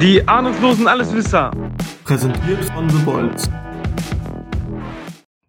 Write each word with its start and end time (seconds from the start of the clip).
Die 0.00 0.26
ahnungslosen 0.26 0.88
Alleswisser. 0.88 1.50
Präsentiert 2.04 2.64
von 2.72 2.88
The 2.88 3.04
Bolts. 3.04 3.50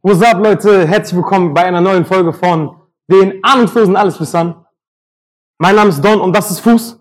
What's 0.01 0.21
up, 0.21 0.43
Leute? 0.43 0.85
Herzlich 0.85 1.15
willkommen 1.15 1.54
bei 1.54 1.63
einer 1.63 1.79
neuen 1.79 2.04
Folge 2.04 2.33
von 2.33 2.75
den 3.09 3.41
ahnungslosen 3.43 3.95
Alleswissern. 3.95 4.65
Mein 5.57 5.75
Name 5.75 5.91
ist 5.91 6.03
Don 6.03 6.19
und 6.19 6.35
das 6.35 6.51
ist 6.51 6.59
Fuß. 6.59 6.99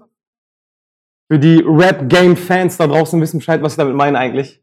Für 1.29 1.41
die 1.41 1.65
Rap-Game-Fans 1.67 2.77
da 2.77 2.87
draußen 2.87 3.21
wissen 3.21 3.39
Bescheid, 3.39 3.61
was 3.65 3.73
ich 3.73 3.79
damit 3.79 3.97
meine 3.97 4.17
eigentlich. 4.17 4.63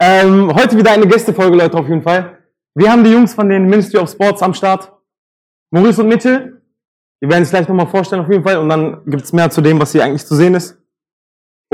Ähm, 0.00 0.54
heute 0.54 0.78
wieder 0.78 0.92
eine 0.92 1.08
Gästefolge, 1.08 1.56
Leute, 1.56 1.76
auf 1.76 1.88
jeden 1.88 2.02
Fall. 2.02 2.38
Wir 2.76 2.92
haben 2.92 3.02
die 3.02 3.10
Jungs 3.10 3.34
von 3.34 3.48
den 3.48 3.64
Ministry 3.64 3.98
of 3.98 4.08
Sports 4.08 4.40
am 4.40 4.54
Start. 4.54 4.92
Maurice 5.72 6.00
und 6.00 6.08
Mitchell. 6.10 6.62
Die 7.20 7.28
werden 7.28 7.44
sich 7.44 7.50
gleich 7.50 7.66
nochmal 7.66 7.88
vorstellen, 7.88 8.22
auf 8.22 8.30
jeden 8.30 8.44
Fall. 8.44 8.58
Und 8.58 8.68
dann 8.68 9.04
gibt's 9.04 9.32
mehr 9.32 9.50
zu 9.50 9.60
dem, 9.60 9.80
was 9.80 9.90
hier 9.90 10.04
eigentlich 10.04 10.24
zu 10.24 10.36
sehen 10.36 10.54
ist. 10.54 10.78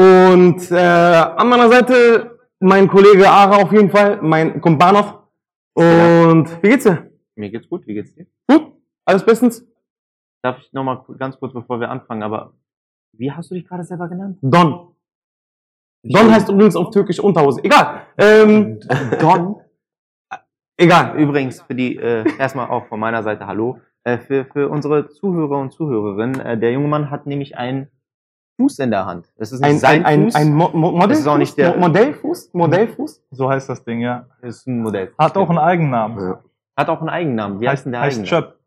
Und 0.01 0.71
äh, 0.71 0.77
an 0.77 1.47
meiner 1.47 1.69
Seite 1.69 2.39
mein 2.59 2.89
Kollege 2.89 3.29
Ara 3.29 3.57
auf 3.57 3.71
jeden 3.71 3.91
Fall, 3.91 4.19
mein 4.23 4.59
Kumpanov. 4.63 5.19
Und 5.75 6.63
wie 6.63 6.71
geht's 6.71 6.85
dir? 6.85 7.11
Mir 7.35 7.51
geht's 7.51 7.69
gut, 7.69 7.87
wie 7.87 7.93
geht's 7.93 8.15
dir? 8.15 8.27
Gut? 8.49 8.73
Alles 9.05 9.27
bestens? 9.27 9.63
Darf 10.43 10.59
ich 10.59 10.73
nochmal 10.73 11.05
ganz 11.19 11.39
kurz, 11.39 11.53
bevor 11.53 11.81
wir 11.81 11.91
anfangen, 11.91 12.23
aber 12.23 12.55
wie 13.13 13.31
hast 13.31 13.51
du 13.51 13.55
dich 13.55 13.67
gerade 13.67 13.85
selber 13.85 14.09
genannt? 14.09 14.39
Don. 14.41 14.95
Don 16.03 16.31
heißt 16.31 16.49
übrigens 16.49 16.77
auf 16.77 16.89
Türkisch 16.89 17.21
Unterhose. 17.21 17.63
Egal. 17.63 18.07
Ähm, 18.17 18.81
Don? 19.21 19.57
egal. 20.79 21.19
Übrigens, 21.19 21.61
für 21.61 21.75
die, 21.75 21.97
äh, 21.97 22.25
erstmal 22.39 22.71
auch 22.71 22.87
von 22.87 23.01
meiner 23.01 23.23
Seite 23.23 23.47
Hallo. 23.47 23.81
Äh, 24.05 24.17
für, 24.17 24.47
für 24.47 24.71
unsere 24.71 25.09
Zuhörer 25.09 25.59
und 25.59 25.73
Zuhörerinnen, 25.73 26.41
äh, 26.41 26.59
der 26.59 26.73
junge 26.73 26.89
Mann 26.89 27.11
hat 27.11 27.27
nämlich 27.27 27.59
einen 27.59 27.91
Fuß 28.61 28.79
in 28.81 28.91
der 28.91 29.07
Hand. 29.07 29.33
Das 29.39 29.53
ist 29.53 29.61
nicht 29.61 29.71
Ein, 29.71 29.79
sein 29.79 30.05
ein, 30.05 30.21
ein, 30.21 30.25
Fuß, 30.25 30.35
ein 30.35 30.53
Mo 30.53 30.69
Mo 30.75 31.07
Das 31.07 31.19
ist 31.19 31.27
auch 31.27 31.39
nicht 31.39 31.57
der- 31.57 31.73
Mo 31.77 31.89
Modellfuß? 31.89 32.51
Modellfuß? 32.53 33.23
So 33.31 33.49
heißt 33.49 33.71
das 33.71 33.83
Ding, 33.85 34.01
ja. 34.01 34.27
das 34.43 34.59
ist 34.59 34.67
ein 34.67 34.83
Modell. 34.83 35.13
Hat 35.19 35.35
auch 35.39 35.49
einen 35.49 35.59
Eigennamen. 35.59 36.35
Hat 36.77 36.89
auch 36.91 37.01
einen 37.01 37.09
Eigennamen. 37.09 37.59
Wie 37.61 37.69
heißt 37.69 37.87
denn 37.87 37.93
der 37.93 38.03
heißt 38.03 38.21
Eigenname? 38.21 38.47
Chöp. 38.47 38.59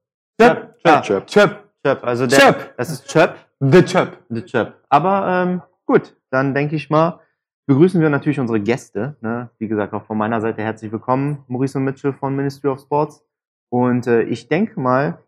Chöp. 0.41 0.75
Ah, 0.83 1.01
Chöp. 1.01 1.27
Chöp. 1.27 1.63
Chöp. 1.85 2.03
Also 2.03 2.25
der, 2.25 2.39
Chöp. 2.39 2.73
Das 2.75 2.89
ist 2.89 3.07
Chöp. 3.07 3.35
The 3.59 3.83
Chöp. 3.83 4.17
The 4.29 4.41
Chöp. 4.41 4.73
Aber 4.89 5.27
ähm, 5.27 5.61
gut, 5.85 6.15
dann 6.31 6.55
denke 6.55 6.75
ich 6.75 6.89
mal, 6.89 7.19
begrüßen 7.67 8.01
wir 8.01 8.09
natürlich 8.09 8.39
unsere 8.39 8.59
Gäste. 8.59 9.15
Ne? 9.21 9.51
Wie 9.59 9.67
gesagt, 9.67 9.93
auch 9.93 10.05
von 10.05 10.17
meiner 10.17 10.41
Seite 10.41 10.63
herzlich 10.63 10.91
willkommen, 10.91 11.43
Maurice 11.47 11.77
und 11.77 11.83
Mitchell 11.83 12.13
von 12.13 12.35
Ministry 12.35 12.69
of 12.69 12.79
Sports. 12.79 13.23
Und 13.69 14.07
äh, 14.07 14.23
ich 14.23 14.47
denke 14.47 14.79
mal, 14.79 15.19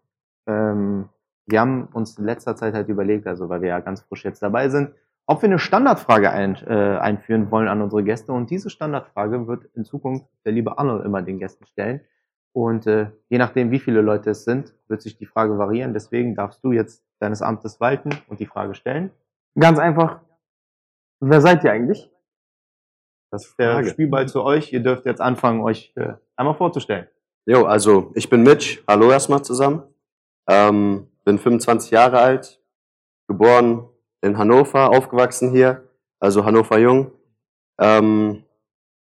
ähm, 0.47 1.07
wir 1.47 1.59
haben 1.59 1.87
uns 1.93 2.17
in 2.17 2.25
letzter 2.25 2.55
Zeit 2.55 2.73
halt 2.73 2.89
überlegt, 2.89 3.27
also 3.27 3.49
weil 3.49 3.61
wir 3.61 3.69
ja 3.69 3.79
ganz 3.79 4.01
frisch 4.01 4.25
jetzt 4.25 4.41
dabei 4.41 4.69
sind, 4.69 4.91
ob 5.27 5.41
wir 5.41 5.49
eine 5.49 5.59
Standardfrage 5.59 6.29
ein, 6.31 6.55
äh, 6.67 6.97
einführen 6.97 7.49
wollen 7.51 7.67
an 7.67 7.81
unsere 7.81 8.03
Gäste. 8.03 8.31
Und 8.31 8.49
diese 8.49 8.69
Standardfrage 8.69 9.47
wird 9.47 9.65
in 9.73 9.83
Zukunft 9.83 10.27
der 10.45 10.51
liebe 10.51 10.77
Arnold 10.77 11.03
immer 11.05 11.21
den 11.21 11.39
Gästen 11.39 11.65
stellen. 11.65 12.01
Und 12.53 12.87
äh, 12.87 13.11
je 13.29 13.37
nachdem, 13.37 13.71
wie 13.71 13.79
viele 13.79 14.01
Leute 14.01 14.29
es 14.31 14.45
sind, 14.45 14.73
wird 14.87 15.01
sich 15.01 15.17
die 15.17 15.25
Frage 15.25 15.57
variieren. 15.57 15.93
Deswegen 15.93 16.35
darfst 16.35 16.63
du 16.63 16.71
jetzt 16.71 17.03
deines 17.19 17.41
Amtes 17.41 17.81
walten 17.81 18.09
und 18.27 18.39
die 18.39 18.45
Frage 18.45 18.75
stellen. 18.75 19.11
Ganz 19.59 19.79
einfach. 19.79 20.21
Wer 21.19 21.41
seid 21.41 21.63
ihr 21.63 21.71
eigentlich? 21.71 22.11
Das 23.31 23.47
ist 23.47 23.59
der 23.59 23.73
Frage. 23.73 23.89
Spielball 23.89 24.27
zu 24.27 24.43
euch. 24.43 24.71
Ihr 24.71 24.81
dürft 24.81 25.05
jetzt 25.05 25.21
anfangen, 25.21 25.61
euch 25.61 25.91
äh, 25.95 26.13
einmal 26.35 26.55
vorzustellen. 26.55 27.07
Jo, 27.45 27.65
also 27.65 28.11
ich 28.15 28.29
bin 28.29 28.43
Mitch. 28.43 28.83
Hallo 28.87 29.11
erstmal 29.11 29.43
zusammen. 29.43 29.83
Ähm, 30.47 31.07
bin 31.25 31.39
25 31.39 31.91
Jahre 31.91 32.19
alt, 32.19 32.61
geboren 33.27 33.89
in 34.21 34.37
Hannover, 34.37 34.89
aufgewachsen 34.89 35.51
hier, 35.51 35.89
also 36.19 36.45
Hannover 36.45 36.77
Jung. 36.77 37.11
Ähm, 37.79 38.43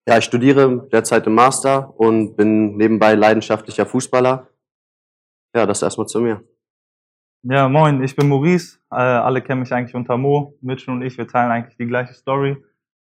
ja, 0.09 0.19
ich 0.19 0.25
studiere 0.25 0.89
derzeit 0.93 1.27
im 1.27 1.35
Master 1.35 1.99
und 1.99 2.37
bin 2.37 2.77
nebenbei 2.77 3.15
leidenschaftlicher 3.15 3.87
Fußballer. 3.87 4.49
Ja, 5.55 5.67
das 5.67 5.83
erstmal 5.83 6.07
zu 6.07 6.21
mir. 6.21 6.43
Ja, 7.43 7.69
moin, 7.69 8.03
ich 8.03 8.17
bin 8.17 8.29
Maurice. 8.29 8.79
Äh, 8.91 8.97
alle 8.97 9.43
kennen 9.43 9.61
mich 9.61 9.73
eigentlich 9.73 9.95
unter 9.95 10.17
Mo. 10.17 10.57
Mitchell 10.61 10.95
und 10.95 11.03
ich, 11.03 11.19
wir 11.19 11.29
teilen 11.29 11.51
eigentlich 11.51 11.77
die 11.77 11.87
gleiche 11.87 12.15
Story. 12.15 12.57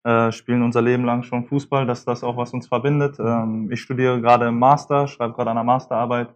Äh, 0.02 0.32
spielen 0.32 0.62
unser 0.62 0.80
Leben 0.80 1.04
lang 1.04 1.22
schon 1.22 1.46
Fußball. 1.46 1.86
Das 1.86 2.00
ist 2.00 2.08
das 2.08 2.24
auch, 2.24 2.36
was 2.36 2.54
uns 2.54 2.66
verbindet. 2.66 3.18
Ähm, 3.18 3.70
ich 3.70 3.82
studiere 3.82 4.20
gerade 4.20 4.48
im 4.48 4.58
Master, 4.58 5.06
schreibe 5.06 5.34
gerade 5.34 5.50
an 5.50 5.56
der 5.56 5.64
Masterarbeit. 5.64 6.34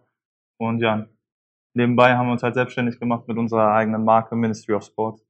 Und 0.57 0.81
ja, 0.81 1.07
nebenbei 1.75 2.15
haben 2.15 2.27
wir 2.27 2.33
uns 2.33 2.43
halt 2.43 2.55
selbstständig 2.55 2.99
gemacht 2.99 3.27
mit 3.27 3.37
unserer 3.37 3.71
eigenen 3.73 4.03
Marke 4.03 4.35
Ministry 4.35 4.73
of 4.73 4.83
Sports. 4.83 5.23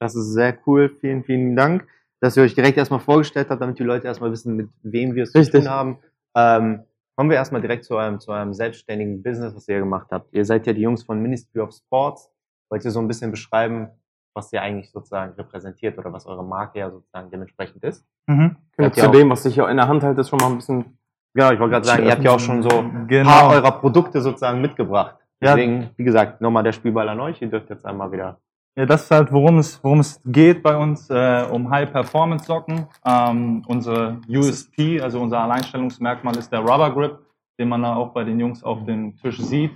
Das 0.00 0.14
ist 0.14 0.32
sehr 0.32 0.56
cool. 0.66 0.96
Vielen, 1.00 1.24
vielen 1.24 1.56
Dank, 1.56 1.86
dass 2.20 2.36
ihr 2.36 2.42
euch 2.42 2.54
direkt 2.54 2.78
erstmal 2.78 3.00
vorgestellt 3.00 3.48
habt, 3.50 3.60
damit 3.60 3.78
die 3.78 3.84
Leute 3.84 4.06
erstmal 4.06 4.30
wissen, 4.30 4.56
mit 4.56 4.68
wem 4.82 5.14
wir 5.14 5.24
es 5.24 5.32
zu 5.32 5.38
Richtig. 5.38 5.64
tun 5.64 5.70
haben. 5.70 5.98
Ähm, 6.36 6.84
kommen 7.16 7.28
wir 7.30 7.36
erstmal 7.36 7.60
direkt 7.60 7.84
zu 7.84 7.96
eurem, 7.96 8.18
zu 8.20 8.32
eurem 8.32 8.54
selbstständigen 8.54 9.22
Business, 9.22 9.54
was 9.54 9.68
ihr 9.68 9.78
gemacht 9.78 10.06
habt. 10.10 10.32
Ihr 10.32 10.44
seid 10.44 10.66
ja 10.66 10.72
die 10.72 10.80
Jungs 10.82 11.02
von 11.02 11.20
Ministry 11.20 11.60
of 11.60 11.72
Sports. 11.74 12.30
Wollt 12.70 12.84
ihr 12.84 12.90
so 12.90 13.00
ein 13.00 13.08
bisschen 13.08 13.30
beschreiben, 13.30 13.88
was 14.34 14.52
ihr 14.52 14.62
eigentlich 14.62 14.90
sozusagen 14.92 15.32
repräsentiert 15.34 15.98
oder 15.98 16.12
was 16.12 16.24
eure 16.26 16.44
Marke 16.44 16.78
ja 16.78 16.90
sozusagen 16.90 17.30
dementsprechend 17.30 17.82
ist? 17.84 18.06
Mhm. 18.26 18.56
Ihr 18.78 18.92
Zu 18.92 19.10
dem, 19.10 19.28
was 19.28 19.44
ich 19.44 19.54
hier 19.54 19.68
in 19.68 19.76
der 19.76 19.88
Hand 19.88 20.02
halte, 20.02 20.20
ist 20.20 20.30
schon 20.30 20.38
mal 20.38 20.46
ein 20.50 20.56
bisschen. 20.56 20.96
Genau, 21.34 21.52
ich 21.52 21.60
wollte 21.60 21.72
gerade 21.72 21.86
sagen, 21.86 22.04
ihr 22.04 22.12
habt 22.12 22.24
ja 22.24 22.32
auch 22.32 22.40
schon 22.40 22.62
so 22.62 22.70
ein 22.70 23.06
Genau. 23.06 23.28
paar 23.28 23.50
eurer 23.50 23.72
Produkte 23.72 24.20
sozusagen 24.20 24.60
mitgebracht. 24.60 25.16
Ja. 25.42 25.54
Deswegen, 25.54 25.90
wie 25.96 26.04
gesagt, 26.04 26.40
nochmal 26.40 26.62
der 26.62 26.72
Spielball 26.72 27.08
an 27.08 27.20
euch. 27.20 27.40
Ihr 27.40 27.48
dürft 27.48 27.70
jetzt 27.70 27.86
einmal 27.86 28.12
wieder. 28.12 28.38
Ja, 28.76 28.86
das 28.86 29.04
ist 29.04 29.10
halt, 29.10 29.32
worum 29.32 29.58
es, 29.58 29.82
worum 29.82 30.00
es 30.00 30.20
geht 30.24 30.62
bei 30.62 30.76
uns, 30.76 31.08
äh, 31.10 31.44
um 31.50 31.70
High-Performance-Socken. 31.70 32.86
Ähm, 33.04 33.62
unsere 33.66 34.20
USP, 34.28 35.00
also 35.00 35.20
unser 35.20 35.40
Alleinstellungsmerkmal 35.40 36.36
ist 36.36 36.50
der 36.52 36.60
Rubber 36.60 36.90
Grip, 36.94 37.18
den 37.58 37.68
man 37.68 37.82
da 37.82 37.96
auch 37.96 38.12
bei 38.12 38.24
den 38.24 38.38
Jungs 38.38 38.62
auf 38.62 38.84
dem 38.84 39.16
Tisch 39.16 39.38
sieht. 39.40 39.72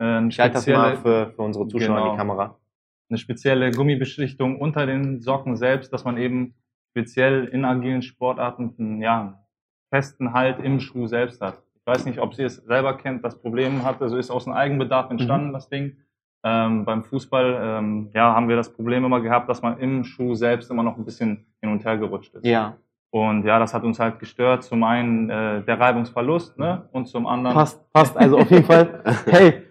Äh, 0.00 0.26
Ich 0.28 0.38
halte 0.40 0.54
das 0.54 0.66
mal 0.66 0.96
für, 0.96 1.32
für 1.34 1.42
unsere 1.42 1.66
Zuschauer 1.68 1.88
in 1.98 2.02
Genau. 2.02 2.12
die 2.12 2.16
Kamera. 2.16 2.56
eine 3.10 3.18
spezielle 3.18 3.70
Gummibeschichtung 3.70 4.60
unter 4.60 4.86
den 4.86 5.20
Socken 5.20 5.56
selbst, 5.56 5.92
dass 5.92 6.04
man 6.04 6.16
eben 6.18 6.54
speziell 6.90 7.44
in 7.46 7.64
agilen 7.64 8.02
Sportarten 8.02 8.74
einen, 8.78 9.02
ja, 9.02 9.20
einen 9.20 9.34
festen 9.90 10.32
Halt 10.32 10.58
im 10.60 10.80
Schuh 10.80 11.06
selbst 11.06 11.40
hat. 11.40 11.62
Ich 11.88 11.94
weiß 11.94 12.04
nicht, 12.04 12.18
ob 12.20 12.38
ihr 12.38 12.44
es 12.44 12.56
selber 12.56 12.98
kennt, 12.98 13.24
das 13.24 13.40
Problem 13.40 13.82
hat, 13.82 14.02
also 14.02 14.18
ist 14.18 14.30
aus 14.30 14.44
dem 14.44 14.52
Eigenbedarf 14.52 15.10
entstanden, 15.10 15.54
das 15.54 15.70
Ding. 15.70 15.96
Ähm, 16.44 16.84
beim 16.84 17.02
Fußball 17.02 17.58
ähm, 17.62 18.10
ja, 18.12 18.34
haben 18.34 18.46
wir 18.50 18.56
das 18.56 18.70
Problem 18.70 19.06
immer 19.06 19.22
gehabt, 19.22 19.48
dass 19.48 19.62
man 19.62 19.78
im 19.78 20.04
Schuh 20.04 20.34
selbst 20.34 20.70
immer 20.70 20.82
noch 20.82 20.98
ein 20.98 21.06
bisschen 21.06 21.46
hin 21.62 21.72
und 21.72 21.82
her 21.86 21.96
gerutscht 21.96 22.34
ist. 22.34 22.44
Ja. 22.44 22.76
Und 23.08 23.46
ja, 23.46 23.58
das 23.58 23.72
hat 23.72 23.84
uns 23.84 23.98
halt 23.98 24.18
gestört. 24.18 24.64
Zum 24.64 24.84
einen 24.84 25.30
äh, 25.30 25.62
der 25.62 25.80
Reibungsverlust 25.80 26.58
ne? 26.58 26.86
und 26.92 27.08
zum 27.08 27.26
anderen 27.26 27.56
Passt, 27.56 27.80
passt. 27.90 28.14
Also 28.18 28.36
auf 28.38 28.50
jeden 28.50 28.66
Fall. 28.66 29.02
Hey, 29.24 29.62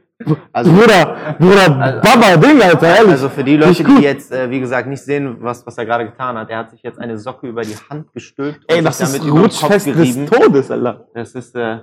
Also, 0.51 0.71
Bruder, 0.73 1.35
Bruder, 1.37 1.79
Also- 1.79 2.01
Baba, 2.01 2.35
Ding, 2.37 2.59
Alter, 2.63 2.95
ehrlich. 2.95 3.11
also 3.11 3.29
für 3.29 3.43
die 3.43 3.57
Leute, 3.57 3.83
die 3.83 4.01
jetzt, 4.01 4.31
äh, 4.31 4.49
wie 4.49 4.59
gesagt, 4.59 4.87
nicht 4.87 5.03
sehen, 5.03 5.37
was, 5.39 5.67
was 5.67 5.77
er 5.77 5.85
gerade 5.85 6.05
getan 6.05 6.35
hat, 6.35 6.49
er 6.49 6.57
hat 6.57 6.71
sich 6.71 6.81
jetzt 6.81 6.97
eine 6.97 7.19
Socke 7.19 7.47
über 7.47 7.61
die 7.61 7.75
Hand 7.91 8.11
gestülpt 8.11 8.61
Ey, 8.67 8.79
und 8.79 8.85
das 8.85 8.97
sich 8.97 9.05
ist 9.07 9.19
damit 9.19 9.29
Kopf 9.31 9.43
rutschfest 9.43 9.85
des 9.85 9.95
gerieben. 9.95 10.25
Todes, 10.25 10.71
Alter. 10.71 11.05
Das 11.13 11.35
ist, 11.35 11.55
äh, 11.55 11.81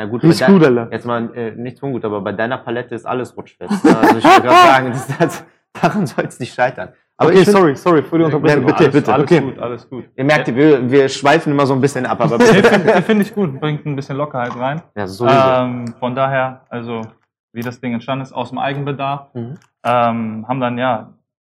ja 0.00 0.06
gut, 0.06 0.22
dein- 0.24 0.52
gut, 0.52 0.64
Alter. 0.64 0.88
jetzt 0.90 1.06
mal 1.06 1.34
äh, 1.36 1.50
nichts 1.52 1.82
ungut, 1.82 2.04
aber 2.04 2.20
bei 2.20 2.32
deiner 2.32 2.58
Palette 2.58 2.94
ist 2.94 3.06
alles 3.06 3.36
rutschfest. 3.36 3.84
Ne? 3.84 3.96
Also 3.98 4.18
ich 4.18 4.24
würde 4.24 4.42
gerade 4.42 4.68
sagen, 4.68 4.90
das, 4.92 5.18
das, 5.18 5.44
daran 5.80 6.06
soll 6.06 6.24
es 6.24 6.40
nicht 6.40 6.54
scheitern. 6.54 6.90
Aber 7.16 7.28
okay, 7.30 7.44
find- 7.44 7.56
sorry, 7.56 7.76
sorry 7.76 8.02
für 8.02 8.18
die 8.18 8.24
Unterbrechung. 8.24 8.64
bitte, 8.66 8.78
alles, 8.78 8.92
bitte. 8.94 9.12
alles 9.12 9.24
Okay. 9.30 9.40
gut, 9.40 9.58
alles 9.58 9.88
gut. 9.90 10.04
Ihr 10.16 10.24
merkt, 10.24 10.54
wir, 10.54 10.90
wir 10.90 11.08
schweifen 11.08 11.52
immer 11.52 11.66
so 11.66 11.74
ein 11.74 11.80
bisschen 11.80 12.06
ab, 12.06 12.20
aber 12.20 12.38
bitte. 12.38 12.62
Finde 12.62 13.02
find 13.02 13.20
ich 13.22 13.34
gut, 13.34 13.60
bringt 13.60 13.84
ein 13.86 13.94
bisschen 13.94 14.16
Lockerheit 14.16 14.56
rein. 14.58 14.82
ja, 14.96 15.06
sowieso. 15.06 15.36
Ähm, 15.36 15.94
von 15.98 16.14
daher, 16.14 16.62
also 16.70 17.02
wie 17.52 17.60
das 17.62 17.80
Ding 17.80 17.92
entstanden 17.92 18.22
ist, 18.22 18.32
aus 18.32 18.48
dem 18.50 18.58
Eigenbedarf, 18.58 19.34
Mhm. 19.34 19.54
ähm, 19.84 20.46
haben 20.48 20.60
dann 20.60 20.78
ja 20.78 21.12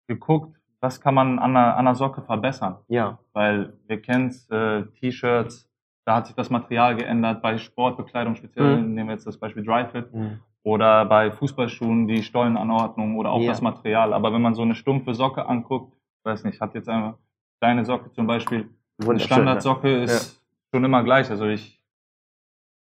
geguckt, 0.07 0.57
was 0.81 0.99
kann 0.99 1.13
man 1.13 1.39
an 1.39 1.55
einer, 1.55 1.73
an 1.77 1.87
einer 1.87 1.95
Socke 1.95 2.21
verbessern. 2.23 2.75
Ja. 2.89 3.17
Weil 3.31 3.71
wir 3.87 4.01
kennen 4.01 4.35
äh, 4.51 4.81
T-Shirts, 4.99 5.69
da 6.05 6.15
hat 6.15 6.27
sich 6.27 6.35
das 6.35 6.49
Material 6.49 6.95
geändert. 6.95 7.41
Bei 7.41 7.57
Sportbekleidung 7.57 8.35
speziell, 8.35 8.77
Mhm. 8.77 8.93
nehmen 8.93 9.09
wir 9.09 9.13
jetzt 9.15 9.25
das 9.27 9.37
Beispiel 9.37 9.63
Dryfit. 9.63 10.13
Mhm. 10.13 10.39
Oder 10.65 11.05
bei 11.05 11.29
Fußballschuhen 11.31 12.07
die 12.07 12.23
Stollenanordnung 12.23 13.17
oder 13.17 13.31
auch 13.31 13.41
Ja. 13.41 13.49
das 13.51 13.61
Material. 13.61 14.13
Aber 14.13 14.31
wenn 14.33 14.41
man 14.41 14.55
so 14.55 14.61
eine 14.61 14.75
stumpfe 14.75 15.13
Socke 15.13 15.45
anguckt, 15.45 15.93
weiß 16.23 16.43
nicht, 16.45 16.61
hat 16.61 16.73
jetzt 16.73 16.87
eine 16.87 17.15
kleine 17.61 17.83
Socke 17.85 18.11
zum 18.13 18.27
Beispiel, 18.27 18.69
eine 19.05 19.19
Standardsocke 19.19 20.03
ist 20.03 20.41
schon 20.73 20.83
immer 20.85 21.03
gleich. 21.03 21.29
Also 21.29 21.45
ich 21.45 21.81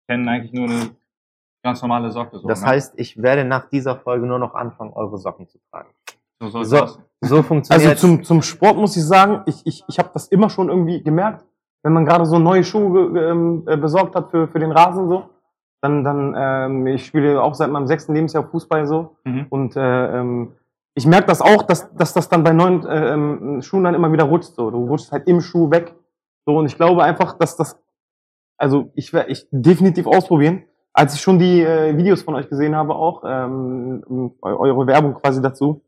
kenne 0.08 0.30
eigentlich 0.32 0.54
nur 0.54 0.66
eine 0.70 0.90
ganz 1.64 1.82
normale 1.82 2.10
Socke. 2.12 2.40
So, 2.40 2.48
Das 2.48 2.62
ne? 2.62 2.68
heißt, 2.68 2.94
ich 3.00 3.22
werde 3.22 3.46
nach 3.46 3.70
dieser 3.70 3.96
Folge 3.98 4.26
nur 4.26 4.40
noch 4.40 4.56
anfangen, 4.56 4.94
eure 4.94 5.18
Socken 5.18 5.48
zu 5.48 5.60
tragen. 5.72 5.90
so 6.40 6.50
soll 6.50 6.66
So, 6.66 6.78
das. 6.80 7.00
so 7.22 7.44
funktioniert 7.44 7.90
Also 7.92 8.08
zum, 8.08 8.24
zum 8.24 8.42
Sport 8.42 8.78
muss 8.78 8.96
ich 8.98 9.06
sagen, 9.06 9.44
ich, 9.46 9.62
ich, 9.66 9.84
ich 9.88 10.00
habe 10.00 10.10
das 10.14 10.28
immer 10.30 10.50
schon 10.50 10.70
irgendwie 10.70 11.04
gemerkt, 11.04 11.46
wenn 11.84 11.94
man 11.94 12.06
gerade 12.06 12.26
so 12.26 12.40
neue 12.40 12.64
Schuhe 12.64 13.20
ähm, 13.20 13.64
äh, 13.68 13.78
besorgt 13.78 14.16
hat 14.16 14.32
für, 14.32 14.48
für 14.48 14.60
den 14.60 14.72
Rasen 14.72 15.08
so, 15.08 15.30
dann, 15.82 16.04
dann 16.04 16.36
ähm, 16.38 16.88
ich 16.88 17.06
spiele 17.06 17.42
auch 17.42 17.54
seit 17.54 17.70
meinem 17.72 17.88
sechsten 17.88 18.14
Lebensjahr 18.14 18.44
Fußball 18.44 18.86
so 18.86 19.16
Mhm. 19.24 19.46
und 19.50 19.76
äh, 19.76 20.20
ähm, 20.20 20.54
ich 20.96 21.06
merke 21.06 21.28
das 21.28 21.42
auch, 21.42 21.64
dass, 21.64 21.94
dass 21.96 22.14
das 22.14 22.28
dann 22.28 22.44
bei 22.44 22.52
neuen 22.52 22.86
äh, 22.86 23.14
ähm, 23.14 23.62
Schuhen 23.62 23.86
dann 23.86 23.96
immer 23.96 24.12
wieder 24.12 24.26
rutscht. 24.26 24.56
So. 24.56 24.70
Du 24.70 24.86
rutschst 24.88 25.14
halt 25.14 25.28
im 25.28 25.40
Schuh 25.40 25.72
weg. 25.72 25.96
So, 26.46 26.58
und 26.58 26.66
ich 26.66 26.76
glaube 26.76 27.04
einfach, 27.04 27.38
dass 27.38 27.56
das, 27.56 27.82
also 28.58 28.92
ich 28.96 29.14
werde 29.14 29.32
ich 29.32 29.48
definitiv 29.52 30.08
ausprobieren. 30.08 30.64
Als 30.92 31.14
ich 31.14 31.22
schon 31.22 31.40
die 31.40 31.62
äh, 31.62 31.96
Videos 31.96 32.24
von 32.24 32.36
euch 32.36 32.50
gesehen 32.50 32.76
habe, 32.76 32.96
auch 32.96 33.24
ähm, 33.26 34.34
eure 34.42 34.88
Werbung 34.88 35.14
quasi 35.14 35.42
dazu, 35.42 35.84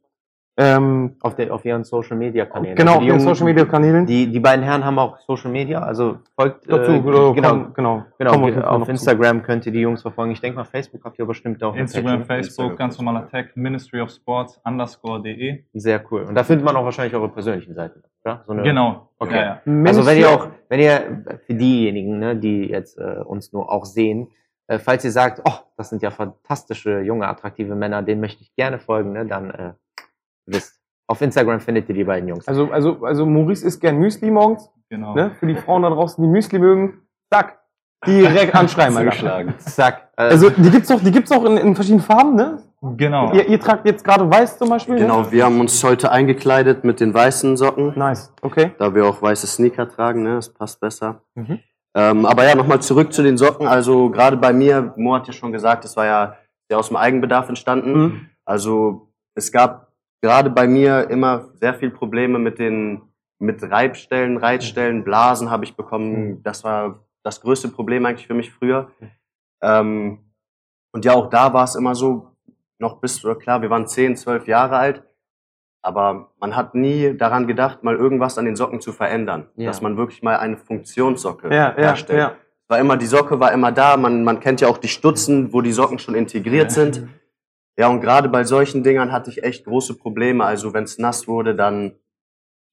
ähm, 0.62 1.16
Auf, 1.22 1.36
der, 1.36 1.54
auf 1.54 1.66
ihren 1.66 1.84
Social 1.84 2.16
Media 2.18 2.46
Kanälen. 2.46 2.76
genau, 2.76 2.92
Also 2.92 3.02
auf 3.02 3.08
Jungen- 3.08 3.20
Social 3.22 3.46
Media 3.46 3.66
Kanälen. 3.66 4.06
Die, 4.06 4.32
die 4.32 4.40
beiden 4.40 4.64
Herren 4.64 4.86
haben 4.86 5.00
auch 5.00 5.18
Social 5.20 5.50
Media, 5.52 5.80
also 5.82 6.20
folgt 6.36 6.72
dazu, 6.72 6.92
äh, 6.92 7.00
genau, 7.02 7.34
genau, 7.34 7.50
komm, 7.50 7.74
genau, 7.74 8.04
genau 8.18 8.62
auf, 8.68 8.80
noch 8.80 8.86
zu. 8.86 8.92
Instagram 8.92 9.42
könnt 9.44 9.66
ihr 9.66 9.72
die 9.72 9.80
Jungs 9.82 10.02
verfolgen. 10.02 10.32
Ich 10.32 10.42
denke 10.42 10.58
mal, 10.58 10.66
Facebook 10.66 11.04
habt 11.04 11.18
ihr 11.18 11.26
bestimmt 11.26 11.64
auch. 11.64 11.76
Instagram, 11.76 12.20
Page, 12.26 12.30
ne? 12.30 12.44
Facebook, 12.44 12.78
ganz 12.78 12.98
normaler 12.98 13.28
Tag, 13.30 13.56
Ministry 13.58 14.02
of 14.02 14.10
Sports, 14.12 14.60
underscore.de. 14.64 15.64
Sehr 15.74 16.02
cool. 16.12 16.24
Und 16.24 16.36
da 16.36 16.44
findet 16.44 16.66
man 16.66 16.76
auch 16.76 16.86
wahrscheinlich 16.86 17.16
eure 17.16 17.30
persönlichen 17.30 17.74
Seiten. 17.74 18.04
Oder? 18.24 18.44
So 18.46 18.54
eine, 18.54 18.62
Genau. 18.64 19.10
Okay. 19.18 19.36
Ja, 19.36 19.62
ja. 19.66 19.84
Also 19.86 20.06
wenn 20.06 20.18
ihr 20.20 20.30
auch, 20.30 20.48
wenn 20.70 20.80
ihr 20.80 21.40
für 21.46 21.54
diejenigen, 21.54 22.20
ne, 22.20 22.36
die 22.36 22.66
jetzt 22.70 22.98
äh, 22.98 23.22
uns 23.26 23.52
nur 23.54 23.72
auch 23.72 23.86
sehen, 23.86 24.28
äh, 24.68 24.78
falls 24.80 25.04
ihr 25.04 25.12
sagt, 25.12 25.42
oh, 25.48 25.54
das 25.78 25.90
sind 25.90 26.02
ja 26.02 26.12
fantastische, 26.12 27.00
junge, 27.02 27.28
attraktive 27.28 27.76
Männer, 27.76 28.02
denen 28.04 28.22
möchte 28.22 28.42
ich 28.44 28.56
gerne 28.56 28.80
folgen, 28.80 29.12
ne, 29.14 29.26
dann 29.26 29.50
äh, 29.52 29.74
wisst, 30.46 30.80
auf 31.08 31.22
Instagram 31.22 31.60
findet 31.60 31.90
ihr 31.90 31.96
die 31.96 32.04
beiden 32.04 32.30
Jungs. 32.30 32.48
Also, 32.48 32.72
also, 32.72 33.04
also 33.04 33.26
Maurice 33.26 33.66
isst 33.66 33.82
gern 33.82 33.98
Müsli 33.98 34.32
morgens. 34.32 34.70
Genau. 34.90 35.14
Ne? 35.14 35.32
Für 35.40 35.48
die 35.48 35.56
Frauen 35.56 35.84
da 35.84 35.90
draußen, 35.90 36.24
die 36.24 36.30
Müsli 36.30 36.60
mögen, 36.60 37.02
zack, 37.32 37.60
direkt 38.06 38.56
anschreiben. 38.56 39.12
Zuschlagen. 39.12 39.54
Zack. 39.60 40.10
Also 40.16 40.50
die 40.50 40.70
gibt's 40.70 40.92
auch, 40.92 41.00
die 41.02 41.12
gibt's 41.12 41.32
auch 41.32 41.46
in, 41.46 41.58
in 41.58 41.76
verschiedenen 41.76 42.04
Farben, 42.04 42.36
ne? 42.36 42.62
Genau. 42.98 43.32
Ihr, 43.34 43.48
ihr 43.48 43.60
tragt 43.60 43.86
jetzt 43.86 44.04
gerade 44.04 44.30
weiß 44.30 44.58
zum 44.58 44.70
Beispiel. 44.70 44.96
Ne? 44.96 45.02
Genau, 45.02 45.32
wir 45.32 45.46
haben 45.46 45.60
uns 45.60 45.84
heute 45.84 46.12
eingekleidet 46.12 46.84
mit 46.84 47.00
den 47.00 47.14
weißen 47.14 47.56
Socken, 47.56 47.94
Nice, 47.96 48.34
okay. 48.42 48.72
da 48.80 48.96
wir 48.96 49.06
auch 49.06 49.22
weiße 49.22 49.46
Sneaker 49.46 49.88
tragen, 49.88 50.24
ne? 50.24 50.36
Das 50.36 50.50
passt 50.50 50.80
besser. 50.80 51.22
Mhm. 51.36 51.60
Ähm, 51.94 52.26
aber 52.26 52.46
ja, 52.46 52.56
nochmal 52.56 52.82
zurück 52.82 53.14
zu 53.14 53.22
den 53.22 53.38
Socken. 53.38 53.68
Also 53.68 54.10
gerade 54.10 54.38
bei 54.38 54.54
mir, 54.54 54.94
Mo 54.96 55.16
hat 55.16 55.28
ja 55.28 55.34
schon 55.34 55.52
gesagt, 55.52 55.84
das 55.84 55.96
war 55.98 56.06
ja 56.06 56.36
sehr 56.70 56.80
aus 56.80 56.88
dem 56.88 56.98
Eigenbedarf 56.98 57.50
entstanden. 57.50 58.00
Mhm. 58.00 58.30
Also 58.46 59.10
es 59.36 59.52
gab 59.52 59.91
gerade 60.22 60.50
bei 60.50 60.68
mir 60.68 61.10
immer 61.10 61.50
sehr 61.60 61.74
viel 61.74 61.90
Probleme 61.90 62.40
mit 62.40 62.60
den 62.60 63.02
mit 63.40 63.64
Reibstellen, 63.64 64.38
Reizstellen, 64.38 65.04
Blasen 65.04 65.50
habe 65.50 65.66
ich 65.66 65.76
bekommen. 65.76 66.44
Das 66.44 66.64
war 66.64 67.00
das 67.24 67.42
größte 67.42 67.70
Problem 67.70 68.06
eigentlich 68.06 68.28
für 68.28 68.36
mich 68.36 68.52
früher. 68.52 68.92
Ähm, 69.64 70.20
und 70.94 71.06
ja, 71.06 71.14
auch 71.14 71.28
da 71.28 71.52
war 71.54 71.64
es 71.64 71.76
immer 71.76 71.96
so, 71.96 72.28
noch 72.78 73.00
bis, 73.00 73.26
oder 73.26 73.36
klar, 73.36 73.62
wir 73.64 73.70
waren 73.72 73.88
10, 73.88 74.16
12 74.16 74.48
Jahre 74.48 74.78
alt, 74.78 75.04
aber 75.82 76.32
man 76.40 76.56
hat 76.56 76.76
nie 76.76 77.18
daran 77.18 77.48
gedacht, 77.48 77.84
mal 77.84 77.96
irgendwas 77.96 78.38
an 78.38 78.46
den 78.46 78.56
Socken 78.56 78.80
zu 78.80 78.92
verändern. 78.92 79.48
Ja. 79.56 79.68
Dass 79.68 79.82
man 79.82 79.98
wirklich 79.98 80.22
mal 80.22 80.38
eine 80.38 80.58
Funktionssocke 80.58 81.48
Ja, 81.50 81.72
ja, 81.72 81.76
herstellt. 81.76 82.20
ja. 82.20 82.36
War 82.68 82.80
immer, 82.80 82.96
die 82.96 83.06
Socke 83.08 83.40
war 83.40 83.52
immer 83.52 83.72
da, 83.72 83.98
man, 83.98 84.24
man 84.24 84.40
kennt 84.40 84.62
ja 84.62 84.68
auch 84.68 84.78
die 84.78 84.88
Stutzen, 84.88 85.52
wo 85.52 85.62
die 85.62 85.72
Socken 85.72 86.00
schon 86.00 86.16
integriert 86.16 86.72
sind. 86.72 87.08
Ja, 87.82 87.88
und 87.88 88.00
gerade 88.00 88.30
bei 88.30 88.44
solchen 88.44 88.84
Dingern 88.84 89.12
hatte 89.12 89.32
ich 89.32 89.44
echt 89.44 89.66
große 89.66 89.96
Probleme. 89.98 90.46
Also 90.46 90.72
wenn 90.76 90.84
es 90.84 91.00
nass 91.00 91.28
wurde, 91.28 91.56
dann 91.56 91.94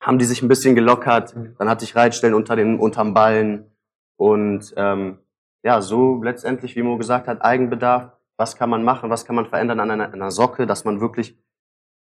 haben 0.02 0.18
die 0.18 0.26
sich 0.26 0.42
ein 0.42 0.48
bisschen 0.48 0.74
gelockert. 0.74 1.34
Dann 1.58 1.66
hatte 1.70 1.86
ich 1.86 1.96
Reitstellen 1.96 2.34
unter 2.34 2.56
den 2.56 2.78
unterm 2.78 3.14
Ballen. 3.14 3.70
Und 4.18 4.74
ähm, 4.76 5.16
ja, 5.64 5.80
so 5.80 6.22
letztendlich, 6.22 6.76
wie 6.76 6.82
Mo 6.82 6.98
gesagt 6.98 7.26
hat, 7.26 7.40
Eigenbedarf. 7.42 8.12
Was 8.36 8.54
kann 8.54 8.68
man 8.68 8.84
machen? 8.84 9.08
Was 9.08 9.24
kann 9.24 9.34
man 9.34 9.46
verändern 9.46 9.80
an 9.80 9.90
einer, 9.90 10.12
einer 10.12 10.30
Socke, 10.30 10.66
dass 10.66 10.84
man 10.84 11.00
wirklich, 11.00 11.38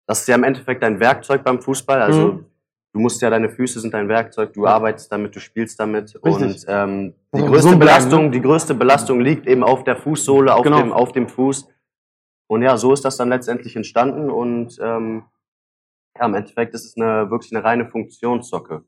das 0.05 0.19
ist 0.19 0.27
ja 0.27 0.35
im 0.35 0.43
Endeffekt 0.43 0.83
dein 0.83 0.99
Werkzeug 0.99 1.45
beim 1.45 1.61
Fußball. 1.61 2.01
Also 2.01 2.21
Mhm. 2.33 2.45
du 2.93 2.99
musst 2.99 3.21
ja, 3.21 3.29
deine 3.29 3.49
Füße 3.49 3.79
sind 3.79 3.93
dein 3.93 4.09
Werkzeug. 4.09 4.51
Du 4.51 4.67
arbeitest 4.67 5.09
damit, 5.13 5.33
du 5.33 5.39
spielst 5.39 5.79
damit. 5.79 6.13
Richtig. 6.25 6.45
Und 6.45 6.65
ähm, 6.67 7.13
die 7.33 7.39
Also 7.41 7.51
größte 7.53 7.77
Belastung, 7.77 8.25
ne? 8.25 8.31
die 8.31 8.41
größte 8.41 8.73
Belastung 8.75 9.21
liegt 9.21 9.47
eben 9.47 9.63
auf 9.63 9.85
der 9.85 9.95
Fußsohle, 9.95 10.53
auf 10.53 10.63
Genau. 10.63 10.81
dem, 10.81 10.91
auf 10.91 11.13
dem 11.13 11.29
Fuß. 11.29 11.69
Und 12.47 12.61
ja, 12.61 12.77
so 12.77 12.93
ist 12.93 13.03
das 13.03 13.17
dann 13.17 13.29
letztendlich 13.29 13.75
entstanden 13.75 14.29
und 14.29 14.77
ähm, 14.81 15.25
ja, 16.17 16.25
im 16.25 16.33
Endeffekt 16.33 16.73
ist 16.73 16.85
es 16.85 16.97
eine, 16.97 17.29
wirklich 17.29 17.53
eine 17.53 17.63
reine 17.63 17.85
Funktionssocke. 17.85 18.83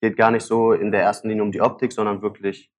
Geht 0.00 0.16
gar 0.16 0.30
nicht 0.30 0.44
so 0.44 0.72
in 0.72 0.90
der 0.90 1.02
ersten 1.02 1.28
Linie 1.28 1.44
um 1.44 1.52
die 1.52 1.62
Optik, 1.62 1.92
sondern 1.92 2.20
wirklich 2.20 2.70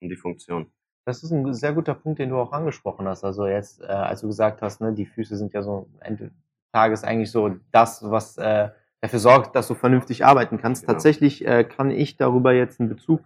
um 0.00 0.08
die 0.08 0.16
Funktion. 0.16 0.70
Das 1.06 1.22
ist 1.22 1.32
ein 1.32 1.52
sehr 1.52 1.72
guter 1.72 1.94
Punkt, 1.94 2.18
den 2.18 2.30
du 2.30 2.38
auch 2.38 2.52
angesprochen 2.52 3.08
hast. 3.08 3.24
Also 3.24 3.46
jetzt, 3.46 3.82
äh, 3.82 3.86
als 3.86 4.20
du 4.20 4.28
gesagt 4.28 4.62
hast, 4.62 4.80
ne, 4.80 4.92
die 4.92 5.06
Füße 5.06 5.36
sind 5.36 5.52
ja 5.52 5.62
so 5.62 5.88
am 5.92 6.00
Ende 6.00 6.24
des 6.24 6.32
Tages 6.72 7.04
eigentlich 7.04 7.30
so 7.30 7.56
das, 7.72 8.08
was 8.08 8.38
äh, 8.38 8.70
dafür 9.00 9.18
sorgt, 9.18 9.56
dass 9.56 9.68
du 9.68 9.74
vernünftig 9.74 10.24
arbeiten 10.24 10.58
kannst. 10.58 10.82
Genau. 10.82 10.92
Tatsächlich 10.92 11.46
äh, 11.46 11.64
kann 11.64 11.90
ich 11.90 12.16
darüber 12.16 12.52
jetzt 12.52 12.80
einen 12.80 12.88
Bezug 12.88 13.20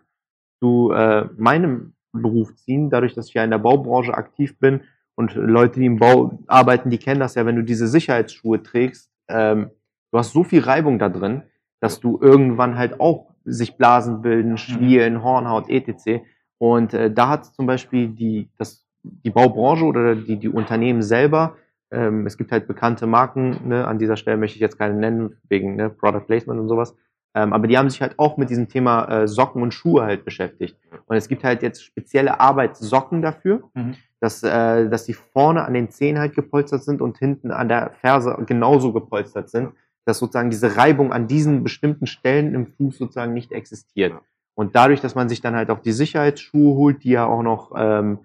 zu 0.61 0.91
äh, 0.93 1.27
meinem 1.37 1.95
Beruf 2.13 2.55
ziehen, 2.57 2.91
dadurch, 2.91 3.15
dass 3.15 3.29
ich 3.29 3.35
ja 3.35 3.45
in 3.45 3.51
der 3.51 3.59
Baubranche 3.59 4.15
aktiv 4.15 4.59
bin 4.59 4.83
und 5.19 5.35
Leute, 5.35 5.81
die 5.81 5.87
im 5.87 5.99
Bau 5.99 6.39
arbeiten, 6.47 6.91
die 6.91 6.99
kennen 6.99 7.19
das 7.19 7.35
ja, 7.35 7.45
wenn 7.45 7.57
du 7.57 7.65
diese 7.65 7.89
Sicherheitsschuhe 7.89 8.63
trägst, 8.63 9.11
ähm, 9.27 9.71
du 10.13 10.19
hast 10.19 10.33
so 10.33 10.45
viel 10.45 10.61
Reibung 10.61 11.01
da 11.01 11.09
drin, 11.09 11.43
dass 11.81 11.99
du 11.99 12.21
irgendwann 12.23 12.79
halt 12.79 13.01
auch 13.01 13.27
sich 13.45 13.77
Blasen 13.77 14.23
bilden, 14.23 14.59
Schwielen, 14.59 15.25
Hornhaut, 15.25 15.69
etc. 15.71 16.23
Und 16.59 16.95
äh, 16.95 17.11
da 17.11 17.31
hat 17.31 17.47
zum 17.47 17.67
Beispiel 17.67 18.07
die, 18.07 18.49
das, 18.59 18.87
die 19.03 19.31
Baubranche 19.31 19.87
oder 19.87 20.15
die, 20.15 20.37
die 20.37 20.49
Unternehmen 20.49 21.03
selber, 21.03 21.57
ähm, 21.91 22.25
es 22.25 22.37
gibt 22.39 22.53
halt 22.53 22.69
bekannte 22.69 23.09
Marken, 23.09 23.67
ne, 23.67 23.89
an 23.89 23.99
dieser 23.99 24.17
Stelle 24.17 24.37
möchte 24.37 24.55
ich 24.55 24.61
jetzt 24.61 24.79
keine 24.79 24.95
nennen, 24.95 25.37
wegen 25.49 25.75
ne, 25.75 25.91
Product 25.91 26.27
Placement 26.27 26.61
und 26.61 26.69
sowas, 26.69 26.95
ähm, 27.35 27.53
aber 27.53 27.67
die 27.67 27.77
haben 27.77 27.91
sich 27.91 28.01
halt 28.03 28.17
auch 28.21 28.37
mit 28.37 28.51
diesem 28.51 28.69
Thema 28.69 29.05
äh, 29.07 29.27
Socken 29.27 29.63
und 29.63 29.75
Schuhe 29.75 30.05
halt 30.05 30.25
beschäftigt. 30.25 30.77
Und 31.07 31.17
es 31.17 31.29
gibt 31.29 31.43
halt 31.43 31.63
jetzt 31.63 31.83
spezielle 31.83 32.39
Arbeitssocken 32.39 33.21
dafür, 33.21 33.65
Mhm. 33.75 33.97
Dass, 34.21 34.43
äh, 34.43 34.89
dass 34.89 35.05
die 35.05 35.15
vorne 35.15 35.65
an 35.65 35.75
den 35.75 35.91
Zehen 35.91 36.19
halt 36.19 36.35
gepolstert 36.35 36.83
sind 36.83 37.01
und 37.01 37.19
hinten 37.19 37.51
an 37.51 37.69
der 37.69 37.91
Ferse 38.01 38.37
genauso 38.47 38.93
gepolstert 38.93 39.49
sind, 39.51 39.73
dass 40.05 40.19
sozusagen 40.19 40.51
diese 40.51 40.77
Reibung 40.77 41.13
an 41.13 41.29
diesen 41.29 41.63
bestimmten 41.63 42.07
Stellen 42.07 42.55
im 42.55 42.67
Fuß 42.67 42.99
sozusagen 42.99 43.35
nicht 43.35 43.53
existiert. 43.53 44.13
Ja. 44.13 44.21
Und 44.55 44.75
dadurch, 44.75 45.01
dass 45.01 45.15
man 45.15 45.29
sich 45.29 45.41
dann 45.41 45.55
halt 45.55 45.71
auch 45.71 45.81
die 45.81 45.93
Sicherheitsschuhe 45.93 46.75
holt, 46.75 47.05
die 47.05 47.11
ja 47.11 47.27
auch 47.27 47.43
noch 47.43 47.73
ähm, 47.77 48.19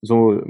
so 0.00 0.42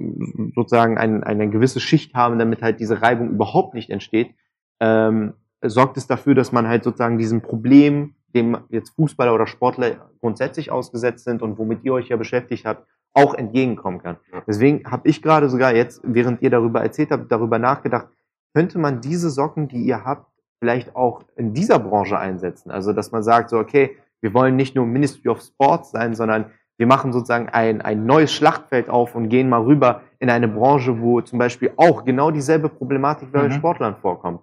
sozusagen 0.54 0.98
ein, 0.98 1.24
eine 1.24 1.48
gewisse 1.48 1.80
Schicht 1.80 2.14
haben, 2.14 2.38
damit 2.38 2.62
halt 2.62 2.80
diese 2.80 3.02
Reibung 3.02 3.30
überhaupt 3.30 3.74
nicht 3.74 3.90
entsteht, 3.90 4.34
ähm, 4.80 5.34
sorgt 5.62 5.96
es 5.96 6.06
dafür, 6.06 6.34
dass 6.34 6.52
man 6.52 6.68
halt 6.68 6.84
sozusagen 6.84 7.18
diesem 7.18 7.40
Problem, 7.40 8.14
dem 8.34 8.58
jetzt 8.68 8.90
Fußballer 8.90 9.34
oder 9.34 9.46
Sportler 9.46 10.10
grundsätzlich 10.20 10.70
ausgesetzt 10.70 11.24
sind 11.24 11.42
und 11.42 11.58
womit 11.58 11.84
ihr 11.84 11.94
euch 11.94 12.08
ja 12.08 12.16
beschäftigt 12.16 12.66
habt, 12.66 12.86
auch 13.14 13.34
entgegenkommen 13.34 14.02
kann. 14.02 14.16
Deswegen 14.46 14.90
habe 14.90 15.08
ich 15.08 15.22
gerade 15.22 15.48
sogar 15.48 15.74
jetzt, 15.74 16.00
während 16.04 16.42
ihr 16.42 16.50
darüber 16.50 16.82
erzählt 16.82 17.10
habt, 17.10 17.30
darüber 17.30 17.58
nachgedacht, 17.58 18.08
könnte 18.54 18.78
man 18.78 19.00
diese 19.00 19.30
Socken, 19.30 19.68
die 19.68 19.82
ihr 19.82 20.04
habt, 20.04 20.30
vielleicht 20.60 20.94
auch 20.96 21.22
in 21.36 21.54
dieser 21.54 21.78
Branche 21.78 22.18
einsetzen? 22.18 22.70
Also, 22.70 22.92
dass 22.92 23.12
man 23.12 23.22
sagt, 23.22 23.50
so, 23.50 23.58
okay, 23.58 23.96
wir 24.20 24.34
wollen 24.34 24.56
nicht 24.56 24.74
nur 24.74 24.86
Ministry 24.86 25.28
of 25.28 25.42
Sports 25.42 25.90
sein, 25.90 26.14
sondern 26.14 26.46
wir 26.76 26.86
machen 26.86 27.12
sozusagen 27.12 27.48
ein, 27.50 27.82
ein 27.82 28.04
neues 28.06 28.32
Schlachtfeld 28.32 28.88
auf 28.88 29.14
und 29.14 29.28
gehen 29.28 29.48
mal 29.48 29.62
rüber 29.62 30.00
in 30.18 30.30
eine 30.30 30.48
Branche, 30.48 31.00
wo 31.00 31.20
zum 31.20 31.38
Beispiel 31.38 31.72
auch 31.76 32.04
genau 32.04 32.30
dieselbe 32.30 32.68
Problematik 32.68 33.30
bei 33.30 33.46
Mhm. 33.48 33.52
Sportlern 33.52 33.96
vorkommt. 33.96 34.40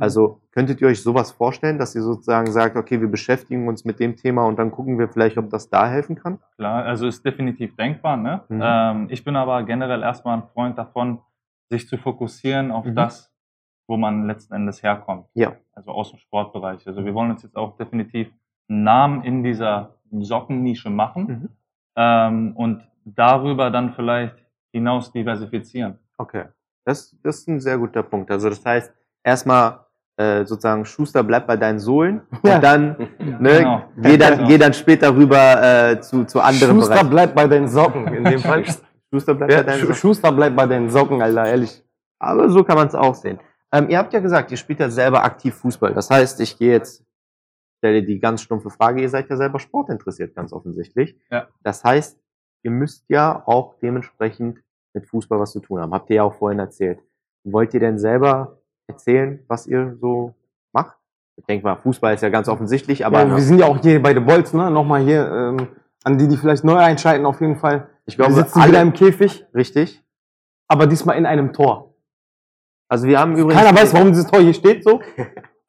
Also 0.00 0.40
könntet 0.52 0.80
ihr 0.80 0.88
euch 0.88 1.02
sowas 1.02 1.30
vorstellen, 1.32 1.78
dass 1.78 1.94
ihr 1.94 2.02
sozusagen 2.02 2.50
sagt, 2.50 2.76
okay, 2.76 3.00
wir 3.00 3.08
beschäftigen 3.10 3.68
uns 3.68 3.84
mit 3.84 4.00
dem 4.00 4.16
Thema 4.16 4.46
und 4.46 4.58
dann 4.58 4.70
gucken 4.70 4.98
wir 4.98 5.08
vielleicht, 5.08 5.38
ob 5.38 5.50
das 5.50 5.68
da 5.70 5.88
helfen 5.88 6.16
kann? 6.16 6.38
Klar, 6.56 6.84
also 6.84 7.06
ist 7.06 7.24
definitiv 7.24 7.74
denkbar. 7.76 8.16
Ne? 8.16 8.42
Mhm. 8.48 8.60
Ähm, 8.62 9.06
ich 9.10 9.24
bin 9.24 9.36
aber 9.36 9.62
generell 9.64 10.02
erstmal 10.02 10.38
ein 10.38 10.44
Freund 10.54 10.78
davon, 10.78 11.20
sich 11.70 11.88
zu 11.88 11.98
fokussieren 11.98 12.70
auf 12.70 12.84
Mhm. 12.86 12.94
das, 12.94 13.32
wo 13.86 13.96
man 13.96 14.26
letzten 14.26 14.54
Endes 14.54 14.82
herkommt. 14.82 15.26
Ja. 15.34 15.52
Also 15.72 15.90
aus 15.92 16.10
dem 16.10 16.18
Sportbereich. 16.18 16.86
Also 16.86 17.04
wir 17.04 17.14
wollen 17.14 17.30
uns 17.30 17.42
jetzt 17.42 17.56
auch 17.56 17.76
definitiv 17.76 18.28
einen 18.68 18.84
Namen 18.84 19.24
in 19.24 19.42
dieser 19.42 19.94
Sockennische 20.10 20.90
machen 20.90 21.24
Mhm. 21.26 21.48
ähm, 21.96 22.52
und 22.56 22.82
darüber 23.04 23.70
dann 23.70 23.92
vielleicht 23.92 24.36
hinaus 24.72 25.12
diversifizieren. 25.12 25.98
Okay. 26.18 26.44
Das, 26.84 27.16
das 27.22 27.38
ist 27.40 27.48
ein 27.48 27.60
sehr 27.60 27.78
guter 27.78 28.02
Punkt. 28.02 28.30
Also 28.30 28.48
das 28.48 28.64
heißt, 28.64 28.92
erstmal 29.22 29.80
äh, 30.18 30.44
sozusagen 30.44 30.84
Schuster 30.84 31.22
bleibt 31.22 31.46
bei 31.46 31.56
deinen 31.56 31.78
Sohlen 31.78 32.22
Ja. 32.42 32.56
und 32.56 32.64
dann, 32.64 32.96
ne, 33.40 33.58
Genau. 33.58 33.82
geh, 33.96 34.16
dann 34.18 34.34
Genau. 34.36 34.48
geh 34.48 34.58
dann 34.58 34.74
später 34.74 35.14
rüber 35.14 35.62
äh, 35.92 36.00
zu, 36.00 36.24
zu 36.24 36.40
anderen 36.40 36.74
Schuster 36.76 36.94
Bereichen. 36.94 37.10
bleibt 37.10 37.34
bei 37.34 37.46
den 37.46 37.68
Socken, 37.68 38.06
in 38.08 38.24
dem 38.24 38.40
Fall. 38.40 38.64
Schuster 39.12 39.34
bleibt 39.34 39.52
ja, 39.52 39.58
bei 39.58 39.64
deinen 39.64 39.80
Sohlen. 39.80 39.94
Schuster 39.94 40.32
bleibt 40.32 40.56
bei 40.56 40.66
den 40.66 40.90
Socken, 40.90 41.22
Alter, 41.22 41.46
ehrlich. 41.46 41.82
Aber 42.18 42.48
so 42.50 42.64
kann 42.64 42.76
man 42.76 42.88
es 42.88 42.94
auch 42.94 43.14
sehen. 43.14 43.38
Ähm, 43.72 43.88
ihr 43.90 43.98
habt 43.98 44.12
ja 44.12 44.20
gesagt, 44.20 44.50
ihr 44.50 44.56
spielt 44.56 44.80
ja 44.80 44.90
selber 44.90 45.22
aktiv 45.24 45.54
Fußball. 45.54 45.94
Das 45.94 46.10
heißt, 46.10 46.40
ich 46.40 46.58
gehe 46.58 46.72
jetzt, 46.72 47.04
stelle 47.78 48.02
die 48.02 48.18
ganz 48.18 48.42
stumpfe 48.42 48.70
Frage, 48.70 49.00
ihr 49.00 49.08
seid 49.08 49.30
ja 49.30 49.36
selber 49.36 49.60
sportinteressiert, 49.60 50.34
ganz 50.34 50.52
offensichtlich. 50.52 51.16
Ja. 51.30 51.46
Das 51.62 51.84
heißt, 51.84 52.18
ihr 52.64 52.70
müsst 52.72 53.04
ja 53.08 53.42
auch 53.46 53.76
dementsprechend 53.80 54.58
mit 54.94 55.06
Fußball 55.06 55.38
was 55.38 55.52
zu 55.52 55.60
tun 55.60 55.80
haben. 55.80 55.94
Habt 55.94 56.10
ihr 56.10 56.16
ja 56.16 56.22
auch 56.24 56.34
vorhin 56.34 56.58
erzählt. 56.58 56.98
Wollt 57.44 57.72
ihr 57.72 57.80
denn 57.80 57.98
selber 57.98 58.57
erzählen, 58.88 59.38
was 59.46 59.66
ihr 59.66 59.96
so 60.00 60.34
macht? 60.72 60.96
Ich 61.36 61.44
denke 61.44 61.64
mal, 61.64 61.76
Fußball 61.76 62.14
ist 62.14 62.22
ja 62.22 62.30
ganz 62.30 62.48
offensichtlich, 62.48 63.06
aber 63.06 63.20
ja, 63.20 63.36
wir 63.36 63.42
sind 63.42 63.58
ja 63.58 63.66
auch 63.66 63.78
hier 63.78 64.02
bei 64.02 64.12
The 64.14 64.20
Bolts, 64.20 64.52
ne? 64.52 64.70
Nochmal 64.70 65.02
hier, 65.02 65.30
ähm, 65.30 65.68
an 66.04 66.18
die, 66.18 66.26
die 66.26 66.36
vielleicht 66.36 66.64
neu 66.64 66.76
einschalten, 66.76 67.26
auf 67.26 67.40
jeden 67.40 67.56
Fall. 67.56 67.88
ich 68.06 68.16
glaube, 68.16 68.34
wir 68.34 68.42
sitzen 68.42 68.60
alle, 68.60 68.70
wieder 68.70 68.82
im 68.82 68.92
Käfig, 68.92 69.46
richtig. 69.54 70.02
aber 70.66 70.86
diesmal 70.86 71.16
in 71.16 71.26
einem 71.26 71.52
Tor. 71.52 71.94
Also 72.88 73.06
wir 73.06 73.20
haben 73.20 73.36
übrigens 73.36 73.62
Keiner 73.62 73.78
weiß, 73.78 73.92
warum 73.94 74.08
dieses 74.08 74.26
Tor 74.26 74.40
hier 74.40 74.54
steht, 74.54 74.82
so. 74.82 75.00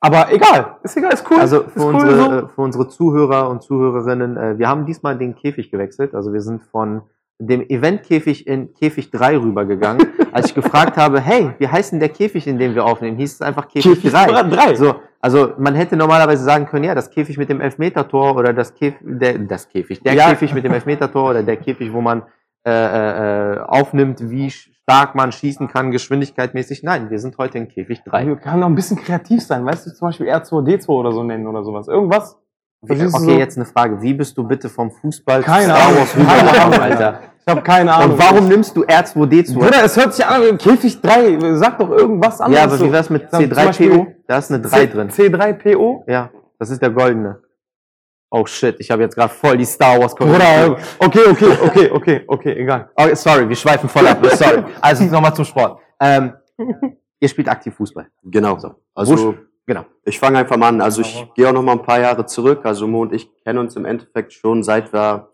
Aber 0.01 0.31
egal, 0.31 0.77
ist 0.83 0.95
egal, 0.95 1.11
ist 1.11 1.29
cool. 1.29 1.39
Also 1.39 1.63
für 1.63 1.79
cool, 1.81 1.93
unsere, 1.93 2.15
so. 2.15 2.31
äh, 2.31 2.47
für 2.47 2.61
unsere 2.61 2.87
Zuhörer 2.87 3.49
und 3.49 3.61
Zuhörerinnen, 3.61 4.37
äh, 4.37 4.57
wir 4.57 4.69
haben 4.69 4.85
diesmal 4.85 5.17
den 5.17 5.35
Käfig 5.35 5.71
gewechselt. 5.71 6.15
Also 6.15 6.31
wir 6.31 6.41
sind 6.41 6.63
von 6.63 7.01
dem 7.39 7.61
Eventkäfig 7.61 8.45
in 8.45 8.73
Käfig 8.73 9.11
3 9.11 9.37
rübergegangen. 9.37 10.05
Als 10.31 10.47
ich 10.47 10.55
gefragt 10.55 10.97
habe, 10.97 11.21
hey, 11.21 11.51
wie 11.57 11.67
heißt 11.67 11.93
denn 11.93 11.99
der 11.99 12.09
Käfig, 12.09 12.45
in 12.45 12.59
dem 12.59 12.75
wir 12.75 12.85
aufnehmen, 12.85 13.17
hieß 13.17 13.35
es 13.35 13.41
einfach 13.41 13.67
Käfig, 13.67 13.93
Käfig 13.93 14.11
3. 14.11 14.43
drei. 14.43 14.75
So, 14.75 14.95
also 15.21 15.53
man 15.57 15.73
hätte 15.73 15.95
normalerweise 15.95 16.43
sagen 16.43 16.65
können, 16.65 16.83
ja, 16.83 16.93
das 16.93 17.09
Käfig 17.09 17.37
mit 17.37 17.49
dem 17.49 17.61
Elfmetertor 17.61 18.35
oder 18.35 18.53
das 18.53 18.75
Käfig, 18.75 18.99
der, 19.01 19.39
das 19.39 19.69
Käfig, 19.69 20.01
der 20.01 20.13
Ja. 20.13 20.29
Käfig 20.29 20.53
mit 20.53 20.65
dem 20.65 20.73
Elfmetertor 20.73 21.31
oder 21.31 21.43
der 21.43 21.57
Käfig, 21.57 21.93
wo 21.93 22.01
man 22.01 22.23
äh, 22.67 22.71
äh, 22.71 23.59
aufnimmt, 23.59 24.29
wie 24.29 24.51
stark 24.51 25.15
man 25.15 25.31
schießen 25.31 25.69
kann, 25.69 25.91
geschwindigkeitmäßig. 25.91 26.83
Nein, 26.83 27.09
wir 27.09 27.19
sind 27.19 27.37
heute 27.37 27.57
in 27.57 27.69
Käfig 27.69 28.03
3. 28.03 28.27
Wir 28.27 28.35
können 28.35 28.59
noch 28.59 28.67
ein 28.67 28.75
bisschen 28.75 28.97
kreativ 28.97 29.41
sein, 29.43 29.65
weißt 29.65 29.87
du, 29.87 29.93
zum 29.93 30.09
Beispiel 30.09 30.27
R2D2 30.27 30.89
oder 30.89 31.11
so 31.13 31.23
nennen 31.23 31.47
oder 31.47 31.63
sowas. 31.63 31.87
Irgendwas. 31.87 32.37
Wie, 32.81 32.93
okay, 32.93 33.09
so? 33.09 33.31
jetzt 33.31 33.57
eine 33.57 33.65
Frage. 33.65 34.01
Wie 34.01 34.13
bist 34.13 34.37
du 34.37 34.43
bitte 34.47 34.69
vom 34.69 34.89
Fußball 34.89 35.43
Keine 35.43 35.65
zu 35.65 35.71
Star 35.71 35.87
Ahnung. 35.87 35.99
Wars 35.99 36.11
Keine 36.13 36.25
rübergekommen, 36.25 36.73
Ahnung, 36.73 36.79
Alter? 36.79 37.19
Ich 37.41 37.47
habe 37.47 37.61
keine 37.61 37.93
Ahnung. 37.93 38.11
Und 38.11 38.19
warum 38.19 38.47
nimmst 38.47 38.77
du 38.77 38.85
R2D2? 38.85 39.53
Bruder, 39.53 39.83
es 39.83 39.97
hört 39.97 40.13
sich 40.13 40.25
an, 40.25 40.57
Käfig 40.57 41.01
3, 41.01 41.55
sag 41.55 41.77
doch 41.79 41.89
irgendwas 41.89 42.39
anderes. 42.39 42.65
ja, 42.65 42.71
aber 42.71 42.79
wie 42.79 42.91
wär's 42.91 43.09
mit 43.09 43.23
Dann 43.33 43.41
zum 43.41 43.49
Beispiel 43.49 43.91
C3PO? 43.91 44.07
Da 44.27 44.37
ist 44.37 44.51
eine 44.51 44.61
3 44.61 44.85
drin. 44.85 45.09
C3PO? 45.09 46.03
Ja, 46.09 46.29
das 46.57 46.69
ist 46.69 46.81
der 46.81 46.91
goldene. 46.91 47.41
Oh 48.31 48.45
shit, 48.45 48.75
ich 48.79 48.91
habe 48.91 49.01
jetzt 49.01 49.15
gerade 49.15 49.33
voll 49.33 49.57
die 49.57 49.65
Star 49.65 49.99
Wars 49.99 50.13
Bruder, 50.13 50.77
okay, 50.99 51.21
okay, 51.29 51.57
okay, 51.63 51.89
okay, 51.91 52.23
okay, 52.27 52.51
egal. 52.53 52.89
Oh, 52.95 53.07
sorry, 53.15 53.49
wir 53.49 53.55
schweifen 53.55 53.89
voll 53.89 54.07
ab. 54.07 54.23
Sorry. 54.35 54.63
Also 54.79 55.03
nochmal 55.05 55.33
zum 55.33 55.45
Sport. 55.45 55.79
Ähm, 55.99 56.33
ihr 57.19 57.27
spielt 57.27 57.49
aktiv 57.49 57.73
Fußball. 57.75 58.07
Genau. 58.23 58.59
So. 58.59 58.75
Also 58.93 59.35
Genau. 59.69 59.85
ich 60.03 60.17
fange 60.17 60.39
einfach 60.39 60.57
mal 60.57 60.69
an. 60.69 60.81
Also 60.81 61.01
ich 61.01 61.27
gehe 61.35 61.47
auch 61.47 61.53
noch 61.53 61.61
mal 61.61 61.73
ein 61.73 61.83
paar 61.83 61.99
Jahre 61.99 62.25
zurück. 62.25 62.61
Also 62.63 62.87
Mo 62.87 63.03
und 63.03 63.13
ich 63.13 63.29
kennen 63.43 63.59
uns 63.59 63.75
im 63.75 63.85
Endeffekt 63.85 64.33
schon 64.33 64.63
seit 64.63 64.91
wir, 64.91 65.29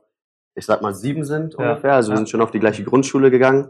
ich 0.56 0.65
sag 0.65 0.82
mal, 0.82 0.94
sieben 0.94 1.24
sind 1.24 1.56
Ja. 1.58 1.70
ungefähr. 1.70 1.94
Also 1.94 2.12
wir 2.12 2.18
sind 2.18 2.30
schon 2.30 2.42
auf 2.42 2.51
die 2.51 2.60
gleiche 2.60 2.84
Grundschule 2.84 3.32
gegangen. 3.32 3.70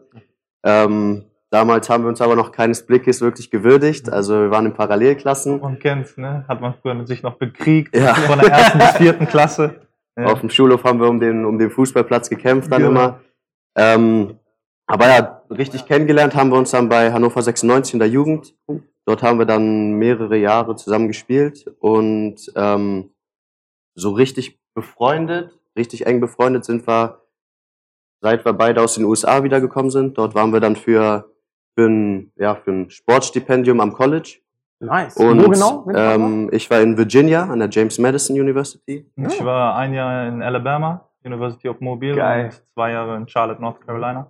Ähm, 0.64 1.26
damals 1.52 1.88
haben 1.88 2.04
wir 2.04 2.08
uns 2.10 2.20
aber 2.20 2.36
noch 2.36 2.52
keines 2.52 2.84
Blickes 2.84 3.22
wirklich 3.22 3.52
gewürdigt. 3.52 4.10
Also 4.12 4.34
wir 4.42 4.50
waren 4.50 4.66
in 4.66 4.74
Parallelklassen. 4.74 5.60
Man 5.62 5.78
kennt's, 5.78 6.18
ne? 6.18 6.46
Hat 6.48 6.62
man 6.62 6.74
früher 6.82 7.06
sich 7.06 7.22
noch 7.22 7.36
bekriegt. 7.36 7.96
Ja. 7.96 8.16
Von 8.16 8.40
der 8.40 8.50
ersten 8.50 8.80
bis 8.80 8.92
vierten 8.98 9.28
Klasse. 9.28 9.76
Ja. 10.18 10.26
Auf 10.26 10.40
dem 10.40 10.50
Schulhof 10.50 10.84
haben 10.84 11.00
wir 11.00 11.08
um 11.10 11.20
den, 11.20 11.46
um 11.46 11.60
den 11.60 11.70
Fußballplatz 11.70 12.28
gekämpft 12.32 12.72
dann 12.72 12.82
Genau. 12.82 12.90
immer. 12.90 13.20
Ähm, 13.78 14.40
aber 14.88 15.08
ja, 15.08 15.42
richtig 15.50 15.86
kennengelernt 15.86 16.36
haben 16.36 16.52
wir 16.52 16.58
uns 16.58 16.72
dann 16.72 16.90
bei 16.90 17.12
Hannover 17.12 17.42
96 17.42 17.94
in 17.94 18.00
der 18.00 18.10
Jugend. 18.10 18.56
Dort 19.06 19.24
haben 19.24 19.40
wir 19.40 19.46
dann 19.46 19.94
mehrere 19.94 20.38
Jahre 20.38 20.76
zusammen 20.76 21.08
gespielt 21.08 21.66
und 21.80 22.38
ähm, 22.56 23.12
so 23.96 24.12
richtig 24.12 24.60
befreundet, 24.74 25.58
richtig 25.76 26.06
eng 26.06 26.20
befreundet 26.20 26.66
sind 26.66 26.88
wir, 26.88 27.22
seit 28.22 28.46
wir 28.46 28.54
beide 28.54 28.82
aus 28.82 28.96
den 28.96 29.06
USA 29.06 29.44
wiedergekommen 29.44 29.92
sind. 29.92 30.18
Dort 30.18 30.36
waren 30.36 30.52
wir 30.52 30.60
dann 30.60 30.76
für, 30.76 31.32
für, 31.76 31.88
ein, 31.88 32.32
ja, 32.36 32.56
für 32.56 32.72
ein 32.72 32.90
Sportstipendium 32.90 33.80
am 33.80 33.94
College. 33.94 34.40
Nice. 34.80 35.16
Und 35.18 35.44
Wo 35.44 35.50
genau? 35.50 35.88
ähm, 35.96 36.50
ich 36.52 36.70
war 36.70 36.82
in 36.82 36.98
Virginia 36.98 37.44
an 37.44 37.60
der 37.60 37.70
James 37.70 37.98
Madison 37.98 38.40
University. 38.40 39.10
Ich 39.16 39.44
war 39.44 39.76
ein 39.76 39.94
Jahr 39.94 40.28
in 40.28 40.42
Alabama, 40.42 41.10
University 41.24 41.70
of 41.70 41.80
Mobile, 41.80 42.16
Geil. 42.16 42.46
und 42.46 42.62
zwei 42.74 42.92
Jahre 42.92 43.16
in 43.16 43.28
Charlotte, 43.28 43.62
North 43.62 43.82
Carolina. 43.86 44.30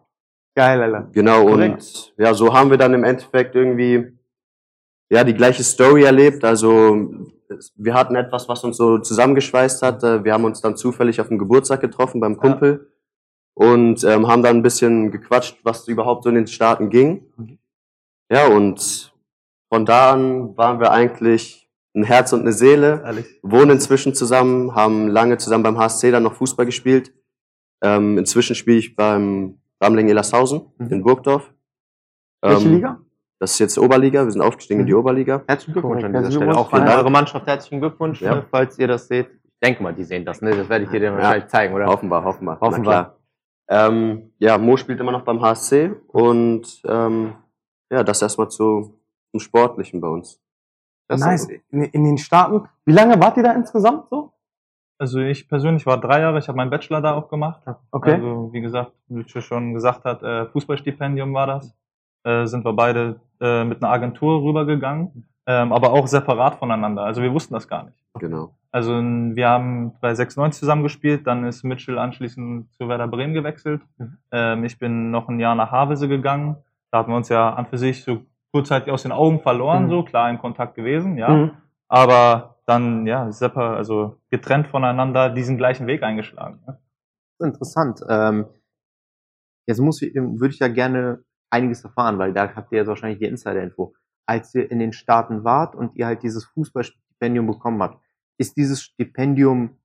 Geil, 0.55 0.81
Alter. 0.81 1.09
Genau, 1.11 1.45
Korrekt. 1.45 1.73
und 1.75 2.13
ja, 2.17 2.33
so 2.33 2.53
haben 2.53 2.69
wir 2.69 2.77
dann 2.77 2.93
im 2.93 3.03
Endeffekt 3.03 3.55
irgendwie 3.55 4.13
ja 5.09 5.23
die 5.23 5.33
gleiche 5.33 5.63
Story 5.63 6.03
erlebt. 6.03 6.43
Also 6.45 7.09
wir 7.75 7.93
hatten 7.93 8.15
etwas, 8.15 8.47
was 8.49 8.63
uns 8.63 8.77
so 8.77 8.97
zusammengeschweißt 8.99 9.81
hat. 9.83 10.03
Äh, 10.03 10.23
Wir 10.23 10.33
haben 10.33 10.45
uns 10.45 10.61
dann 10.61 10.77
zufällig 10.77 11.19
auf 11.21 11.27
dem 11.27 11.37
Geburtstag 11.37 11.81
getroffen 11.81 12.19
beim 12.21 12.37
Kumpel 12.37 12.89
und 13.53 14.03
ähm, 14.03 14.27
haben 14.27 14.41
dann 14.43 14.57
ein 14.57 14.63
bisschen 14.63 15.11
gequatscht, 15.11 15.57
was 15.63 15.87
überhaupt 15.87 16.23
so 16.23 16.29
in 16.29 16.35
den 16.35 16.47
Staaten 16.47 16.89
ging. 16.89 17.25
Ja, 18.31 18.47
und 18.47 19.13
von 19.71 19.85
da 19.85 20.13
an 20.13 20.57
waren 20.57 20.79
wir 20.79 20.91
eigentlich 20.91 21.69
ein 21.95 22.03
Herz 22.03 22.33
und 22.33 22.41
eine 22.41 22.51
Seele 22.53 23.01
Ehrlich. 23.05 23.25
wohnen 23.43 23.71
inzwischen 23.71 24.13
zusammen, 24.15 24.73
haben 24.75 25.07
lange 25.07 25.37
zusammen 25.37 25.63
beim 25.63 25.77
HSC 25.77 26.11
dann 26.11 26.23
noch 26.23 26.33
Fußball 26.33 26.65
gespielt. 26.65 27.13
Ähm, 27.83 28.17
inzwischen 28.17 28.55
spiele 28.55 28.77
ich 28.77 28.95
beim 28.95 29.59
Ramling 29.81 30.07
Ellershausen 30.09 30.61
in 30.79 31.03
Burgdorf. 31.03 31.53
Welche 32.41 32.65
Ähm, 32.67 32.73
Liga? 32.75 32.99
Das 33.39 33.51
ist 33.51 33.59
jetzt 33.59 33.77
Oberliga, 33.77 34.23
wir 34.23 34.31
sind 34.31 34.41
aufgestiegen 34.41 34.81
in 34.81 34.85
die 34.85 34.93
Oberliga. 34.93 35.43
Herzlichen 35.47 35.73
Glückwunsch 35.73 36.03
an 36.03 36.11
dieser 36.13 36.23
Herzlichen 36.23 36.43
Stelle. 36.43 36.57
Auch 36.57 36.71
an 36.71 36.87
eure 36.87 37.11
Mannschaft 37.11 37.45
herzlichen 37.45 37.81
Glückwunsch, 37.81 38.21
Ja. 38.21 38.45
falls 38.49 38.79
ihr 38.79 38.87
das 38.87 39.07
seht. 39.07 39.27
Ich 39.43 39.59
denke 39.61 39.83
mal, 39.83 39.93
die 39.93 40.03
sehen 40.05 40.25
das, 40.25 40.41
ne? 40.41 40.51
Das 40.55 40.69
werde 40.69 40.85
ich 40.85 40.89
dir 40.91 40.99
dann 41.01 41.15
wahrscheinlich 41.15 41.47
zeigen, 41.49 41.73
oder? 41.73 41.87
Hoffen 41.87 42.09
wir, 42.09 42.23
hoffen 42.23 42.45
wir. 42.45 42.59
Hoffen 42.59 42.83
Na 42.83 42.89
klar. 42.89 43.15
Ähm, 43.67 44.31
ja, 44.37 44.57
Mo 44.57 44.77
spielt 44.77 44.99
immer 44.99 45.11
noch 45.11 45.23
beim 45.23 45.41
HSC 45.41 45.91
und 46.07 46.81
ähm, 46.87 47.35
ja, 47.91 48.03
das 48.03 48.21
erstmal 48.21 48.49
zu, 48.49 48.99
zum 49.31 49.39
Sportlichen 49.39 49.99
bei 49.99 50.07
uns. 50.07 50.39
Das 51.07 51.19
ist 51.19 51.25
nice. 51.25 51.47
In, 51.71 51.83
in 51.83 52.03
den 52.03 52.17
Staaten. 52.17 52.67
Wie 52.85 52.93
lange 52.93 53.19
wart 53.19 53.37
ihr 53.37 53.43
da 53.43 53.51
insgesamt 53.53 54.07
so? 54.09 54.31
Also 54.97 55.19
ich 55.19 55.49
persönlich 55.49 55.85
war 55.85 55.99
drei 55.99 56.21
Jahre, 56.21 56.39
ich 56.39 56.47
habe 56.47 56.55
meinen 56.57 56.69
Bachelor 56.69 57.01
da 57.01 57.13
auch 57.15 57.27
gemacht. 57.29 57.61
Okay. 57.91 58.13
Also 58.13 58.49
wie 58.53 58.61
gesagt, 58.61 58.91
wie 59.07 59.17
Lucio 59.19 59.41
schon 59.41 59.73
gesagt 59.73 60.05
hat, 60.05 60.23
äh, 60.23 60.45
Fußballstipendium 60.47 61.33
war 61.33 61.47
das. 61.47 61.75
Äh, 62.23 62.45
sind 62.47 62.65
wir 62.65 62.73
beide 62.73 63.19
äh, 63.41 63.63
mit 63.65 63.83
einer 63.83 63.91
Agentur 63.91 64.41
rübergegangen, 64.41 65.27
ähm, 65.45 65.73
aber 65.73 65.91
auch 65.93 66.07
separat 66.07 66.55
voneinander. 66.55 67.03
Also 67.03 67.21
wir 67.21 67.31
wussten 67.33 67.53
das 67.53 67.67
gar 67.67 67.83
nicht. 67.83 67.97
Genau. 68.19 68.55
Also 68.71 68.93
wir 68.93 69.47
haben 69.49 69.93
bei 70.01 70.13
96 70.15 70.59
zusammen 70.59 70.83
gespielt, 70.83 71.27
dann 71.27 71.45
ist 71.45 71.63
Mitchell 71.63 71.97
anschließend 71.99 72.71
zu 72.73 72.87
Werder 72.89 73.07
Bremen 73.07 73.33
gewechselt. 73.33 73.81
Ähm, 74.31 74.63
ich 74.63 74.79
bin 74.79 75.11
noch 75.11 75.27
ein 75.29 75.39
Jahr 75.39 75.55
nach 75.55 75.71
Havelse 75.71 76.07
gegangen. 76.07 76.57
Da 76.91 76.99
hatten 76.99 77.11
wir 77.11 77.17
uns 77.17 77.29
ja 77.29 77.53
an 77.53 77.65
für 77.67 77.77
sich 77.77 78.03
so 78.03 78.21
kurzzeitig 78.51 78.91
aus 78.91 79.03
den 79.03 79.11
Augen 79.11 79.39
verloren, 79.41 79.85
Mhm. 79.85 79.89
so 79.89 80.03
klar 80.03 80.29
in 80.29 80.39
Kontakt 80.39 80.75
gewesen, 80.75 81.17
ja. 81.17 81.29
Mhm. 81.29 81.51
Aber 81.89 82.54
dann 82.65 83.05
ja 83.05 83.31
separ 83.31 83.77
also 83.77 84.19
getrennt 84.31 84.67
voneinander 84.67 85.29
diesen 85.29 85.57
gleichen 85.57 85.87
Weg 85.87 86.03
eingeschlagen. 86.03 86.61
Ne? 86.65 86.79
Interessant. 87.39 88.01
Ähm, 88.09 88.45
jetzt 89.67 89.79
muss 89.79 90.01
ich, 90.01 90.13
würde 90.15 90.53
ich 90.53 90.59
ja 90.59 90.67
gerne 90.67 91.23
einiges 91.51 91.83
erfahren, 91.83 92.17
weil 92.17 92.33
da 92.33 92.53
habt 92.55 92.71
ihr 92.71 92.79
jetzt 92.79 92.87
wahrscheinlich 92.87 93.19
die 93.19 93.25
Insider-Info. 93.25 93.93
Als 94.27 94.53
ihr 94.55 94.69
in 94.69 94.79
den 94.79 94.93
Staaten 94.93 95.43
wart 95.43 95.75
und 95.75 95.95
ihr 95.95 96.07
halt 96.07 96.23
dieses 96.23 96.45
Fußballstipendium 96.45 97.45
bekommen 97.45 97.81
habt, 97.81 98.03
ist 98.37 98.57
dieses 98.57 98.81
Stipendium 98.81 99.77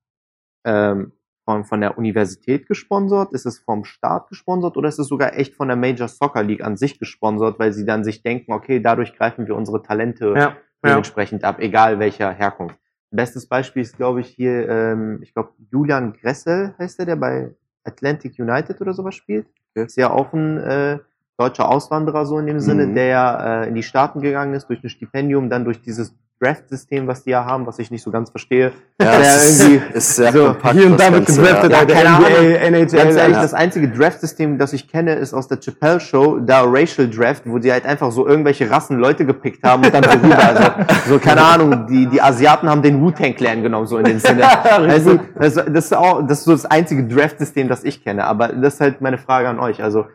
ähm, 0.65 1.13
von, 1.45 1.63
von 1.63 1.81
der 1.81 1.97
Universität 1.97 2.67
gesponsert? 2.67 3.33
Ist 3.33 3.45
es 3.45 3.59
vom 3.59 3.85
Staat 3.85 4.27
gesponsert 4.29 4.77
oder 4.77 4.89
ist 4.89 4.99
es 4.99 5.07
sogar 5.07 5.35
echt 5.37 5.53
von 5.53 5.67
der 5.67 5.77
Major 5.77 6.07
Soccer 6.07 6.43
League 6.43 6.63
an 6.63 6.77
sich 6.77 6.99
gesponsert, 6.99 7.59
weil 7.59 7.73
sie 7.73 7.85
dann 7.85 8.03
sich 8.03 8.23
denken, 8.23 8.51
okay, 8.51 8.79
dadurch 8.79 9.15
greifen 9.15 9.47
wir 9.47 9.55
unsere 9.55 9.83
Talente 9.83 10.33
Ja. 10.35 10.57
Ja. 10.83 10.89
dementsprechend 10.89 11.43
ab, 11.43 11.59
egal 11.59 11.99
welcher 11.99 12.31
Herkunft. 12.31 12.77
Bestes 13.11 13.45
Beispiel 13.47 13.81
ist, 13.81 13.97
glaube 13.97 14.21
ich, 14.21 14.27
hier, 14.27 14.69
ähm, 14.69 15.19
ich 15.21 15.33
glaube, 15.33 15.49
Julian 15.69 16.13
Gressel 16.13 16.73
heißt 16.79 16.99
der, 16.99 17.05
der 17.05 17.15
bei 17.17 17.53
Atlantic 17.83 18.39
United 18.39 18.79
oder 18.79 18.93
sowas 18.93 19.15
spielt. 19.15 19.47
Ja. 19.75 19.83
Ist 19.83 19.97
ja 19.97 20.11
auch 20.11 20.33
ein 20.33 20.57
äh, 20.57 20.99
deutscher 21.37 21.69
Auswanderer 21.69 22.25
so 22.25 22.37
in 22.39 22.45
dem 22.45 22.59
Sinne, 22.59 22.87
Mhm. 22.87 22.95
der 22.95 23.05
ja 23.05 23.63
äh, 23.63 23.67
in 23.67 23.75
die 23.75 23.83
Staaten 23.83 24.21
gegangen 24.21 24.53
ist 24.53 24.67
durch 24.69 24.83
ein 24.83 24.89
Stipendium, 24.89 25.49
dann 25.49 25.65
durch 25.65 25.81
dieses 25.81 26.15
Draft-System, 26.41 27.07
was 27.07 27.23
die 27.23 27.29
ja 27.31 27.45
haben, 27.45 27.67
was 27.67 27.77
ich 27.79 27.91
nicht 27.91 28.01
so 28.03 28.09
ganz 28.11 28.29
verstehe. 28.31 28.71
Ja, 29.01 29.17
Der 29.19 29.35
ist, 29.35 29.61
irgendwie 29.61 29.97
ist 29.97 30.15
sehr 30.15 30.31
so 30.31 30.45
kompakt. 30.47 30.75
Hier 30.75 30.87
und 30.87 30.99
das 30.99 31.07
da 31.07 31.13
wird 31.13 31.25
gedraftet, 31.27 31.71
Ja, 31.71 31.79
Alter. 31.79 31.93
keine 31.93 32.09
NBA, 32.09 32.27
Ahnung. 32.27 32.55
NHL. 32.55 32.97
Ganz 32.97 33.15
ehrlich, 33.15 33.35
ja. 33.35 33.41
das 33.41 33.53
einzige 33.53 33.89
Draft-System, 33.89 34.57
das 34.57 34.73
ich 34.73 34.87
kenne, 34.87 35.13
ist 35.15 35.33
aus 35.33 35.47
der 35.47 35.59
Chappelle 35.61 35.99
Show, 35.99 36.39
da 36.39 36.63
Racial 36.65 37.09
Draft, 37.09 37.43
wo 37.45 37.59
die 37.59 37.71
halt 37.71 37.85
einfach 37.85 38.11
so 38.11 38.27
irgendwelche 38.27 38.69
Rassen 38.69 38.97
Leute 38.97 39.25
gepickt 39.25 39.63
haben 39.63 39.85
und 39.85 39.93
dann 39.93 40.03
so 40.03 40.09
rüber. 40.09 40.37
Also, 40.39 40.63
so, 41.09 41.19
keine 41.19 41.41
Ahnung, 41.43 41.85
die, 41.87 42.07
die 42.07 42.21
Asiaten 42.21 42.69
haben 42.69 42.81
den 42.81 43.01
Wu-Tang 43.01 43.35
Clan 43.35 43.61
genommen, 43.61 43.87
so 43.87 43.97
in 43.97 44.05
den 44.05 44.19
Sinne. 44.19 44.43
Also, 44.71 45.19
das, 45.39 45.55
das 45.55 45.85
ist 45.85 45.95
auch, 45.95 46.21
das 46.25 46.39
ist 46.39 46.45
so 46.45 46.51
das 46.51 46.65
einzige 46.65 47.05
Draft-System, 47.05 47.67
das 47.67 47.83
ich 47.83 48.03
kenne. 48.03 48.23
Aber 48.25 48.47
das 48.49 48.75
ist 48.75 48.81
halt 48.81 49.01
meine 49.01 49.17
Frage 49.17 49.47
an 49.49 49.59
euch. 49.59 49.83
Also, 49.83 50.05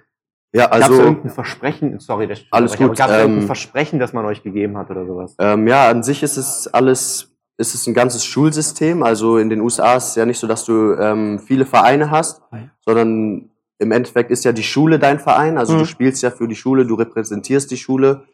Ja, 0.56 0.66
gab 0.68 0.76
es 0.76 0.84
also 0.84 1.02
irgendein 1.02 1.30
Versprechen, 1.30 2.00
sorry, 2.00 2.26
das 2.26 2.40
Alles 2.50 2.76
gut, 2.76 2.96
Gab 2.96 3.10
es 3.10 3.14
ähm, 3.16 3.20
irgendein 3.20 3.46
Versprechen, 3.46 3.98
das 3.98 4.12
man 4.12 4.24
euch 4.24 4.42
gegeben 4.42 4.76
hat 4.78 4.90
oder 4.90 5.04
sowas? 5.06 5.34
Ähm, 5.38 5.68
ja, 5.68 5.88
an 5.90 6.02
sich 6.02 6.22
ist 6.22 6.36
es 6.38 6.66
alles, 6.68 7.36
ist 7.58 7.74
es 7.74 7.86
ein 7.86 7.92
ganzes 7.94 8.24
Schulsystem. 8.24 9.02
Also 9.02 9.36
in 9.38 9.50
den 9.50 9.60
USA 9.60 9.96
ist 9.96 10.08
es 10.08 10.14
ja 10.14 10.24
nicht 10.24 10.38
so, 10.38 10.46
dass 10.46 10.64
du 10.64 10.94
ähm, 10.94 11.38
viele 11.38 11.66
Vereine 11.66 12.10
hast, 12.10 12.40
sondern 12.80 13.50
im 13.78 13.92
Endeffekt 13.92 14.30
ist 14.30 14.44
ja 14.44 14.52
die 14.52 14.62
Schule 14.62 14.98
dein 14.98 15.18
Verein. 15.18 15.58
Also 15.58 15.74
Mhm. 15.74 15.78
du 15.80 15.84
spielst 15.84 16.22
ja 16.22 16.30
für 16.30 16.48
die 16.48 16.56
Schule, 16.56 16.86
du 16.86 16.94
repräsentierst 16.94 17.70
die 17.70 17.76
Schule. 17.76 18.24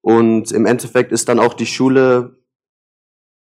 Und 0.00 0.52
im 0.52 0.64
Endeffekt 0.66 1.12
ist 1.12 1.28
dann 1.28 1.38
auch 1.38 1.52
die 1.52 1.66
Schule, 1.66 2.38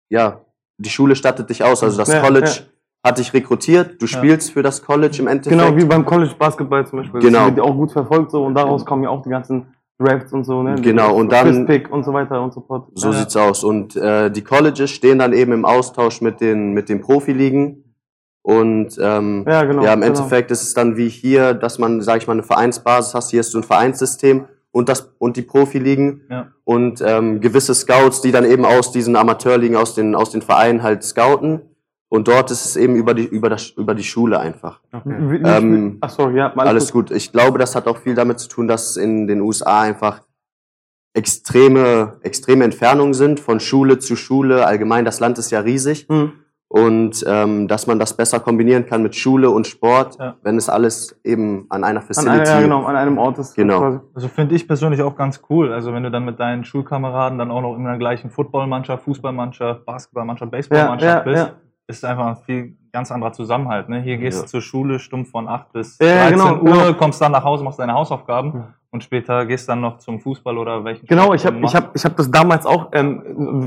ja, 0.09 0.41
die 0.77 0.89
Schule 0.89 1.15
stattet 1.15 1.50
dich 1.50 1.63
aus. 1.63 1.83
Also 1.83 1.97
das 1.97 2.09
Ja, 2.09 2.21
College 2.21 2.47
ja. 2.47 2.65
Hat 3.04 3.18
dich 3.20 3.34
rekrutiert, 3.34 4.01
du 4.01 4.08
spielst 4.08 4.51
für 4.51 4.63
das 4.63 4.82
College 4.84 5.18
im 5.20 5.27
Endeffekt. 5.27 5.62
Genau, 5.62 5.75
wie 5.77 5.86
beim 5.86 6.06
College 6.06 6.34
Basketball 6.38 6.86
zum 6.86 7.00
Beispiel. 7.00 7.22
Genau. 7.22 7.48
Das 7.48 7.56
wird 7.56 7.66
auch 7.66 7.75
gut 7.75 7.92
verfolgt 7.92 8.32
so 8.32 8.44
und 8.44 8.54
daraus 8.56 8.86
kommen 8.86 9.04
ja 9.04 9.10
auch 9.10 9.22
die 9.22 9.30
ganzen 9.30 9.68
Drafts 10.00 10.32
und 10.34 10.44
so, 10.44 10.62
ne? 10.62 10.75
Genau, 10.82 11.16
und 11.16 11.32
dann- 11.32 11.48
First 11.48 11.66
Pick 11.68 11.92
und 11.92 12.04
so 12.04 12.13
weiter 12.13 12.42
und 12.42 12.54
so 12.54 12.62
fort. 12.62 12.89
So 12.96 13.08
ja. 13.12 13.13
sieht's 13.13 13.36
aus. 13.36 13.63
Und 13.63 13.96
äh, 13.96 14.30
die 14.30 14.44
Colleges 14.44 14.92
stehen 14.92 15.20
dann 15.20 15.34
eben 15.34 15.54
im 15.54 15.66
Austausch 15.66 16.22
mit 16.22 16.39
den, 16.42 16.74
mit 16.74 16.89
den 16.89 17.01
Profiligen. 17.01 17.84
Und 18.44 18.98
ähm, 19.01 19.44
Ja, 19.48 19.63
genau. 19.63 19.84
ja, 19.84 19.94
im 19.94 20.01
genau. 20.01 20.13
Endeffekt 20.13 20.51
ist 20.51 20.62
es 20.63 20.74
dann 20.74 20.98
wie 20.98 21.10
hier, 21.10 21.54
dass 21.54 21.80
man, 21.80 22.01
sage 22.01 22.20
ich 22.20 22.27
mal, 22.27 22.34
eine 22.34 22.44
Vereinsbasis 22.44 23.13
hast. 23.13 23.32
Hier 23.32 23.39
hast 23.39 23.54
du 23.54 23.58
ein 23.60 23.63
Vereinssystem 23.63 24.46
und 24.72 24.88
das 24.88 25.13
und 25.18 25.36
die 25.36 25.42
Profiligen 25.42 26.22
Ja. 26.30 26.48
und 26.63 27.01
ähm, 27.06 27.42
gewisse 27.42 27.74
Scouts, 27.74 28.22
die 28.22 28.32
dann 28.32 28.46
eben 28.46 28.66
aus 28.66 28.92
diesen 28.92 29.16
Amateurligen, 29.16 29.75
aus 29.75 29.96
den 29.96 30.13
aus 30.13 30.30
den 30.30 30.42
Vereinen 30.44 30.84
halt 30.84 31.04
scouten. 31.04 31.62
Und 32.09 32.27
dort 32.29 32.51
ist 32.51 32.63
es 32.65 32.75
eben 32.77 32.95
über 32.95 33.13
die 33.13 33.25
über 33.25 33.49
das 33.49 33.69
über 33.71 33.93
die 33.93 34.03
Schule 34.03 34.39
einfach. 34.39 34.79
Wie- 35.03 35.41
Ähm, 35.43 35.97
Ach 36.01 36.09
so, 36.09 36.29
ja, 36.29 36.53
mal 36.55 36.65
Alles 36.67 36.91
gut. 36.93 37.11
Ich 37.11 37.31
glaube, 37.33 37.57
das 37.59 37.75
hat 37.75 37.85
auch 37.87 37.97
viel 37.97 38.15
damit 38.15 38.39
zu 38.39 38.47
tun, 38.47 38.67
dass 38.67 38.95
in 38.95 39.27
den 39.27 39.41
USA 39.41 39.81
einfach 39.81 40.21
extreme, 41.13 42.17
extreme 42.21 42.63
Entfernungen 42.63 43.13
sind 43.13 43.39
von 43.39 43.59
Schule 43.59 43.99
zu 43.99 44.15
Schule. 44.15 44.65
Allgemein, 44.65 45.03
das 45.05 45.19
Land 45.19 45.37
ist 45.37 45.51
ja 45.51 45.59
riesig. 45.59 46.05
Hm. 46.09 46.31
Und 46.69 47.23
ähm, 47.25 47.69
dass 47.69 47.87
man 47.87 47.97
das 47.97 48.13
besser 48.15 48.41
kombinieren 48.41 48.85
kann 48.85 49.01
mit 49.01 49.15
Schule 49.15 49.49
und 49.49 49.67
Sport, 49.67 50.17
Ja. 50.19 50.35
wenn 50.43 50.57
es 50.57 50.67
alles 50.67 51.17
eben 51.23 51.65
an 51.69 51.85
einer 51.85 52.01
An, 52.01 52.05
Facility. 52.05 52.29
einem, 52.39 52.45
ja, 52.45 52.61
genau, 52.61 52.83
an 52.83 52.95
einem 52.97 53.17
Ort 53.17 53.37
ist. 53.39 53.55
Genau. 53.55 54.01
Also 54.13 54.27
finde 54.27 54.53
ich 54.53 54.67
persönlich 54.67 55.01
auch 55.01 55.15
ganz 55.15 55.41
cool. 55.49 55.71
Also 55.71 55.93
wenn 55.93 56.03
du 56.03 56.11
dann 56.11 56.25
mit 56.25 56.41
deinen 56.41 56.65
Schulkameraden 56.65 57.37
dann 57.39 57.51
auch 57.51 57.61
noch 57.61 57.77
in 57.77 57.85
der 57.85 57.97
gleichen 57.97 58.29
Footballmannschaft, 58.29 59.05
Fußballmannschaft, 59.05 59.85
Basketballmannschaft, 59.85 60.51
Baseballmannschaft 60.51 61.25
Ja, 61.25 61.33
ja, 61.33 61.43
bist, 61.45 61.55
ist 61.88 62.03
einfach 62.03 62.25
ein 62.27 62.36
viel 62.36 62.75
ganz 62.91 63.12
anderer 63.12 63.32
Zusammenhalt. 63.32 63.89
Ne? 63.89 64.01
Hier 64.01 64.17
gehst 64.17 64.38
Ja. 64.39 64.44
du 64.44 64.50
zur 64.50 64.62
Schule 64.62 65.00
stumpf 65.00 65.32
von 65.32 65.48
8 65.48 65.72
bis 65.72 65.98
Ja, 66.00 66.27
13 66.29 66.32
genau, 66.38 66.56
Uhr, 66.56 66.84
genau. 66.86 66.94
kommst 66.94 67.22
dann 67.22 67.32
nach 67.32 67.44
Hause, 67.44 67.63
machst 67.63 67.79
deine 67.79 67.94
Hausaufgaben 67.94 68.51
Ja. 68.53 68.67
und 68.91 69.03
später 69.03 69.46
gehst 69.46 69.70
dann 69.70 69.79
noch 69.82 69.98
zum 70.00 70.20
Fußball 70.20 70.58
oder 70.58 70.84
welchen 70.84 71.08
Genau, 71.08 71.24
Sport 71.24 71.36
ich 71.39 71.46
habe 71.46 71.58
ich 71.63 71.75
hab, 71.75 71.96
ich 71.96 72.03
hab 72.06 72.17
das 72.17 72.29
damals 72.29 72.65
auch, 72.65 72.89
ähm, 72.91 73.24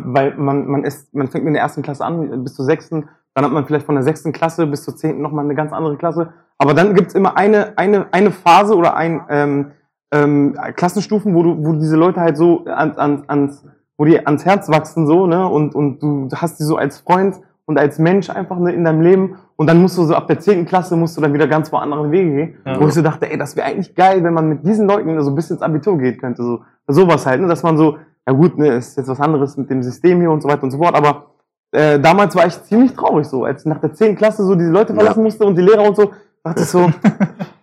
weil 0.07 0.35
man, 0.37 0.67
man, 0.67 0.85
ist, 0.85 1.15
man 1.15 1.29
fängt 1.29 1.45
mit 1.45 1.55
der 1.55 1.63
ersten 1.63 1.83
Klasse 1.83 2.05
an, 2.05 2.45
bis 2.45 2.55
zur 2.55 2.65
sechsten, 2.67 3.09
dann 3.35 3.45
hat 3.45 3.53
man 3.53 3.65
vielleicht 3.65 3.87
von 3.87 3.95
der 3.95 4.05
sechsten 4.05 4.33
Klasse 4.33 4.67
bis 4.67 4.85
zur 4.85 4.97
zehnten 4.97 5.23
nochmal 5.23 5.45
eine 5.45 5.55
ganz 5.55 5.73
andere 5.73 5.97
Klasse. 5.97 6.33
Aber 6.59 6.75
dann 6.75 6.95
gibt's 6.95 7.15
immer 7.15 7.39
eine, 7.39 7.79
eine, 7.79 8.13
eine 8.13 8.33
Phase 8.33 8.77
oder 8.77 8.97
ein 8.97 9.23
ähm, 9.31 9.71
ähm, 10.13 10.59
Klassenstufen, 10.77 11.35
wo 11.35 11.43
du, 11.43 11.65
wo 11.65 11.73
diese 11.75 11.97
Leute 11.97 12.21
halt 12.21 12.37
so 12.37 12.65
an, 12.67 12.93
an, 12.99 13.23
ans, 13.29 13.65
wo 13.97 14.05
die 14.05 14.27
ans 14.27 14.45
Herz 14.45 14.69
wachsen 14.69 15.07
so, 15.07 15.27
ne? 15.27 15.47
Und, 15.49 15.75
und 15.75 16.01
du 16.03 16.29
hast 16.37 16.59
die 16.59 16.65
so 16.65 16.77
als 16.77 16.99
Freund 16.99 17.41
und 17.71 17.79
als 17.79 18.01
Mensch 18.01 18.29
einfach 18.29 18.59
in 18.59 18.85
deinem 18.85 19.01
Leben. 19.01 19.37
Und 19.55 19.69
dann 19.69 19.81
musst 19.81 19.97
du 19.97 20.03
so 20.03 20.15
ab 20.15 20.27
der 20.27 20.41
zehnten 20.41 20.67
Klasse 20.67 20.97
musst 20.97 21.17
du 21.17 21.21
dann 21.21 21.33
wieder 21.33 21.47
ganz 21.47 21.73
wo 21.73 21.77
andere 21.77 22.11
Wege 22.11 22.31
gehen. 22.35 22.55
Ja. 22.67 22.81
Wo 22.81 22.89
ich 22.89 22.95
so 22.95 23.01
dachte, 23.01 23.31
ey, 23.31 23.39
das 23.39 23.55
wäre 23.55 23.69
eigentlich 23.69 23.95
geil, 23.95 24.25
wenn 24.25 24.35
man 24.35 24.49
mit 24.49 24.67
diesen 24.67 24.89
Leuten 24.89 25.23
so 25.23 25.33
bisschen 25.33 25.55
ins 25.55 25.63
Abitur 25.63 25.97
geht 25.97 26.21
könnte. 26.21 26.43
So 26.43 26.63
sowas 26.89 27.27
halt, 27.27 27.41
ne? 27.41 27.47
dass 27.47 27.63
man 27.63 27.77
so, 27.77 27.99
ja 28.27 28.33
gut, 28.33 28.59
ne, 28.59 28.71
ist 28.75 28.97
jetzt 28.97 29.07
was 29.07 29.21
anderes 29.21 29.57
mit 29.57 29.71
dem 29.71 29.85
System 29.85 30.19
hier 30.19 30.33
und 30.33 30.43
so 30.43 30.49
weiter 30.49 30.65
und 30.65 30.73
so 30.73 30.79
fort, 30.79 30.97
aber 30.97 31.27
äh, 31.71 32.01
damals 32.01 32.35
war 32.35 32.45
ich 32.49 32.61
ziemlich 32.65 32.93
traurig 32.95 33.29
so, 33.29 33.45
als 33.45 33.63
ich 33.63 33.67
nach 33.67 33.81
der 33.81 33.95
10. 33.95 34.17
Klasse 34.17 34.45
so 34.45 34.57
diese 34.57 34.73
Leute 34.73 34.93
verlassen 34.93 35.23
musste 35.23 35.45
und 35.45 35.57
die 35.57 35.63
Lehrer 35.63 35.85
und 35.85 35.95
so, 35.95 36.11
dachte 36.43 36.63
ich 36.63 36.69
so, 36.69 36.91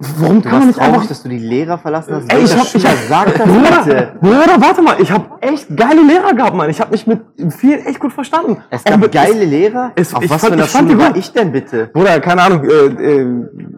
warum 0.00 0.40
Du 0.42 0.48
kann 0.48 0.58
man 0.60 0.66
nicht 0.68 0.78
traurig, 0.78 0.94
einfach... 0.94 1.08
dass 1.08 1.22
du 1.22 1.28
die 1.28 1.38
Lehrer 1.38 1.78
verlassen 1.78 2.14
hast. 2.14 2.32
Ey, 2.32 2.42
ich 2.42 2.56
hab, 2.56 2.74
ich 2.74 2.86
hab, 2.86 2.96
sagt 3.08 3.38
das 3.38 3.46
Bruder, 3.46 3.82
bitte? 3.84 4.12
Bruder, 4.20 4.56
warte 4.60 4.82
mal, 4.82 4.96
ich 5.00 5.12
hab 5.12 5.44
echt 5.44 5.76
geile 5.76 6.02
Lehrer 6.02 6.32
gehabt, 6.34 6.56
Mann. 6.56 6.70
Ich 6.70 6.80
hab 6.80 6.90
mich 6.90 7.06
mit 7.06 7.20
vielen 7.50 7.84
echt 7.84 8.00
gut 8.00 8.12
verstanden. 8.12 8.56
Es 8.70 8.82
gab 8.82 8.98
mit- 8.98 9.12
geile 9.12 9.44
Lehrer? 9.44 9.92
es- 9.94 10.14
Auf 10.14 10.22
ich 10.24 10.30
was 10.30 10.40
fand- 10.40 10.54
für 10.54 10.62
die 10.62 10.68
Schule 10.68 10.98
war 10.98 11.16
ich 11.16 11.32
denn 11.32 11.52
bitte? 11.52 11.86
Bruder, 11.92 12.18
keine 12.20 12.42
Ahnung, 12.42 12.64
äh, 12.64 12.70
äh, 13.20 13.26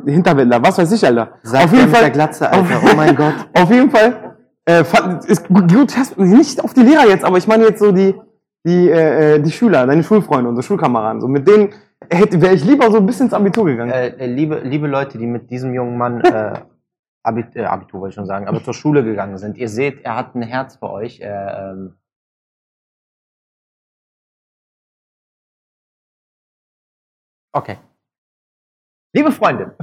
Hinterwäldler, 0.07 0.63
was 0.63 0.79
weiß 0.79 0.93
ich, 0.93 1.05
Alter. 1.05 1.33
Sag 1.43 1.71
der 1.71 1.87
mit 1.87 1.95
der 1.97 2.11
Glatze, 2.11 2.49
Alter. 2.51 2.81
Oh 2.85 2.97
mein 2.97 3.17
Gott. 3.17 3.35
Auf 3.55 3.71
jeden 3.71 3.91
Fall, 3.91 4.37
äh, 4.65 4.85
fand, 4.85 5.25
ist 5.25 5.49
gut, 5.49 5.65
nicht 6.17 6.63
auf 6.63 6.73
die 6.75 6.83
Lehrer 6.83 7.09
jetzt, 7.09 7.25
aber 7.25 7.39
ich 7.39 7.47
meine 7.49 7.65
jetzt 7.65 7.81
so 7.81 7.91
die, 7.91 8.15
die, 8.65 8.89
äh, 8.89 9.35
äh, 9.35 9.41
die 9.41 9.51
Schüler, 9.51 9.87
deine 9.89 10.05
Schulfreunde, 10.05 10.49
unsere 10.49 10.63
Schulkameraden, 10.63 11.21
so 11.21 11.27
mit 11.27 11.49
denen 11.49 11.71
hätte, 12.11 12.41
wäre 12.41 12.55
ich 12.55 12.65
lieber 12.65 12.91
so 12.91 12.99
ein 12.99 13.07
bisschen 13.07 13.27
ins 13.27 13.35
Abitur 13.35 13.67
gegangen. 13.67 13.91
Äh, 13.91 14.09
äh, 14.09 14.27
liebe, 14.27 14.61
liebe 14.61 14.87
Leute, 14.87 15.19
die 15.19 15.27
mit 15.27 15.51
diesem 15.51 15.75
jungen 15.75 15.97
Mann 15.97 16.21
äh, 16.21 16.61
Abit 17.25 17.55
äh, 17.55 17.65
Abitur 17.65 18.01
wollte 18.01 18.11
ich 18.11 18.15
schon 18.17 18.27
sagen, 18.27 18.49
aber 18.49 18.63
zur 18.63 18.75
Schule 18.75 19.05
gegangen 19.05 19.39
sind. 19.39 19.57
Ihr 19.57 19.69
seht, 19.69 20.05
er 20.05 20.17
hat 20.17 20.35
ein 20.35 20.43
Herz 20.43 20.77
für 20.77 20.91
euch. 20.91 21.21
Äh, 21.21 21.27
ähm, 21.27 21.97
okay. 27.53 27.79
Liebe 29.15 29.31
Freunde, 29.31 29.77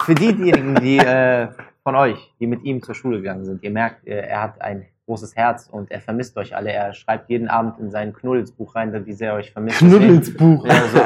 für 0.00 0.14
die, 0.14 0.34
diejenigen, 0.34 0.76
die 0.76 0.98
äh, 0.98 1.48
von 1.82 1.96
euch, 1.96 2.34
die 2.38 2.46
mit 2.46 2.62
ihm 2.64 2.82
zur 2.82 2.94
Schule 2.94 3.18
gegangen 3.18 3.44
sind, 3.44 3.62
ihr 3.62 3.70
merkt, 3.70 4.06
äh, 4.06 4.20
er 4.20 4.42
hat 4.42 4.60
ein 4.62 4.86
großes 5.08 5.34
Herz 5.36 5.68
und 5.72 5.90
er 5.90 6.00
vermisst 6.00 6.36
euch 6.36 6.54
alle. 6.54 6.70
Er 6.70 6.92
schreibt 6.92 7.30
jeden 7.30 7.48
Abend 7.48 7.78
in 7.80 7.90
sein 7.90 8.12
Knuddelsbuch 8.12 8.74
rein, 8.74 8.92
wie 9.06 9.12
sehr 9.14 9.30
er 9.30 9.36
euch 9.36 9.50
vermisst. 9.52 9.78
Knuddelsbuch. 9.78 10.66
Ja, 10.66 10.74
so, 10.92 11.00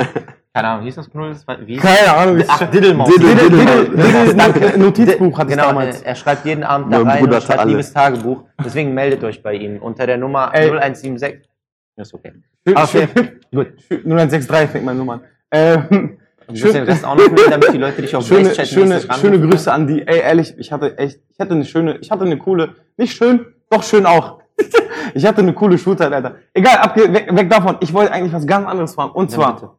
keine 0.53 0.69
Ahnung, 0.69 0.85
hieß 0.85 0.97
das 0.97 1.09
Knuddels? 1.09 1.47
Wie? 1.65 1.77
Keine 1.77 2.12
Ahnung, 2.12 2.37
wie 2.38 2.45
Ach, 2.49 2.69
Diddelmaus. 2.69 3.09
Diddle, 3.15 3.35
Diddle, 3.37 3.88
Diddle-. 3.95 4.79
Notizbuch 4.79 5.38
hatte 5.38 5.51
ich 5.51 5.57
genau, 5.57 5.69
damals. 5.69 6.03
äh, 6.03 6.07
Er 6.09 6.15
schreibt 6.17 6.45
jeden 6.45 6.65
Abend 6.65 6.93
da 6.93 7.01
rein 7.03 7.25
und 7.27 7.43
schreibt 7.43 7.65
liebes 7.67 7.93
Tagebuch. 7.93 8.43
Deswegen 8.65 8.93
meldet 8.93 9.23
euch 9.23 9.41
bei 9.43 9.55
ihm 9.55 9.79
unter 9.79 10.05
der 10.07 10.19
Nummer 10.19 10.51
Ey. 10.53 10.67
0176. 10.69 11.49
Ist 11.97 12.12
okay. 12.12 12.33
Schön, 12.67 12.77
Okay. 12.77 13.09
gut. 13.55 13.69
0163 13.91 14.71
fängt 14.71 14.85
meine 14.85 14.99
Nummer 14.99 15.12
an. 15.15 15.21
Ähm, 15.53 16.19
den 16.49 16.83
Rest 16.83 17.05
auch 17.05 17.15
noch 17.15 17.25
nehmen, 17.25 17.51
damit 17.51 17.73
die 17.73 17.79
Leute 17.79 18.03
dich 18.03 18.15
auf 18.17 18.27
schöne, 18.27 18.53
schöne, 18.67 19.01
schöne 19.01 19.41
Grüße 19.41 19.73
an 19.73 19.87
die. 19.87 20.07
Ey, 20.07 20.21
ehrlich, 20.21 20.55
ich 20.59 20.73
hatte 20.73 20.99
echt, 20.99 21.21
ich 21.31 21.38
hatte 21.41 21.53
eine 21.53 21.65
schöne, 21.65 21.99
ich 21.99 22.11
hatte 22.11 22.25
eine 22.25 22.37
coole, 22.37 22.75
nicht 22.97 23.17
schön, 23.17 23.47
doch 23.73 23.83
schön 23.83 24.07
auch. 24.07 24.41
ich 25.15 25.27
hatte 25.27 25.41
eine 25.41 25.55
coole 25.55 25.79
Schulzeit, 25.79 26.13
Alter. 26.13 26.37
Egal, 26.53 26.79
abge 26.79 27.13
weg, 27.13 27.29
weg 27.35 27.51
davon. 27.51 27.77
Ich 27.81 27.93
wollte 27.93 28.13
eigentlich 28.13 28.33
was 28.33 28.47
ganz 28.47 28.67
anderes 28.67 28.95
fragen. 28.95 29.13
Und 29.13 29.31
zwar 29.31 29.79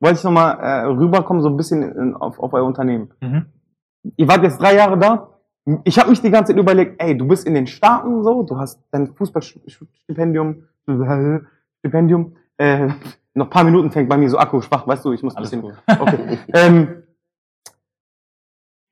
wollte 0.00 0.18
ich 0.18 0.24
nochmal 0.24 0.58
äh, 0.58 0.84
rüberkommen, 0.86 1.42
so 1.42 1.48
ein 1.48 1.56
bisschen 1.56 1.82
in, 1.82 2.14
auf, 2.14 2.38
auf 2.38 2.52
euer 2.52 2.64
Unternehmen. 2.64 3.10
Mhm. 3.20 3.46
Ihr 4.16 4.28
wart 4.28 4.42
jetzt 4.42 4.60
drei 4.60 4.74
Jahre 4.76 4.98
da. 4.98 5.30
Ich 5.84 5.98
habe 5.98 6.10
mich 6.10 6.20
die 6.20 6.30
ganze 6.30 6.52
Zeit 6.52 6.60
überlegt, 6.60 7.02
ey, 7.02 7.16
du 7.16 7.26
bist 7.26 7.46
in 7.46 7.54
den 7.54 7.66
Staaten 7.66 8.22
so, 8.22 8.42
du 8.42 8.58
hast 8.58 8.82
dein 8.90 9.14
Fußballstipendium, 9.14 10.64
Stipendium, 11.78 12.36
äh, 12.58 12.88
noch 13.32 13.46
ein 13.46 13.50
paar 13.50 13.64
Minuten 13.64 13.90
fängt 13.90 14.10
bei 14.10 14.18
mir 14.18 14.28
so 14.28 14.38
Akku 14.38 14.60
schwach, 14.60 14.86
weißt 14.86 15.04
du, 15.04 15.12
ich 15.12 15.22
muss 15.22 15.34
ein 15.34 15.38
Alles 15.38 15.50
bisschen. 15.50 15.62
gut. 15.62 15.74
Okay. 15.86 16.38
ähm, 16.52 17.03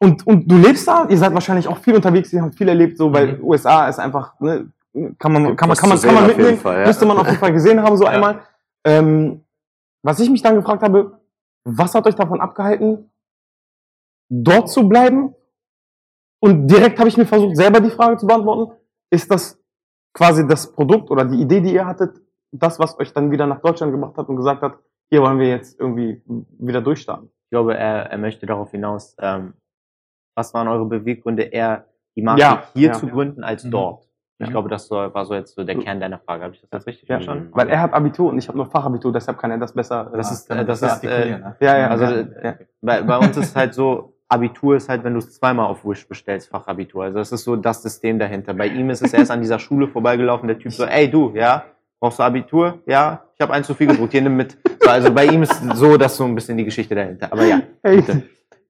und, 0.02 0.26
und 0.26 0.50
du 0.50 0.56
lebst 0.56 0.88
da, 0.88 1.06
ihr 1.08 1.16
seid 1.16 1.32
wahrscheinlich 1.32 1.68
auch 1.68 1.78
viel 1.78 1.94
unterwegs, 1.94 2.32
ihr 2.32 2.42
habt 2.42 2.56
viel 2.56 2.68
erlebt, 2.68 2.98
so, 2.98 3.12
weil 3.12 3.38
Mhm. 3.38 3.44
USA 3.44 3.88
ist 3.88 4.00
einfach, 4.00 4.38
ne, 4.40 4.68
kann 5.18 5.32
man, 5.32 5.46
Gibt 5.46 5.58
kann 5.58 5.68
man, 5.68 5.76
kann 5.76 5.88
man, 5.88 6.00
kann 6.00 6.14
man 6.14 6.26
mitnehmen, 6.26 6.58
Fall, 6.58 6.80
ja. 6.80 6.86
müsste 6.86 7.06
man 7.06 7.18
auf 7.18 7.26
jeden 7.26 7.38
Fall 7.38 7.52
gesehen 7.52 7.80
haben, 7.82 7.96
so 7.96 8.04
Ja. 8.06 8.10
einmal. 8.10 8.40
Ähm, 8.84 9.44
was 10.02 10.18
ich 10.18 10.28
mich 10.28 10.42
dann 10.42 10.56
gefragt 10.56 10.82
habe, 10.82 11.20
was 11.64 11.94
hat 11.94 12.04
euch 12.08 12.16
davon 12.16 12.40
abgehalten, 12.40 13.10
dort 14.28 14.68
zu 14.70 14.88
bleiben? 14.88 15.34
Und 16.40 16.66
direkt 16.66 16.98
habe 16.98 17.08
ich 17.08 17.16
mir 17.16 17.24
versucht, 17.26 17.56
selber 17.56 17.78
die 17.78 17.90
Frage 17.90 18.16
zu 18.16 18.26
beantworten. 18.26 18.72
Ist 19.10 19.30
das 19.30 19.62
quasi 20.12 20.44
das 20.48 20.72
Produkt 20.72 21.12
oder 21.12 21.24
die 21.24 21.40
Idee, 21.40 21.60
die 21.60 21.72
ihr 21.74 21.86
hattet, 21.86 22.20
das, 22.50 22.80
was 22.80 22.98
euch 22.98 23.12
dann 23.12 23.30
wieder 23.30 23.46
nach 23.46 23.60
Deutschland 23.60 23.92
gebracht 23.92 24.16
hat 24.16 24.28
und 24.28 24.34
gesagt 24.36 24.62
hat, 24.62 24.78
hier 25.10 25.22
wollen 25.22 25.38
wir 25.38 25.48
jetzt 25.48 25.78
irgendwie 25.78 26.20
wieder 26.58 26.80
durchstarten? 26.80 27.28
Ich 27.44 27.50
glaube, 27.50 27.76
er, 27.76 28.10
er 28.10 28.18
möchte 28.18 28.46
darauf 28.46 28.72
hinaus, 28.72 29.14
ähm, 29.20 29.54
was 30.34 30.54
waren 30.54 30.68
eure 30.68 30.84
Beweggründe, 30.86 31.42
eher 31.42 31.84
die 32.16 32.22
Marke 32.22 32.40
Ja, 32.40 32.62
hier 32.74 32.88
ja. 32.88 32.92
zu 32.94 33.06
gründen 33.08 33.44
als 33.44 33.64
Mhm. 33.64 33.70
dort? 33.70 34.08
Ich 34.38 34.46
Ja. 34.48 34.52
glaube, 34.52 34.68
das 34.68 34.90
war 34.90 35.24
so 35.24 35.34
jetzt 35.34 35.54
so 35.54 35.62
der 35.62 35.76
Kern 35.76 36.00
deiner 36.00 36.18
Frage. 36.18 36.42
Habe 36.44 36.54
ich 36.54 36.60
das 36.60 36.70
jetzt 36.72 36.86
richtig 36.88 37.08
Ja, 37.08 37.16
verstanden? 37.16 37.48
Weil 37.52 37.68
er 37.68 37.80
hat 37.80 37.92
Abitur 37.94 38.30
und 38.30 38.38
ich 38.38 38.48
habe 38.48 38.58
nur 38.58 38.66
Fachabitur, 38.66 39.12
deshalb 39.12 39.38
kann 39.38 39.50
er 39.52 39.58
das 39.58 39.72
besser. 39.72 40.10
Das 40.16 40.32
ist, 40.32 40.50
äh, 40.50 40.64
das 40.64 40.82
ist, 40.82 41.04
äh, 41.04 41.26
ne? 41.38 41.56
ja, 41.60 41.78
ja, 41.78 41.88
also, 41.88 42.04
ja, 42.04 42.10
äh. 42.10 42.54
Bei, 42.80 43.02
bei 43.02 43.18
uns 43.18 43.36
ist 43.36 43.54
halt 43.54 43.72
so, 43.74 44.14
Abitur 44.28 44.76
ist 44.76 44.88
halt, 44.88 45.04
wenn 45.04 45.12
du 45.12 45.18
es 45.20 45.32
zweimal 45.34 45.66
auf 45.66 45.84
Wish 45.84 46.08
bestellst, 46.08 46.48
Fachabitur. 46.48 47.04
Also 47.04 47.18
das 47.18 47.30
ist 47.30 47.44
so 47.44 47.54
das 47.54 47.82
System 47.82 48.18
dahinter. 48.18 48.54
Bei 48.54 48.66
ihm 48.66 48.90
ist 48.90 49.02
es 49.02 49.12
erst 49.12 49.30
an 49.30 49.42
dieser 49.42 49.58
Schule 49.58 49.86
vorbeigelaufen, 49.86 50.48
der 50.48 50.58
Typ 50.58 50.72
so, 50.72 50.84
ey 50.86 51.08
du, 51.08 51.32
ja, 51.36 51.64
brauchst 52.00 52.18
du 52.18 52.22
Abitur? 52.24 52.80
Ja, 52.86 53.22
ich 53.34 53.40
habe 53.42 53.52
eins 53.52 53.66
zu 53.66 53.74
viel 53.74 53.86
gedruckt, 53.88 54.10
hier 54.12 54.22
nimm 54.22 54.36
mit. 54.36 54.56
So, 54.80 54.90
also 54.90 55.12
bei 55.14 55.26
ihm 55.26 55.42
ist 55.44 55.54
so 55.74 55.96
das 55.98 56.16
so 56.16 56.24
ein 56.24 56.34
bisschen 56.34 56.56
die 56.56 56.64
Geschichte 56.64 56.94
dahinter. 56.96 57.28
Aber 57.30 57.44
ja, 57.44 57.60
Hey, 57.82 57.96
bitte. 57.96 58.22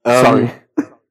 Sorry. 0.04 0.42
Ähm, 0.42 0.50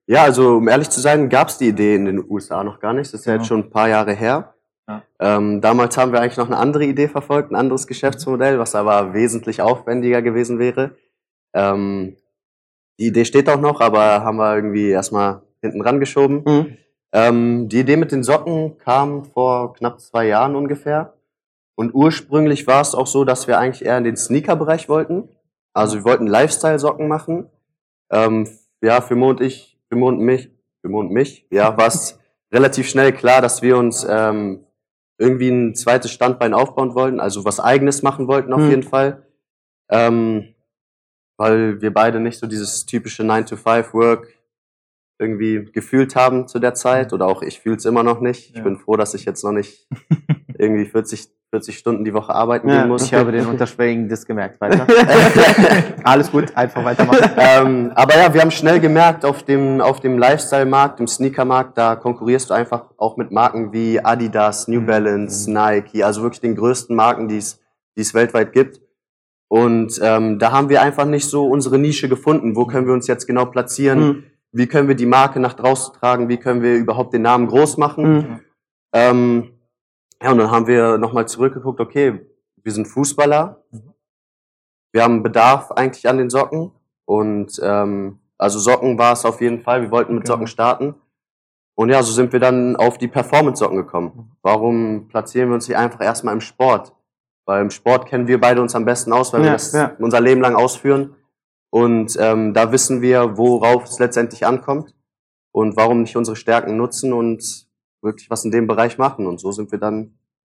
ja, 0.08 0.24
also 0.24 0.58
um 0.58 0.68
ehrlich 0.68 0.90
zu 0.90 1.00
sein, 1.00 1.30
gab 1.30 1.50
es 1.50 1.58
die 1.58 1.70
Idee 1.70 1.96
in 1.96 2.06
den 2.06 2.24
USA 2.30 2.64
noch 2.64 2.80
gar 2.80 2.94
nicht. 2.94 3.14
Das 3.14 3.22
ist 3.22 3.26
ja 3.26 3.34
Genau. 3.34 3.42
jetzt 3.42 3.48
schon 3.48 3.60
ein 3.62 3.70
paar 3.70 3.88
Jahre 3.90 4.14
her. 4.14 4.54
Ja. 4.88 5.04
Ähm, 5.20 5.62
damals 5.62 5.98
haben 5.98 6.12
wir 6.12 6.22
eigentlich 6.22 6.38
noch 6.38 6.48
eine 6.48 6.58
andere 6.58 6.86
Idee 6.86 7.08
verfolgt, 7.08 7.52
ein 7.52 7.56
anderes 7.56 7.88
Geschäftsmodell, 7.88 8.60
was 8.60 8.76
aber 8.76 9.14
wesentlich 9.14 9.62
aufwendiger 9.62 10.22
gewesen 10.22 10.60
wäre. 10.60 10.96
Ähm, 11.54 12.18
die 13.00 13.08
Idee 13.08 13.26
steht 13.26 13.50
auch 13.50 13.60
noch, 13.60 13.80
aber 13.82 14.24
haben 14.24 14.38
wir 14.38 14.56
irgendwie 14.56 14.90
erstmal 14.90 15.42
hinten 15.62 15.82
rangeschoben. 15.82 16.44
Mhm. 16.46 16.78
Ähm, 17.14 17.70
die 17.70 17.80
Idee 17.82 17.98
mit 17.98 18.12
den 18.12 18.24
Socken 18.24 18.78
kam 18.80 19.26
vor 19.26 19.74
knapp 19.74 20.00
zwei 20.00 20.28
Jahren 20.28 20.56
ungefähr. 20.56 21.14
Und 21.76 21.94
ursprünglich 21.94 22.68
war 22.68 22.82
es 22.82 22.96
auch 22.96 23.08
so, 23.08 23.24
dass 23.26 23.48
wir 23.48 23.58
eigentlich 23.60 23.86
eher 23.86 23.98
in 23.98 24.04
den 24.04 24.18
Sneaker-Bereich 24.18 24.88
wollten. 24.90 25.30
Also 25.74 25.98
wir 25.98 26.04
wollten 26.06 26.28
Lifestyle-Socken 26.28 27.08
machen. 27.08 27.50
Ähm, 28.12 28.48
ja, 28.82 29.02
für 29.02 29.16
Mo 29.16 29.30
und 29.30 29.42
ich, 29.42 29.71
für 29.92 29.98
Mo 29.98 30.08
und 30.08 30.20
mich, 30.20 30.50
für 30.82 30.90
Mo 30.90 31.00
und 31.02 31.12
mich, 31.12 31.46
ja, 31.52 31.76
war 31.78 31.88
es 31.88 32.18
relativ 32.54 32.88
schnell 32.88 33.12
klar, 33.12 33.42
dass 33.42 33.62
wir 33.62 33.78
uns 33.78 34.06
ähm, 34.10 34.66
irgendwie 35.18 35.50
ein 35.50 35.76
zweites 35.76 36.12
Standbein 36.12 36.54
aufbauen 36.54 36.96
wollten, 36.96 37.20
also 37.20 37.44
was 37.44 37.60
eigenes 37.60 38.02
machen 38.02 38.28
wollten 38.28 38.54
auf 38.54 38.62
Hm. 38.62 38.70
jeden 38.70 38.84
Fall. 38.84 39.28
Ähm, 39.90 40.56
weil 41.38 41.82
wir 41.82 41.94
beide 41.94 42.20
nicht 42.20 42.40
so 42.40 42.48
dieses 42.48 42.86
typische 42.86 43.24
9-to-5-Work 43.24 44.28
irgendwie 45.20 45.66
gefühlt 45.72 46.16
haben 46.16 46.48
zu 46.48 46.60
der 46.60 46.74
Zeit 46.74 47.12
oder 47.14 47.28
auch 47.28 47.42
ich 47.42 47.60
fühle 47.60 47.76
es 47.76 47.86
immer 47.86 48.04
noch 48.04 48.22
nicht. 48.22 48.52
Ich 48.52 48.56
Ja. 48.58 48.64
bin 48.64 48.78
froh, 48.78 48.96
dass 48.96 49.14
ich 49.14 49.26
jetzt 49.26 49.44
noch 49.44 49.52
nicht 49.52 49.88
irgendwie 50.62 50.86
40, 50.86 51.28
40 51.50 51.78
Stunden 51.78 52.06
die 52.06 52.14
Woche 52.14 52.34
arbeiten 52.34 52.70
Ja, 52.70 52.82
gehen 52.82 52.88
muss. 52.88 53.04
Ich 53.04 53.14
habe 53.14 53.32
den 53.32 53.46
unterschwelligen 53.48 54.08
Diss 54.08 54.26
gemerkt. 54.26 54.62
Weiter. 54.62 54.86
Alles 56.04 56.32
gut, 56.32 56.56
einfach 56.56 56.86
weitermachen. 56.86 57.32
ähm, 57.38 57.92
aber 57.96 58.18
ja, 58.18 58.34
wir 58.34 58.42
haben 58.42 58.52
schnell 58.52 58.80
gemerkt, 58.80 59.26
auf 59.26 59.44
dem, 59.44 59.82
auf 59.82 60.00
dem 60.00 60.18
Lifestyle-Markt, 60.18 61.00
im 61.00 61.08
Sneaker-Markt, 61.08 61.78
da 61.78 61.96
konkurrierst 61.96 62.52
du 62.52 62.54
einfach 62.54 62.86
auch 62.98 63.18
mit 63.18 63.32
Marken 63.32 63.74
wie 63.74 64.00
Adidas, 64.00 64.68
New 64.68 64.82
Balance, 64.82 65.52
Nike, 65.52 66.04
also 66.04 66.22
wirklich 66.22 66.42
den 66.42 66.56
größten 66.56 66.96
Marken, 66.96 67.28
die 67.28 67.38
es, 67.38 67.60
die 67.98 68.02
es 68.02 68.14
weltweit 68.14 68.54
gibt. 68.54 68.80
Und 69.50 70.00
ähm, 70.02 70.40
da 70.40 70.54
haben 70.54 70.70
wir 70.70 70.82
einfach 70.82 71.06
nicht 71.06 71.28
so 71.28 71.46
unsere 71.48 71.78
Nische 71.78 72.08
gefunden. 72.08 72.56
Wo 72.56 72.66
können 72.66 72.88
wir 72.88 72.94
uns 72.94 73.08
jetzt 73.08 73.28
genau 73.28 73.46
platzieren? 73.46 74.00
Mhm. 74.00 74.24
Wie 74.54 74.68
können 74.68 74.88
wir 74.88 74.96
die 74.96 75.06
Marke 75.06 75.42
nach 75.42 75.54
draußen 75.54 75.94
tragen? 75.96 76.30
Wie 76.30 76.38
können 76.38 76.62
wir 76.62 76.76
überhaupt 76.76 77.14
den 77.14 77.24
Namen 77.24 77.48
groß 77.48 77.78
machen? 77.78 78.14
Mhm. 78.14 78.40
Ähm, 78.94 79.52
ja, 80.22 80.32
und 80.32 80.38
dann 80.38 80.52
haben 80.52 80.68
wir 80.68 80.98
nochmal 80.98 81.28
zurückgeguckt, 81.28 81.80
okay, 81.80 82.20
wir 82.64 82.72
sind 82.72 82.88
Fußballer. 82.88 83.64
Wir 84.92 85.04
haben 85.04 85.24
Bedarf 85.24 85.72
eigentlich 85.72 86.08
an 86.08 86.18
den 86.18 86.30
Socken. 86.30 86.72
Und 87.06 87.60
ähm, 87.64 88.20
also 88.38 88.60
Socken 88.60 88.98
war 88.98 89.14
es 89.14 89.26
auf 89.26 89.42
jeden 89.42 89.62
Fall. 89.62 89.82
Wir 89.82 89.92
wollten 89.92 90.14
mit 90.14 90.24
Genau. 90.24 90.34
Socken 90.36 90.48
starten. 90.48 90.96
Und 91.76 91.90
ja, 91.90 92.04
so 92.04 92.12
sind 92.12 92.34
wir 92.34 92.40
dann 92.40 92.76
auf 92.76 92.98
die 92.98 93.08
Performance-Socken 93.08 93.78
gekommen. 93.78 94.36
Warum 94.42 95.08
platzieren 95.08 95.50
wir 95.50 95.56
uns 95.56 95.66
hier 95.66 95.80
einfach 95.80 96.02
erstmal 96.02 96.34
im 96.34 96.42
Sport? 96.42 96.94
Weil 97.46 97.62
im 97.62 97.72
Sport 97.72 98.06
kennen 98.06 98.28
wir 98.28 98.40
beide 98.40 98.62
uns 98.62 98.76
am 98.76 98.86
besten 98.86 99.14
aus, 99.14 99.34
weil 99.34 99.42
wir 99.42 99.48
Ja, 99.48 99.54
das 99.54 99.72
ja. 99.72 99.96
unser 99.98 100.22
Leben 100.22 100.42
lang 100.42 100.56
ausführen. 100.56 101.16
Und 101.72 102.18
ähm, 102.20 102.54
da 102.54 102.72
wissen 102.72 103.02
wir, 103.02 103.38
worauf 103.38 103.86
es 103.86 103.98
letztendlich 103.98 104.46
ankommt 104.46 104.94
und 105.52 105.78
warum 105.78 106.02
nicht 106.02 106.16
unsere 106.18 106.36
Stärken 106.36 106.78
nutzen 106.78 107.14
und 107.14 107.68
wirklich 108.02 108.30
was 108.30 108.44
in 108.46 108.52
dem 108.52 108.68
Bereich 108.68 108.98
machen. 108.98 109.26
Und 109.28 109.40
so 109.40 109.52
sind 109.52 109.72
wir 109.72 109.80
dann 109.80 110.14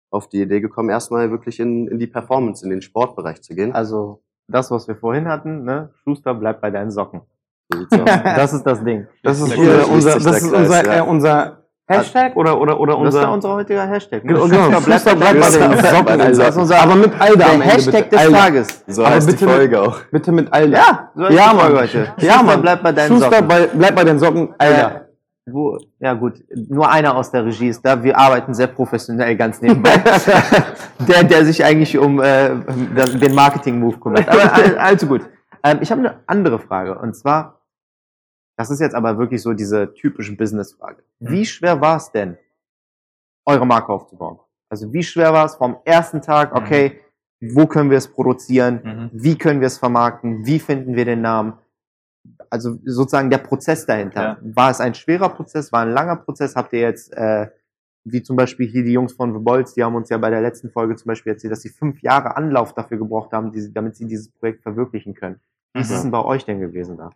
auf 0.10 0.28
die 0.28 0.42
Idee 0.42 0.60
gekommen, 0.62 0.90
erstmal 0.90 1.32
wirklich 1.32 1.60
in, 1.60 1.88
in 1.88 1.98
die 2.00 2.08
Performance, 2.08 2.64
in 2.64 2.70
den 2.70 2.82
Sportbereich 2.82 3.42
zu 3.42 3.56
gehen. 3.56 3.72
Also, 3.74 4.22
das, 4.48 4.70
was 4.72 4.88
wir 4.88 4.96
vorhin 4.96 5.28
hatten, 5.30 5.64
ne? 5.64 5.92
Schuster 6.04 6.34
bleibt 6.34 6.60
bei 6.62 6.70
deinen 6.72 6.92
Socken. 6.92 7.22
Das 7.90 8.52
ist 8.54 8.64
das 8.66 8.84
Ding. 8.84 9.08
Das 9.24 9.40
ist 9.40 9.56
unser, 9.56 9.82
schließt 9.86 10.26
das 10.26 10.42
ist 10.44 10.52
unser, 10.54 10.86
ja. 10.86 10.98
äh, 10.98 11.02
unser 11.08 11.58
Hashtag 11.88 12.36
oder, 12.36 12.60
oder, 12.60 12.78
oder 12.80 12.98
Das 13.04 13.16
ist 13.16 13.22
ja 13.22 13.28
unser. 13.30 13.34
unser 13.34 13.54
heutiger 13.54 13.88
Hashtag. 13.88 14.26
ne? 14.26 14.34
Genau, 14.34 14.46
genau. 14.46 14.82
Schuster 14.82 14.82
bleibt 14.82 14.96
Schuster 14.96 15.16
bleibt 15.16 15.40
bei 15.40 15.46
Schuster 15.46 15.68
den 15.70 15.80
Socken. 15.96 16.06
den 16.08 16.22
Alter. 16.22 16.36
Socken. 16.52 16.62
unser, 16.62 16.80
aber 16.82 16.96
mit 16.96 17.22
Alda 17.22 17.36
Der 17.38 17.46
am 17.48 17.54
Ende. 17.62 17.66
Hashtag 17.74 17.94
bitte. 17.94 18.10
des 18.10 18.20
Alda. 18.20 18.38
Tages. 18.38 18.84
So 18.88 19.04
Aber 19.06 19.16
heißt 19.16 19.28
die 19.28 19.32
bitte- 19.32 19.48
Folge 19.48 19.82
auch. 19.82 20.00
Bitte 20.12 20.32
mit 20.34 20.54
Alda. 20.54 20.78
Ja, 20.78 21.12
so 21.16 21.24
heißt 21.24 21.32
ja 21.34 21.54
die 21.54 21.60
Folge 21.60 21.74
Mann. 21.74 21.84
heute. 21.84 21.98
Ja, 21.98 22.14
Schuster 22.34 22.44
Mann. 22.44 22.62
bleibt 22.62 22.84
bei 22.84 22.92
deinen 22.92 23.08
Schuster 23.10 23.30
Socken. 23.32 23.48
bei, 23.48 23.68
bleibt 23.68 23.96
bei 23.96 24.04
den 24.04 24.20
Socken. 24.20 24.54
Alter. 24.58 25.08
Ja. 25.46 25.54
Wo, 25.54 25.80
ja 26.00 26.14
gut, 26.14 26.44
nur 26.54 26.90
einer 26.90 27.16
aus 27.16 27.32
der 27.32 27.46
Regie 27.46 27.70
ist 27.70 27.82
da. 27.84 28.04
Wir 28.04 28.18
arbeiten 28.18 28.54
sehr 28.54 28.68
professionell 28.68 29.36
ganz 29.36 29.62
nebenbei. 29.62 29.98
der, 31.08 31.24
der 31.24 31.46
sich 31.46 31.64
eigentlich 31.64 31.98
um 31.98 32.22
äh, 32.22 32.52
das, 32.96 33.18
den 33.18 33.34
Marketing-Move 33.34 34.00
kümmert. 34.00 34.28
Aber 34.30 34.54
all, 34.54 34.78
allzu 34.78 35.08
gut. 35.08 35.22
Ähm, 35.64 35.80
ich 35.82 35.92
habe 35.92 36.02
eine 36.02 36.20
andere 36.28 36.60
Frage. 36.60 36.98
Und 36.98 37.16
zwar, 37.16 37.62
das 38.58 38.70
ist 38.70 38.80
jetzt 38.80 38.94
aber 38.96 39.18
wirklich 39.18 39.42
so 39.42 39.54
diese 39.54 39.94
typische 39.94 40.36
Business-Frage. 40.36 41.04
Wie 41.20 41.46
schwer 41.46 41.82
war 41.82 41.98
es 41.98 42.12
denn, 42.12 42.38
eure 43.46 43.66
Marke 43.66 43.92
aufzubauen? 43.92 44.40
Also 44.70 44.94
wie 44.94 45.04
schwer 45.04 45.34
war 45.34 45.46
es 45.46 45.56
vom 45.56 45.78
ersten 45.84 46.22
Tag, 46.22 46.56
okay, 46.56 47.02
wo 47.42 47.66
können 47.66 47.90
wir 47.90 47.98
es 47.98 48.08
produzieren? 48.08 48.82
Mhm. 48.84 49.10
Wie 49.12 49.38
können 49.38 49.60
wir 49.60 49.68
es 49.68 49.80
vermarkten? 49.80 50.46
Wie 50.46 50.60
finden 50.60 50.96
wir 50.96 51.06
den 51.06 51.22
Namen? 51.22 51.54
Also 52.52 52.78
sozusagen 52.84 53.30
der 53.30 53.38
Prozess 53.40 53.86
dahinter. 53.86 54.22
Ja. 54.22 54.38
War 54.42 54.70
es 54.72 54.80
ein 54.82 54.94
schwerer 54.94 55.30
Prozess? 55.30 55.72
War 55.72 55.82
ein 55.84 55.92
langer 55.92 56.18
Prozess? 56.18 56.56
Habt 56.56 56.74
ihr 56.74 56.82
jetzt, 56.82 57.14
äh, 57.14 57.48
wie 58.04 58.22
zum 58.22 58.36
Beispiel 58.36 58.68
hier 58.68 58.84
die 58.84 58.92
Jungs 58.92 59.14
von 59.14 59.34
The 59.34 59.40
Bolts, 59.40 59.74
die 59.74 59.84
haben 59.84 59.96
uns 59.96 60.10
ja 60.10 60.18
bei 60.18 60.30
der 60.30 60.42
letzten 60.42 60.70
Folge 60.70 60.96
zum 60.98 61.08
Beispiel 61.08 61.32
erzählt, 61.34 61.54
dass 61.54 61.62
sie 61.62 61.70
fünf 61.70 62.02
Jahre 62.02 62.36
Anlauf 62.36 62.74
dafür 62.74 62.98
gebraucht 62.98 63.32
haben, 63.32 63.52
die, 63.52 63.72
damit 63.74 63.96
sie 63.96 64.06
dieses 64.06 64.30
Projekt 64.30 64.64
verwirklichen 64.64 65.14
können. 65.14 65.40
Wie 65.74 65.80
ist 65.82 65.90
es 65.92 66.00
Mhm. 66.00 66.02
denn 66.04 66.12
bei 66.12 66.26
euch 66.26 66.44
denn 66.46 66.60
gewesen 66.60 66.98
da? 66.98 67.12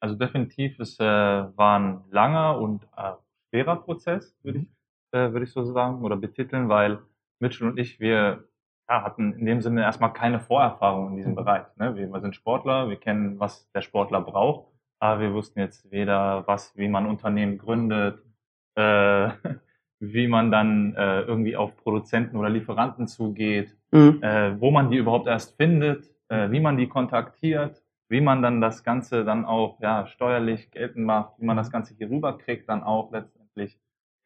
Also 0.00 0.14
definitiv, 0.14 0.78
es 0.78 0.98
äh, 1.00 1.04
war 1.04 1.78
ein 1.80 2.02
langer 2.10 2.60
und 2.60 2.84
äh, 2.96 3.12
schwerer 3.50 3.76
Prozess, 3.82 4.36
würde 4.44 4.58
ich, 4.60 4.68
äh, 5.10 5.32
würde 5.32 5.44
ich 5.44 5.50
so 5.52 5.64
sagen, 5.64 6.02
oder 6.04 6.16
betiteln, 6.16 6.68
weil 6.68 7.00
Mitchell 7.40 7.66
und 7.68 7.78
ich, 7.78 7.98
wir 7.98 8.44
ja, 8.88 9.02
hatten 9.02 9.32
in 9.34 9.46
dem 9.46 9.60
Sinne 9.60 9.82
erstmal 9.82 10.12
keine 10.12 10.40
Vorerfahrung 10.40 11.10
in 11.10 11.16
diesem 11.16 11.34
Bereich. 11.34 11.66
Ne? 11.76 11.94
Wir, 11.96 12.08
wir 12.10 12.20
sind 12.20 12.34
Sportler, 12.34 12.88
wir 12.88 12.96
kennen, 12.96 13.38
was 13.38 13.70
der 13.72 13.82
Sportler 13.82 14.20
braucht, 14.20 14.68
aber 15.00 15.20
wir 15.20 15.34
wussten 15.34 15.60
jetzt 15.60 15.90
weder, 15.90 16.46
was, 16.46 16.76
wie 16.76 16.88
man 16.88 17.06
Unternehmen 17.06 17.58
gründet, 17.58 18.22
äh, 18.76 19.28
wie 20.00 20.28
man 20.28 20.50
dann 20.50 20.94
äh, 20.94 21.22
irgendwie 21.22 21.56
auf 21.56 21.76
Produzenten 21.76 22.36
oder 22.36 22.48
Lieferanten 22.48 23.06
zugeht, 23.08 23.74
Mhm. 23.90 24.22
äh, 24.22 24.60
wo 24.60 24.70
man 24.70 24.90
die 24.90 24.98
überhaupt 24.98 25.26
erst 25.26 25.56
findet, 25.56 26.10
äh, 26.28 26.50
wie 26.50 26.60
man 26.60 26.76
die 26.76 26.88
kontaktiert, 26.88 27.82
wie 28.10 28.20
man 28.20 28.42
dann 28.42 28.60
das 28.60 28.84
Ganze 28.84 29.24
dann 29.24 29.46
auch 29.46 29.80
ja, 29.80 30.06
steuerlich 30.06 30.70
geltend 30.70 31.06
macht, 31.06 31.32
wie 31.38 31.46
man 31.46 31.56
das 31.56 31.70
Ganze 31.70 31.94
hier 31.94 32.10
rüberkriegt 32.10 32.68
dann 32.68 32.82
auch 32.82 33.10
letztendlich, 33.12 33.78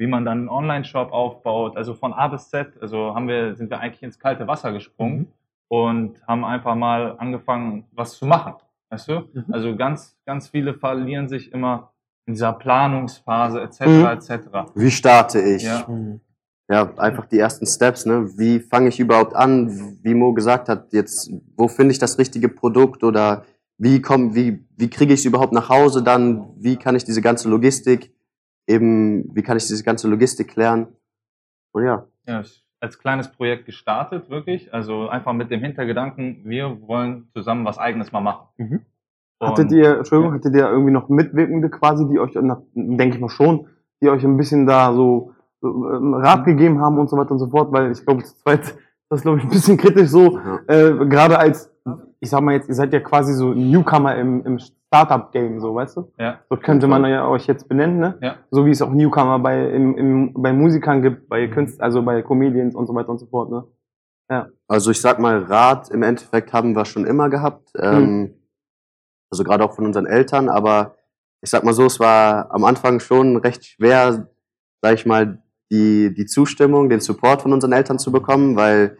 wie 0.02 0.08
man 0.08 0.24
dann 0.24 0.38
einen 0.38 0.48
Online-Shop 0.48 1.12
aufbaut, 1.12 1.76
also 1.76 1.94
von 1.94 2.12
A 2.12 2.26
bis 2.26 2.50
Z, 2.50 2.72
also 2.80 3.14
haben 3.14 3.28
wir, 3.28 3.54
sind 3.54 3.70
wir 3.70 3.78
eigentlich 3.78 4.02
ins 4.02 4.18
kalte 4.18 4.48
Wasser 4.48 4.72
gesprungen 4.72 5.28
und 5.68 6.20
haben 6.26 6.44
einfach 6.44 6.74
mal 6.74 7.14
angefangen, 7.18 7.84
was 7.92 8.16
zu 8.18 8.26
machen. 8.26 8.54
Weißt 8.90 9.06
du? 9.06 9.28
Mhm. 9.32 9.44
Also 9.52 9.76
ganz, 9.76 10.16
ganz 10.26 10.48
viele 10.48 10.74
verlieren 10.74 11.28
sich 11.28 11.52
immer 11.52 11.92
in 12.26 12.34
dieser 12.34 12.52
Planungsphase 12.52 13.60
etc. 13.60 13.80
Mhm. 13.86 14.06
etc. 14.06 14.30
Wie 14.74 14.90
starte 14.90 15.40
ich? 15.40 15.62
Ja. 15.62 15.86
Ja, 16.68 16.92
einfach 16.96 17.26
die 17.26 17.38
ersten 17.38 17.66
Steps, 17.66 18.04
ne? 18.04 18.28
Wie 18.36 18.58
fange 18.58 18.88
ich 18.88 18.98
überhaupt 18.98 19.36
an? 19.36 19.98
Wie 20.02 20.14
Mo 20.14 20.32
gesagt 20.32 20.68
hat, 20.68 20.92
jetzt, 20.92 21.30
wo 21.56 21.68
finde 21.68 21.92
ich 21.92 22.00
das 22.00 22.18
richtige 22.18 22.48
Produkt 22.48 23.04
oder 23.04 23.44
wie 23.78 24.02
komm, 24.02 24.34
wie, 24.34 24.64
wie 24.76 24.90
kriege 24.90 25.14
ich 25.14 25.20
es 25.20 25.26
überhaupt 25.26 25.52
nach 25.52 25.68
Hause 25.68 26.02
dann? 26.02 26.48
Wie 26.56 26.76
kann 26.76 26.96
ich 26.96 27.04
diese 27.04 27.20
ganze 27.20 27.48
Logistik 27.48 28.12
eben, 28.66 29.34
wie 29.34 29.42
kann 29.42 29.56
ich 29.56 29.66
diese 29.66 29.82
ganze 29.84 30.08
Logistik 30.08 30.48
klären? 30.48 30.88
Und 31.72 31.84
ja, 31.84 32.06
ja, 32.26 32.42
als 32.80 32.98
kleines 32.98 33.30
Projekt 33.30 33.66
gestartet, 33.66 34.28
wirklich. 34.30 34.72
Also 34.74 35.08
einfach 35.08 35.32
mit 35.32 35.50
dem 35.50 35.60
Hintergedanken, 35.60 36.42
wir 36.44 36.80
wollen 36.86 37.28
zusammen 37.32 37.64
was 37.64 37.78
Eigenes 37.78 38.12
mal 38.12 38.20
machen. 38.20 38.48
Mhm. 38.58 38.80
Hattet 39.40 39.72
ihr, 39.72 39.98
Entschuldigung, 39.98 40.34
hattet 40.34 40.54
ihr 40.54 40.68
irgendwie 40.68 40.92
noch 40.92 41.08
Mitwirkende 41.08 41.68
quasi, 41.68 42.06
die 42.08 42.20
euch, 42.20 42.32
denke 42.32 43.16
ich 43.16 43.20
mal 43.20 43.28
schon, 43.28 43.66
die 44.00 44.08
euch 44.08 44.22
ein 44.24 44.36
bisschen 44.36 44.66
da 44.66 44.92
so 44.94 45.32
äh, 45.62 45.66
Rat 45.66 46.44
gegeben 46.44 46.80
haben 46.80 46.98
und 46.98 47.10
so 47.10 47.16
weiter 47.16 47.32
und 47.32 47.40
so 47.40 47.48
fort, 47.48 47.72
weil 47.72 47.90
ich 47.90 48.04
glaube, 48.04 48.22
zu 48.22 48.36
zweit 48.36 48.60
ist 48.60 48.78
das 49.08 49.22
glaube 49.22 49.38
ich 49.38 49.44
ein 49.44 49.50
bisschen 49.50 49.76
kritisch 49.76 50.08
so, 50.08 50.38
Ja. 50.38 50.60
äh, 50.68 51.06
gerade 51.06 51.38
als, 51.38 51.71
ich 52.22 52.30
sag 52.30 52.40
mal 52.40 52.54
jetzt, 52.54 52.68
ihr 52.68 52.74
seid 52.76 52.92
ja 52.92 53.00
quasi 53.00 53.34
so 53.34 53.52
Newcomer 53.52 54.14
im, 54.14 54.46
im 54.46 54.58
Startup-Game, 54.60 55.60
so, 55.60 55.74
weißt 55.74 55.96
du? 55.96 56.12
Ja, 56.18 56.38
So 56.48 56.56
könnte 56.56 56.86
man 56.86 57.04
ja 57.04 57.26
euch 57.26 57.48
jetzt 57.48 57.68
benennen, 57.68 57.98
ne? 57.98 58.16
Ja. 58.22 58.36
So 58.52 58.64
wie 58.64 58.70
es 58.70 58.80
auch 58.80 58.92
Newcomer 58.92 59.40
bei, 59.40 59.70
im, 59.70 59.98
im, 59.98 60.32
bei 60.34 60.52
Musikern 60.52 61.02
gibt, 61.02 61.28
bei 61.28 61.48
Künstlern, 61.48 61.84
also 61.84 62.00
bei 62.02 62.22
Comedians 62.22 62.76
und 62.76 62.86
so 62.86 62.94
weiter 62.94 63.08
und 63.08 63.18
so 63.18 63.26
fort, 63.26 63.50
ne? 63.50 63.64
also 64.68 64.92
ich 64.92 65.00
sag 65.00 65.18
mal, 65.18 65.42
Rat 65.42 65.90
im 65.90 66.04
Endeffekt 66.04 66.52
haben 66.52 66.76
wir 66.76 66.84
schon 66.84 67.06
immer 67.06 67.28
gehabt. 67.28 67.70
Ähm, 67.76 68.34
also 69.30 69.42
gerade 69.42 69.64
auch 69.64 69.74
von 69.74 69.84
unseren 69.84 70.06
Eltern, 70.06 70.48
aber 70.48 70.94
ich 71.40 71.50
sag 71.50 71.64
mal 71.64 71.74
so, 71.74 71.86
es 71.86 71.98
war 71.98 72.54
am 72.54 72.64
Anfang 72.64 73.00
schon 73.00 73.36
recht 73.36 73.64
schwer, 73.64 74.28
sag 74.80 74.94
ich 74.94 75.06
mal, 75.06 75.42
die, 75.72 76.14
die 76.14 76.26
Zustimmung, 76.26 76.88
den 76.88 77.00
Support 77.00 77.42
von 77.42 77.52
unseren 77.52 77.72
Eltern 77.72 77.98
zu 77.98 78.12
bekommen, 78.12 78.54
weil 78.54 78.96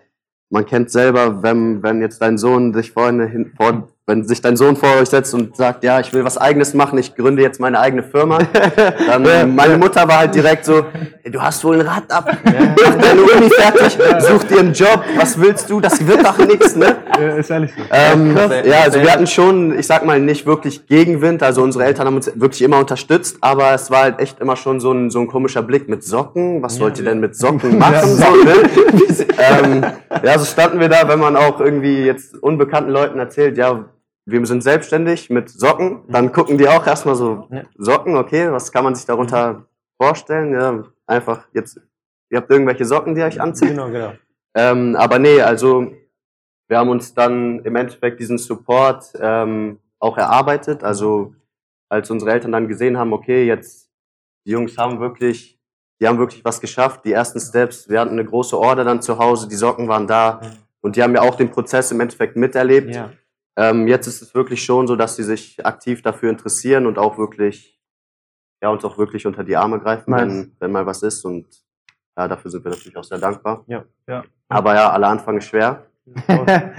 man 0.52 0.66
kennt 0.66 0.90
selber, 0.90 1.42
wenn, 1.42 1.82
wenn 1.82 2.02
jetzt 2.02 2.20
dein 2.20 2.36
Sohn 2.36 2.74
sich 2.74 2.92
vorne 2.92 3.26
hin, 3.26 3.52
vor, 3.56 3.88
wenn 4.06 4.24
sich 4.24 4.40
dein 4.40 4.56
Sohn 4.56 4.76
vor 4.76 4.96
euch 5.00 5.08
setzt 5.08 5.32
und 5.32 5.56
sagt, 5.56 5.84
ja, 5.84 6.00
ich 6.00 6.12
will 6.12 6.24
was 6.24 6.36
eigenes 6.36 6.74
machen, 6.74 6.98
ich 6.98 7.14
gründe 7.14 7.42
jetzt 7.42 7.60
meine 7.60 7.78
eigene 7.78 8.02
Firma, 8.02 8.38
dann 9.06 9.54
meine 9.54 9.78
Mutter 9.78 10.08
war 10.08 10.18
halt 10.18 10.34
direkt 10.34 10.64
so, 10.64 10.84
"Ey, 11.22 11.30
du 11.30 11.40
hast 11.40 11.64
wohl 11.64 11.80
ein 11.80 11.86
Rad 11.86 12.10
ab, 12.10 12.36
mach 12.44 12.94
deine 12.96 13.22
Uni 13.22 13.48
fertig, 13.50 13.98
such 14.18 14.44
dir 14.44 14.58
einen 14.58 14.72
Job, 14.72 15.02
was 15.16 15.40
willst 15.40 15.70
du, 15.70 15.80
das 15.80 16.04
wird 16.06 16.24
doch 16.24 16.38
nichts, 16.38 16.74
ne? 16.74 16.96
Ja, 17.20 17.28
ist 17.36 17.50
ehrlich 17.50 17.70
so. 17.76 17.82
Ähm, 17.90 18.36
ja, 18.64 18.80
also 18.80 19.00
wir 19.00 19.12
hatten 19.12 19.26
schon, 19.26 19.78
ich 19.78 19.86
sag 19.86 20.04
mal, 20.04 20.20
nicht 20.20 20.46
wirklich 20.46 20.86
Gegenwind. 20.86 21.42
Also 21.42 21.62
unsere 21.62 21.84
Eltern 21.84 22.06
haben 22.06 22.16
uns 22.16 22.30
wirklich 22.34 22.62
immer 22.62 22.78
unterstützt, 22.78 23.36
aber 23.40 23.72
es 23.74 23.90
war 23.90 24.02
halt 24.02 24.18
echt 24.20 24.40
immer 24.40 24.56
schon 24.56 24.80
so 24.80 24.92
ein, 24.92 25.10
so 25.10 25.20
ein 25.20 25.26
komischer 25.26 25.62
Blick 25.62 25.88
mit 25.88 26.02
Socken. 26.02 26.62
Was 26.62 26.80
wollt 26.80 26.98
ihr 26.98 27.04
denn 27.04 27.20
mit 27.20 27.36
Socken 27.36 27.78
machen? 27.78 28.08
So, 28.08 28.24
ne? 28.44 28.54
ähm, 29.38 29.84
ja, 30.22 30.38
so 30.38 30.44
standen 30.44 30.80
wir 30.80 30.88
da, 30.88 31.08
wenn 31.08 31.20
man 31.20 31.36
auch 31.36 31.60
irgendwie 31.60 32.04
jetzt 32.04 32.34
unbekannten 32.42 32.90
Leuten 32.90 33.18
erzählt, 33.18 33.56
ja, 33.56 33.84
wir 34.24 34.46
sind 34.46 34.62
selbstständig 34.62 35.30
mit 35.30 35.50
Socken, 35.50 36.02
dann 36.08 36.32
gucken 36.32 36.58
die 36.58 36.68
auch 36.68 36.86
erstmal 36.86 37.14
so, 37.14 37.48
Socken, 37.76 38.16
okay, 38.16 38.50
was 38.52 38.70
kann 38.70 38.84
man 38.84 38.94
sich 38.94 39.04
darunter 39.04 39.66
vorstellen? 39.96 40.52
Ja, 40.52 40.84
einfach 41.06 41.46
jetzt, 41.52 41.80
ihr 42.30 42.38
habt 42.38 42.50
irgendwelche 42.50 42.84
Socken, 42.84 43.14
die 43.14 43.22
euch 43.22 43.40
anziehen. 43.40 43.70
Genau, 43.70 43.90
genau. 43.90 44.12
Ähm, 44.54 44.96
aber 44.96 45.18
nee, 45.18 45.40
also 45.40 45.92
wir 46.68 46.78
haben 46.78 46.90
uns 46.90 47.14
dann 47.14 47.60
im 47.60 47.76
Endeffekt 47.76 48.20
diesen 48.20 48.38
Support 48.38 49.12
ähm, 49.20 49.78
auch 49.98 50.16
erarbeitet. 50.16 50.84
Also 50.84 51.34
als 51.88 52.10
unsere 52.10 52.32
Eltern 52.32 52.52
dann 52.52 52.68
gesehen 52.68 52.98
haben, 52.98 53.12
okay, 53.12 53.46
jetzt 53.46 53.90
die 54.46 54.52
Jungs 54.52 54.76
haben 54.78 55.00
wirklich, 55.00 55.58
die 56.00 56.08
haben 56.08 56.18
wirklich 56.18 56.44
was 56.44 56.60
geschafft, 56.60 57.04
die 57.04 57.12
ersten 57.12 57.40
Steps. 57.40 57.88
Wir 57.88 58.00
hatten 58.00 58.12
eine 58.12 58.24
große 58.24 58.58
Order 58.58 58.84
dann 58.84 59.02
zu 59.02 59.18
Hause, 59.18 59.48
die 59.48 59.54
Socken 59.54 59.88
waren 59.88 60.06
da 60.06 60.40
und 60.80 60.96
die 60.96 61.02
haben 61.02 61.14
ja 61.14 61.22
auch 61.22 61.34
den 61.34 61.50
Prozess 61.50 61.92
im 61.92 62.00
Endeffekt 62.00 62.36
miterlebt. 62.36 62.94
Ja. 62.94 63.12
Ähm, 63.56 63.86
jetzt 63.86 64.06
ist 64.06 64.22
es 64.22 64.34
wirklich 64.34 64.64
schon 64.64 64.86
so, 64.86 64.96
dass 64.96 65.16
sie 65.16 65.24
sich 65.24 65.64
aktiv 65.64 66.02
dafür 66.02 66.30
interessieren 66.30 66.86
und 66.86 66.98
auch 66.98 67.18
wirklich, 67.18 67.78
ja, 68.62 68.70
uns 68.70 68.84
auch 68.84 68.96
wirklich 68.98 69.26
unter 69.26 69.44
die 69.44 69.56
Arme 69.56 69.78
greifen, 69.80 70.10
Nice. 70.10 70.20
wenn, 70.22 70.52
wenn 70.58 70.72
mal 70.72 70.86
was 70.86 71.02
ist. 71.02 71.24
Und 71.24 71.46
ja, 72.16 72.28
dafür 72.28 72.50
sind 72.50 72.64
wir 72.64 72.70
natürlich 72.70 72.96
auch 72.96 73.04
sehr 73.04 73.18
dankbar. 73.18 73.64
Ja. 73.66 73.84
Ja. 74.08 74.24
Aber 74.48 74.74
ja, 74.74 74.90
aller 74.90 75.08
Anfang 75.08 75.36
ist 75.38 75.46
schwer. 75.46 75.86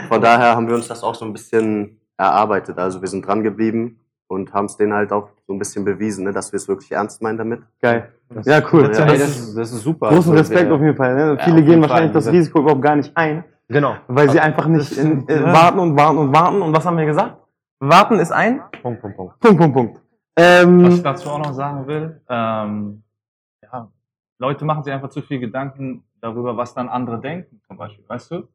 Von 0.10 0.22
daher 0.22 0.56
haben 0.56 0.68
wir 0.68 0.76
uns 0.76 0.88
das 0.88 1.04
auch 1.04 1.16
so 1.16 1.26
ein 1.26 1.34
bisschen 1.34 2.00
erarbeitet. 2.18 2.78
Also 2.78 3.02
wir 3.02 3.08
sind 3.08 3.26
dran 3.26 3.42
geblieben 3.44 4.00
und 4.28 4.54
haben 4.54 4.66
es 4.66 4.78
denen 4.78 4.94
halt 4.94 5.12
auch 5.12 5.30
so 5.48 5.54
ein 5.54 5.60
bisschen 5.60 5.86
bewiesen, 5.86 6.24
ne, 6.26 6.34
dass 6.34 6.52
wir 6.52 6.58
es 6.58 6.68
wirklich 6.68 6.92
ernst 6.92 7.22
meinen 7.22 7.38
damit. 7.38 7.62
Geil. 7.82 8.12
Ja, 8.46 8.62
cool. 8.72 8.92
Ja, 8.94 9.06
das, 9.06 9.14
ist 9.14 9.22
das, 9.22 9.38
ist, 9.40 9.56
das 9.58 9.72
ist 9.74 9.84
super. 9.84 10.10
großen 10.10 10.32
Also, 10.32 10.34
Respekt 10.34 10.70
wir- 10.70 10.76
auf 10.76 10.82
jeden 10.82 10.98
Fall. 10.98 11.16
Ne? 11.16 11.38
Ja, 11.38 11.44
Viele 11.46 11.64
gehen 11.64 11.82
wahrscheinlich 11.82 12.12
Fall. 12.12 12.22
das 12.22 12.32
Risiko 12.32 12.60
überhaupt 12.60 12.82
gar 12.82 12.96
nicht 12.96 13.16
ein, 13.16 13.44
Genau. 13.74 13.96
weil 14.08 14.30
sie 14.30 14.40
einfach 14.40 14.68
nicht 14.68 14.92
in, 14.98 15.28
äh, 15.28 15.44
warten 15.44 15.80
und 15.80 15.98
warten 15.98 16.18
und 16.18 16.34
warten. 16.34 16.62
Und 16.62 16.74
was 16.76 16.86
haben 16.86 16.98
wir 16.98 17.06
gesagt? 17.06 17.38
Warten 17.80 18.20
ist 18.20 18.32
ein 18.32 18.62
Punkt, 18.82 19.02
Punkt, 19.02 19.18
Punkt. 19.18 19.40
Punkt, 19.40 19.58
Punkt, 19.60 19.74
Punkt. 19.76 20.02
Was 20.36 20.46
ich 20.46 20.64
Ähm, 20.64 21.04
dazu 21.04 21.30
auch 21.30 21.40
noch 21.40 21.54
sagen 21.54 21.86
will, 21.86 22.22
ähm, 22.30 23.04
ja, 23.62 23.90
Leute 24.40 24.66
machen 24.66 24.84
sich 24.84 24.94
einfach 24.94 25.10
zu 25.10 25.22
viel 25.22 25.40
Gedanken 25.40 26.04
darüber, 26.22 26.56
was 26.58 26.74
dann 26.74 26.90
andere 26.90 27.20
denken, 27.20 27.62
zum 27.68 27.78
Beispiel, 27.78 28.06
weißt 28.08 28.32
du? 28.32 28.48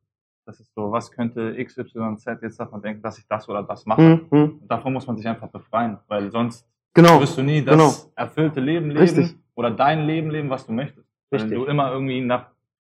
Das 0.47 0.59
ist 0.61 0.73
so, 0.75 0.91
was 0.91 1.11
könnte 1.11 1.55
XYZ 1.63 2.25
jetzt 2.41 2.59
davon 2.59 2.81
denken, 2.81 3.03
dass 3.03 3.19
ich 3.19 3.27
das 3.29 3.47
oder 3.51 3.63
das 3.63 3.85
mache? 3.85 4.01
hm, 4.01 4.27
hm, 4.31 4.59
Und 4.63 4.71
davon 4.71 4.95
muss 4.95 5.07
man 5.07 5.17
sich 5.19 5.29
einfach 5.29 5.49
befreien, 5.49 5.99
weil 6.09 6.31
sonst 6.31 6.67
genau. 6.95 7.21
wirst 7.21 7.37
du 7.37 7.43
nie 7.43 7.63
das 7.63 7.77
genau. 7.77 7.93
erfüllte 8.17 8.61
Leben 8.61 8.87
leben 8.89 9.01
Richtig. 9.01 9.37
oder 9.55 9.71
dein 9.71 10.07
Leben 10.07 10.31
leben, 10.31 10.49
was 10.49 10.65
du 10.67 10.73
möchtest. 10.73 11.07
Wenn 11.31 11.43
Richtig. 11.43 11.59
du 11.59 11.67
immer 11.67 11.93
irgendwie 11.93 12.23
nach 12.23 12.47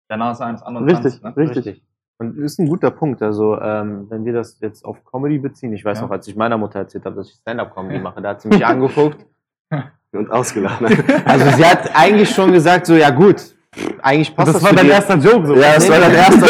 der 0.08 0.18
Nase 0.18 0.46
eines 0.46 0.62
anderen 0.62 0.88
Richtig, 0.88 1.20
tanzt, 1.20 1.38
ne? 1.38 1.48
richtig. 1.50 1.84
Und 2.19 2.38
das 2.38 2.53
ist 2.53 2.60
ein 2.60 2.67
guter 2.67 2.89
Punkt. 2.91 3.21
Also, 3.21 3.60
ähm, 3.60 4.08
wenn 4.10 4.25
wir 4.25 4.34
das 4.34 4.60
jetzt 4.60 4.84
auf 4.84 5.03
Comedy 5.06 5.38
beziehen, 5.38 5.71
ich 5.73 5.86
weiß 5.86 5.99
Ja. 5.99 6.06
noch, 6.06 6.12
als 6.12 6.27
ich 6.27 6.36
meiner 6.36 6.58
Mutter 6.58 6.80
erzählt 6.80 7.06
habe, 7.06 7.15
dass 7.15 7.30
ich 7.30 7.36
Stand-Up-Comedy 7.36 7.99
mache, 8.03 8.21
da 8.21 8.30
hat 8.30 8.41
sie 8.41 8.47
mich 8.47 8.65
angeguckt. 8.65 9.25
Und 10.13 10.32
ausgelacht. 10.32 10.82
Also, 11.25 11.45
sie 11.58 11.65
hat 11.65 11.91
eigentlich 11.93 12.30
schon 12.30 12.51
gesagt, 12.51 12.88
so, 12.88 12.95
ja 12.95 13.10
gut, 13.12 13.53
eigentlich 14.01 14.36
passt 14.36 14.47
Das, 14.47 14.56
das, 14.56 14.63
war 14.63 14.73
dein 14.73 14.89
erster 14.89 15.15
Joke. 15.17 15.45
So. 15.45 15.56
ja, 15.56 15.75
das 15.75 15.89
war 15.89 15.99
dein 15.99 16.13
erster 16.13 16.47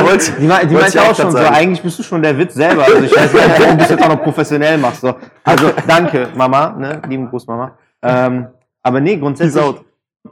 Joke. 0.00 0.18
Die, 0.40 0.74
meinte 0.74 1.02
auch 1.02 1.14
schon 1.14 1.30
so, 1.30 1.38
eigentlich 1.38 1.82
bist 1.82 1.98
du 1.98 2.02
schon 2.02 2.22
der 2.22 2.36
Witz 2.36 2.54
selber. 2.54 2.84
Also 2.84 3.02
ich 3.02 3.14
weiß 3.14 3.32
nicht, 3.32 3.60
warum 3.60 3.78
du 3.78 3.84
es 3.84 3.90
jetzt 3.90 4.02
auch 4.02 4.08
noch 4.08 4.22
professionell 4.22 4.78
machst. 4.78 5.02
So. 5.02 5.14
Also 5.44 5.70
danke, 5.86 6.28
Mama, 6.34 6.70
ne? 6.70 7.02
lieben 7.08 7.28
Gruß, 7.28 7.46
Mama. 7.46 7.78
Ähm, 8.02 8.48
aber 8.82 9.00
nee, 9.00 9.16
grundsätzlich, 9.16 9.62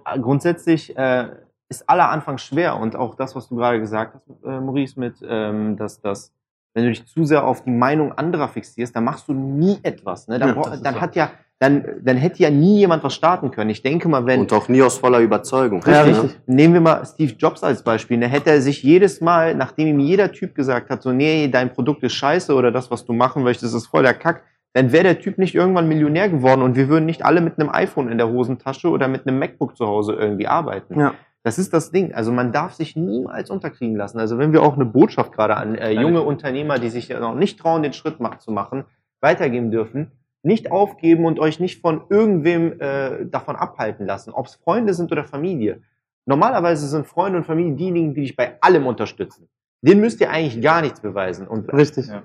äh, 0.05 0.19
grundsätzlich 0.19 0.97
äh, 0.97 1.29
ist 1.69 1.89
aller 1.89 2.11
Anfang 2.11 2.39
schwer 2.39 2.79
und 2.79 2.97
auch 2.97 3.15
das, 3.15 3.37
was 3.37 3.49
du 3.49 3.57
gerade 3.57 3.81
gesagt 3.81 4.15
hast, 4.15 4.45
äh, 4.45 4.61
Maurice, 4.61 4.99
mit, 4.99 5.17
ähm, 5.27 5.77
dass 5.77 6.01
das, 6.01 6.33
wenn 6.75 6.85
du 6.85 6.91
dich 6.91 7.07
zu 7.07 7.25
sehr 7.25 7.47
auf 7.47 7.65
die 7.65 7.71
Meinung 7.71 8.13
anderer 8.13 8.49
fixierst, 8.49 8.97
dann 8.97 9.05
machst 9.05 9.29
du 9.29 9.35
nie 9.35 9.79
etwas. 9.83 10.29
Ne? 10.29 10.39
Dann, 10.39 10.57
Ja, 10.57 10.77
dann 10.83 10.95
so. 10.95 11.01
hat 11.01 11.15
ja, 11.17 11.31
dann, 11.59 11.85
dann 12.03 12.17
hätte 12.17 12.43
ja 12.43 12.51
nie 12.51 12.79
jemand 12.79 13.03
was 13.03 13.15
starten 13.15 13.51
können. 13.51 13.71
Ich 13.71 13.83
denke 13.83 14.09
mal, 14.09 14.25
wenn 14.25 14.41
Und 14.41 14.53
auch 14.53 14.69
nie 14.69 14.81
aus 14.81 14.97
voller 14.99 15.19
Überzeugung. 15.19 15.83
Ja, 15.87 16.05
ne? 16.05 16.11
richtig. 16.11 16.39
Nehmen 16.47 16.75
wir 16.75 16.81
mal 16.81 17.05
Steve 17.05 17.33
Jobs 17.33 17.65
als 17.65 17.83
Beispiel. 17.83 18.19
Da 18.21 18.29
hätte 18.29 18.51
er 18.51 18.61
sich 18.63 18.83
jedes 18.83 19.21
Mal, 19.21 19.55
nachdem 19.55 19.89
ihm 19.89 20.01
jeder 20.01 20.31
Typ 20.31 20.55
gesagt 20.55 20.89
hat, 20.89 21.03
so, 21.03 21.13
nee, 21.13 21.49
dein 21.49 21.73
Produkt 21.73 22.03
ist 22.05 22.13
scheiße 22.13 22.55
oder 22.55 22.71
das, 22.71 22.91
was 22.91 23.05
du 23.05 23.13
machen 23.13 23.43
möchtest, 23.43 23.75
ist 23.75 23.87
voll 23.87 24.05
der 24.05 24.15
Kack, 24.15 24.45
dann 24.73 24.93
wäre 24.93 25.03
der 25.03 25.19
Typ 25.19 25.39
nicht 25.39 25.55
irgendwann 25.55 25.89
Millionär 25.89 26.29
geworden 26.29 26.63
und 26.63 26.77
wir 26.77 26.89
würden 26.89 27.07
nicht 27.07 27.25
alle 27.25 27.41
mit 27.41 27.59
einem 27.59 27.71
iPhone 27.71 28.09
in 28.09 28.19
der 28.19 28.29
Hosentasche 28.29 28.89
oder 28.89 29.09
mit 29.09 29.27
einem 29.27 29.39
MacBook 29.39 29.77
zu 29.77 29.87
Hause 29.87 30.13
irgendwie 30.13 30.47
arbeiten. 30.47 31.01
Ja. 31.01 31.15
Das 31.49 31.59
ist 31.59 31.73
das 31.73 31.91
Ding. 31.91 32.13
Also 32.13 32.31
man 32.31 32.53
darf 32.53 32.75
sich 32.75 32.95
niemals 32.95 33.49
unterkriegen 33.49 33.97
lassen. 33.97 34.19
Also 34.19 34.37
wenn 34.37 34.53
wir 34.53 34.63
auch 34.63 34.75
eine 34.75 34.85
Botschaft 34.85 35.33
gerade 35.33 35.57
an 35.57 35.77
äh, 35.77 35.93
junge 35.93 36.21
Unternehmer, 36.21 36.79
die 36.79 36.91
sich 36.91 37.09
ja 37.09 37.21
noch 37.21 37.35
nicht 37.35 37.59
trauen, 37.59 37.83
den 37.83 37.95
Schritt 37.95 38.19
zu 38.41 38.53
machen, 38.53 38.85
weitergeben 39.23 39.71
dürfen, 39.71 40.13
nicht 40.43 40.71
aufgeben 40.71 41.25
und 41.25 41.41
euch 41.41 41.59
nicht 41.59 41.81
von 41.81 42.03
irgendwem 42.11 42.79
äh, 42.83 43.25
davon 43.25 43.57
abhalten 43.57 44.05
lassen, 44.05 44.31
ob 44.31 44.45
es 44.45 44.57
Freunde 44.57 44.93
sind 44.93 45.11
oder 45.11 45.25
Familie. 45.25 45.81
Normalerweise 46.27 46.87
sind 46.87 47.07
Freunde 47.07 47.39
und 47.39 47.45
Familie 47.45 47.77
diejenigen, 47.77 48.13
die 48.13 48.21
dich 48.21 48.37
bei 48.37 48.61
allem 48.61 48.87
unterstützen. 48.87 49.49
Denen 49.81 50.03
müsst 50.03 50.21
ihr 50.21 50.29
eigentlich 50.29 50.63
gar 50.63 50.83
nichts 50.83 51.01
beweisen. 51.01 51.49
Und 51.49 51.73
Richtig. 51.73 52.09
Ja. 52.09 52.25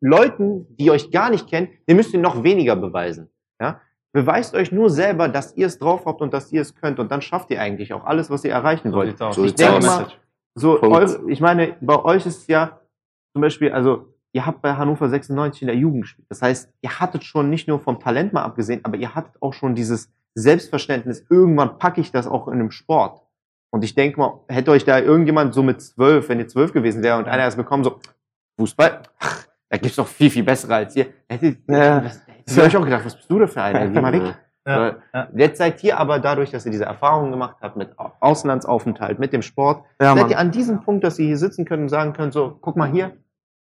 Leuten, 0.00 0.66
die 0.76 0.90
euch 0.90 1.12
gar 1.12 1.30
nicht 1.30 1.46
kennen, 1.48 1.68
den 1.88 1.94
müsst 1.94 2.12
ihr 2.12 2.18
noch 2.18 2.42
weniger 2.42 2.74
beweisen. 2.74 3.30
Ja? 3.60 3.80
Beweist 4.16 4.54
euch 4.54 4.72
nur 4.72 4.88
selber, 4.88 5.28
dass 5.28 5.54
ihr 5.58 5.66
es 5.66 5.78
drauf 5.78 6.06
habt 6.06 6.22
und 6.22 6.32
dass 6.32 6.50
ihr 6.50 6.62
es 6.62 6.74
könnt 6.74 6.98
und 6.98 7.10
dann 7.10 7.20
schafft 7.20 7.50
ihr 7.50 7.60
eigentlich 7.60 7.92
auch 7.92 8.06
alles, 8.06 8.30
was 8.30 8.44
ihr 8.44 8.50
erreichen 8.50 8.90
So 8.90 8.96
wollt. 8.96 9.18
So 9.18 9.44
Ich 9.44 9.54
denke 9.54 9.84
mal, 9.84 10.06
so, 10.54 10.80
eure, 10.80 11.20
ich 11.28 11.42
meine, 11.42 11.76
bei 11.82 12.02
euch 12.02 12.24
ist 12.24 12.48
ja 12.48 12.80
zum 13.34 13.42
Beispiel, 13.42 13.72
also 13.72 14.14
ihr 14.32 14.46
habt 14.46 14.62
bei 14.62 14.72
Hannover 14.72 15.10
96 15.10 15.60
in 15.60 15.68
der 15.68 15.76
Jugend 15.76 16.04
gespielt. 16.04 16.26
Das 16.30 16.40
heißt, 16.40 16.72
ihr 16.80 16.98
hattet 16.98 17.24
schon 17.24 17.50
nicht 17.50 17.68
nur 17.68 17.78
vom 17.78 18.00
Talent 18.00 18.32
mal 18.32 18.42
abgesehen, 18.42 18.80
aber 18.84 18.96
ihr 18.96 19.14
hattet 19.14 19.34
auch 19.42 19.52
schon 19.52 19.74
dieses 19.74 20.10
Selbstverständnis, 20.34 21.26
irgendwann 21.28 21.76
packe 21.76 22.00
ich 22.00 22.10
das 22.10 22.26
auch 22.26 22.48
in 22.48 22.54
einem 22.54 22.70
Sport. 22.70 23.20
Und 23.70 23.84
ich 23.84 23.94
denke 23.94 24.18
mal, 24.18 24.40
hätte 24.48 24.70
euch 24.70 24.86
da 24.86 24.98
irgendjemand 24.98 25.52
so 25.52 25.62
mit 25.62 25.82
zwölf, 25.82 26.30
wenn 26.30 26.38
ihr 26.38 26.48
zwölf 26.48 26.72
gewesen 26.72 27.02
wäre 27.02 27.18
und 27.18 27.28
einer 27.28 27.42
erst 27.42 27.58
bekommen, 27.58 27.84
so, 27.84 28.00
Fußball, 28.58 29.02
ach, 29.18 29.46
da 29.68 29.76
gibt's 29.76 29.96
doch 29.96 30.06
viel, 30.06 30.30
viel 30.30 30.42
bessere 30.42 30.74
als 30.76 30.96
ihr. 30.96 31.08
Hättet 31.28 31.58
Ja. 31.68 32.00
das, 32.00 32.25
hättet 32.46 32.56
ihr 32.56 32.64
euch 32.64 32.76
auch 32.76 32.84
gedacht, 32.84 33.04
was 33.04 33.16
bist 33.16 33.30
du 33.30 33.38
denn 33.38 33.48
für 33.48 33.62
einer? 33.62 33.86
Geh 33.88 34.00
mal 34.00 34.12
weg. 34.12 34.22
Ja, 34.66 34.96
ja. 35.14 35.28
Jetzt 35.36 35.58
seid 35.58 35.82
ihr 35.84 35.96
aber 35.98 36.18
dadurch, 36.18 36.50
dass 36.50 36.66
ihr 36.66 36.72
diese 36.72 36.86
Erfahrungen 36.86 37.30
gemacht 37.30 37.56
habt 37.60 37.76
mit 37.76 37.96
Au- 37.98 38.10
Auslandsaufenthalt, 38.18 39.18
mit 39.20 39.32
dem 39.32 39.42
Sport, 39.42 39.84
Ja, 40.00 40.08
seid 40.14 40.22
Mann. 40.22 40.30
ihr 40.30 40.38
an 40.38 40.50
diesem 40.50 40.80
Punkt, 40.80 41.04
dass 41.04 41.18
ihr 41.20 41.26
hier 41.26 41.38
sitzen 41.38 41.64
könnt 41.64 41.82
und 41.82 41.88
sagen 41.88 42.12
könnt, 42.14 42.32
so, 42.32 42.58
guck 42.60 42.76
mal 42.76 42.88
hier, 42.90 43.12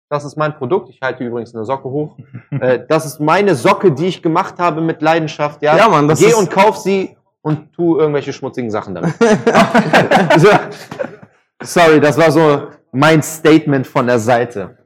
das 0.09 0.23
ist 0.23 0.37
mein 0.37 0.55
Produkt. 0.55 0.89
Ich 0.89 1.01
halte 1.01 1.25
übrigens 1.25 1.53
eine 1.53 1.65
Socke 1.65 1.89
hoch. 1.89 2.15
äh, 2.51 2.79
das 2.87 3.05
ist 3.05 3.19
meine 3.19 3.55
Socke, 3.55 3.91
die 3.91 4.05
ich 4.07 4.21
gemacht 4.23 4.59
habe 4.59 4.79
mit 4.79 5.01
Leidenschaft. 5.01 5.61
Ja, 5.61 5.75
Ja, 5.75 5.89
Mann, 5.89 6.07
das 6.07 6.19
Geh 6.19 6.27
ist- 6.27 6.35
und 6.35 6.49
kauf 6.49 6.77
sie 6.77 7.17
und 7.41 7.73
tu 7.73 7.97
irgendwelche 7.99 8.31
schmutzigen 8.31 8.71
Sachen 8.71 8.95
damit. 8.95 9.13
so, 10.37 10.47
sorry, 11.61 11.99
das 11.99 12.17
war 12.17 12.31
so 12.31 12.67
mein 12.93 13.21
Statement 13.21 13.85
von 13.87 14.07
der 14.07 14.19
Seite. 14.19 14.77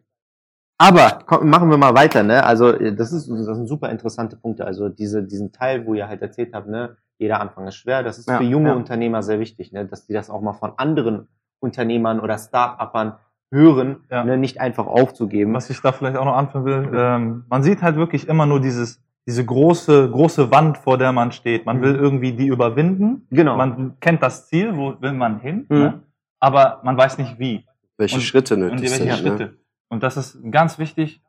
Aber 0.79 1.19
komm, 1.25 1.49
machen 1.49 1.69
wir 1.69 1.77
mal 1.77 1.95
weiter, 1.95 2.21
ne? 2.23 2.43
Also 2.43 2.69
äh, 2.71 2.93
das 2.95 3.11
ist 3.11 3.27
das 3.29 3.45
sind 3.45 3.67
super 3.67 3.89
interessante 3.89 4.35
Punkte. 4.37 4.65
Also 4.65 4.89
diese 4.89 5.23
diesen 5.23 5.51
Teil, 5.51 5.85
wo 5.85 5.93
ihr 5.95 6.07
halt 6.07 6.21
erzählt 6.21 6.53
habt, 6.53 6.67
ne, 6.67 6.97
jeder 7.17 7.39
Anfang 7.41 7.65
ist 7.67 7.75
schwer. 7.75 8.03
Das 8.03 8.19
ist 8.19 8.29
Ja, 8.29 8.37
für 8.37 8.43
junge 8.43 8.69
ja. 8.69 8.75
Unternehmer 8.75 9.23
sehr 9.23 9.39
wichtig, 9.39 9.71
ne, 9.71 9.85
dass 9.85 10.05
die 10.05 10.13
das 10.13 10.29
auch 10.29 10.41
mal 10.41 10.53
von 10.53 10.73
anderen 10.77 11.27
Unternehmern 11.59 12.19
oder 12.19 12.37
Start-Upern 12.37 13.13
hören, 13.51 14.03
Ja. 14.11 14.23
ne, 14.23 14.37
nicht 14.37 14.61
einfach 14.61 14.85
aufzugeben. 14.85 15.53
Was 15.53 15.69
ich 15.71 15.81
da 15.81 15.91
vielleicht 15.91 16.17
auch 16.17 16.25
noch 16.25 16.35
anführen 16.35 16.65
will, 16.65 16.89
ähm, 16.93 17.45
man 17.49 17.63
sieht 17.63 17.81
halt 17.81 17.95
wirklich 17.95 18.27
immer 18.27 18.45
nur 18.45 18.59
dieses, 18.59 19.01
diese 19.25 19.43
große, 19.43 20.11
große 20.11 20.51
Wand, 20.51 20.77
vor 20.77 20.97
der 20.99 21.11
man 21.11 21.31
steht. 21.31 21.65
Man 21.65 21.77
Mhm. 21.77 21.81
will 21.81 21.95
irgendwie 21.95 22.33
die 22.33 22.47
überwinden. 22.47 23.25
genau. 23.31 23.57
Man 23.57 23.99
kennt 23.99 24.21
das 24.21 24.47
Ziel, 24.47 24.77
wo 24.77 24.93
will 25.01 25.13
man 25.13 25.39
hin, 25.39 25.65
Mhm. 25.69 25.77
ne? 25.79 25.93
aber 26.39 26.81
man 26.83 26.95
weiß 26.97 27.17
nicht 27.17 27.39
wie 27.39 27.65
Welche 27.97 28.17
Und- 28.17 28.21
Schritte 28.21 28.53
und 28.53 28.59
nötig 28.59 28.75
die 28.77 28.83
welche 28.91 28.97
sind. 28.97 29.07
Ne? 29.07 29.15
Schritte. 29.37 29.57
Und 29.89 30.03
das 30.03 30.17
ist 30.17 30.39
ganz 30.51 30.79
wichtig. 30.79 31.21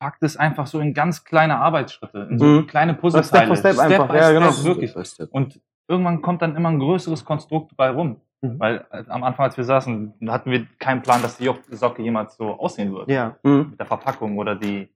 Packt 0.00 0.22
es 0.22 0.36
einfach 0.36 0.66
so 0.66 0.80
in 0.80 0.94
ganz 0.94 1.24
kleine 1.24 1.58
Arbeitsschritte, 1.58 2.26
in 2.30 2.38
so 2.38 2.44
Mhm. 2.44 2.66
kleine 2.66 2.92
Step 2.94 3.00
Puzzleteile. 3.02 3.46
for 3.46 3.56
Step 3.56 3.78
einfach, 3.78 4.08
by 4.08 4.16
ja, 4.16 4.32
genau. 4.32 4.50
Step, 4.50 4.64
wirklich. 4.64 4.90
Step 4.90 5.02
by 5.02 5.06
Step. 5.08 5.28
Und 5.32 5.60
irgendwann 5.88 6.22
kommt 6.22 6.42
dann 6.42 6.56
immer 6.56 6.70
ein 6.70 6.80
größeres 6.80 7.24
Konstrukt 7.24 7.76
bei 7.76 7.90
rum. 7.90 8.20
Mhm. 8.40 8.58
Weil 8.58 8.86
äh, 8.90 9.04
am 9.08 9.22
Anfang, 9.22 9.44
als 9.46 9.56
wir 9.56 9.62
saßen, 9.64 10.14
hatten 10.26 10.50
wir 10.50 10.66
keinen 10.80 11.02
Plan, 11.02 11.22
dass 11.22 11.36
die 11.38 11.48
Socke 11.70 12.02
jemals 12.02 12.36
so 12.36 12.48
aussehen 12.58 12.92
wird. 12.92 13.08
Ja. 13.08 13.36
Mhm. 13.44 13.70
Mit 13.70 13.78
der 13.78 13.86
Verpackung 13.86 14.36
oder 14.38 14.56
die, 14.56 14.88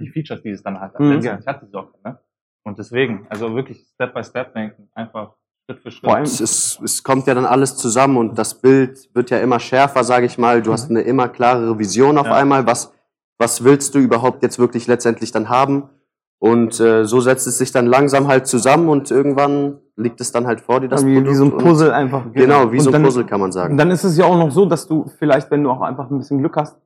die 0.00 0.08
Features, 0.10 0.42
die 0.42 0.50
es 0.50 0.62
dann 0.62 0.78
halt 0.78 0.98
Mhm. 1.00 1.12
letztendlich 1.12 1.46
hat, 1.48 1.62
die 1.62 1.66
Socke. 1.70 1.98
Ne? 2.04 2.20
Und 2.64 2.78
deswegen, 2.78 3.26
also 3.28 3.52
wirklich 3.56 3.84
Step 3.94 4.14
by 4.14 4.22
Step 4.22 4.52
denken, 4.54 4.88
einfach. 4.94 5.34
Vor 6.00 6.14
allem- 6.14 6.22
Es, 6.24 6.40
ist, 6.40 6.80
es 6.84 7.02
kommt 7.02 7.26
ja 7.26 7.34
dann 7.34 7.44
alles 7.44 7.76
zusammen 7.76 8.16
und 8.18 8.38
das 8.38 8.54
Bild 8.54 9.08
wird 9.14 9.30
ja 9.30 9.38
immer 9.38 9.58
schärfer, 9.58 10.04
sage 10.04 10.26
ich 10.26 10.38
mal. 10.38 10.62
Du 10.62 10.72
hast 10.72 10.90
eine 10.90 11.00
immer 11.02 11.28
klarere 11.28 11.78
Vision 11.78 12.18
auf 12.18 12.26
Ja. 12.26 12.34
einmal. 12.34 12.66
Was, 12.66 12.92
was 13.38 13.64
willst 13.64 13.94
du 13.94 13.98
überhaupt 13.98 14.42
jetzt 14.42 14.58
wirklich 14.58 14.86
letztendlich 14.86 15.32
dann 15.32 15.48
haben? 15.48 15.88
Und 16.38 16.78
äh, 16.80 17.04
so 17.04 17.20
setzt 17.20 17.46
es 17.46 17.58
sich 17.58 17.72
dann 17.72 17.86
langsam 17.86 18.28
halt 18.28 18.46
zusammen 18.46 18.88
und 18.90 19.10
irgendwann 19.10 19.78
liegt 19.96 20.20
es 20.20 20.30
dann 20.30 20.46
halt 20.46 20.60
vor 20.60 20.80
dir, 20.80 20.88
das 20.88 21.04
wie, 21.04 21.24
wie 21.24 21.34
so 21.34 21.46
ein 21.46 21.56
Puzzle 21.56 21.90
einfach. 21.92 22.26
Und, 22.26 22.34
genau, 22.34 22.70
wie 22.70 22.76
Und 22.76 22.82
so 22.84 22.90
ein 22.90 22.92
dann- 22.92 23.02
Puzzle 23.02 23.24
kann 23.24 23.40
man 23.40 23.50
sagen. 23.52 23.76
Dann 23.76 23.90
ist 23.90 24.04
es 24.04 24.16
ja 24.18 24.26
auch 24.26 24.36
noch 24.36 24.50
so, 24.50 24.66
dass 24.66 24.86
du 24.86 25.06
vielleicht, 25.18 25.50
wenn 25.50 25.64
du 25.64 25.70
auch 25.70 25.80
einfach 25.80 26.10
ein 26.10 26.18
bisschen 26.18 26.38
Glück 26.38 26.54
hast, 26.56 26.76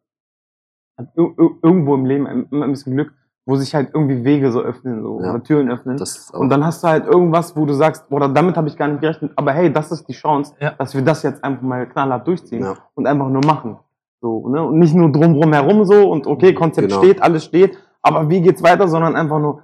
ir- 1.17 1.35
ir- 1.37 1.59
irgendwo 1.63 1.95
im 1.97 2.07
Leben 2.07 2.27
ein, 2.27 2.47
ein 2.51 2.71
bisschen 2.71 2.95
Glück, 2.95 3.13
wo 3.51 3.57
sich 3.57 3.75
halt 3.75 3.89
irgendwie 3.93 4.23
Wege 4.25 4.53
so 4.53 4.61
öffnen, 4.61 5.03
so, 5.03 5.21
Ja. 5.21 5.31
oder 5.35 5.43
Türen 5.43 5.69
öffnen. 5.71 6.01
Und 6.33 6.49
dann 6.51 6.65
hast 6.65 6.85
du 6.85 6.89
halt 6.89 7.05
irgendwas, 7.07 7.57
wo 7.57 7.67
du 7.67 7.75
sagst, 7.75 8.05
oder 8.11 8.29
damit 8.29 8.57
habe 8.57 8.69
ich 8.69 8.77
gar 8.77 8.87
nicht 8.87 9.01
gerechnet, 9.01 9.33
aber 9.35 9.53
hey, 9.53 9.73
das 9.73 9.91
ist 9.91 10.07
die 10.09 10.13
Chance, 10.13 10.55
Ja. 10.61 10.71
dass 10.79 10.95
wir 10.95 11.03
das 11.03 11.25
jetzt 11.25 11.43
einfach 11.43 11.63
mal 11.63 11.85
knallhart 11.87 12.27
durchziehen 12.29 12.63
Ja. 12.63 12.77
und 12.95 13.07
einfach 13.09 13.29
nur 13.29 13.45
machen. 13.45 13.77
So, 14.23 14.49
ne? 14.49 14.63
Und 14.63 14.79
nicht 14.79 14.95
nur 14.95 15.11
drumrum 15.11 15.53
herum 15.53 15.85
so 15.85 16.11
und 16.13 16.27
okay, 16.29 16.55
Konzept 16.55 16.89
Genau. 16.89 17.01
steht, 17.03 17.21
alles 17.23 17.45
steht, 17.45 17.77
aber 18.03 18.29
wie 18.31 18.41
geht's 18.41 18.63
weiter, 18.63 18.87
sondern 18.87 19.17
einfach 19.17 19.41
nur, 19.41 19.63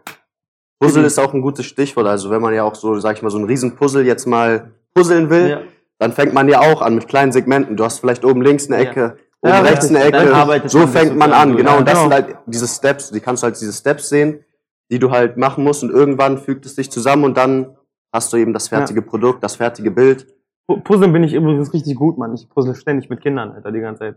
Puzzle 0.80 1.04
ist 1.04 1.18
auch 1.18 1.32
ein 1.32 1.40
gutes 1.40 1.64
Stichwort. 1.66 2.06
Also 2.06 2.28
wenn 2.30 2.42
man 2.42 2.52
ja 2.54 2.64
auch 2.64 2.74
so, 2.74 2.98
sag 2.98 3.16
ich 3.16 3.22
mal, 3.22 3.30
so 3.30 3.38
ein 3.38 3.44
Riesenpuzzle 3.44 4.02
jetzt 4.02 4.26
mal 4.26 4.72
puzzeln 4.94 5.30
will, 5.30 5.48
Ja. 5.48 5.58
dann 5.98 6.12
fängt 6.12 6.34
man 6.34 6.48
ja 6.48 6.60
auch 6.60 6.82
an 6.82 6.96
mit 6.96 7.06
kleinen 7.08 7.32
Segmenten. 7.32 7.76
Du 7.76 7.84
hast 7.84 8.00
vielleicht 8.00 8.24
oben 8.24 8.42
links 8.42 8.66
eine. 8.66 8.76
Ecke, 8.78 9.16
Ja, 9.48 9.60
rechts 9.60 9.88
eine 9.88 10.04
Ecke. 10.04 10.34
arbeitet 10.34 10.70
So 10.70 10.86
fängt 10.86 11.16
man 11.16 11.32
an, 11.32 11.56
genau. 11.56 11.78
Und 11.78 11.86
das 11.88 11.94
Ja. 11.94 12.00
sind 12.02 12.12
halt 12.12 12.36
diese 12.46 12.66
Steps, 12.68 13.10
die 13.10 13.20
kannst 13.20 13.42
du 13.42 13.46
halt 13.46 13.60
diese 13.60 13.72
Steps 13.72 14.08
sehen, 14.08 14.44
die 14.90 14.98
du 14.98 15.10
halt 15.10 15.36
machen 15.36 15.64
musst 15.64 15.82
und 15.82 15.90
irgendwann 15.90 16.38
fügt 16.38 16.64
es 16.66 16.74
sich 16.76 16.90
zusammen 16.90 17.24
und 17.24 17.36
dann 17.36 17.76
hast 18.12 18.32
du 18.32 18.36
eben 18.36 18.52
das 18.52 18.68
fertige 18.68 19.02
Produkt, 19.02 19.42
das 19.42 19.56
fertige 19.56 19.90
Bild. 19.90 20.26
Pu- 20.68 20.80
Puzzeln 20.82 21.12
bin 21.12 21.22
ich 21.24 21.34
übrigens 21.34 21.72
richtig 21.72 21.96
gut, 21.96 22.18
Mann. 22.18 22.34
Ich 22.34 22.48
puzzle 22.48 22.74
ständig 22.74 23.08
mit 23.10 23.20
Kindern, 23.20 23.52
Alter, 23.52 23.70
die 23.72 23.80
ganze 23.80 24.00
Zeit. 24.00 24.16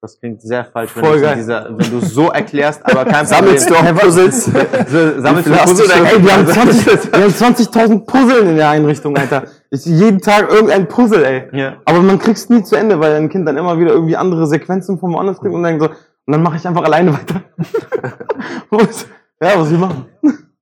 Das 0.00 0.20
klingt 0.20 0.40
sehr 0.40 0.64
falsch, 0.64 0.94
wenn 0.94 1.04
Voll 1.04 1.16
du 1.16 1.22
geil. 1.22 1.34
dieser, 1.36 1.64
wenn 1.76 1.90
du 1.90 1.98
so 2.00 2.28
erklärst, 2.30 2.86
aber 2.86 3.04
kein 3.04 3.26
Sammelst 3.26 3.68
du 3.68 3.74
Problem. 3.74 3.96
auch 3.96 4.00
Puzzles? 4.02 4.44
So, 4.88 5.20
sammelst 5.20 5.48
du 5.48 5.52
du 5.52 5.58
Puzzle? 5.58 5.86
schon? 5.90 6.06
Ey, 6.06 6.24
wir 6.24 6.32
haben 6.36 6.46
20 6.46 6.86
wir 7.12 7.20
haben 7.20 7.32
20.000 7.32 8.06
Puzzeln 8.06 8.48
in 8.50 8.56
der 8.56 8.70
Einrichtung, 8.70 9.16
Alter. 9.16 9.44
Ich, 9.70 9.84
jeden 9.86 10.20
Tag 10.20 10.50
irgendein 10.52 10.86
Puzzle, 10.86 11.24
ey. 11.24 11.48
Ja. 11.52 11.76
Aber 11.84 12.00
man 12.00 12.18
kriegt's 12.20 12.48
nie 12.48 12.62
zu 12.62 12.76
Ende, 12.76 13.00
weil 13.00 13.14
ein 13.16 13.28
Kind 13.28 13.48
dann 13.48 13.56
immer 13.56 13.78
wieder 13.80 13.90
irgendwie 13.90 14.16
andere 14.16 14.46
Sequenzen 14.46 15.00
von 15.00 15.12
woanders 15.12 15.40
kriegt 15.40 15.52
und 15.52 15.64
dann 15.64 15.80
so, 15.80 15.86
und 15.88 16.32
dann 16.32 16.42
mache 16.44 16.56
ich 16.58 16.68
einfach 16.68 16.84
alleine 16.84 17.12
weiter. 17.12 17.42
ja, 19.42 19.58
was 19.58 19.70
wir 19.70 19.78
machen. 19.78 20.06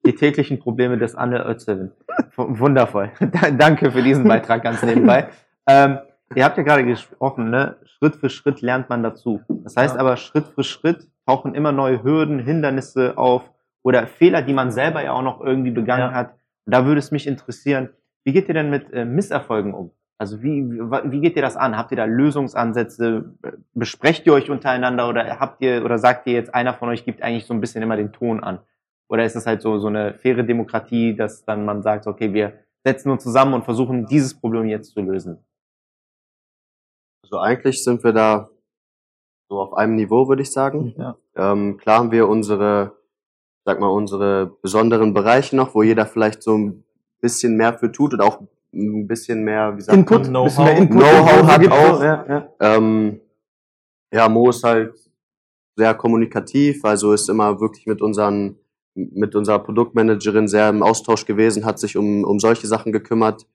Die 0.06 0.14
täglichen 0.14 0.60
Probleme 0.60 0.96
des 0.96 1.14
Anne 1.14 1.44
Özlevin. 1.46 1.92
Wundervoll. 2.36 3.10
Da- 3.20 3.50
Danke 3.50 3.90
für 3.90 4.02
diesen 4.02 4.24
Beitrag 4.24 4.62
ganz 4.62 4.82
nebenbei. 4.82 5.28
Ähm, 5.66 5.98
ihr 6.34 6.44
habt 6.44 6.56
ja 6.56 6.62
gerade 6.62 6.84
gesprochen, 6.84 7.50
ne? 7.50 7.76
Schritt 7.84 8.16
für 8.16 8.28
Schritt 8.28 8.60
lernt 8.60 8.88
man 8.88 9.02
dazu. 9.02 9.40
Das 9.48 9.76
heißt 9.76 9.96
aber, 9.96 10.16
Schritt 10.16 10.46
für 10.48 10.64
Schritt 10.64 11.08
tauchen 11.26 11.54
immer 11.54 11.72
neue 11.72 12.02
Hürden, 12.02 12.38
Hindernisse 12.38 13.16
auf 13.16 13.50
oder 13.82 14.06
Fehler, 14.06 14.42
die 14.42 14.52
man 14.52 14.70
selber 14.70 15.02
ja 15.02 15.12
auch 15.12 15.22
noch 15.22 15.40
irgendwie 15.40 15.70
begangen 15.70 16.10
Ja. 16.10 16.12
hat. 16.12 16.34
Da 16.66 16.84
würde 16.84 16.98
es 16.98 17.10
mich 17.10 17.26
interessieren, 17.26 17.90
wie 18.24 18.32
geht 18.32 18.48
ihr 18.48 18.54
denn 18.54 18.70
mit 18.70 18.92
äh, 18.92 19.04
Misserfolgen 19.04 19.72
um? 19.72 19.92
Also 20.18 20.42
wie, 20.42 20.68
wie, 20.68 20.80
wie 21.12 21.20
geht 21.20 21.36
ihr 21.36 21.42
das 21.42 21.56
an? 21.56 21.76
Habt 21.76 21.90
ihr 21.92 21.96
da 21.96 22.06
Lösungsansätze? 22.06 23.34
Besprecht 23.74 24.26
ihr 24.26 24.32
euch 24.32 24.50
untereinander 24.50 25.08
oder 25.08 25.38
habt 25.38 25.60
ihr 25.62 25.84
oder 25.84 25.98
sagt 25.98 26.26
ihr 26.26 26.32
jetzt, 26.32 26.54
einer 26.54 26.74
von 26.74 26.88
euch 26.88 27.04
gibt 27.04 27.22
eigentlich 27.22 27.46
so 27.46 27.54
ein 27.54 27.60
bisschen 27.60 27.82
immer 27.82 27.96
den 27.96 28.12
Ton 28.12 28.42
an? 28.42 28.58
Oder 29.08 29.24
ist 29.24 29.36
es 29.36 29.46
halt 29.46 29.62
so, 29.62 29.78
so 29.78 29.86
eine 29.86 30.14
faire 30.14 30.42
Demokratie, 30.42 31.14
dass 31.14 31.44
dann 31.44 31.64
man 31.64 31.82
sagt, 31.82 32.06
okay, 32.06 32.32
wir 32.32 32.54
setzen 32.82 33.10
uns 33.10 33.22
zusammen 33.22 33.54
und 33.54 33.64
versuchen, 33.64 34.06
dieses 34.06 34.34
Problem 34.34 34.66
jetzt 34.66 34.92
zu 34.92 35.00
lösen? 35.00 35.38
Also 37.26 37.40
eigentlich 37.40 37.82
sind 37.82 38.04
wir 38.04 38.12
da 38.12 38.48
so 39.48 39.60
auf 39.60 39.74
einem 39.74 39.96
Niveau, 39.96 40.28
würde 40.28 40.42
ich 40.42 40.52
sagen. 40.52 40.94
Ja. 40.96 41.16
Ähm, 41.34 41.76
klar 41.76 41.98
haben 41.98 42.12
wir 42.12 42.28
unsere, 42.28 42.96
sag 43.64 43.80
mal, 43.80 43.88
unsere 43.88 44.56
besonderen 44.62 45.12
Bereiche 45.12 45.56
noch, 45.56 45.74
wo 45.74 45.82
jeder 45.82 46.06
vielleicht 46.06 46.42
so 46.42 46.56
ein 46.56 46.84
bisschen 47.20 47.56
mehr 47.56 47.74
für 47.74 47.90
tut 47.90 48.14
oder 48.14 48.24
auch 48.24 48.40
ein 48.72 49.08
bisschen 49.08 49.42
mehr, 49.42 49.76
wie 49.76 49.80
sagt 49.80 49.98
Input, 49.98 50.26
Know-how. 50.28 50.78
Input. 50.78 50.98
Know-how 50.98 51.32
Input 51.32 51.50
hat 51.50 51.60
gibt's 51.60 51.76
auch. 51.76 52.02
Ja, 52.02 52.26
ja. 52.28 52.48
Ähm, 52.60 53.20
ja, 54.12 54.28
Mo 54.28 54.50
ist 54.50 54.62
halt 54.62 54.94
sehr 55.74 55.94
kommunikativ, 55.94 56.84
also 56.84 57.12
ist 57.12 57.28
immer 57.28 57.60
wirklich 57.60 57.86
mit 57.86 58.02
unseren, 58.02 58.56
mit 58.94 59.34
unserer 59.34 59.58
Produktmanagerin 59.58 60.46
sehr 60.46 60.68
im 60.68 60.84
Austausch 60.84 61.26
gewesen, 61.26 61.64
hat 61.64 61.80
sich 61.80 61.96
um, 61.96 62.22
um 62.22 62.38
solche 62.38 62.68
Sachen 62.68 62.92
gekümmert. 62.92 63.46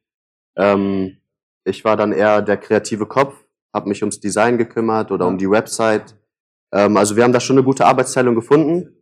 Ähm, 0.58 1.18
ich 1.64 1.86
war 1.86 1.96
dann 1.96 2.12
eher 2.12 2.42
der 2.42 2.58
kreative 2.58 3.06
Kopf, 3.06 3.36
habe 3.74 3.90
mich 3.90 4.02
ums 4.02 4.20
Design 4.20 4.58
gekümmert 4.58 5.12
oder 5.12 5.28
um 5.28 5.38
die 5.38 5.50
Website. 5.50 6.16
Ähm, 6.74 6.98
also 6.98 7.16
wir 7.16 7.24
haben 7.24 7.34
da 7.34 7.40
schon 7.40 7.58
eine 7.58 7.64
gute 7.66 7.86
Arbeitsteilung 7.86 8.36
gefunden. 8.36 8.98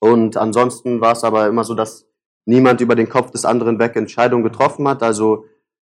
Und 0.00 0.36
ansonsten 0.36 1.00
war 1.00 1.12
es 1.12 1.24
aber 1.24 1.46
immer 1.46 1.64
so, 1.64 1.74
dass 1.74 2.06
niemand 2.46 2.80
über 2.80 2.94
den 2.94 3.08
Kopf 3.08 3.30
des 3.30 3.44
anderen 3.44 3.78
weg 3.78 3.96
Entscheidungen 3.96 4.44
getroffen 4.44 4.86
hat. 4.86 5.02
Also 5.02 5.46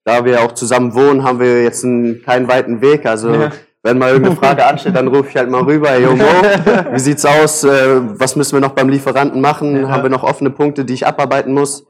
da 0.05 0.25
wir 0.25 0.41
auch 0.41 0.51
zusammen 0.51 0.93
wohnen, 0.93 1.23
haben 1.23 1.39
wir 1.39 1.63
jetzt 1.63 1.83
einen, 1.85 2.21
keinen 2.21 2.47
weiten 2.47 2.81
Weg. 2.81 3.05
Also 3.05 3.31
Ja. 3.33 3.51
wenn 3.81 3.97
mal 3.97 4.09
irgendeine 4.09 4.35
Frage 4.35 4.65
ansteht, 4.65 4.95
dann 4.95 5.07
rufe 5.07 5.29
ich 5.29 5.37
halt 5.37 5.49
mal 5.49 5.63
rüber, 5.63 5.97
yo 5.97 6.15
Mo, 6.15 6.23
wie 6.91 6.99
sieht's 6.99 7.25
aus? 7.25 7.63
Äh, 7.63 8.01
was 8.19 8.35
müssen 8.35 8.53
wir 8.53 8.59
noch 8.59 8.73
beim 8.75 8.89
Lieferanten 8.89 9.39
machen? 9.41 9.75
Ja. 9.77 9.89
Haben 9.89 10.03
wir 10.03 10.09
noch 10.09 10.23
offene 10.23 10.49
Punkte, 10.49 10.83
die 10.85 10.93
ich 10.93 11.07
abarbeiten 11.07 11.53
muss? 11.53 11.85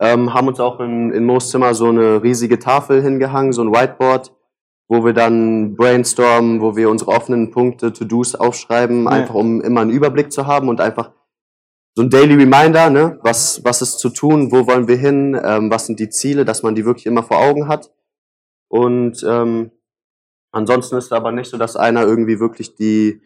Ähm, 0.00 0.32
haben 0.32 0.46
uns 0.46 0.60
auch 0.60 0.78
in, 0.78 1.10
in 1.10 1.24
Moos 1.24 1.50
Zimmer 1.50 1.74
so 1.74 1.88
eine 1.88 2.22
riesige 2.22 2.60
Tafel 2.60 3.02
hingehangen, 3.02 3.52
so 3.52 3.62
ein 3.62 3.72
Whiteboard, 3.72 4.32
wo 4.88 5.04
wir 5.04 5.12
dann 5.12 5.76
brainstormen, 5.76 6.60
wo 6.60 6.74
wir 6.76 6.88
unsere 6.90 7.10
offenen 7.10 7.50
Punkte, 7.50 7.92
To-Dos 7.92 8.34
aufschreiben, 8.34 9.04
Ja. 9.04 9.10
einfach 9.10 9.34
um 9.34 9.60
immer 9.60 9.82
einen 9.82 9.90
Überblick 9.90 10.32
zu 10.32 10.46
haben 10.46 10.68
und 10.68 10.80
einfach 10.80 11.12
so 11.94 12.02
ein 12.02 12.10
Daily 12.10 12.34
Reminder, 12.34 12.90
ne? 12.90 13.18
was, 13.22 13.62
was 13.64 13.82
ist 13.82 13.98
zu 13.98 14.08
tun, 14.10 14.50
wo 14.52 14.66
wollen 14.66 14.88
wir 14.88 14.96
hin, 14.96 15.38
ähm, 15.42 15.70
was 15.70 15.86
sind 15.86 15.98
die 16.00 16.08
Ziele, 16.08 16.44
dass 16.44 16.62
man 16.62 16.74
die 16.74 16.84
wirklich 16.84 17.06
immer 17.06 17.22
vor 17.22 17.38
Augen 17.38 17.68
hat. 17.68 17.90
Und 18.68 19.24
ähm, 19.28 19.72
ansonsten 20.52 20.96
ist 20.96 21.06
es 21.06 21.12
aber 21.12 21.32
nicht 21.32 21.50
so, 21.50 21.58
dass 21.58 21.76
einer 21.76 22.02
irgendwie 22.02 22.38
wirklich 22.40 22.74
die, 22.76 23.20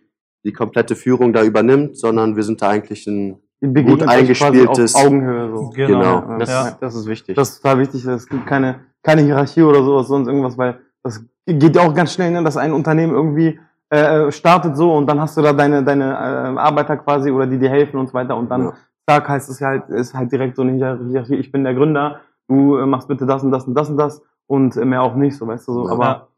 die 0.44 0.52
komplette 0.52 0.96
Führung 0.96 1.32
da 1.32 1.44
übernimmt, 1.44 1.96
sondern 1.98 2.34
wir 2.36 2.42
sind 2.44 2.62
da 2.62 2.70
eigentlich 2.70 3.06
ein 3.06 3.38
Gut 3.60 4.02
eingespieltes- 4.02 4.96
Auf 4.96 5.04
Augenhöhe, 5.06 5.50
so. 5.54 5.70
Genau. 5.70 6.02
Ja, 6.02 6.38
Das, 6.38 6.48
ja. 6.48 6.76
das 6.80 6.94
ist 6.96 7.06
wichtig. 7.06 7.36
Das 7.36 7.50
ist 7.50 7.62
total 7.62 7.78
wichtig. 7.78 8.04
Es 8.06 8.26
gibt 8.28 8.44
keine, 8.46 8.80
keine 9.04 9.22
Hierarchie 9.22 9.62
oder 9.62 9.84
sowas, 9.84 10.08
sonst 10.08 10.26
irgendwas, 10.26 10.58
weil 10.58 10.80
das 11.04 11.22
geht 11.46 11.76
ja 11.76 11.82
auch 11.82 11.94
ganz 11.94 12.12
schnell, 12.14 12.30
ne, 12.30 12.42
dass 12.42 12.56
ein 12.56 12.72
Unternehmen 12.72 13.12
irgendwie 13.14 13.58
äh, 13.90 14.30
startet 14.32 14.76
so 14.76 14.94
und 14.94 15.06
dann 15.06 15.20
hast 15.20 15.36
du 15.36 15.42
da 15.42 15.52
deine, 15.52 15.82
deine 15.82 16.04
äh, 16.12 16.58
Arbeiter 16.58 16.96
quasi 16.96 17.30
oder 17.30 17.46
die 17.46 17.58
dir 17.58 17.68
helfen 17.70 17.98
und 17.98 18.08
so 18.08 18.14
weiter 18.14 18.36
und 18.36 18.50
dann 18.50 18.64
Ja. 18.66 18.72
zack 19.08 19.28
heißt 19.28 19.50
es 19.50 19.60
ja 19.60 19.68
halt, 19.68 19.88
ist 19.90 20.14
halt 20.14 20.32
direkt 20.32 20.56
so 20.56 20.62
eine 20.62 20.72
Hierarchie, 20.72 21.34
ich 21.36 21.52
bin 21.52 21.64
der 21.64 21.74
Gründer, 21.74 22.20
du 22.48 22.76
äh, 22.78 22.86
machst 22.86 23.08
bitte 23.08 23.26
das 23.26 23.42
und 23.42 23.50
das 23.50 23.64
und 23.66 23.74
das 23.74 23.90
und 23.90 23.96
das 23.96 24.22
und 24.46 24.76
äh, 24.76 24.84
mehr 24.84 25.02
auch 25.02 25.14
nicht, 25.14 25.36
so 25.36 25.46
weißt 25.46 25.66
du 25.68 25.72
so. 25.72 25.86
Ja. 25.86 25.92
Aber 25.92 26.28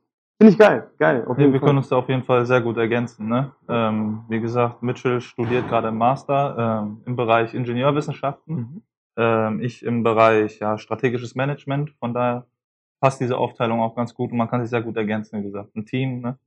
finde 0.40 0.52
ich 0.52 0.58
geil, 0.58 0.88
geil. 0.98 1.24
Auf 1.28 1.36
Ja, 1.36 1.42
jeden 1.42 1.52
wir 1.52 1.60
Fall. 1.60 1.68
können 1.68 1.78
uns 1.78 1.88
da 1.88 1.96
auf 1.96 2.08
jeden 2.08 2.22
Fall 2.24 2.44
sehr 2.46 2.60
gut 2.60 2.76
ergänzen. 2.76 3.28
Ne? 3.28 3.52
Ähm, 3.68 4.20
wie 4.28 4.40
gesagt, 4.40 4.82
Mitchell 4.82 5.20
studiert 5.20 5.68
gerade 5.68 5.88
im 5.88 5.98
Master 5.98 6.82
ähm, 6.84 7.02
im 7.06 7.16
Bereich 7.16 7.54
Ingenieurwissenschaften. 7.54 8.56
Mhm. 8.56 8.82
Ähm, 9.16 9.60
ich 9.60 9.84
im 9.84 10.02
Bereich 10.02 10.58
ja, 10.58 10.76
strategisches 10.76 11.34
Management. 11.36 11.90
Von 12.00 12.14
daher 12.14 12.46
passt 13.04 13.20
diese 13.20 13.36
Aufteilung 13.36 13.80
auch 13.82 13.94
ganz 13.94 14.14
gut 14.14 14.32
und 14.32 14.38
man 14.38 14.48
kann 14.48 14.62
sich 14.62 14.70
sehr 14.70 14.80
gut 14.80 14.96
ergänzen, 14.96 15.38
wie 15.40 15.42
gesagt. 15.44 15.76
Ein 15.76 15.84
Team. 15.84 16.22
Ne? 16.22 16.38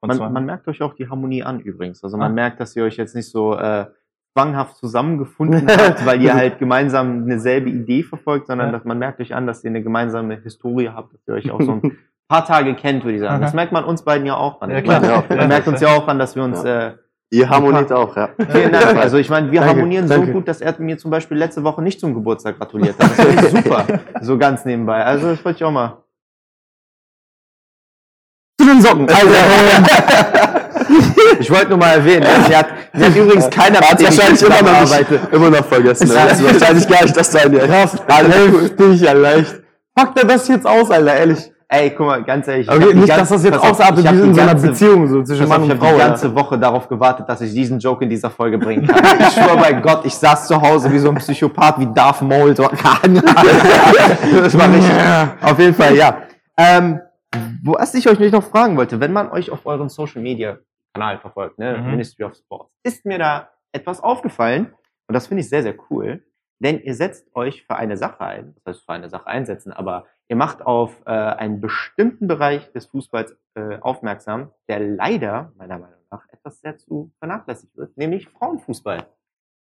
Man, 0.00 0.32
man 0.32 0.44
merkt 0.44 0.68
euch 0.68 0.80
auch 0.82 0.94
die 0.94 1.08
Harmonie 1.08 1.42
an 1.42 1.58
übrigens. 1.58 2.04
Also 2.04 2.16
man 2.16 2.30
Ah. 2.30 2.34
merkt, 2.34 2.60
dass 2.60 2.76
ihr 2.76 2.84
euch 2.84 2.96
jetzt 2.96 3.16
nicht 3.16 3.28
so 3.28 3.56
äh, 3.58 3.86
zwanghaft 4.34 4.76
zusammengefunden 4.76 5.66
habt, 5.68 6.06
weil 6.06 6.22
ihr 6.22 6.34
halt 6.34 6.58
gemeinsam 6.60 7.24
eine 7.24 7.40
selbe 7.40 7.70
Idee 7.70 8.04
verfolgt, 8.04 8.46
sondern 8.46 8.68
Ja. 8.68 8.72
dass 8.72 8.84
man 8.84 9.00
merkt 9.00 9.18
euch 9.20 9.34
an, 9.34 9.48
dass 9.48 9.64
ihr 9.64 9.70
eine 9.70 9.82
gemeinsame 9.82 10.36
Historie 10.40 10.90
habt, 10.90 11.12
dass 11.14 11.26
ihr 11.26 11.34
euch 11.34 11.50
auch 11.50 11.60
so 11.60 11.72
ein 11.72 11.98
paar 12.28 12.44
Tage 12.44 12.74
kennt, 12.76 13.02
würde 13.04 13.16
ich 13.16 13.20
sagen. 13.22 13.40
Das 13.40 13.50
Aha. 13.50 13.56
merkt 13.56 13.72
man 13.72 13.82
uns 13.84 14.02
beiden 14.02 14.26
ja 14.26 14.36
auch 14.36 14.60
an. 14.60 14.70
Ja, 14.70 14.82
klar. 14.82 15.02
Ja, 15.02 15.24
Man 15.36 15.48
merkt 15.48 15.66
uns 15.66 15.80
ja 15.80 15.88
auch 15.88 16.06
an, 16.06 16.20
dass 16.20 16.36
wir 16.36 16.44
uns 16.44 16.62
äh, 16.62 16.92
Ihr 17.28 17.50
harmoniert 17.50 17.90
auch, 17.92 18.16
ja. 18.16 18.28
Vielen 18.50 18.70
Dank. 18.70 18.98
Also 18.98 19.16
ich 19.16 19.28
meine, 19.28 19.50
wir 19.50 19.58
Danke, 19.60 19.74
harmonieren 19.74 20.08
danke. 20.08 20.28
so 20.28 20.32
gut, 20.32 20.46
dass 20.46 20.60
er 20.60 20.80
mir 20.80 20.96
zum 20.96 21.10
Beispiel 21.10 21.36
letzte 21.36 21.64
Woche 21.64 21.82
nicht 21.82 21.98
zum 21.98 22.14
Geburtstag 22.14 22.56
gratuliert 22.56 22.94
hat. 23.00 23.18
Das 23.18 23.26
ich 23.34 23.64
super. 23.64 23.84
So 24.20 24.38
ganz 24.38 24.64
nebenbei. 24.64 25.04
Also 25.04 25.26
das 25.30 25.44
wollte 25.44 25.56
ich 25.56 25.64
auch 25.64 25.72
mal. 25.72 26.04
Zu 28.66 28.72
den 28.72 28.82
Socken. 28.82 29.06
Also, 30.88 31.40
Ich 31.40 31.50
wollte 31.50 31.68
nur 31.70 31.78
mal 31.78 31.94
erwähnen. 31.94 32.26
Sie 32.46 32.56
hat, 32.56 32.66
sie 32.94 33.04
hat 33.04 33.16
übrigens 33.16 33.50
keiner 33.50 33.80
Hat 33.80 34.00
ich 34.00 34.06
wahrscheinlich 34.06 34.42
immer 34.42 34.62
noch, 34.62 34.80
nicht, 34.82 35.32
immer 35.32 35.50
noch 35.50 35.64
vergessen. 35.64 36.08
Das 36.12 36.40
ist 36.40 36.44
wahrscheinlich 36.44 36.88
gar 36.88 37.02
nicht 37.02 37.16
das 37.16 37.32
sein. 37.32 37.52
Ja. 37.52 37.66
krass, 37.66 37.96
heftig, 38.08 39.00
ja 39.00 39.12
leicht. 39.12 39.54
Packt 39.94 40.18
er 40.18 40.26
das 40.26 40.48
jetzt 40.48 40.66
aus, 40.66 40.90
Alter, 40.90 41.14
ehrlich. 41.14 41.50
Ey, 41.68 41.90
guck 41.96 42.06
mal, 42.06 42.22
ganz 42.22 42.46
ehrlich. 42.46 42.68
ich 42.68 42.72
Okay, 42.72 42.92
die 42.92 42.98
nicht, 42.98 43.08
ganze- 43.08 43.20
dass 43.22 43.28
das 43.30 43.44
jetzt 43.44 43.58
ausartet 43.58 44.04
ich 44.04 44.12
wie 44.12 44.20
in 44.20 44.28
die 44.32 44.34
so 44.34 44.40
einer 44.40 44.54
Beziehung 44.54 45.08
so 45.08 45.22
zwischen 45.24 45.48
Mann 45.48 45.62
auf, 45.62 45.66
ich 45.66 45.72
und 45.72 45.78
habe 45.78 45.86
Frau. 45.88 45.94
die 45.94 46.00
ja. 46.00 46.08
ganze 46.08 46.34
Woche 46.34 46.58
darauf 46.58 46.88
gewartet, 46.88 47.28
dass 47.28 47.40
ich 47.40 47.52
diesen 47.52 47.80
Joke 47.80 48.04
in 48.04 48.10
dieser 48.10 48.30
Folge 48.30 48.58
bringen 48.58 48.86
kann. 48.86 49.02
Ich 49.20 49.32
schwöre 49.34 49.56
bei 49.56 49.72
Gott, 49.72 50.02
ich 50.04 50.14
saß 50.14 50.46
zu 50.46 50.60
Hause 50.60 50.92
wie 50.92 50.98
so 50.98 51.08
ein 51.08 51.16
Psychopath, 51.16 51.80
wie 51.80 51.88
Darth 51.92 52.22
Maul. 52.22 52.54
So. 52.54 52.62
das 52.72 54.58
war 54.58 54.68
richtig. 54.68 54.92
Auf 55.42 55.58
jeden 55.58 55.74
Fall, 55.74 55.96
ja. 55.96 56.18
Ähm, 56.56 57.00
was 57.62 57.94
ich 57.94 58.08
euch 58.08 58.32
noch 58.32 58.44
fragen 58.44 58.76
wollte, 58.76 59.00
wenn 59.00 59.12
man 59.12 59.30
euch 59.30 59.50
auf 59.50 59.66
euren 59.66 59.88
Social 59.88 60.22
Media 60.22 60.58
Kanal 60.94 61.18
verfolgt, 61.18 61.58
ne, 61.58 61.78
Mhm. 61.78 61.90
Ministry 61.90 62.24
of 62.24 62.34
Sports, 62.34 62.72
ist 62.82 63.04
mir 63.04 63.18
da 63.18 63.50
etwas 63.72 64.00
aufgefallen 64.00 64.72
und 65.08 65.12
das 65.14 65.26
finde 65.26 65.42
ich 65.42 65.48
sehr, 65.48 65.62
sehr 65.62 65.74
cool, 65.90 66.24
denn 66.58 66.80
ihr 66.80 66.94
setzt 66.94 67.34
euch 67.34 67.64
für 67.66 67.76
eine 67.76 67.96
Sache 67.98 68.20
ein, 68.22 68.54
das 68.64 68.76
heißt 68.76 68.84
für 68.86 68.92
eine 68.92 69.10
Sache 69.10 69.26
einsetzen, 69.26 69.72
aber 69.72 70.06
ihr 70.28 70.36
macht 70.36 70.62
auf 70.64 71.02
äh, 71.04 71.10
einen 71.10 71.60
bestimmten 71.60 72.26
Bereich 72.28 72.72
des 72.72 72.86
Fußballs 72.86 73.36
äh, 73.54 73.78
aufmerksam, 73.80 74.50
der 74.68 74.80
leider, 74.80 75.52
meiner 75.58 75.78
Meinung 75.78 76.00
nach, 76.10 76.26
etwas 76.32 76.60
sehr 76.60 76.78
zu 76.78 77.12
vernachlässigt 77.18 77.76
wird, 77.76 77.96
nämlich 77.98 78.28
Frauenfußball. 78.30 79.06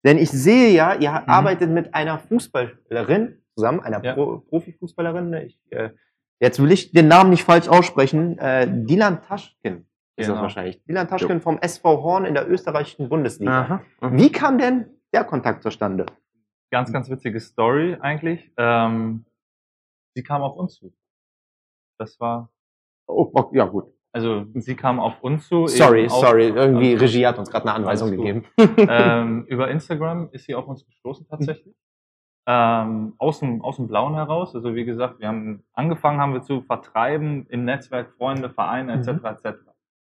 Denn 0.03 0.18
ich 0.18 0.32
sehe 0.32 0.72
ja, 0.74 0.95
ihr 0.95 1.30
arbeitet 1.30 1.70
mit 1.70 1.93
einer 1.93 2.20
Fußballerin 2.20 3.41
zusammen, 3.55 3.80
einer 3.82 4.03
Ja. 4.03 4.14
Pro 4.14 4.39
Profifußballerin. 4.39 5.30
ne, 5.30 5.43
Ich, 5.45 5.59
äh, 5.72 5.91
jetzt 6.41 6.61
will 6.61 6.71
ich 6.71 6.91
den 6.91 7.07
Namen 7.07 7.29
nicht 7.29 7.43
falsch 7.43 7.67
aussprechen. 7.69 8.37
Äh, 8.39 8.67
Dilan 8.69 9.21
Taschkin 9.23 9.85
ist 10.17 10.27
das 10.27 10.27
Genau. 10.27 10.41
wahrscheinlich. 10.41 10.83
Dilan 10.83 11.07
Taschkin 11.07 11.39
vom 11.39 11.57
SV 11.59 12.01
Horn 12.03 12.25
in 12.25 12.33
der 12.33 12.49
österreichischen 12.49 13.07
Bundesliga. 13.09 13.61
Aha. 14.01 14.11
Wie 14.11 14.31
kam 14.31 14.57
denn 14.57 14.87
der 15.13 15.23
Kontakt 15.23 15.63
zustande? 15.63 16.05
Ganz, 16.71 16.91
ganz 16.91 17.09
witzige 17.09 17.39
Story 17.39 17.97
eigentlich. 17.99 18.51
Ähm, 18.57 19.25
sie 20.15 20.23
kam 20.23 20.41
auf 20.41 20.55
uns 20.57 20.75
zu. 20.75 20.93
Das 21.99 22.19
war, 22.19 22.49
Oh, 23.07 23.29
oh, 23.33 23.51
ja 23.53 23.65
gut. 23.65 23.85
also 24.13 24.45
sie 24.55 24.75
kam 24.75 24.99
auf 24.99 25.21
uns 25.21 25.47
zu. 25.47 25.67
Sorry, 25.67 26.03
eben 26.03 26.11
auf- 26.11 26.21
sorry. 26.21 26.47
Irgendwie 26.47 26.93
Regie 26.93 27.27
hat 27.27 27.37
uns 27.37 27.49
gerade 27.51 27.65
eine 27.67 27.73
Anweisung 27.75 28.11
gegeben. 28.11 28.45
ähm, 28.77 29.45
über 29.47 29.69
Instagram 29.69 30.29
ist 30.31 30.45
sie 30.45 30.55
auf 30.55 30.67
uns 30.67 30.85
gestoßen 30.85 31.27
tatsächlich. 31.27 31.75
Ähm, 32.47 33.13
aus, 33.19 33.39
dem, 33.39 33.61
aus 33.61 33.75
dem 33.75 33.87
Blauen 33.87 34.15
heraus. 34.15 34.55
Also 34.55 34.73
wie 34.73 34.85
gesagt, 34.85 35.19
wir 35.19 35.27
haben 35.27 35.63
angefangen 35.73 36.19
haben 36.19 36.33
wir 36.33 36.41
zu 36.41 36.61
vertreiben 36.61 37.45
im 37.49 37.65
Netzwerk 37.65 38.13
Freunde, 38.17 38.49
Vereine 38.49 38.93
etc. 38.93 39.07
Mhm. 39.07 39.25
etc. 39.25 39.47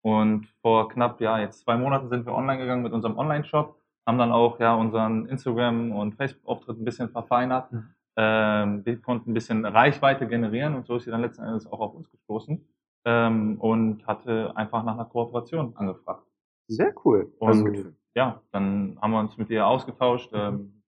Und 0.02 0.48
vor 0.62 0.90
knapp 0.90 1.22
ja 1.22 1.40
jetzt 1.40 1.62
zwei 1.62 1.78
Monaten 1.78 2.10
sind 2.10 2.26
wir 2.26 2.34
online 2.34 2.60
gegangen 2.60 2.84
mit 2.84 2.94
unserem 2.94 3.18
Online-Shop, 3.18 3.80
haben 4.08 4.18
dann 4.18 4.32
auch 4.32 4.60
ja 4.60 4.74
unseren 4.76 5.28
Instagram 5.28 5.92
und 5.92 6.16
Facebook-Auftritt 6.16 6.80
ein 6.80 6.86
bisschen 6.86 7.10
verfeinert. 7.10 7.72
Mhm. 7.72 7.90
Ähm, 8.18 8.86
wir 8.86 9.02
konnten 9.02 9.32
ein 9.32 9.34
bisschen 9.34 9.66
Reichweite 9.66 10.28
generieren 10.28 10.76
und 10.76 10.88
so 10.88 10.96
ist 10.96 11.06
sie 11.06 11.12
dann 11.12 11.22
letzten 11.22 11.44
Endes 11.44 11.68
auch 11.68 11.80
auf 11.80 11.94
uns 11.94 12.10
gestoßen 12.10 12.66
ähm, 13.06 13.58
und 13.60 14.06
hatte 14.08 14.56
einfach 14.56 14.84
nach 14.84 14.94
einer 14.94 15.06
Kooperation 15.06 15.76
angefragt. 15.76 16.26
Sehr 16.68 16.94
cool. 17.04 17.32
Und 17.40 17.94
ja, 18.16 18.42
dann 18.52 18.98
haben 19.02 19.12
wir 19.12 19.20
uns 19.20 19.38
mit 19.38 19.50
ihr 19.50 19.68
ausgetauscht, 19.68 20.32
ähm, 20.34 20.82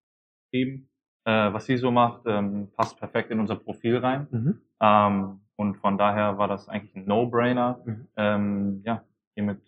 eben, 0.52 0.90
äh, 1.28 1.52
was 1.54 1.66
sie 1.66 1.76
so 1.78 1.92
macht, 1.92 2.22
ähm, 2.26 2.70
passt 2.78 2.98
perfekt 2.98 3.30
in 3.32 3.40
unser 3.42 3.58
Profil 3.58 3.98
rein. 3.98 4.28
Mhm. 4.32 4.62
Ähm, 4.80 5.40
und 5.58 5.76
von 5.78 5.98
daher 5.98 6.38
war 6.38 6.48
das 6.48 6.70
eigentlich 6.70 6.96
ein 6.96 7.06
No-Brainer, 7.06 7.80
Mhm. 7.84 8.08
ähm, 8.16 8.82
ja, 8.86 9.04
hiermit 9.36 9.60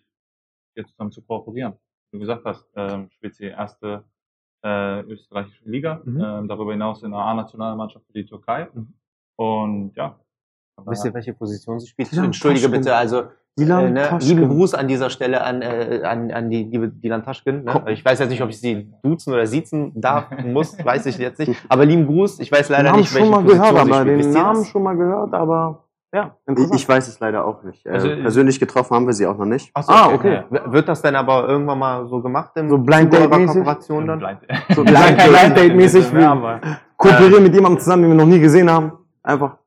hier 0.74 0.86
zusammen 0.86 1.12
zu 1.12 1.20
kooperieren. 1.22 1.74
Wie 2.10 2.16
du 2.16 2.20
gesagt 2.20 2.44
hast, 2.46 2.66
ähm, 2.76 3.10
spielt 3.10 3.34
sie 3.34 3.46
erste 3.46 4.04
äh, 4.62 5.00
österreichische 5.02 5.68
Liga, 5.68 6.00
Mhm. 6.04 6.20
ähm, 6.22 6.48
darüber 6.48 6.72
hinaus 6.72 7.02
in 7.02 7.10
der 7.12 7.20
A-Nationalmannschaft 7.20 8.06
für 8.06 8.12
die 8.12 8.26
Türkei. 8.26 8.68
Mhm. 8.72 8.94
Und 9.36 9.96
ja. 9.96 10.18
Wisst 10.84 11.04
ihr, 11.04 11.14
welche 11.14 11.34
Position 11.34 11.78
sie 11.80 11.88
spielt? 11.88 12.10
Dilan 12.12 12.26
Entschuldige 12.26 12.68
bitte, 12.70 12.94
also 12.94 13.24
Dilan 13.58 13.96
äh, 13.96 14.10
ne, 14.12 14.18
lieben 14.20 14.48
Gruß 14.48 14.74
an 14.74 14.88
dieser 14.88 15.10
Stelle 15.10 15.42
an, 15.44 15.60
äh, 15.60 16.00
an, 16.04 16.30
an 16.30 16.48
die 16.50 16.64
liebe 16.64 16.88
Dilan 16.88 17.22
Taschkin. 17.24 17.64
Ne? 17.64 17.82
Ich 17.88 18.04
weiß 18.04 18.18
jetzt 18.20 18.30
nicht, 18.30 18.42
ob 18.42 18.48
ich 18.48 18.60
sie 18.60 18.90
duzen 19.02 19.32
oder 19.34 19.46
siezen 19.46 19.92
darf, 20.00 20.26
muss, 20.46 20.76
weiß 20.82 21.06
ich 21.06 21.18
jetzt 21.18 21.38
nicht. 21.40 21.60
Aber 21.68 21.84
lieben 21.84 22.06
Gruß, 22.06 22.40
ich 22.40 22.50
weiß 22.50 22.68
leider 22.70 22.84
Namen 22.90 23.00
nicht, 23.00 23.10
schon 23.10 23.20
welche 23.22 23.30
mal 23.32 23.42
Position 23.42 23.60
gehört, 23.60 23.74
sie 23.86 23.92
aber 23.92 24.00
spielt. 24.02 24.24
den 24.24 24.32
Namen 24.32 24.64
schon 24.64 24.82
mal 24.82 24.96
gehört, 24.96 25.34
aber 25.34 25.84
ja, 26.12 26.34
Ich, 26.56 26.74
ich 26.74 26.88
weiß 26.88 27.06
es 27.06 27.20
leider 27.20 27.44
auch 27.44 27.62
nicht. 27.62 27.86
Äh, 27.86 27.90
Also, 27.90 28.08
persönlich 28.08 28.58
getroffen 28.58 28.94
haben 28.96 29.06
wir 29.06 29.12
sie 29.12 29.26
auch 29.26 29.36
noch 29.38 29.44
nicht. 29.44 29.70
Ach 29.74 29.82
so, 29.84 29.92
Ah, 29.92 30.12
okay. 30.12 30.42
W- 30.50 30.60
Wird 30.72 30.88
das 30.88 31.02
denn 31.02 31.14
aber 31.14 31.46
irgendwann 31.48 31.78
mal 31.78 32.06
so 32.06 32.20
gemacht 32.20 32.50
im 32.56 32.68
So 32.68 32.78
Blind 32.78 33.12
Date-mäßig? 33.12 33.54
Kooperation 33.62 34.06
dann? 34.08 34.18
Blind- 34.18 34.40
so 34.74 34.82
Blind 34.82 35.16
Blind 35.18 35.56
Date 35.56 35.76
mäßig, 35.76 36.06
Ja, 36.12 36.18
wir 36.18 36.28
aber- 36.30 36.60
kooperieren 36.96 37.42
mit 37.44 37.54
jemandem 37.54 37.78
zusammen, 37.80 38.02
den 38.02 38.10
wir 38.12 38.16
noch 38.16 38.26
nie 38.26 38.40
gesehen 38.40 38.68
haben. 38.70 38.92
Einfach. 39.22 39.58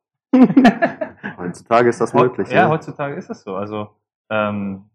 Heutzutage 1.54 1.90
ist 1.90 2.02
das 2.02 2.14
möglich. 2.14 2.50
Ja, 2.50 2.64
ne? 2.64 2.70
heutzutage 2.70 3.16
ist 3.16 3.30
es 3.30 3.44
so. 3.44 3.56
Also 3.56 3.90
ähm, 4.30 4.90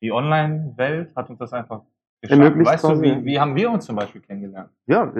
die 0.00 0.10
Online-Welt 0.10 1.14
hat 1.14 1.30
uns 1.30 1.38
das 1.38 1.52
einfach 1.52 1.82
Ermöglicht 2.22 2.70
Weißt 2.70 2.84
du, 2.84 2.92
ja. 2.92 3.02
wie, 3.02 3.24
wie 3.24 3.40
haben 3.40 3.54
wir 3.56 3.70
uns 3.70 3.84
zum 3.84 3.96
Beispiel 3.96 4.20
kennengelernt? 4.20 4.70
Ja, 4.86 5.10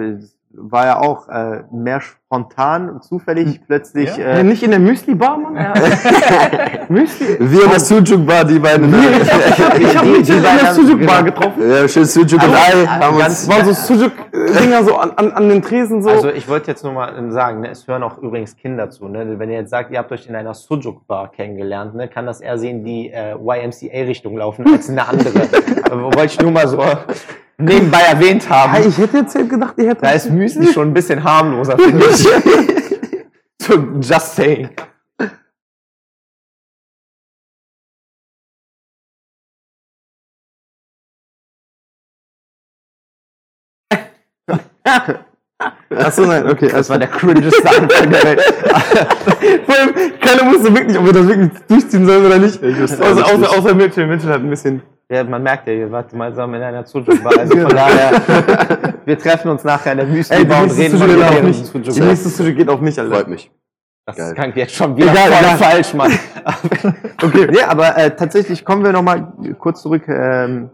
war 0.55 0.85
ja 0.85 0.99
auch 0.99 1.27
äh, 1.29 1.63
mehr 1.71 1.99
spontan 1.99 2.87
und 2.87 3.03
zufällig 3.03 3.61
plötzlich. 3.65 4.15
Ja. 4.17 4.23
Äh, 4.25 4.39
Äh, 4.41 4.43
nicht 4.43 4.61
in 4.61 4.69
der 4.69 4.79
Müsli-Bar, 4.79 5.37
Mann? 5.39 5.55
Ja. 5.55 5.73
Müsli? 6.89 7.37
Wir 7.39 7.63
in 7.63 7.69
der 7.71 7.79
Sujuk 7.79 8.23
Bar, 8.27 8.45
die 8.45 8.59
beiden. 8.59 8.93
Ich 8.93 9.95
hab 9.95 10.03
Die- 10.03 10.09
mich 10.11 10.27
die 10.27 10.33
in 10.33 10.43
der 10.43 10.73
Sujuk-Bar 10.75 11.23
genau. 11.23 11.35
getroffen. 11.35 11.71
Ja, 11.71 11.87
schön 11.87 12.05
Sujuk 12.05 12.33
und 12.43 12.53
Ei. 12.53 12.85
Haben 12.85 13.17
ganz- 13.17 13.29
uns, 13.29 13.43
Es 13.43 13.49
waren 13.49 13.65
so 13.65 13.95
Sujuk-Dinger 13.95 14.83
so 14.83 14.95
an, 14.97 15.11
an, 15.15 15.31
an 15.31 15.49
den 15.49 15.61
Tresen 15.63 16.03
so. 16.03 16.09
Also 16.11 16.29
ich 16.29 16.47
wollte 16.47 16.69
jetzt 16.69 16.83
nur 16.83 16.93
mal 16.93 17.31
sagen, 17.31 17.61
ne, 17.61 17.69
es 17.71 17.87
hören 17.87 18.03
auch 18.03 18.19
übrigens 18.19 18.55
Kinder 18.55 18.91
zu. 18.91 19.07
Ne? 19.07 19.39
Wenn 19.39 19.49
ihr 19.49 19.57
jetzt 19.59 19.71
sagt, 19.71 19.89
ihr 19.91 19.97
habt 19.97 20.11
euch 20.11 20.27
in 20.27 20.35
einer 20.35 20.53
Sujuk-Bar 20.53 21.31
kennengelernt, 21.31 21.95
ne, 21.95 22.07
kann 22.07 22.27
das 22.27 22.41
eher 22.41 22.59
sehen 22.59 22.83
die 22.83 23.09
äh, 23.11 23.33
YMCA-Richtung 23.33 24.37
laufen 24.37 24.71
als 24.71 24.87
in 24.87 24.99
eine 24.99 25.07
andere. 25.09 25.47
Aber 25.89 26.03
wollte 26.15 26.25
ich 26.25 26.39
nur 26.39 26.51
mal 26.51 26.67
so 26.67 26.77
nebenbei 27.65 28.01
erwähnt 28.01 28.49
haben. 28.49 28.73
Ja, 28.75 28.87
ich 28.87 28.97
hätte 28.97 29.17
jetzt 29.17 29.33
gedacht, 29.33 29.75
ihr 29.77 29.89
hättet. 29.89 30.03
Da 30.03 30.11
ist 30.11 30.29
Müsli 30.29 30.71
schon 30.71 30.89
ein 30.89 30.93
bisschen 30.93 31.23
harmloser, 31.23 31.77
finde 31.77 32.05
ich. 32.05 32.27
so, 33.61 33.73
just 34.01 34.35
saying. 34.35 34.69
Achso, 45.89 46.25
nein, 46.25 46.49
okay. 46.49 46.69
Das 46.69 46.89
war 46.89 46.97
der 46.97 47.07
cringeste 47.07 47.69
Anfang 47.69 48.09
der 48.09 48.23
Welt. 48.23 48.41
Vor 49.65 49.75
allem, 49.75 50.19
keiner 50.19 50.51
wusste 50.51 50.75
wirklich, 50.75 50.97
ob 50.97 51.05
wir 51.05 51.13
das 51.13 51.27
wirklich 51.27 51.51
durchziehen 51.67 52.05
sollen 52.05 52.25
oder 52.25 52.39
nicht. 52.39 52.61
wusste 52.61 53.03
Außer, 53.03 53.25
auch 53.25 53.29
außer, 53.29 53.37
nicht. 53.37 53.49
außer 53.49 53.75
Mitchell. 53.75 54.07
Mitchell 54.07 54.31
hat 54.31 54.41
ein 54.41 54.49
bisschen. 54.49 54.81
Ja, 55.09 55.23
man 55.23 55.43
merkt 55.43 55.67
ja, 55.67 55.73
ihr 55.73 55.91
wart 55.91 56.09
gemeinsam 56.09 56.53
in 56.55 56.61
einer 56.61 56.85
Sujuk-Bar. 56.85 57.37
Also 57.39 57.57
von 57.57 57.69
daher, 57.75 58.93
wir 59.05 59.17
treffen 59.17 59.49
uns 59.51 59.63
nachher 59.63 59.91
in 59.91 59.97
der 59.99 60.07
Müsli-Bar 60.07 60.63
und 60.63 60.71
reden 60.71 60.99
deren 60.99 61.45
mich. 61.45 61.71
Die 61.71 62.01
nächste 62.01 62.29
Sujuk 62.29 62.55
geht 62.55 62.69
auf 62.69 62.79
mich, 62.81 62.97
Alter. 62.99 63.15
freut 63.15 63.27
mich. 63.27 63.51
Das 64.05 64.17
Geil. 64.17 64.33
klingt 64.33 64.55
jetzt 64.57 64.73
schon 64.75 64.97
wieder 64.97 65.11
Egal, 65.11 65.31
voll 65.31 65.37
egal. 65.39 65.57
falsch, 65.57 65.93
Mann. 65.93 66.11
okay. 67.23 67.47
Nee, 67.51 67.61
aber 67.61 67.97
äh, 67.97 68.15
tatsächlich 68.15 68.65
kommen 68.65 68.83
wir 68.83 68.91
nochmal 68.91 69.31
kurz 69.59 69.81
zurück 69.81 70.07
ähm, 70.09 70.69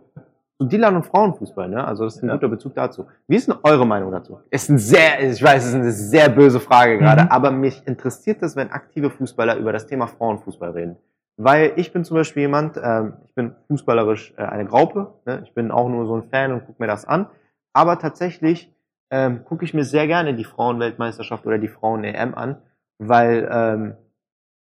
zu 0.58 0.66
Dilan 0.68 0.96
und 0.96 1.06
Frauenfußball. 1.06 1.70
Ne? 1.70 1.86
Also 1.86 2.06
das 2.06 2.16
ist 2.16 2.24
ein 2.24 2.30
Ja. 2.30 2.36
guter 2.36 2.48
Bezug 2.50 2.74
dazu. 2.76 3.06
Wie 3.28 3.36
ist 3.36 3.48
denn 3.48 3.56
eure 3.64 3.86
Meinung 3.86 4.12
dazu? 4.12 4.40
Ist 4.50 4.70
ein 4.70 4.80
sehr, 4.80 5.22
ich 5.30 5.44
weiß, 5.44 5.64
es 5.64 5.70
ist 5.70 5.76
eine 5.76 5.92
sehr 5.92 6.30
böse 6.30 6.60
Frage 6.60 6.98
gerade, 6.98 7.24
Mhm. 7.24 7.30
aber 7.30 7.52
mich 7.52 7.86
interessiert 7.86 8.42
es, 8.42 8.56
wenn 8.56 8.72
aktive 8.72 9.10
Fußballer 9.12 9.58
über 9.58 9.74
das 9.74 9.86
Thema 9.86 10.08
Frauenfußball 10.08 10.72
reden. 10.72 10.96
Weil 11.42 11.72
ich 11.78 11.94
bin 11.94 12.04
zum 12.04 12.18
Beispiel 12.18 12.42
jemand, 12.42 12.76
ähm, 12.84 13.14
ich 13.24 13.34
bin 13.34 13.56
fußballerisch 13.70 14.34
äh, 14.36 14.42
eine 14.42 14.66
Graupe, 14.66 15.14
ne? 15.26 15.42
ich 15.46 15.54
bin 15.54 15.72
auch 15.72 15.88
nur 15.88 16.06
so 16.06 16.16
ein 16.16 16.24
Fan 16.24 16.52
und 16.52 16.66
gucke 16.66 16.84
mir 16.84 16.88
das 16.88 17.06
an. 17.06 17.28
Aber 17.72 17.98
tatsächlich 17.98 18.76
ähm, 19.10 19.46
gucke 19.46 19.64
ich 19.64 19.74
mir 19.74 19.86
sehr 19.86 20.06
gerne 20.06 20.34
die 20.34 20.44
Frauenweltmeisterschaft 20.44 21.46
oder 21.46 21.58
die 21.58 21.70
Frauen-EM 21.70 22.36
an, 22.36 22.62
weil 22.98 23.48
ähm, 23.50 23.96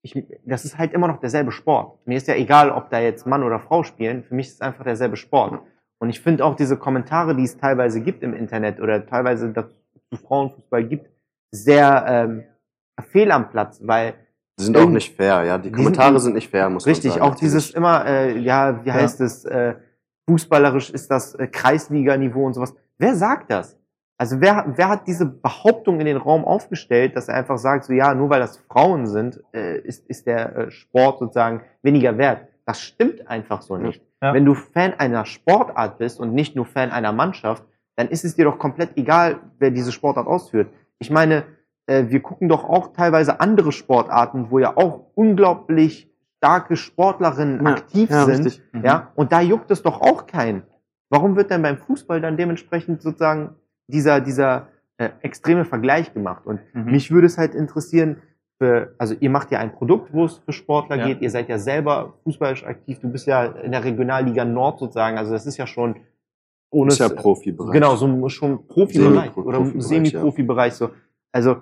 ich, 0.02 0.22
das 0.44 0.66
ist 0.66 0.78
halt 0.78 0.92
immer 0.92 1.08
noch 1.08 1.22
derselbe 1.22 1.54
Sport. 1.54 2.06
Mir 2.06 2.18
ist 2.18 2.28
ja 2.28 2.36
egal, 2.36 2.70
ob 2.72 2.90
da 2.90 3.00
jetzt 3.00 3.26
Mann 3.26 3.44
oder 3.44 3.62
Frau 3.62 3.84
spielen, 3.84 4.24
für 4.24 4.36
mich 4.36 4.48
ist 4.48 4.56
es 4.56 4.62
einfach 4.62 4.84
derselbe 4.84 5.16
Sport. 5.16 5.62
Und 6.00 6.10
ich 6.10 6.20
finde 6.20 6.44
auch 6.44 6.58
diese 6.58 6.76
Kommentare, 6.76 7.34
die 7.34 7.46
es 7.46 7.58
teilweise 7.58 8.02
gibt 8.02 8.24
im 8.24 8.34
Internet 8.34 8.82
oder 8.82 9.06
teilweise 9.06 9.54
dazu 9.54 9.74
zu 10.10 10.18
Frauenfußball 10.18 10.84
gibt, 10.84 11.10
sehr 11.52 12.04
ähm, 12.08 12.44
fehl 13.10 13.32
am 13.32 13.50
Platz, 13.52 13.80
weil 13.82 14.16
Die 14.60 14.64
sind 14.64 14.78
auch 14.78 14.90
nicht 14.90 15.16
fair, 15.16 15.44
ja. 15.44 15.58
Die 15.58 15.70
Die 15.70 15.76
Kommentare 15.76 16.14
sind- 16.14 16.22
sind 16.22 16.34
nicht 16.36 16.50
fair, 16.50 16.70
muss 16.70 16.86
man 16.86 16.92
Richtig, 16.94 17.12
sagen. 17.14 17.24
auch 17.24 17.36
dieses 17.36 17.72
immer, 17.72 18.06
äh, 18.06 18.38
ja, 18.40 18.84
wie 18.84 18.90
Ja. 18.90 18.96
heißt 18.96 19.22
es, 19.22 19.46
äh, 19.46 19.76
fußballerisch 20.30 20.90
ist 20.90 21.10
das 21.12 21.36
äh, 21.36 21.48
Kreisliga-Niveau 21.48 22.46
und 22.46 22.54
sowas. 22.54 22.74
Wer 22.98 23.16
sagt 23.16 23.52
das? 23.52 23.78
Also 24.20 24.42
wer, 24.42 24.66
wer 24.76 24.90
hat 24.90 25.08
diese 25.08 25.28
Behauptung 25.28 26.00
in 26.00 26.08
den 26.08 26.18
Raum 26.18 26.44
aufgestellt, 26.44 27.16
dass 27.16 27.28
er 27.28 27.36
einfach 27.36 27.60
sagt, 27.60 27.86
so 27.86 27.94
ja, 27.94 28.16
nur 28.16 28.32
weil 28.32 28.40
das 28.40 28.58
Frauen 28.58 29.06
sind, 29.06 29.44
äh, 29.54 29.78
ist, 29.82 30.08
ist 30.08 30.26
der 30.26 30.56
äh, 30.56 30.72
Sport 30.72 31.20
sozusagen 31.20 31.62
weniger 31.84 32.18
wert. 32.18 32.48
Das 32.66 32.82
stimmt 32.82 33.28
einfach 33.28 33.62
so 33.62 33.78
nicht. 33.78 34.02
Ja. 34.24 34.34
Wenn 34.34 34.44
du 34.44 34.56
Fan 34.56 34.96
einer 34.98 35.26
Sportart 35.26 36.00
bist 36.00 36.20
und 36.20 36.34
nicht 36.34 36.56
nur 36.56 36.66
Fan 36.66 36.90
einer 36.90 37.12
Mannschaft, 37.12 37.64
dann 37.96 38.08
ist 38.10 38.26
es 38.26 38.36
dir 38.36 38.46
doch 38.46 38.58
komplett 38.58 38.98
egal, 38.98 39.40
wer 39.60 39.70
diese 39.70 39.92
Sportart 39.92 40.26
ausführt. 40.26 40.70
Ich 40.98 41.12
meine, 41.12 41.44
wir 41.88 42.20
gucken 42.22 42.50
doch 42.50 42.66
auch 42.66 42.94
teilweise 42.94 43.40
andere 43.40 43.72
Sportarten, 43.72 44.48
wo 44.52 44.60
ja 44.60 44.76
auch 44.76 45.06
unglaublich 45.16 46.12
starke 46.38 46.76
Sportlerinnen 46.76 47.66
Ja, 47.66 47.72
aktiv 47.72 48.10
ja, 48.10 48.26
sind. 48.26 48.46
richtig. 48.46 48.62
Ja, 48.84 49.12
und 49.16 49.32
da 49.32 49.42
juckt 49.42 49.72
es 49.72 49.82
doch 49.82 50.02
auch 50.02 50.28
keinen. 50.28 50.64
Warum 51.10 51.36
wird 51.36 51.50
denn 51.50 51.62
beim 51.62 51.78
Fußball 51.78 52.20
dann 52.22 52.36
dementsprechend 52.38 53.02
sozusagen 53.02 53.56
dieser, 53.88 54.20
dieser 54.20 54.68
äh, 54.98 55.10
extreme 55.22 55.64
Vergleich 55.66 56.14
gemacht? 56.14 56.46
Und 56.46 56.60
Mhm. 56.74 56.92
mich 56.92 57.10
würde 57.12 57.28
es 57.28 57.38
halt 57.38 57.56
interessieren, 57.56 58.18
für, 58.60 58.94
also 58.98 59.16
ihr 59.20 59.30
macht 59.30 59.52
ja 59.52 59.60
ein 59.60 59.72
Produkt, 59.72 60.12
wo 60.14 60.26
es 60.26 60.40
für 60.40 60.52
Sportler 60.52 60.98
Ja. 60.98 61.06
geht, 61.08 61.22
ihr 61.22 61.30
seid 61.30 61.48
ja 61.48 61.58
selber 61.60 62.16
fußballisch 62.24 62.66
aktiv, 62.66 63.00
du 63.00 63.08
bist 63.10 63.28
ja 63.28 63.46
in 63.46 63.72
der 63.72 63.84
Regionalliga 63.84 64.44
Nord 64.46 64.80
sozusagen, 64.80 65.18
also 65.18 65.32
das 65.32 65.46
ist 65.46 65.58
ja 65.58 65.68
schon 65.68 65.96
ohne 66.72 66.92
ist 66.92 67.00
ja 67.00 67.08
Profibereich. 67.08 67.72
Genau, 67.72 67.96
so 67.96 68.28
schon 68.30 68.68
Profibereich 68.68 69.14
Semi-Pro- 69.32 69.42
oder 69.44 69.58
Profibereich, 69.60 69.84
Semi-Profi-Bereich 69.88 70.74
so. 70.74 70.90
Also, 71.32 71.58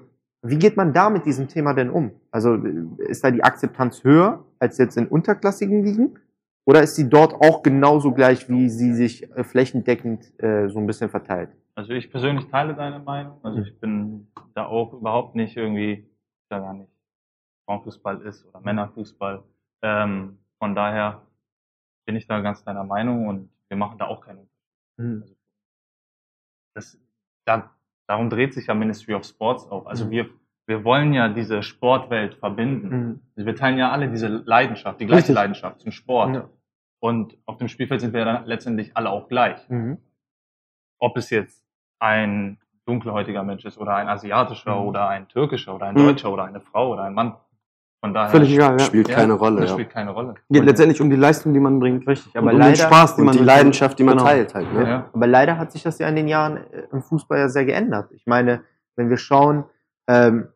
wie 0.48 0.58
geht 0.58 0.78
man 0.78 0.94
da 0.94 1.10
mit 1.10 1.26
diesem 1.26 1.48
Thema 1.48 1.74
denn 1.74 1.90
um? 1.90 2.12
Also, 2.32 2.56
ist 2.56 3.24
da 3.24 3.32
die 3.32 3.44
Akzeptanz 3.44 4.04
höher 4.04 4.46
als 4.60 4.78
jetzt 4.78 4.98
in 4.98 5.08
unterklassigen 5.08 5.84
Ligen? 5.84 6.20
Oder 6.66 6.82
ist 6.82 6.96
sie 6.96 7.10
dort 7.10 7.34
auch 7.34 7.62
genauso 7.62 8.12
gleich, 8.12 8.50
wie 8.50 8.70
sie 8.70 8.94
sich 8.94 9.32
äh, 9.32 9.44
flächendeckend 9.44 10.34
äh, 10.42 10.68
so 10.68 10.80
ein 10.80 10.88
bisschen 10.88 11.10
verteilt? 11.10 11.52
Also 11.76 11.94
ich 11.94 12.10
persönlich 12.10 12.48
teile 12.48 12.74
deine 12.74 13.00
Meinung. 13.00 13.38
Also 13.44 13.62
ich 13.62 13.80
bin 13.80 14.28
da 14.54 14.66
auch 14.66 14.94
überhaupt 14.94 15.36
nicht 15.36 15.56
irgendwie, 15.56 16.10
da 16.50 16.60
gar 16.60 16.74
nicht 16.74 16.90
Frauenfußball 17.66 18.22
ist 18.22 18.46
oder 18.48 18.62
Männerfußball. 18.62 19.44
Ähm, 19.84 20.40
von 20.58 20.74
daher 20.74 21.22
bin 22.06 22.16
ich 22.16 22.28
da 22.28 22.40
ganz 22.40 22.64
deiner 22.64 22.84
Meinung 22.84 23.28
und 23.28 23.50
wir 23.68 23.78
machen 23.78 23.98
da 23.98 24.08
auch 24.08 24.22
keinen 24.22 24.48
Unterschied. 24.98 25.22
Also 25.22 25.36
das, 26.76 27.00
da, 27.46 27.75
darum 28.08 28.30
dreht 28.30 28.54
sich 28.54 28.68
ja 28.68 28.74
Ministry 28.74 29.14
of 29.14 29.24
Sports 29.26 29.70
auch. 29.72 29.86
Also 29.86 30.06
Mhm. 30.06 30.10
wir, 30.12 30.30
wir 30.68 30.84
wollen 30.84 31.14
ja 31.14 31.28
diese 31.30 31.64
Sportwelt 31.64 32.36
verbinden. 32.36 32.88
Mhm. 32.90 33.20
Also 33.36 33.46
wir 33.48 33.56
teilen 33.56 33.78
ja 33.78 33.92
alle 33.92 34.10
diese 34.10 34.28
Leidenschaft, 34.28 35.00
die 35.00 35.06
gleiche 35.06 35.20
Richtig. 35.20 35.36
Leidenschaft 35.36 35.80
zum 35.82 35.92
Sport. 35.92 36.36
Ja. 36.36 36.50
Und 37.00 37.38
auf 37.46 37.58
dem 37.58 37.68
Spielfeld 37.68 38.02
sind 38.02 38.14
wir 38.14 38.22
ja 38.22 38.26
dann 38.26 38.46
letztendlich 38.46 38.96
alle 38.98 39.10
auch 39.10 39.28
gleich 39.28 39.68
Mhm. 39.70 39.98
ob 41.00 41.18
es 41.18 41.30
jetzt 41.30 41.64
ein 42.00 42.58
dunkelhäutiger 42.86 43.44
Mensch 43.44 43.66
ist 43.66 43.78
oder 43.78 43.96
ein 43.96 44.08
asiatischer 44.08 44.76
Mhm. 44.80 44.88
oder 44.88 45.10
ein 45.10 45.28
türkischer 45.28 45.76
oder 45.76 45.88
ein 45.88 45.96
Mhm. 45.96 46.00
deutscher 46.06 46.32
oder 46.32 46.46
eine 46.46 46.62
Frau 46.62 46.94
oder 46.94 47.04
ein 47.04 47.14
Mann. 47.14 47.36
Von 48.06 48.14
daher 48.14 48.30
Völlig 48.30 48.54
egal, 48.54 48.74
ja. 48.74 48.86
Spielt 48.86 49.10
Ja, 49.10 49.16
keine 49.16 49.34
Rolle. 49.34 49.62
Das 49.62 49.70
Ja. 49.72 49.76
spielt 49.76 49.90
keine 49.90 50.12
Rolle. 50.12 50.36
Geht 50.50 50.60
Und- 50.62 50.68
letztendlich 50.68 51.02
um 51.02 51.10
die 51.10 51.16
Leistung, 51.16 51.54
die 51.56 51.60
man 51.60 51.80
bringt. 51.80 52.08
Richtig, 52.08 52.36
Aber 52.38 52.48
und 52.48 52.54
um 52.54 52.60
den 52.60 52.68
leider, 52.68 52.76
Spaß, 52.76 53.16
den 53.16 53.22
Und 53.22 53.26
man 53.26 53.38
die 53.38 53.44
Leidenschaft, 53.44 53.98
die 53.98 54.04
man 54.04 54.18
Genau. 54.18 54.30
teilt 54.30 54.54
halt. 54.54 54.72
Ne? 54.74 54.84
Ja. 54.88 55.10
aber 55.12 55.28
leider 55.28 55.58
hat 55.58 55.72
sich 55.72 55.82
das 55.84 55.98
ja 55.98 56.08
in 56.08 56.16
den 56.16 56.28
Jahren 56.28 56.58
äh, 56.58 56.84
im 56.92 57.02
Fußball 57.02 57.40
ja 57.40 57.50
sehr 57.50 57.66
geändert. 57.66 58.12
Ich 58.12 58.26
meine, 58.28 58.62
wenn 58.96 59.10
wir 59.10 59.18
schauen, 59.18 59.64
ähm, 60.08 60.50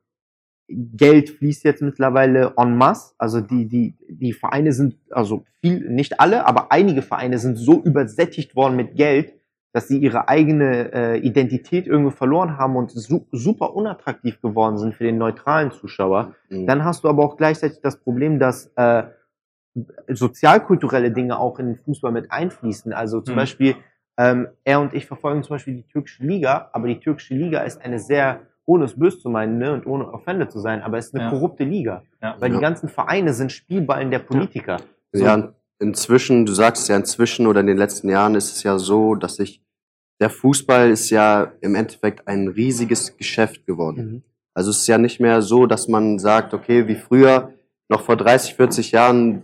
Geld 0.67 1.31
fließt 1.31 1.63
jetzt 1.63 1.81
mittlerweile 1.81 2.53
en 2.55 2.77
masse. 2.77 3.15
Also 3.17 3.41
die, 3.41 3.67
die, 3.67 3.95
die 4.07 4.33
Vereine 4.33 4.71
sind, 4.71 4.97
also 5.09 5.43
viel, 5.61 5.89
nicht 5.89 6.19
alle, 6.19 6.45
aber 6.45 6.71
einige 6.71 7.01
Vereine 7.01 7.39
sind 7.39 7.55
so 7.57 7.81
übersättigt 7.81 8.55
worden 8.55 8.75
mit 8.75 8.95
Geld, 8.95 9.33
dass 9.71 9.87
sie 9.87 9.97
ihre 9.99 10.27
eigene 10.27 10.91
äh, 10.93 11.17
Identität 11.19 11.85
irgendwie 11.87 12.11
verloren 12.15 12.57
haben 12.57 12.75
und 12.75 12.89
su 12.91 13.27
super 13.31 13.75
unattraktiv 13.75 14.41
geworden 14.41 14.77
sind 14.77 14.95
für 14.95 15.03
den 15.03 15.17
neutralen 15.17 15.71
Zuschauer. 15.71 16.33
Mhm. 16.49 16.65
Dann 16.65 16.83
hast 16.83 17.03
du 17.03 17.09
aber 17.09 17.23
auch 17.23 17.37
gleichzeitig 17.37 17.79
das 17.81 17.97
Problem, 17.97 18.39
dass 18.39 18.71
äh, 18.75 19.03
sozialkulturelle 20.07 21.11
Dinge 21.11 21.37
auch 21.39 21.59
in 21.59 21.67
den 21.67 21.75
Fußball 21.77 22.11
mit 22.11 22.31
einfließen. 22.31 22.93
Also 22.93 23.21
zum 23.21 23.35
Mhm. 23.35 23.39
Beispiel, 23.39 23.75
ähm, 24.17 24.47
er 24.63 24.81
und 24.81 24.93
ich 24.93 25.05
verfolgen 25.05 25.43
zum 25.43 25.55
Beispiel 25.55 25.75
die 25.75 25.87
türkische 25.87 26.23
Liga, 26.23 26.69
aber 26.73 26.87
die 26.87 26.99
türkische 26.99 27.35
Liga 27.35 27.61
ist 27.61 27.81
eine 27.83 27.99
sehr, 27.99 28.41
ohne 28.65 28.85
es 28.85 28.97
böse 28.99 29.19
zu 29.19 29.29
meinen 29.29 29.57
ne, 29.57 29.73
und 29.73 29.85
ohne 29.85 30.11
offended 30.11 30.51
zu 30.51 30.59
sein, 30.59 30.81
aber 30.81 30.97
es 30.97 31.07
ist 31.07 31.15
eine 31.15 31.25
Ja. 31.25 31.29
korrupte 31.29 31.63
Liga. 31.63 32.03
Ja. 32.21 32.35
Weil 32.39 32.51
Ja. 32.51 32.57
die 32.57 32.61
ganzen 32.61 32.89
Vereine 32.89 33.33
sind 33.33 33.51
Spielballen 33.51 34.11
der 34.11 34.19
Politiker. 34.19 34.77
So. 35.11 35.25
Ja, 35.25 35.53
inzwischen, 35.79 36.45
du 36.45 36.53
sagst 36.53 36.83
es 36.83 36.87
ja 36.89 36.95
inzwischen 36.95 37.47
oder 37.47 37.61
in 37.61 37.67
den 37.67 37.77
letzten 37.77 38.09
Jahren 38.09 38.35
ist 38.35 38.55
es 38.55 38.63
ja 38.63 38.77
so, 38.77 39.15
dass 39.15 39.35
sich 39.35 39.61
der 40.19 40.29
Fußball 40.29 40.89
ist 40.89 41.09
ja 41.09 41.53
im 41.61 41.75
Endeffekt 41.75 42.27
ein 42.27 42.49
riesiges 42.49 43.15
Geschäft 43.17 43.65
geworden. 43.65 44.05
Mhm. 44.05 44.23
Also 44.53 44.71
es 44.71 44.79
ist 44.79 44.87
ja 44.87 44.97
nicht 44.97 45.19
mehr 45.19 45.41
so, 45.41 45.65
dass 45.65 45.87
man 45.87 46.19
sagt, 46.19 46.53
okay, 46.53 46.87
wie 46.87 46.95
früher, 46.95 47.53
noch 47.87 48.01
vor 48.01 48.17
30, 48.17 48.55
40 48.55 48.91
Jahren, 48.91 49.43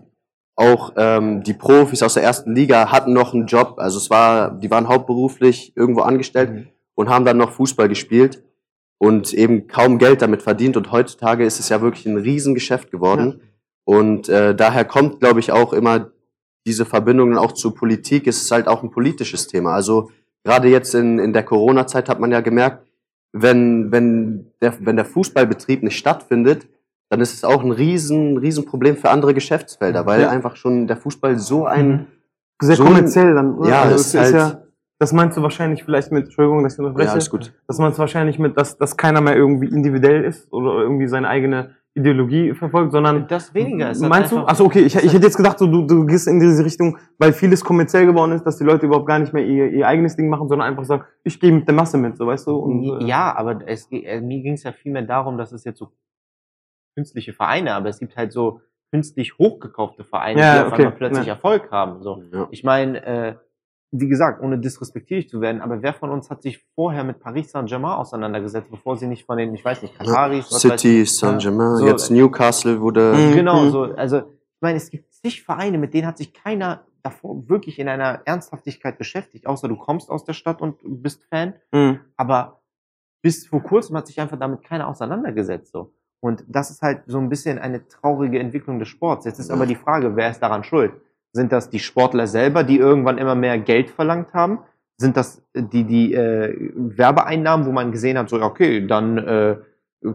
auch 0.58 0.94
ähm, 0.98 1.44
die 1.44 1.54
Profis 1.54 2.04
aus 2.04 2.14
der 2.14 2.24
ersten 2.24 2.54
Liga 2.56 2.92
hatten 2.92 3.14
noch 3.14 3.34
einen 3.34 3.46
Job. 3.46 3.76
Also 3.78 3.98
es 3.98 4.10
war, 4.10 4.52
die 4.52 4.72
waren 4.72 4.88
hauptberuflich 4.88 5.74
irgendwo 5.76 6.02
angestellt 6.02 6.52
Mhm. 6.52 6.68
und 6.96 7.10
haben 7.10 7.26
dann 7.26 7.38
noch 7.38 7.52
Fußball 7.52 7.90
gespielt 7.90 8.44
und 8.98 9.34
eben 9.34 9.68
kaum 9.68 9.98
Geld 9.98 10.22
damit 10.22 10.44
verdient. 10.44 10.78
Und 10.78 10.92
heutzutage 10.92 11.46
ist 11.46 11.60
es 11.60 11.70
ja 11.70 11.82
wirklich 11.82 12.06
ein 12.06 12.18
Riesengeschäft 12.18 12.92
geworden. 12.92 13.42
Und 13.86 14.30
äh, 14.30 14.56
daher 14.56 14.86
kommt, 14.86 15.20
glaube 15.20 15.40
ich, 15.40 15.52
auch 15.52 15.74
immer 15.74 16.12
diese 16.66 16.86
Verbindungen 16.86 17.38
auch 17.38 17.52
zur 17.54 17.76
Politik. 17.76 18.28
Es 18.28 18.42
ist 18.42 18.52
halt 18.52 18.68
auch 18.68 18.84
ein 18.84 18.92
politisches 18.92 19.48
Thema. 19.48 19.74
Also 19.74 20.10
gerade 20.44 20.68
jetzt 20.68 20.96
in, 20.96 21.20
in 21.20 21.34
der 21.34 21.44
Corona-Zeit 21.44 22.10
hat 22.10 22.20
man 22.20 22.32
ja 22.32 22.42
gemerkt, 22.42 22.86
wenn, 23.34 23.92
wenn, 23.92 24.52
der, 24.62 24.74
wenn 24.80 24.96
der 24.96 25.06
Fußballbetrieb 25.06 25.84
nicht 25.84 25.98
stattfindet, 25.98 26.68
dann 27.10 27.22
ist 27.22 27.34
es 27.34 27.44
auch 27.44 27.64
ein 27.64 27.72
riesen, 27.72 28.38
riesen 28.38 28.66
Problem 28.66 28.98
für 28.98 29.10
andere 29.10 29.34
Geschäftsfelder, 29.34 30.06
weil 30.06 30.22
Ja. 30.22 30.30
einfach 30.30 30.56
schon 30.56 30.88
der 30.88 30.98
Fußball 30.98 31.38
so 31.38 31.66
ein, 31.66 32.08
Sehr 32.62 32.78
so 32.78 32.84
kommerziell 32.86 33.36
dann. 33.36 33.56
oder? 33.60 33.70
Ja, 33.70 33.82
also 33.84 33.92
das 33.98 34.02
es 34.02 34.08
ist 34.08 34.14
ist 34.14 34.20
halt- 34.22 34.34
ja, 34.54 34.62
das 34.98 35.14
meinst 35.14 35.38
du 35.38 35.42
wahrscheinlich 35.44 35.84
vielleicht 35.84 36.12
mit, 36.12 36.26
Entschuldigung, 36.26 36.64
dass 36.64 36.74
ich 36.74 36.80
unterbreche. 36.80 37.08
ja, 37.08 37.12
alles 37.14 37.30
gut. 37.30 37.54
Das 37.68 37.78
meinst 37.78 37.98
du 37.98 38.00
wahrscheinlich 38.00 38.40
mit, 38.40 38.58
dass, 38.58 38.78
dass 38.78 38.96
keiner 38.98 39.22
mehr 39.22 39.36
irgendwie 39.36 39.68
individuell 39.68 40.24
ist 40.24 40.52
oder 40.54 40.80
irgendwie 40.82 41.08
seine 41.08 41.28
eigene 41.28 41.76
Ideologie 41.98 42.54
verfolgt, 42.54 42.92
sondern 42.92 43.26
Das 43.28 43.54
weniger 43.54 43.92
ist 43.92 44.02
halt 44.02 44.10
Meinst 44.10 44.32
du? 44.34 44.40
Achso, 44.40 44.66
okay. 44.66 44.82
Ich, 44.82 44.96
ich 44.96 45.14
hätte 45.14 45.26
jetzt 45.26 45.38
gedacht, 45.38 45.58
so, 45.58 45.66
du, 45.66 45.84
du 45.84 46.06
gehst 46.06 46.28
in 46.28 46.42
diese 46.42 46.64
Richtung, 46.64 46.98
weil 47.18 47.32
vieles 47.32 47.64
kommerziell 47.64 48.06
geworden 48.06 48.34
ist, 48.34 48.44
dass 48.44 48.58
die 48.58 48.66
Leute 48.66 48.86
überhaupt 48.86 49.08
gar 49.08 49.18
nicht 49.18 49.32
mehr 49.32 49.46
ihr, 49.46 49.70
ihr 49.72 49.88
eigenes 49.88 50.18
Ding 50.18 50.28
machen, 50.30 50.50
sondern 50.50 50.68
einfach 50.68 50.84
sagen, 50.84 51.06
ich 51.24 51.40
gehe 51.40 51.54
mit 51.54 51.68
der 51.68 51.74
Masse 51.74 51.98
mit, 51.98 52.18
so 52.18 52.28
weißt 52.28 52.48
du? 52.48 52.58
Und, 52.58 53.02
äh, 53.02 53.06
ja, 53.06 53.34
aber 53.36 53.66
es, 53.66 53.88
äh, 53.92 54.20
mir 54.20 54.42
ging 54.42 54.54
es 54.54 54.64
ja 54.64 54.74
vielmehr 54.74 55.04
darum, 55.04 55.38
dass 55.38 55.54
es 55.54 55.64
jetzt 55.64 55.80
so 55.80 55.94
künstliche 56.98 57.32
Vereine, 57.32 57.74
aber 57.74 57.88
es 57.88 58.00
gibt 58.00 58.18
halt 58.18 58.34
so 58.34 58.60
künstlich 58.92 59.38
hochgekaufte 59.38 60.04
Vereine, 60.04 60.40
Ja, 60.40 60.54
die 60.54 60.60
auf 60.62 60.74
okay, 60.74 60.82
einmal 60.84 60.98
plötzlich 60.98 61.28
ja. 61.28 61.34
Erfolg 61.34 61.72
haben. 61.72 62.02
So. 62.04 62.24
Ja. 62.32 62.48
Ich 62.52 62.66
meine, 62.66 63.06
äh, 63.06 63.36
wie 64.00 64.08
gesagt, 64.08 64.42
ohne 64.42 64.58
disrespektierlich 64.60 65.30
zu 65.30 65.42
werden, 65.42 65.62
aber 65.62 65.82
wer 65.82 65.94
von 65.94 66.10
uns 66.10 66.30
hat 66.30 66.42
sich 66.42 66.64
vorher 66.76 67.04
mit 67.04 67.20
Paris 67.20 67.52
Saint-Germain 67.52 67.94
auseinandergesetzt, 67.98 68.70
bevor 68.72 68.98
sie 68.98 69.08
nicht 69.08 69.26
von 69.26 69.38
den, 69.38 69.54
ich 69.54 69.64
weiß 69.64 69.82
nicht, 69.82 69.98
Kataris, 69.98 70.52
weiß 70.52 70.62
City, 70.62 71.06
Saint-Germain, 71.06 71.76
So, 71.78 71.88
jetzt 71.88 72.10
Newcastle 72.12 72.82
wurde, 72.82 73.14
Mhm. 73.16 73.34
Genau, 73.34 73.70
so, 73.70 73.84
also 73.84 74.18
ich 74.20 74.62
meine, 74.62 74.78
es 74.78 74.90
gibt 74.90 75.14
zig 75.14 75.44
Vereine, 75.44 75.78
mit 75.78 75.94
denen 75.94 76.08
hat 76.08 76.18
sich 76.18 76.34
keiner 76.34 76.86
davor 77.04 77.48
wirklich 77.48 77.78
in 77.80 77.88
einer 77.88 78.22
Ernsthaftigkeit 78.26 78.98
beschäftigt, 78.98 79.46
außer 79.46 79.68
du 79.68 79.76
kommst 79.76 80.10
aus 80.10 80.24
der 80.26 80.34
Stadt 80.34 80.62
und 80.62 80.78
bist 80.84 81.24
Fan, 81.30 81.54
Mhm. 81.72 82.00
aber 82.18 82.62
bis 83.22 83.48
vor 83.48 83.62
kurzem 83.62 83.96
hat 83.98 84.08
sich 84.08 84.20
einfach 84.20 84.38
damit 84.40 84.64
keiner 84.64 84.88
auseinandergesetzt. 84.88 85.72
So. 85.72 85.94
Und 86.20 86.44
das 86.48 86.70
ist 86.72 86.82
halt 86.82 87.04
so 87.08 87.18
ein 87.20 87.30
bisschen 87.30 87.60
eine 87.60 87.88
traurige 87.88 88.40
Entwicklung 88.40 88.80
des 88.80 88.88
Sports. 88.88 89.26
Jetzt 89.26 89.40
ist 89.40 89.52
aber 89.52 89.66
die 89.66 89.76
Frage, 89.76 90.16
wer 90.16 90.30
ist 90.32 90.40
daran 90.40 90.64
schuld? 90.64 90.94
Sind 91.36 91.52
das 91.52 91.70
die 91.70 91.80
Sportler 91.80 92.28
selber, 92.28 92.64
die 92.64 92.78
irgendwann 92.78 93.18
immer 93.18 93.36
mehr 93.36 93.58
Geld 93.60 93.90
verlangt 93.90 94.34
haben? 94.34 94.60
Sind 94.98 95.18
das 95.18 95.44
die, 95.54 95.84
die 95.84 96.14
äh, 96.14 96.72
Werbeeinnahmen, 96.76 97.66
wo 97.66 97.74
man 97.74 97.92
gesehen 97.92 98.18
hat, 98.18 98.30
so, 98.30 98.42
okay, 98.42 98.88
dann 98.88 99.18
äh, 99.18 99.56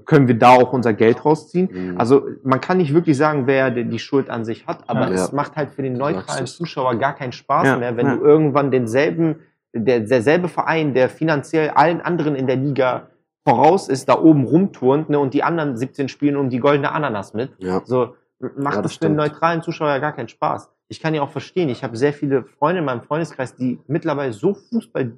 können 0.06 0.28
wir 0.28 0.38
da 0.38 0.52
auch 0.52 0.72
unser 0.72 0.94
Geld 0.94 1.22
rausziehen? 1.22 1.68
Mhm. 1.70 1.98
Also 2.00 2.26
man 2.42 2.62
kann 2.62 2.78
nicht 2.78 2.94
wirklich 2.94 3.18
sagen, 3.18 3.46
wer 3.46 3.70
die 3.70 3.98
Schuld 3.98 4.30
an 4.30 4.46
sich 4.46 4.66
hat, 4.66 4.78
aber 4.88 5.08
Ja. 5.08 5.12
es 5.12 5.28
Ja. 5.30 5.36
macht 5.36 5.56
halt 5.56 5.70
für 5.72 5.82
den 5.82 5.98
neutralen. 5.98 6.46
Zuschauer 6.46 6.94
gar 6.96 7.14
keinen 7.14 7.32
Spaß 7.32 7.66
Ja, 7.66 7.76
mehr, 7.76 7.98
wenn 7.98 8.08
du 8.18 8.24
irgendwann 8.24 8.70
denselben, 8.70 9.40
der, 9.74 10.00
derselbe 10.00 10.48
Verein, 10.48 10.94
der 10.94 11.10
finanziell 11.10 11.68
allen 11.74 12.00
anderen 12.00 12.34
in 12.34 12.46
der 12.46 12.56
Liga 12.56 13.08
voraus 13.46 13.88
ist, 13.90 14.08
da 14.08 14.18
oben 14.18 14.44
rumturnt 14.44 15.10
ne, 15.10 15.18
und 15.18 15.34
die 15.34 15.42
anderen 15.42 15.76
17 15.76 16.08
spielen 16.08 16.36
um 16.36 16.48
die 16.48 16.60
goldene 16.60 16.92
Ananas 16.92 17.34
mit. 17.34 17.50
ja. 17.58 17.82
So 17.84 18.14
macht 18.56 18.76
Ja, 18.76 18.82
das 18.82 18.92
das 18.92 18.92
für 18.94 19.04
den 19.04 19.16
neutralen 19.16 19.60
Zuschauer 19.60 19.88
ja 19.90 19.98
gar 19.98 20.12
keinen 20.12 20.28
Spaß. 20.28 20.70
Ich 20.90 21.00
kann 21.00 21.14
ja 21.14 21.22
auch 21.22 21.30
verstehen, 21.30 21.68
ich 21.68 21.84
habe 21.84 21.96
sehr 21.96 22.12
viele 22.12 22.42
Freunde 22.58 22.80
in 22.80 22.84
meinem 22.84 23.02
Freundeskreis, 23.02 23.54
die 23.54 23.78
mittlerweile 23.86 24.32
so 24.32 24.54
Fußball 24.54 25.12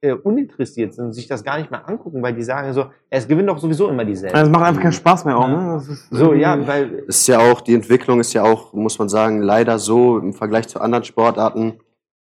äh, 0.00 0.12
uninteressiert 0.12 0.94
sind 0.94 1.06
und 1.06 1.12
sich 1.12 1.28
das 1.28 1.44
gar 1.44 1.58
nicht 1.58 1.70
mehr 1.70 1.88
angucken, 1.88 2.22
weil 2.22 2.34
die 2.34 2.42
sagen 2.42 2.72
so, 2.72 2.86
es 3.08 3.28
gewinnt 3.28 3.48
doch 3.48 3.58
sowieso 3.58 3.88
immer 3.88 4.04
dieselben. 4.04 4.34
Also 4.34 4.50
es 4.50 4.52
macht 4.52 4.64
einfach 4.66 4.82
keinen 4.82 4.92
Spaß 4.92 5.24
mehr 5.24 5.38
auch, 5.38 5.46
ne? 5.48 5.80
So, 6.10 6.34
ja, 6.34 6.66
weil 6.66 7.04
Es 7.06 7.20
ist 7.20 7.28
ja 7.28 7.38
auch, 7.38 7.60
die 7.60 7.74
Entwicklung 7.74 8.18
ist 8.18 8.32
ja 8.32 8.42
auch, 8.42 8.72
muss 8.72 8.98
man 8.98 9.08
sagen, 9.08 9.40
leider 9.42 9.78
so 9.78 10.18
im 10.18 10.32
Vergleich 10.34 10.66
zu 10.66 10.80
anderen 10.80 11.04
Sportarten, 11.04 11.78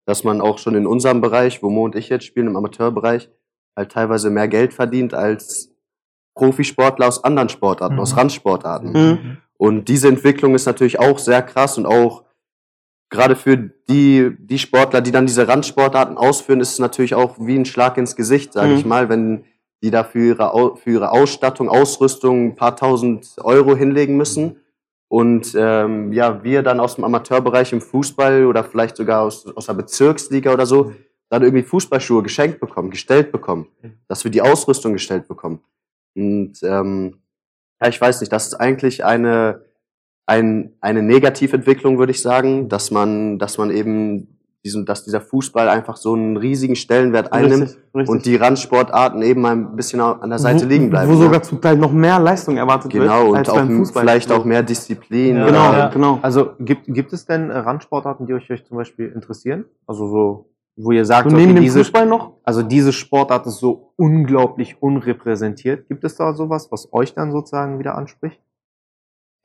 dass 0.06 0.26
man 0.26 0.42
auch 0.42 0.58
schon 0.58 0.76
in 0.76 0.86
unserem 0.86 1.22
Bereich, 1.22 1.64
wo 1.64 1.70
Mo 1.70 1.86
und 1.86 1.96
ich 1.96 2.10
jetzt 2.10 2.26
spielen, 2.26 2.48
im 2.48 2.58
Amateurbereich, 2.58 3.30
halt 3.78 3.92
teilweise 3.94 4.30
mehr 4.30 4.50
Geld 4.50 4.74
verdient 4.74 5.14
als 5.14 5.72
Profisportler 6.36 7.08
aus 7.08 7.24
anderen 7.24 7.48
Sportarten, 7.50 7.96
Mhm. 7.96 8.02
aus 8.02 8.18
Randsportarten. 8.18 8.92
Mhm. 8.92 9.38
Und 9.58 9.88
diese 9.88 10.10
Entwicklung 10.10 10.54
ist 10.56 10.66
natürlich 10.66 11.00
auch 11.00 11.18
sehr 11.18 11.42
krass 11.42 11.78
und 11.78 11.86
auch 11.86 12.23
gerade 13.10 13.36
für 13.36 13.58
die, 13.58 14.36
die 14.40 14.60
Sportler, 14.60 15.02
die 15.02 15.12
dann 15.12 15.26
diese 15.26 15.48
Randsportarten 15.48 16.18
ausführen, 16.18 16.60
ist 16.60 16.74
es 16.74 16.80
natürlich 16.80 17.16
auch 17.16 17.36
wie 17.40 17.56
ein 17.58 17.66
Schlag 17.66 17.98
ins 17.98 18.16
Gesicht, 18.16 18.54
sage 18.54 18.74
Mhm. 18.74 18.78
ich 18.78 18.86
mal, 18.86 19.10
wenn 19.10 19.46
die 19.84 19.92
da 19.92 20.04
für 20.04 20.20
ihre, 20.20 20.78
für 20.78 20.92
ihre 20.92 21.12
Ausstattung, 21.12 21.70
Ausrüstung 21.70 22.48
ein 22.48 22.56
paar 22.56 22.76
tausend 22.76 23.36
Euro 23.44 23.76
hinlegen 23.76 24.16
müssen. 24.18 24.58
Und 25.10 25.54
ähm, 25.56 26.12
ja, 26.14 26.44
wir 26.44 26.64
dann 26.64 26.80
aus 26.80 26.96
dem 26.96 27.04
Amateurbereich 27.04 27.72
im 27.74 27.82
Fußball 27.82 28.46
oder 28.46 28.64
vielleicht 28.64 28.96
sogar 28.96 29.22
aus, 29.22 29.46
aus 29.56 29.68
der 29.68 29.74
Bezirksliga 29.74 30.52
oder 30.54 30.66
so, 30.66 30.94
dann 31.30 31.44
irgendwie 31.44 31.64
Fußballschuhe 31.64 32.24
geschenkt 32.24 32.60
bekommen, 32.60 32.90
gestellt 32.90 33.32
bekommen, 33.32 33.68
dass 34.08 34.24
wir 34.24 34.32
die 34.32 34.42
Ausrüstung 34.42 34.94
gestellt 34.94 35.28
bekommen. 35.28 35.60
Und 36.16 36.54
ähm, 36.64 37.18
ja, 37.82 37.90
ich 37.90 38.00
weiß 38.00 38.22
nicht, 38.22 38.32
das 38.32 38.48
ist 38.48 38.56
eigentlich 38.56 39.04
eine, 39.04 39.66
ein, 40.26 40.74
eine 40.82 41.02
Negativentwicklung, 41.02 41.98
würde 41.98 42.12
ich 42.12 42.22
sagen, 42.22 42.70
dass 42.70 42.92
man, 42.92 43.40
dass 43.40 43.58
man 43.58 43.72
eben 43.72 44.28
diesen, 44.64 44.86
dass 44.86 45.04
dieser 45.04 45.20
Fußball 45.20 45.68
einfach 45.68 45.98
so 45.98 46.14
einen 46.14 46.38
riesigen 46.38 46.78
Stellenwert 46.78 47.34
einnimmt 47.34 47.64
Richtig, 47.64 47.84
richtig. 47.94 48.10
und 48.10 48.26
die 48.26 48.36
Randsportarten 48.38 49.22
eben 49.22 49.42
mal 49.42 49.52
ein 49.52 49.76
bisschen 49.76 50.00
an 50.00 50.30
der 50.30 50.40
Seite 50.40 50.64
wo, 50.66 50.70
liegen 50.70 50.90
bleiben. 50.90 51.12
Wo 51.12 51.16
ne? 51.16 51.24
sogar 51.24 51.44
zum 51.44 51.60
Teil 51.60 51.76
noch 51.76 51.92
mehr 51.92 52.18
Leistung 52.20 52.56
erwartet 52.56 52.92
genau, 52.92 53.24
wird 53.24 53.30
und 53.30 53.36
als 53.36 53.50
auch 53.50 53.56
beim 53.56 53.78
Fußball. 53.80 54.04
vielleicht 54.04 54.32
auch 54.32 54.46
mehr 54.46 54.64
Disziplin. 54.64 55.36
Ja. 55.36 55.46
Genau, 55.48 55.74
Ja. 55.74 55.88
genau. 55.90 56.20
Also 56.22 56.52
gibt, 56.60 56.86
gibt 56.88 57.12
es 57.12 57.26
denn 57.26 57.50
äh, 57.50 57.58
Randsportarten, 57.58 58.26
die 58.26 58.34
euch, 58.34 58.50
euch 58.50 58.64
zum 58.66 58.78
Beispiel 58.78 59.12
interessieren? 59.14 59.66
Also 59.86 60.08
so, 60.08 60.50
wo 60.78 60.92
ihr 60.92 61.04
sagt, 61.04 61.26
Und 61.28 61.34
okay, 61.34 61.42
neben 61.42 61.56
dem 61.56 61.64
diese, 61.64 61.80
Fußball 61.80 62.06
noch? 62.06 62.38
also 62.46 62.64
diese 62.64 62.94
Sportart 62.94 63.46
ist 63.48 63.58
so 63.60 63.92
unglaublich 63.98 64.82
unrepräsentiert. 64.82 65.90
Gibt 65.90 66.06
es 66.06 66.16
da 66.16 66.34
sowas, 66.34 66.72
was 66.72 66.88
euch 66.94 67.14
dann 67.14 67.34
sozusagen 67.34 67.80
wieder 67.80 67.96
anspricht? 67.98 68.40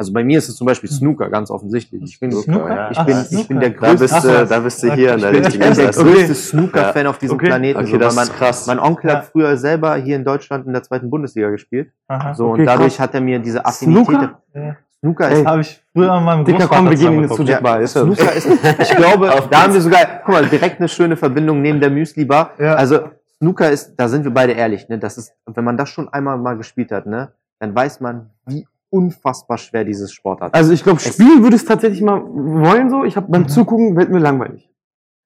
Also 0.01 0.13
bei 0.13 0.23
mir 0.23 0.39
ist 0.39 0.49
es 0.49 0.55
zum 0.55 0.67
Beispiel 0.69 0.89
Snooker, 0.89 1.29
ganz 1.29 1.51
offensichtlich. 1.51 2.01
Ich 2.05 2.21
bin, 2.21 2.31
Snooker? 2.31 2.69
ja. 2.73 2.91
ich 2.93 2.99
bin, 3.05 3.17
Ach, 3.17 3.27
ich 3.33 3.49
bin 3.49 3.59
der 3.59 3.71
Snooker. 3.71 3.87
Da 3.87 3.95
größte, 3.97 4.05
bist, 4.15 4.25
du, 4.25 4.47
da 4.47 4.59
bist 4.61 4.83
du 4.85 4.93
hier 4.95 5.17
der 5.17 5.29
Okay. 5.29 5.39
richtigen 5.39 5.63
ich 5.73 5.77
bin 5.77 5.85
der 5.85 5.93
größte 5.93 6.35
Snooker-Fan 6.37 7.07
auf 7.09 7.19
diesem 7.19 7.35
Okay. 7.37 7.47
Planeten. 7.47 7.81
Okay, 7.81 7.91
so, 7.91 7.99
das 7.99 8.17
weil 8.17 8.23
ist 8.25 8.35
krass. 8.37 8.67
Mein 8.69 8.79
Onkel 8.79 9.11
Ja. 9.11 9.17
hat 9.17 9.25
früher 9.25 9.57
selber 9.57 9.97
hier 9.97 10.15
in 10.15 10.25
Deutschland 10.25 10.67
in 10.69 10.73
der 10.73 10.85
zweiten 10.85 11.11
Bundesliga 11.11 11.51
gespielt. 11.51 11.91
Aha. 12.07 12.33
So, 12.33 12.51
Okay, 12.51 12.61
und 12.61 12.67
dadurch 12.67 12.95
krass. 12.97 13.01
hat 13.09 13.15
er 13.15 13.21
mir 13.23 13.41
diese 13.41 13.67
Affinität. 13.67 14.07
Snooker? 14.07 14.41
Ja. 14.55 14.77
Snooker 15.01 15.31
ist 15.31 15.47
Habe 15.47 15.61
ich 15.63 15.83
früher 15.93 16.13
an 16.13 16.25
meinem 16.25 16.45
Dicker, 16.45 16.59
Großvater 16.59 16.77
komm, 16.83 16.91
wir 16.91 16.97
gehen 16.97 17.23
in 17.25 17.29
Sujet 17.29 17.63
Bar. 17.63 17.81
Ist 17.81 17.95
ja- 17.97 18.03
Snooker 18.03 18.33
ist, 18.33 18.47
ich 18.81 18.97
glaube, 18.97 19.31
da 19.51 19.63
haben 19.65 19.73
wir 19.75 19.81
sogar, 19.81 20.01
guck 20.25 20.35
mal, 20.35 20.47
direkt 20.47 20.79
eine 20.79 20.89
schöne 20.89 21.17
Verbindung 21.17 21.61
neben 21.61 21.81
der 21.81 21.91
Müsli 21.91 22.25
Bar. 22.25 22.53
Ja. 22.59 22.75
Also 22.75 23.01
Snooker 23.39 23.71
ist, 23.71 23.95
da 23.97 24.09
sind 24.09 24.25
wir 24.25 24.33
beide 24.33 24.53
ehrlich, 24.53 24.89
ne? 24.89 24.99
Das 24.99 25.19
ist, 25.19 25.33
wenn 25.47 25.65
man 25.65 25.77
das 25.77 25.89
schon 25.89 26.09
einmal 26.09 26.39
mal 26.39 26.57
gespielt 26.57 26.91
hat, 26.93 27.07
ne, 27.07 27.33
dann 27.61 27.75
weiß 27.75 28.01
man, 28.01 28.31
wie 28.47 28.67
unfassbar 28.91 29.59
schwer 29.59 29.85
dieses 29.85 30.13
Sportart. 30.13 30.55
Also 30.55 30.73
ich 30.73 30.83
glaube, 30.83 31.01
spielen 31.01 31.43
würde 31.43 31.57
ich 31.57 31.63
es 31.63 31.69
tatsächlich 31.69 32.03
mal 32.03 32.23
wollen 32.25 32.91
so. 32.91 33.05
Ich 33.05 33.17
habe 33.17 33.31
beim 33.31 33.49
Zugucken 33.49 33.97
wird 33.97 34.11
mir 34.11 34.19
langweilig. 34.19 34.69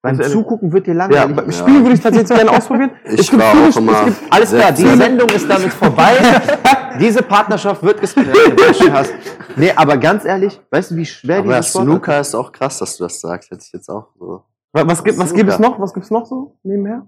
Beim 0.02 0.18
also, 0.18 0.40
Zugucken 0.40 0.72
wird 0.72 0.88
dir 0.88 0.94
Ja, 0.94 1.06
langweilig. 1.06 1.36
beim 1.36 1.52
Spielen 1.52 1.82
würde 1.82 1.94
ich 1.94 2.00
tatsächlich 2.00 2.36
gerne 2.36 2.50
ausprobieren. 2.50 2.90
Ich 3.04 3.20
Es 3.20 3.30
gibt 3.30 3.42
auch 3.42 3.76
immer 3.76 4.06
es 4.08 4.18
gibt 4.18 4.32
Alles 4.32 4.50
klar, 4.50 4.72
die 4.72 4.82
Sendung 4.82 5.28
ist 5.28 5.48
damit 5.48 5.72
vorbei. 5.72 6.16
Diese 7.00 7.22
Partnerschaft 7.22 7.82
wird 7.84 8.00
gesplittet. 8.00 8.60
nee, 9.56 9.72
aber 9.74 9.96
ganz 9.96 10.24
ehrlich, 10.24 10.60
weißt 10.70 10.90
du, 10.90 10.96
wie 10.96 11.06
schwer 11.06 11.38
Aber 11.38 11.52
dieses 11.54 11.68
Sportart 11.68 11.88
Snooker 11.88 12.20
ist 12.20 12.34
auch 12.34 12.52
krass, 12.52 12.78
dass 12.78 12.96
du 12.96 13.04
das 13.04 13.20
sagst. 13.20 13.50
Hätte 13.50 13.62
ich 13.64 13.72
jetzt 13.72 13.88
auch 13.88 14.08
so. 14.18 14.44
Was, 14.72 14.86
was 14.86 15.04
gibt 15.04 15.18
was 15.18 15.32
gibt 15.32 15.50
es 15.50 15.58
noch? 15.58 15.78
Was 15.80 15.94
gibt's 15.94 16.10
noch 16.10 16.26
so 16.26 16.58
nebenher? 16.62 17.06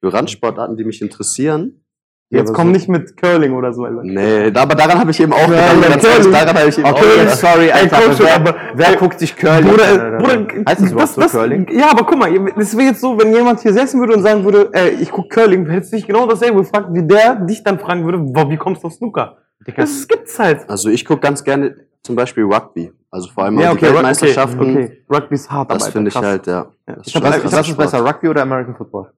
Für 0.00 0.12
Randsportarten, 0.12 0.76
die 0.76 0.84
mich 0.84 1.00
interessieren. 1.00 1.84
Jetzt 2.28 2.52
komm 2.54 2.66
so- 2.68 2.72
nicht 2.72 2.88
mit 2.88 3.16
Curling 3.16 3.52
oder 3.52 3.72
so. 3.72 3.86
Nee, 3.86 4.46
aber 4.52 4.74
daran 4.74 4.98
habe 4.98 5.12
ich 5.12 5.20
eben 5.20 5.32
auch 5.32 5.38
Ja, 5.48 5.72
gedacht. 5.74 6.02
ja, 6.02 6.30
daran 6.44 6.58
habe 6.58 6.68
ich 6.68 6.76
eben 6.78 6.86
auch 6.88 6.92
Okay, 7.00 7.20
gedacht. 7.20 7.36
sorry, 7.38 7.70
Alter, 7.70 7.88
komm 7.96 8.04
aber 8.06 8.16
schon, 8.16 8.26
wer, 8.26 8.34
aber- 8.34 8.54
wer 8.74 8.96
guckt 8.96 9.18
sich 9.20 9.36
Curling 9.36 9.68
Bruder, 9.70 9.84
an? 9.84 9.94
oder 9.94 10.18
Bruder, 10.18 10.46
heißt 10.68 10.82
das 10.82 10.90
überhaupt 10.92 11.12
so 11.12 11.20
Curling? 11.20 11.68
Ja, 11.70 11.90
aber 11.92 12.04
guck 12.04 12.18
mal, 12.18 12.30
es 12.58 12.76
wäre 12.76 12.88
jetzt 12.88 13.00
so, 13.00 13.16
wenn 13.16 13.32
jemand 13.32 13.60
hier 13.60 13.72
sitzen 13.72 14.00
würde 14.00 14.14
und 14.14 14.22
sagen 14.24 14.44
würde, 14.44 14.70
äh, 14.72 14.88
ich 15.00 15.10
guck 15.12 15.30
Curling, 15.30 15.66
hättest 15.70 15.92
du 15.92 15.96
dich 15.98 16.06
genau 16.08 16.26
dasselbe 16.26 16.58
gefragt, 16.62 16.88
wie 16.90 17.02
der 17.06 17.36
dich 17.36 17.62
dann 17.62 17.78
fragen 17.78 18.04
würde, 18.04 18.18
"Wa- 18.34 18.50
wie 18.50 18.56
kommst 18.56 18.82
du 18.82 18.88
auf 18.88 18.94
Snooker? 18.94 19.36
Das 19.76 20.06
gibt's 20.08 20.36
halt. 20.38 20.68
Also 20.68 20.88
ich 20.90 21.04
gucke 21.04 21.20
ganz 21.20 21.44
gerne 21.44 21.76
zum 22.02 22.16
Beispiel 22.16 22.42
Rugby. 22.44 22.92
Also 23.10 23.28
vor 23.30 23.44
allem 23.44 23.58
Ja, 23.60 23.70
auch 23.70 23.76
die 23.76 23.84
okay, 23.84 23.94
Weltmeisterschaften. 23.94 24.60
okay, 24.60 24.84
okay. 24.84 25.02
Rugby 25.12 25.34
ist 25.36 25.50
hart, 25.50 25.70
Das 25.70 25.88
finde 25.88 26.08
ich 26.08 26.16
halt, 26.16 26.46
ja. 26.48 26.52
Ja. 26.54 26.66
Das 26.86 26.98
ist 26.98 27.06
Ich 27.06 27.16
hab- 27.16 27.22
was 27.52 27.68
ist 27.68 27.76
besser, 27.76 28.04
Rugby 28.04 28.28
oder 28.28 28.42
American 28.42 28.74
Football? 28.74 29.10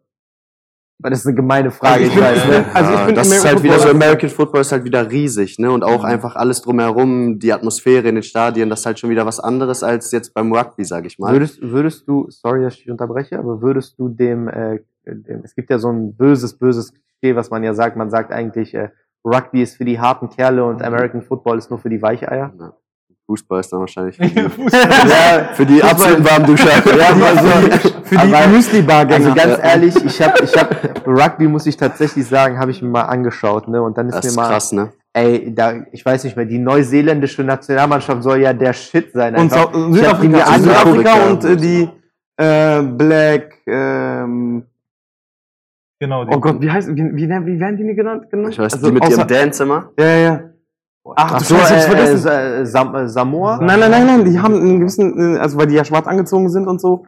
Weil 1.01 1.11
das 1.13 1.21
ist 1.21 1.27
eine 1.27 1.37
gemeine 1.37 1.71
Frage. 1.71 2.05
Also 2.05 2.07
ich 2.07 2.15
ich 2.17 2.21
weiß, 2.21 2.45
ne? 2.47 2.51
bin- 2.51 2.65
also 2.75 2.93
ich 2.95 3.07
bin 3.07 3.15
das 3.15 3.27
ist 3.29 3.33
American 3.33 3.55
halt 3.55 3.63
wieder 3.63 3.73
so, 3.75 3.79
Football- 3.81 3.95
American 4.03 4.31
Football 4.31 4.61
ist 4.63 4.73
halt 4.73 4.85
wieder 4.85 5.11
riesig, 5.11 5.59
ne? 5.61 5.71
Und 5.71 5.85
auch 5.85 6.03
einfach 6.05 6.35
alles 6.35 6.63
drumherum, 6.63 7.39
die 7.39 7.53
Atmosphäre 7.53 8.09
in 8.09 8.17
den 8.17 8.25
Stadien, 8.25 8.69
das 8.69 8.81
ist 8.81 8.87
halt 8.87 8.99
schon 8.99 9.11
wieder 9.11 9.25
was 9.25 9.39
anderes 9.39 9.83
als 9.85 10.11
jetzt 10.11 10.35
beim 10.35 10.53
Rugby, 10.53 10.85
sag 10.85 11.07
ich 11.07 11.19
mal. 11.21 11.33
Würdest, 11.33 11.61
würdest 11.63 12.09
du, 12.09 12.27
sorry, 12.31 12.63
dass 12.63 12.75
ich 12.75 12.81
dich 12.83 12.91
unterbreche, 12.91 13.39
aber 13.39 13.63
würdest 13.63 13.99
du 13.99 14.09
dem, 14.09 14.49
äh, 14.49 14.81
dem, 15.07 15.43
es 15.45 15.55
gibt 15.55 15.71
ja 15.71 15.79
so 15.79 15.89
ein 15.91 16.17
böses, 16.17 16.59
böses 16.59 16.93
Klischee, 16.93 17.37
was 17.37 17.51
man 17.51 17.63
ja 17.63 17.75
sagt, 17.75 17.97
man 17.97 18.11
sagt 18.11 18.33
eigentlich, 18.33 18.75
äh, 18.75 18.89
Rugby 19.25 19.63
ist 19.63 19.77
für 19.77 19.85
die 19.85 20.01
harten 20.01 20.29
Kerle 20.31 20.65
und 20.65 20.83
American 20.83 21.23
Football 21.23 21.59
ist 21.59 21.71
nur 21.71 21.79
für 21.79 21.91
die 21.91 22.03
Weicheier. 22.03 22.53
Ja. 22.59 22.73
Fußball 23.29 23.61
ist 23.61 23.71
dann 23.73 23.81
wahrscheinlich 23.81 24.17
für 24.17 24.25
die, 24.25 24.39
ja, 24.73 25.49
für 25.53 25.67
die 25.67 25.83
absoluten 25.83 26.25
Warmduscher. 26.25 26.71
ja, 26.97 27.09
also, 27.27 27.89
Für 28.05 28.17
die 28.17 28.53
Müsli-Bar-Gänger. 28.57 29.27
also 29.27 29.35
ganz 29.35 29.59
ehrlich, 29.63 29.95
ich 30.03 30.23
habe, 30.23 30.43
ich 30.43 30.57
hab, 30.57 30.75
Rugby 31.07 31.47
muss 31.47 31.67
ich 31.67 31.77
tatsächlich 31.77 32.27
sagen, 32.27 32.59
habe 32.59 32.71
ich 32.71 32.81
mir 32.81 32.89
mal 32.89 33.03
angeschaut, 33.03 33.69
ne, 33.69 33.83
und 33.83 33.99
dann 33.99 34.09
ist 34.09 34.15
Das 34.15 34.25
mir 34.25 34.29
ist 34.31 34.37
mal, 34.37 34.49
krass, 34.49 34.73
ne? 34.73 34.93
ey, 35.13 35.55
da, 35.55 35.75
ich 35.93 36.05
weiß 36.07 36.25
nicht 36.25 36.37
mehr, 36.37 36.47
die 36.47 36.59
neuseeländische 36.59 37.45
Nationalmannschaft 37.45 38.23
soll 38.23 38.41
ja 38.41 38.55
der 38.55 38.73
Shit 38.73 39.13
sein. 39.13 39.35
und 39.35 39.41
einfach. 39.43 39.73
Die 39.73 39.79
mir 39.79 39.95
Südafrika, 39.95 40.39
angeguckt. 40.45 40.87
Südafrika 40.87 41.31
und 41.31 41.45
äh, 41.45 41.57
die 41.57 41.89
äh, 42.39 42.83
Black, 42.83 43.55
ähm, 43.67 44.65
Genau, 46.01 46.25
die 46.25 46.35
oh 46.35 46.39
Gott, 46.41 46.61
wie 46.63 46.71
heißt, 46.71 46.89
wie, 46.95 47.03
wie, 47.03 47.29
wie 47.29 47.61
werden 47.61 47.77
die 47.77 47.83
denn 47.85 47.97
genannt? 47.97 48.31
genannt? 48.31 48.53
Ich 48.55 48.59
weiß, 48.59 48.73
Also 48.73 48.87
die 48.87 48.93
mit 48.95 49.03
außer- 49.03 49.19
ihrem 49.19 49.27
Dance 49.29 49.63
immer. 49.65 49.91
Ja, 49.99 50.17
ja. 50.17 50.41
Ach, 51.17 51.33
Ach 51.35 51.39
du 51.39 51.45
so, 51.45 51.57
Scheiße, 51.57 51.75
äh, 51.75 51.81
vergessen. 51.81 52.29
äh, 52.29 52.67
Sam 52.67 52.95
äh, 52.95 53.09
Samoa? 53.09 53.59
Nein, 53.63 53.81
nein, 53.81 53.91
nein, 53.91 54.07
nein, 54.07 54.25
die 54.25 54.39
haben 54.41 54.55
einen 54.55 54.81
gewissen, 54.81 55.37
äh, 55.37 55.39
also 55.39 55.59
weil 55.59 55.67
die 55.67 55.75
ja 55.75 55.85
schwarz 55.85 56.07
angezogen 56.07 56.49
sind 56.51 56.67
und 56.67 56.81
so. 56.81 57.05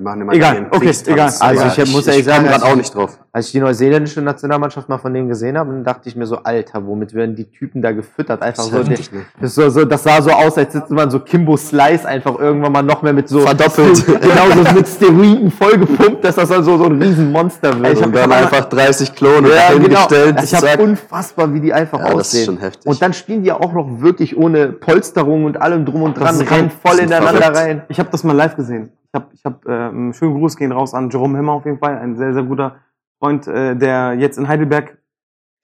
Machen 0.00 0.22
immer 0.22 0.32
Egal, 0.32 0.54
ihren 0.56 0.66
okay, 0.70 0.90
egal. 1.06 1.26
Also 1.38 1.64
ich 1.66 1.80
Aber 1.80 1.90
muss 1.90 2.06
ehrlich 2.08 2.20
ich 2.20 2.26
sagen, 2.26 2.44
gerade 2.44 2.54
als- 2.64 2.72
auch 2.72 2.74
nicht 2.74 2.92
drauf. 2.94 3.18
Als 3.30 3.46
ich 3.46 3.52
die 3.52 3.60
neuseeländische 3.60 4.20
Nationalmannschaft 4.20 4.88
mal 4.88 4.98
von 4.98 5.14
denen 5.14 5.28
gesehen 5.28 5.56
habe, 5.56 5.70
dann 5.70 5.84
dachte 5.84 6.08
ich 6.08 6.16
mir 6.16 6.26
so, 6.26 6.38
Alter, 6.38 6.84
womit 6.86 7.14
werden 7.14 7.36
die 7.36 7.44
Typen 7.44 7.80
da 7.82 7.92
gefüttert? 7.92 8.42
Einfach 8.42 8.64
so, 8.64 8.78
heftig, 8.78 9.12
ne? 9.12 9.20
das, 9.40 9.54
so, 9.54 9.68
so, 9.70 9.84
das 9.84 10.02
sah 10.02 10.20
so 10.20 10.30
aus, 10.32 10.58
als 10.58 10.74
hätte 10.74 10.92
man 10.92 11.08
so 11.10 11.20
Kimbo 11.20 11.56
Slice 11.56 12.04
einfach 12.06 12.36
irgendwann 12.38 12.72
mal 12.72 12.82
noch 12.82 13.02
mehr 13.02 13.12
mit 13.12 13.28
so 13.28 13.40
Verdoppelt. 13.40 14.04
genau 14.20 14.50
so 14.64 14.74
mit 14.74 14.88
Steroiden 14.88 15.50
vollgepumpt, 15.52 16.24
dass 16.24 16.34
das 16.34 16.48
dann 16.48 16.64
so, 16.64 16.76
so 16.78 16.84
ein 16.86 17.00
Riesenmonster 17.00 17.78
wird. 17.80 17.92
Ich 17.92 17.98
hab- 18.00 18.06
Und 18.08 18.16
dann 18.16 18.30
ich 18.30 18.36
einfach 18.36 18.64
30 18.64 19.14
Klone 19.14 19.48
ja, 19.50 19.68
genau. 19.72 19.78
dahingestellt. 19.78 20.36
Ich 20.42 20.54
habe 20.54 20.82
unfassbar, 20.82 21.54
wie 21.54 21.60
die 21.60 21.72
einfach 21.72 21.98
Ja, 22.00 22.06
das 22.06 22.12
ist 22.12 22.18
aussehen. 22.20 22.44
schon 22.46 22.58
heftig. 22.58 22.86
Und 22.86 23.00
dann 23.00 23.12
spielen 23.12 23.42
die 23.42 23.48
ja 23.48 23.60
auch 23.60 23.72
noch 23.72 24.00
wirklich 24.00 24.36
ohne 24.36 24.68
Polsterung 24.72 25.44
und 25.44 25.60
allem 25.62 25.84
drum 25.86 26.02
und 26.02 26.18
dran, 26.18 26.38
Das 26.38 26.50
rennen 26.50 26.70
voll 26.70 26.96
Das 26.96 27.00
ineinander 27.06 27.40
verrückt. 27.40 27.56
rein. 27.56 27.82
Ich 27.88 27.98
habe 28.00 28.08
das 28.10 28.24
mal 28.24 28.32
live 28.34 28.56
gesehen. 28.56 28.90
Ich 29.12 29.20
habe, 29.20 29.34
ich 29.34 29.44
hab, 29.44 29.66
äh, 29.66 29.70
einen 29.70 30.14
schönen 30.14 30.38
Gruß 30.38 30.56
gehen 30.56 30.72
raus 30.72 30.94
an 30.94 31.10
Jerome 31.10 31.36
Hemmer 31.36 31.52
auf 31.52 31.66
jeden 31.66 31.78
Fall, 31.78 31.98
ein 31.98 32.16
sehr, 32.16 32.32
sehr 32.32 32.44
guter 32.44 32.76
Freund, 33.18 33.46
äh, 33.46 33.76
der 33.76 34.14
jetzt 34.14 34.38
in 34.38 34.48
Heidelberg 34.48 34.96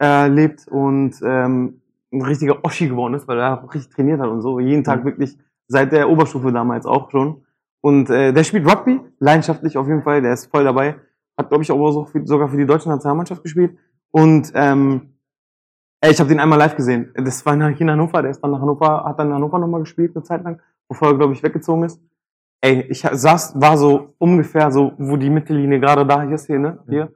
äh, 0.02 0.28
lebt 0.28 0.68
und 0.68 1.14
ähm, 1.22 1.80
ein 2.12 2.22
richtiger 2.22 2.62
Oschi 2.62 2.88
geworden 2.88 3.14
ist, 3.14 3.26
weil 3.26 3.38
er 3.38 3.64
auch 3.64 3.74
richtig 3.74 3.94
trainiert 3.94 4.20
hat 4.20 4.28
und 4.28 4.42
so. 4.42 4.60
Jeden 4.60 4.84
Tag 4.84 5.02
wirklich, 5.06 5.38
seit 5.66 5.92
der 5.92 6.10
Oberstufe 6.10 6.52
damals 6.52 6.84
auch 6.84 7.10
schon. 7.10 7.46
Und 7.80 8.10
äh, 8.10 8.34
der 8.34 8.44
spielt 8.44 8.70
Rugby, 8.70 9.00
leidenschaftlich 9.18 9.78
auf 9.78 9.88
jeden 9.88 10.02
Fall, 10.02 10.20
der 10.20 10.34
ist 10.34 10.50
voll 10.50 10.64
dabei. 10.64 10.96
Hat, 11.38 11.48
glaube 11.48 11.62
ich, 11.62 11.72
auch 11.72 11.90
so 11.90 12.04
für, 12.04 12.26
sogar 12.26 12.48
für 12.48 12.56
die 12.58 12.66
deutsche 12.66 12.90
Nationalmannschaft 12.90 13.42
gespielt. 13.42 13.78
Und 14.10 14.52
ähm, 14.54 15.14
ey, 16.02 16.10
ich 16.10 16.20
habe 16.20 16.28
den 16.28 16.40
einmal 16.40 16.58
live 16.58 16.76
gesehen. 16.76 17.14
Das 17.14 17.46
war 17.46 17.56
hier 17.56 17.80
in 17.80 17.90
Hannover, 17.90 18.20
der 18.20 18.30
ist 18.30 18.40
dann 18.42 18.50
nach 18.50 18.60
Hannover, 18.60 19.04
hat 19.04 19.18
dann 19.18 19.28
in 19.28 19.34
Hannover 19.34 19.58
nochmal 19.58 19.80
gespielt 19.80 20.14
eine 20.14 20.22
Zeit 20.22 20.44
lang, 20.44 20.60
bevor 20.86 21.08
er, 21.08 21.14
glaube 21.16 21.32
ich, 21.32 21.42
weggezogen 21.42 21.84
ist. 21.84 21.98
Ey, 22.60 22.82
ich 22.88 23.02
saß, 23.02 23.60
war 23.60 23.78
so 23.78 24.14
ungefähr 24.18 24.70
so, 24.72 24.92
wo 24.98 25.16
die 25.16 25.30
Mittellinie 25.30 25.78
gerade 25.78 26.04
da 26.04 26.22
hier 26.22 26.34
ist, 26.34 26.46
hier, 26.46 26.58
ne? 26.58 26.78
Hier. 26.88 27.12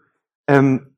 Ähm, 0.46 0.96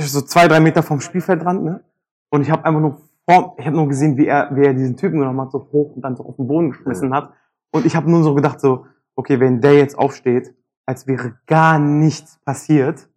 so 0.00 0.22
zwei, 0.22 0.48
drei 0.48 0.60
Meter 0.60 0.82
vom 0.82 1.00
Spielfeldrand, 1.00 1.62
ne? 1.62 1.84
Und 2.30 2.42
ich 2.42 2.50
habe 2.50 2.64
einfach 2.64 2.80
nur 2.80 3.02
vor, 3.28 3.56
ich 3.58 3.66
habe 3.66 3.76
nur 3.76 3.88
gesehen, 3.88 4.16
wie 4.16 4.26
er, 4.26 4.48
wie 4.56 4.64
er 4.64 4.72
diesen 4.72 4.96
Typen 4.96 5.18
genommen 5.18 5.40
hat, 5.42 5.52
so 5.52 5.68
hoch 5.72 5.94
und 5.94 6.02
dann 6.02 6.16
so 6.16 6.24
auf 6.24 6.36
den 6.36 6.46
Boden 6.46 6.70
geschmissen 6.70 7.12
hat. 7.12 7.34
Und 7.70 7.84
ich 7.84 7.94
habe 7.94 8.10
nur 8.10 8.22
so 8.22 8.34
gedacht, 8.34 8.60
so, 8.60 8.86
okay, 9.14 9.40
wenn 9.40 9.60
der 9.60 9.74
jetzt 9.74 9.98
aufsteht, 9.98 10.54
als 10.86 11.06
wäre 11.06 11.38
gar 11.46 11.78
nichts 11.78 12.38
passiert, 12.44 13.09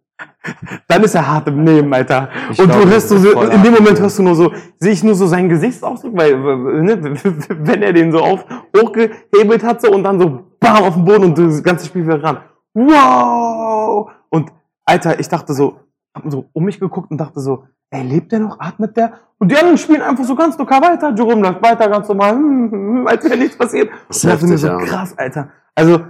dann 0.88 1.02
ist 1.02 1.14
er 1.14 1.26
hart 1.26 1.48
im 1.48 1.64
Nehmen, 1.64 1.92
Alter. 1.92 2.28
Ich 2.50 2.58
und 2.58 2.68
glaub, 2.68 2.82
du 2.82 2.88
hörst 2.88 3.08
so, 3.08 3.16
in 3.16 3.62
dem 3.62 3.74
Moment 3.74 4.00
hörst 4.00 4.18
du 4.18 4.22
nur 4.22 4.34
so, 4.34 4.52
sehe 4.78 4.92
ich 4.92 5.02
nur 5.02 5.14
so 5.14 5.26
seinen 5.26 5.48
Gesichtsausdruck, 5.48 6.16
weil, 6.16 6.36
ne, 6.82 7.02
wenn 7.48 7.82
er 7.82 7.92
den 7.92 8.12
so 8.12 8.18
auf, 8.18 8.44
hochgehebelt 8.76 9.62
hat 9.62 9.80
so 9.80 9.90
und 9.90 10.02
dann 10.02 10.20
so 10.20 10.40
bam 10.60 10.84
auf 10.84 10.94
den 10.94 11.04
Boden 11.04 11.24
und 11.24 11.38
das 11.38 11.62
ganze 11.62 11.86
Spiel 11.86 12.04
wieder 12.04 12.22
ran. 12.22 12.38
Wow! 12.74 14.10
Und 14.30 14.52
Alter, 14.84 15.18
ich 15.18 15.28
dachte 15.28 15.54
so, 15.54 15.80
hab 16.14 16.30
so 16.30 16.46
um 16.52 16.64
mich 16.64 16.78
geguckt 16.78 17.10
und 17.10 17.18
dachte 17.18 17.40
so, 17.40 17.64
ey, 17.90 18.02
lebt 18.02 18.32
der 18.32 18.40
noch? 18.40 18.60
Atmet 18.60 18.96
der? 18.96 19.12
Und 19.38 19.50
die 19.50 19.56
anderen 19.56 19.78
spielen 19.78 20.02
einfach 20.02 20.24
so 20.24 20.34
ganz 20.34 20.56
locker 20.58 20.80
weiter. 20.80 21.12
Jerome 21.14 21.42
läuft 21.42 21.62
weiter, 21.62 21.88
ganz 21.88 22.08
normal, 22.08 22.32
hm, 22.32 22.70
hm, 22.70 22.96
hm, 22.98 23.06
als 23.06 23.24
wäre 23.24 23.36
nichts 23.36 23.56
passiert. 23.56 23.90
Das 24.08 24.16
ist 24.16 24.24
dachte 24.24 24.44
mir 24.46 24.52
heftig, 24.52 24.60
so, 24.60 24.66
ja. 24.68 24.78
krass, 24.78 25.14
Alter. 25.16 25.48
Also, 25.74 26.00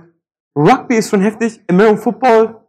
Rugby 0.57 0.97
ist 0.97 1.11
schon 1.11 1.21
heftig, 1.21 1.61
American 1.69 1.99
Football 1.99 2.64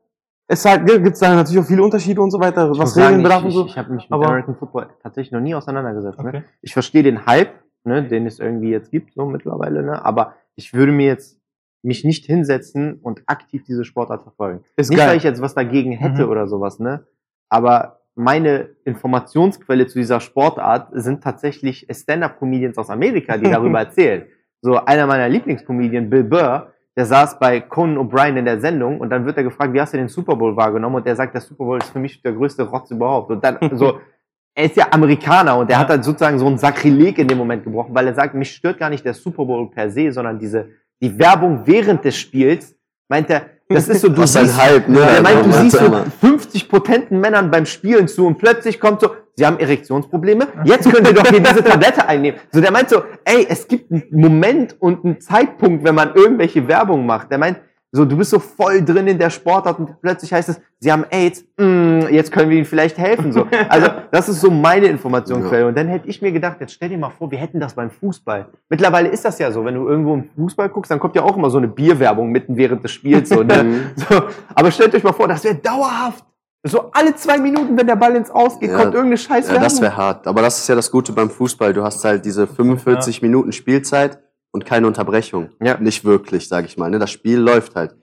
es 0.48 0.64
halt, 0.66 0.86
gibt 0.86 1.08
es 1.14 1.20
da 1.20 1.34
natürlich 1.36 1.60
auch 1.64 1.68
viele 1.68 1.84
Unterschiede 1.84 2.22
und 2.22 2.32
so 2.32 2.40
weiter, 2.40 2.70
Ich 2.72 2.78
was 2.80 2.96
Regeln 2.98 3.24
bedarf 3.24 3.40
ich, 3.40 3.46
und 3.46 3.52
so. 3.52 3.66
ich, 3.66 3.72
ich 3.72 3.78
habe 3.78 3.94
mich 3.94 4.04
mit 4.04 4.12
Aber- 4.12 4.26
American 4.28 4.56
Football 4.56 4.88
tatsächlich 5.02 5.32
noch 5.32 5.40
nie 5.42 5.56
auseinandergesetzt. 5.56 6.20
Okay. 6.20 6.32
Ne? 6.40 6.44
Ich 6.62 6.74
verstehe 6.74 7.04
den 7.04 7.26
Hype, 7.26 7.52
ne, 7.84 8.04
den 8.08 8.26
es 8.28 8.40
irgendwie 8.40 8.70
jetzt 8.70 8.92
gibt, 8.92 9.14
so 9.14 9.26
mittlerweile, 9.26 9.84
ne? 9.84 10.04
aber 10.06 10.36
ich 10.56 10.74
würde 10.74 10.92
mir 10.92 11.08
jetzt 11.08 11.40
mich 11.84 12.04
nicht 12.04 12.26
hinsetzen 12.26 12.96
und 13.02 13.22
aktiv 13.28 13.64
diese 13.68 13.86
Sportart 13.86 14.24
verfolgen. 14.24 14.64
Ist 14.76 14.90
nicht, 14.90 14.98
geil. 14.98 15.10
weil 15.10 15.18
ich 15.18 15.24
jetzt 15.24 15.42
was 15.42 15.54
dagegen 15.54 15.92
hätte 15.92 16.24
Mhm. 16.26 16.30
oder 16.32 16.48
sowas, 16.48 16.80
ne? 16.80 17.06
aber 17.50 18.00
meine 18.16 18.70
Informationsquelle 18.86 19.88
zu 19.88 20.00
dieser 20.00 20.20
Sportart 20.20 20.88
sind 20.94 21.24
tatsächlich 21.24 21.86
Stand-Up-Comedians 21.92 22.78
aus 22.78 22.90
Amerika, 22.90 23.38
die 23.38 23.50
darüber 23.50 23.80
erzählen. 23.86 24.26
So 24.62 24.78
einer 24.84 25.06
meiner 25.06 25.28
Lieblingscomedien, 25.30 26.10
Bill 26.10 26.24
Burr, 26.24 26.72
der 26.96 27.06
saß 27.06 27.40
bei 27.40 27.60
Conan 27.60 27.98
O'Brien 27.98 28.38
in 28.38 28.46
der 28.46 28.60
Sendung 28.60 29.00
und 29.00 29.10
dann 29.10 29.26
wird 29.26 29.38
er 29.38 29.44
gefragt, 29.44 29.74
wie 29.74 29.82
hast 29.82 29.94
du 29.94 29.98
den 29.98 30.08
Super 30.08 30.36
Bowl 30.36 30.56
wahrgenommen? 30.56 30.96
Und 30.96 31.06
der 31.06 31.16
sagt, 31.16 31.34
der 31.34 31.42
Super 31.42 31.66
Bowl 31.66 31.78
ist 31.78 31.90
für 31.90 32.00
mich 32.00 32.22
der 32.22 32.34
größte 32.34 32.64
Rotz 32.64 32.92
überhaupt. 32.92 33.32
Und 33.32 33.44
dann 33.44 33.58
so, 33.78 34.00
er 34.56 34.66
ist 34.66 34.78
ja 34.78 34.88
Amerikaner 34.92 35.58
und 35.58 35.70
er 35.70 35.80
hat 35.80 35.90
dann 35.90 36.02
sozusagen 36.02 36.40
so 36.40 36.48
ein 36.48 36.58
Sakrileg 36.58 37.18
in 37.18 37.28
dem 37.28 37.38
Moment 37.38 37.64
gebrochen, 37.64 37.94
weil 37.94 38.08
er 38.08 38.14
sagt, 38.14 38.34
mich 38.34 38.52
stört 38.52 38.80
gar 38.80 38.90
nicht 38.90 39.04
der 39.04 39.14
Super 39.14 39.44
Bowl 39.46 39.70
per 39.70 39.92
se, 39.92 40.12
sondern 40.12 40.40
diese, 40.40 40.70
die 41.02 41.20
Werbung 41.20 41.68
während 41.68 42.06
des 42.06 42.16
Spiels, 42.16 42.78
meint 43.10 43.30
er, 43.30 43.50
das 43.68 43.88
ist 43.88 44.02
so, 44.02 44.10
du 44.10 44.26
siehst, 44.26 44.62
Hype, 44.62 44.88
ne? 44.88 45.00
er 45.00 45.22
meint, 45.22 45.46
du 45.46 45.50
Also, 45.50 45.62
siehst 45.62 45.78
so 45.78 45.86
immer. 45.86 46.06
50 46.22 46.70
potenten 46.70 47.20
Männern 47.20 47.50
beim 47.50 47.66
Spielen 47.66 48.08
zu 48.08 48.28
und 48.28 48.38
plötzlich 48.38 48.80
kommt 48.80 49.02
so, 49.02 49.16
sie 49.36 49.46
haben 49.46 49.58
Erektionsprobleme, 49.60 50.48
jetzt 50.66 50.92
können 50.92 51.06
sie 51.06 51.14
doch 51.14 51.26
hier 51.28 51.40
diese 51.40 51.64
Tablette 51.64 52.08
einnehmen. 52.08 52.40
So, 52.52 52.62
der 52.62 52.72
meint 52.72 52.90
so, 52.90 53.04
ey, 53.24 53.46
es 53.50 53.68
gibt 53.68 53.92
einen 53.92 54.04
Moment 54.12 54.76
und 54.80 55.04
einen 55.04 55.20
Zeitpunkt, 55.20 55.84
wenn 55.84 55.96
man 55.96 56.14
irgendwelche 56.14 56.68
Werbung 56.68 57.06
macht. 57.06 57.32
Der 57.32 57.40
meint, 57.40 57.60
so, 57.96 58.04
du 58.04 58.18
bist 58.18 58.30
so 58.32 58.40
voll 58.40 58.84
drin 58.84 59.08
in 59.08 59.18
der 59.18 59.30
Sportart 59.30 59.80
und 59.80 60.02
plötzlich 60.02 60.34
heißt 60.34 60.50
es, 60.50 60.60
sie 60.80 60.92
haben 60.92 61.06
AIDS, 61.10 61.46
mm, 61.58 62.08
jetzt 62.12 62.30
können 62.30 62.50
wir 62.50 62.58
ihnen 62.58 62.66
vielleicht 62.66 62.98
helfen. 62.98 63.32
So. 63.32 63.48
Also, 63.70 63.88
das 64.12 64.28
ist 64.28 64.42
so 64.42 64.52
meine 64.52 64.88
Informationsquelle. 64.88 65.66
Und 65.68 65.78
dann 65.78 65.88
hätte 65.88 66.10
ich 66.10 66.22
mir 66.22 66.34
gedacht, 66.34 66.58
jetzt 66.60 66.74
stell 66.74 66.90
dir 66.90 66.98
mal 66.98 67.10
vor, 67.10 67.32
wir 67.32 67.38
hätten 67.38 67.60
das 67.60 67.74
beim 67.74 67.90
Fußball. 67.90 68.48
Mittlerweile 68.70 69.08
ist 69.08 69.24
das 69.24 69.40
ja 69.40 69.50
so, 69.50 69.64
wenn 69.64 69.76
du 69.76 69.88
irgendwo 69.88 70.14
im 70.14 70.30
Fußball 70.36 70.68
guckst, 70.70 70.92
dann 70.92 71.00
kommt 71.00 71.16
ja 71.16 71.24
auch 71.24 71.38
immer 71.38 71.50
so 71.50 71.58
eine 71.58 71.70
Bierwerbung 71.70 72.32
mitten 72.32 72.58
während 72.58 72.84
des 72.84 72.92
Spiels. 72.92 73.30
So, 73.30 73.44
ne? 73.44 73.92
so, 73.96 74.24
aber 74.54 74.72
stellt 74.72 74.94
euch 74.94 75.04
mal 75.04 75.14
vor, 75.14 75.30
das 75.30 75.46
wäre 75.46 75.56
dauerhaft. 75.56 76.26
So 76.68 76.90
alle 76.92 77.16
zwei 77.16 77.38
Minuten, 77.38 77.78
wenn 77.78 77.88
der 77.88 77.96
Ball 77.96 78.16
ins 78.16 78.30
Ausgeht, 78.30 78.72
Ja. 78.72 78.78
kommt 78.78 78.94
irgendeine 78.94 79.18
scheiß 79.18 79.50
Ja, 79.50 79.60
das 79.60 79.80
wäre 79.80 79.96
hart. 79.96 80.28
Aber 80.28 80.42
das 80.42 80.58
ist 80.60 80.68
ja 80.68 80.76
das 80.76 80.92
Gute 80.92 81.14
beim 81.14 81.30
Fußball. 81.30 81.72
Du 81.74 81.84
hast 81.84 82.04
halt 82.04 82.26
diese 82.26 82.46
45 82.46 83.22
Minuten 83.22 83.52
Spielzeit 83.52 84.20
und 84.56 84.66
keine 84.66 84.88
Unterbrechung. 84.88 85.50
Ja. 85.62 85.78
Nicht 85.78 86.06
wirklich, 86.06 86.48
sage 86.48 86.66
ich 86.68 86.78
mal. 86.78 86.90
Ne? 86.90 86.98
Das 86.98 87.12
Spiel 87.12 87.38
läuft 87.40 87.76
halt. 87.76 87.94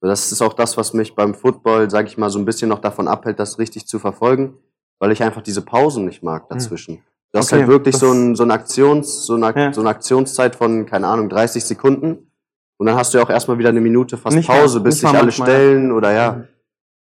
Das 0.00 0.32
ist 0.32 0.40
auch 0.42 0.54
das, 0.54 0.76
was 0.76 0.94
mich 0.94 1.14
beim 1.14 1.34
Football, 1.34 1.90
sage 1.90 2.08
ich 2.08 2.16
mal, 2.16 2.30
so 2.30 2.38
ein 2.38 2.44
bisschen 2.46 2.68
noch 2.68 2.78
davon 2.78 3.08
abhält, 3.08 3.38
das 3.38 3.58
richtig 3.58 3.86
zu 3.86 3.98
verfolgen, 3.98 4.56
weil 5.00 5.12
ich 5.12 5.22
einfach 5.22 5.42
diese 5.42 5.60
Pausen 5.62 6.04
nicht 6.06 6.22
mag 6.22 6.48
dazwischen. 6.48 7.02
Du 7.32 7.38
hast 7.38 7.52
Okay, 7.52 7.60
halt 7.62 7.68
wirklich 7.70 7.96
so, 7.96 8.10
ein, 8.10 8.34
so, 8.34 8.42
eine 8.44 8.54
Aktions, 8.54 9.26
so, 9.26 9.34
eine, 9.34 9.52
Ja. 9.54 9.72
so 9.72 9.80
eine 9.82 9.90
Aktionszeit 9.90 10.56
von, 10.56 10.86
keine 10.86 11.08
Ahnung, 11.08 11.28
30 11.28 11.62
Sekunden. 11.64 12.32
Und 12.78 12.86
dann 12.86 12.96
hast 12.96 13.12
du 13.12 13.18
ja 13.18 13.24
auch 13.24 13.28
erstmal 13.30 13.58
wieder 13.58 13.68
eine 13.70 13.80
Minute 13.82 14.16
fast 14.16 14.34
Nicht 14.36 14.48
mal- 14.48 14.60
Pause, 14.60 14.80
bis 14.80 14.94
nicht 14.94 15.00
sich 15.00 15.10
mal 15.12 15.16
alle 15.18 15.26
manchmal, 15.26 15.48
ja. 15.48 15.54
stellen 15.56 15.92
oder 15.92 16.12
ja. 16.12 16.44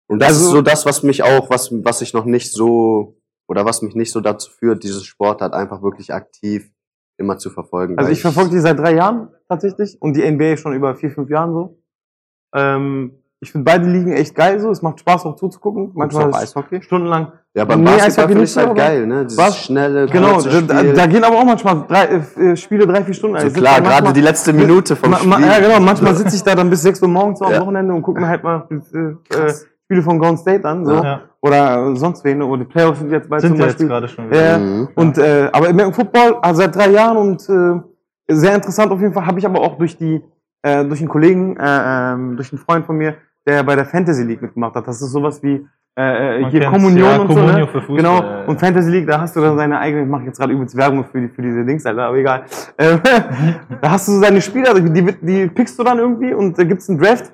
Und 0.08 0.18
das 0.20 0.28
Also- 0.30 0.46
ist 0.46 0.50
so 0.50 0.60
das, 0.62 0.84
was 0.84 1.02
mich 1.02 1.22
auch, 1.22 1.48
was, 1.50 1.70
was 1.72 2.02
ich 2.02 2.12
noch 2.12 2.24
nicht 2.26 2.52
so, 2.52 3.16
oder 3.48 3.64
was 3.64 3.80
mich 3.80 3.94
nicht 3.94 4.12
so 4.12 4.20
dazu 4.20 4.50
führt, 4.50 4.82
dieses 4.82 5.04
Sportart 5.04 5.54
einfach 5.54 5.82
wirklich 5.82 6.12
aktiv 6.12 6.68
immer 7.18 7.38
zu 7.38 7.50
verfolgen. 7.50 7.98
Also 7.98 8.10
ich 8.10 8.20
verfolge 8.22 8.50
die 8.50 8.58
seit 8.58 8.78
drei 8.78 8.94
Jahren 8.94 9.28
tatsächlich 9.48 9.96
und 10.00 10.16
die 10.16 10.28
NBA 10.30 10.56
schon 10.56 10.74
über 10.74 10.94
vier, 10.94 11.10
fünf 11.10 11.28
Jahren 11.30 11.52
so. 11.52 11.78
Ähm, 12.54 13.12
ich 13.40 13.50
finde 13.50 13.64
beide 13.64 13.86
Ligen 13.90 14.12
echt 14.12 14.34
geil 14.36 14.60
so. 14.60 14.70
Es 14.70 14.82
macht 14.82 15.00
Spaß 15.00 15.24
auch 15.26 15.34
zuzugucken. 15.36 15.90
Manchmal 15.94 16.30
ist 16.30 16.36
Eishockey? 16.36 16.80
stundenlang. 16.82 17.32
Ja, 17.54 17.64
beim 17.64 17.80
Nee, 17.80 17.86
Basketball 17.86 18.06
Eishockey 18.08 18.28
finde 18.28 18.44
ich 18.44 18.56
halt 18.56 18.76
geil, 18.76 19.06
ne? 19.06 19.24
Dieses 19.24 19.36
Was? 19.38 19.64
schnelle, 19.64 20.06
Genau, 20.06 20.40
da, 20.40 20.50
Spiel. 20.78 20.92
da 20.94 21.06
gehen 21.06 21.24
aber 21.24 21.36
auch 21.38 21.44
manchmal 21.44 21.84
drei, 21.86 22.04
äh, 22.40 22.56
Spiele 22.56 22.86
drei, 22.86 23.02
vier 23.04 23.14
Stunden. 23.14 23.38
so 23.40 23.46
Ich 23.46 23.52
sitz 23.52 23.60
klar, 23.62 23.80
gerade 23.80 24.12
die 24.12 24.20
letzte 24.20 24.52
Minute 24.52 24.94
vom 24.96 25.10
Ma, 25.10 25.16
Spiel. 25.16 25.28
ma, 25.28 25.40
ja, 25.40 25.58
genau. 25.60 25.80
Manchmal 25.80 26.14
sitze 26.14 26.36
ich 26.36 26.42
da 26.44 26.54
dann 26.54 26.70
bis 26.70 26.82
6 26.82 27.02
Uhr 27.02 27.08
morgens 27.08 27.40
so 27.40 27.44
am 27.46 27.52
Ja. 27.52 27.60
Wochenende 27.60 27.92
und 27.92 28.02
gucke 28.02 28.20
mir 28.20 28.28
halt 28.28 28.42
mal 28.44 28.66
äh, 28.70 28.96
äh, 29.36 29.54
Spiele 29.92 30.02
von 30.02 30.18
Golden 30.18 30.38
State 30.38 30.66
an. 30.66 30.86
So. 30.86 30.94
Ja. 30.94 31.20
Oder 31.42 31.90
äh, 31.92 31.96
sonst 31.96 32.24
wen. 32.24 32.40
Oder 32.42 32.64
die 32.64 32.70
Playoffs 32.70 33.00
sind 33.00 33.10
jetzt 33.12 33.28
bald 33.28 33.42
Sind 33.42 33.50
zum 33.50 33.58
wir 33.58 33.66
jetzt 33.66 33.74
Beispiel. 33.74 33.88
gerade 33.88 34.08
schon 34.08 34.30
wieder. 34.30 34.52
Ja, 34.52 34.58
Mhm. 34.58 34.88
und 34.94 35.18
äh, 35.18 35.50
aber 35.52 35.68
American 35.68 35.92
Football 35.92 36.36
also 36.40 36.62
seit 36.62 36.74
drei 36.74 36.90
Jahren 36.90 37.16
und 37.18 37.46
äh, 37.48 38.34
sehr 38.34 38.54
interessant 38.54 38.90
auf 38.90 39.00
jeden 39.00 39.12
Fall. 39.12 39.26
Habe 39.26 39.38
ich 39.38 39.44
aber 39.46 39.60
auch 39.60 39.76
durch 39.76 39.96
die 39.98 40.22
äh, 40.62 40.84
durch 40.84 41.00
einen 41.00 41.08
Kollegen, 41.08 41.56
äh, 41.56 42.12
ähm, 42.12 42.36
durch 42.36 42.52
einen 42.52 42.58
Freund 42.60 42.86
von 42.86 42.96
mir, 42.96 43.16
der 43.46 43.62
bei 43.64 43.74
der 43.74 43.84
Fantasy 43.84 44.22
League 44.22 44.40
mitgemacht 44.40 44.74
hat. 44.76 44.86
Das 44.86 45.02
ist 45.02 45.10
sowas 45.10 45.42
wie 45.42 45.66
äh, 45.96 46.40
Man 46.40 46.50
hier 46.50 46.64
Kommunion 46.70 47.10
ja, 47.10 47.18
und 47.20 47.26
Communio 47.26 47.50
so. 47.52 47.58
Ne? 47.58 47.66
für 47.66 47.80
Fußball, 47.80 47.96
genau. 47.96 48.20
ja, 48.22 48.38
ja. 48.40 48.44
Und 48.46 48.60
Fantasy 48.60 48.90
League, 48.90 49.06
da 49.08 49.20
hast 49.20 49.36
du 49.36 49.40
dann 49.40 49.56
deine 49.58 49.78
eigene. 49.78 50.04
Ich 50.04 50.08
mache 50.08 50.22
jetzt 50.24 50.38
gerade 50.38 50.52
übelst 50.54 50.74
Werbung 50.76 51.04
für, 51.04 51.20
die, 51.20 51.28
für 51.28 51.42
diese 51.42 51.64
Dings, 51.64 51.84
Alter, 51.84 52.04
aber 52.04 52.16
egal. 52.16 52.44
Äh, 52.78 52.96
da 53.82 53.90
hast 53.90 54.08
du 54.08 54.12
so 54.12 54.20
deine 54.22 54.40
Spieler, 54.40 54.72
die, 54.74 54.90
die, 54.90 55.12
die 55.20 55.46
pickst 55.48 55.78
du 55.78 55.82
dann 55.82 55.98
irgendwie 55.98 56.32
und 56.32 56.56
da 56.58 56.64
gibt's 56.64 56.88
einen 56.88 56.98
Draft. 56.98 57.32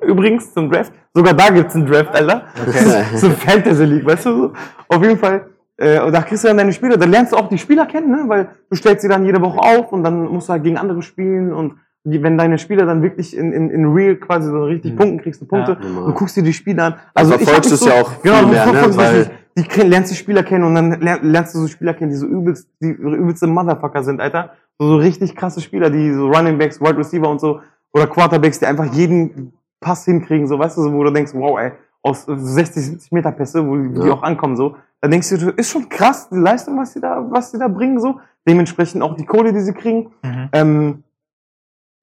Übrigens 0.00 0.52
zum 0.52 0.70
Draft. 0.70 0.92
Sogar 1.14 1.34
da 1.34 1.50
gibt's 1.50 1.74
einen 1.74 1.86
Draft, 1.86 2.14
Alter. 2.14 2.42
Okay. 2.66 3.16
so 3.16 3.30
Fantasy 3.30 3.84
League, 3.84 4.06
weißt 4.06 4.26
du 4.26 4.36
so? 4.36 4.52
Auf 4.88 5.02
jeden 5.02 5.18
Fall. 5.18 5.46
Äh, 5.76 6.00
und 6.00 6.12
da 6.12 6.22
kriegst 6.22 6.44
du 6.44 6.48
dann 6.48 6.58
deine 6.58 6.72
Spieler, 6.72 6.96
da 6.96 7.06
lernst 7.06 7.32
du 7.32 7.36
auch 7.36 7.48
die 7.48 7.58
Spieler 7.58 7.86
kennen, 7.86 8.10
ne? 8.10 8.24
weil 8.26 8.50
du 8.68 8.76
stellst 8.76 9.02
sie 9.02 9.08
dann 9.08 9.24
jede 9.24 9.40
Woche 9.40 9.58
auf 9.58 9.92
und 9.92 10.04
dann 10.04 10.26
musst 10.26 10.48
du 10.48 10.52
halt 10.52 10.62
gegen 10.62 10.76
andere 10.76 11.02
spielen 11.02 11.52
und 11.52 11.74
die, 12.04 12.22
wenn 12.22 12.36
deine 12.36 12.58
Spieler 12.58 12.84
dann 12.84 13.02
wirklich 13.02 13.36
in, 13.36 13.52
in, 13.52 13.70
in 13.70 13.86
real 13.86 14.16
quasi 14.16 14.50
so 14.50 14.64
richtig 14.64 14.96
punkten, 14.96 15.20
kriegst 15.20 15.40
du 15.40 15.46
Punkte. 15.46 15.78
Ja. 15.80 16.06
Du 16.06 16.12
guckst 16.12 16.36
dir 16.36 16.42
die 16.42 16.52
Spieler 16.52 16.84
an. 16.84 16.94
Also 17.14 17.32
hab 17.32 17.40
verfolgst 17.40 17.70
du 17.70 17.74
es 17.76 17.84
ja 17.84 18.00
auch 18.00 18.10
viel 18.20 18.32
genau, 18.32 18.42
du 18.42 18.48
mehr, 18.48 18.66
ne? 18.66 18.96
Weil-. 18.96 19.30
Die 19.56 19.80
lernst 19.82 20.10
die 20.10 20.16
Spieler 20.16 20.42
kennen 20.42 20.64
und 20.64 20.74
dann 20.74 21.00
lern- 21.00 21.20
lernst 21.22 21.54
du 21.54 21.58
so 21.58 21.68
Spieler 21.68 21.94
kennen, 21.94 22.10
die 22.10 22.16
so 22.16 22.26
übelst, 22.26 22.68
die 22.80 22.88
übelste 22.88 23.46
Motherfucker 23.46 24.02
sind, 24.02 24.20
Alter. 24.20 24.52
So, 24.78 24.88
so 24.88 24.96
richtig 24.96 25.36
krasse 25.36 25.60
Spieler, 25.60 25.90
die 25.90 26.12
so 26.12 26.28
Running 26.28 26.58
Backs, 26.58 26.80
Wide 26.80 26.96
Receiver 26.96 27.28
und 27.28 27.40
so, 27.40 27.60
oder 27.92 28.06
Quarterbacks, 28.06 28.58
die 28.60 28.66
einfach 28.66 28.86
jeden 28.94 29.52
Pass 29.82 30.06
hinkriegen, 30.06 30.46
so, 30.46 30.58
weißt 30.58 30.78
du, 30.78 30.82
so, 30.82 30.92
wo 30.94 31.04
du 31.04 31.10
denkst, 31.10 31.32
wow, 31.34 31.58
ey, 31.58 31.72
aus 32.02 32.24
60, 32.26 32.82
70 32.86 33.12
Meter 33.12 33.32
Pässe, 33.32 33.66
wo 33.66 33.76
die, 33.76 33.92
die 33.92 34.06
Ja. 34.06 34.14
auch 34.14 34.22
ankommen, 34.22 34.56
so. 34.56 34.76
Da 35.02 35.08
denkst 35.08 35.28
du, 35.28 35.50
ist 35.50 35.70
schon 35.70 35.88
krass, 35.90 36.28
die 36.30 36.38
Leistung, 36.38 36.78
was 36.78 36.94
die 36.94 37.00
da, 37.00 37.22
was 37.28 37.50
die 37.52 37.58
da 37.58 37.68
bringen, 37.68 38.00
so. 38.00 38.20
Dementsprechend 38.48 39.02
auch 39.02 39.14
die 39.14 39.26
Kohle, 39.26 39.52
die 39.52 39.60
sie 39.60 39.74
kriegen. 39.74 40.10
Mhm. 40.22 40.48
Ähm, 40.52 41.02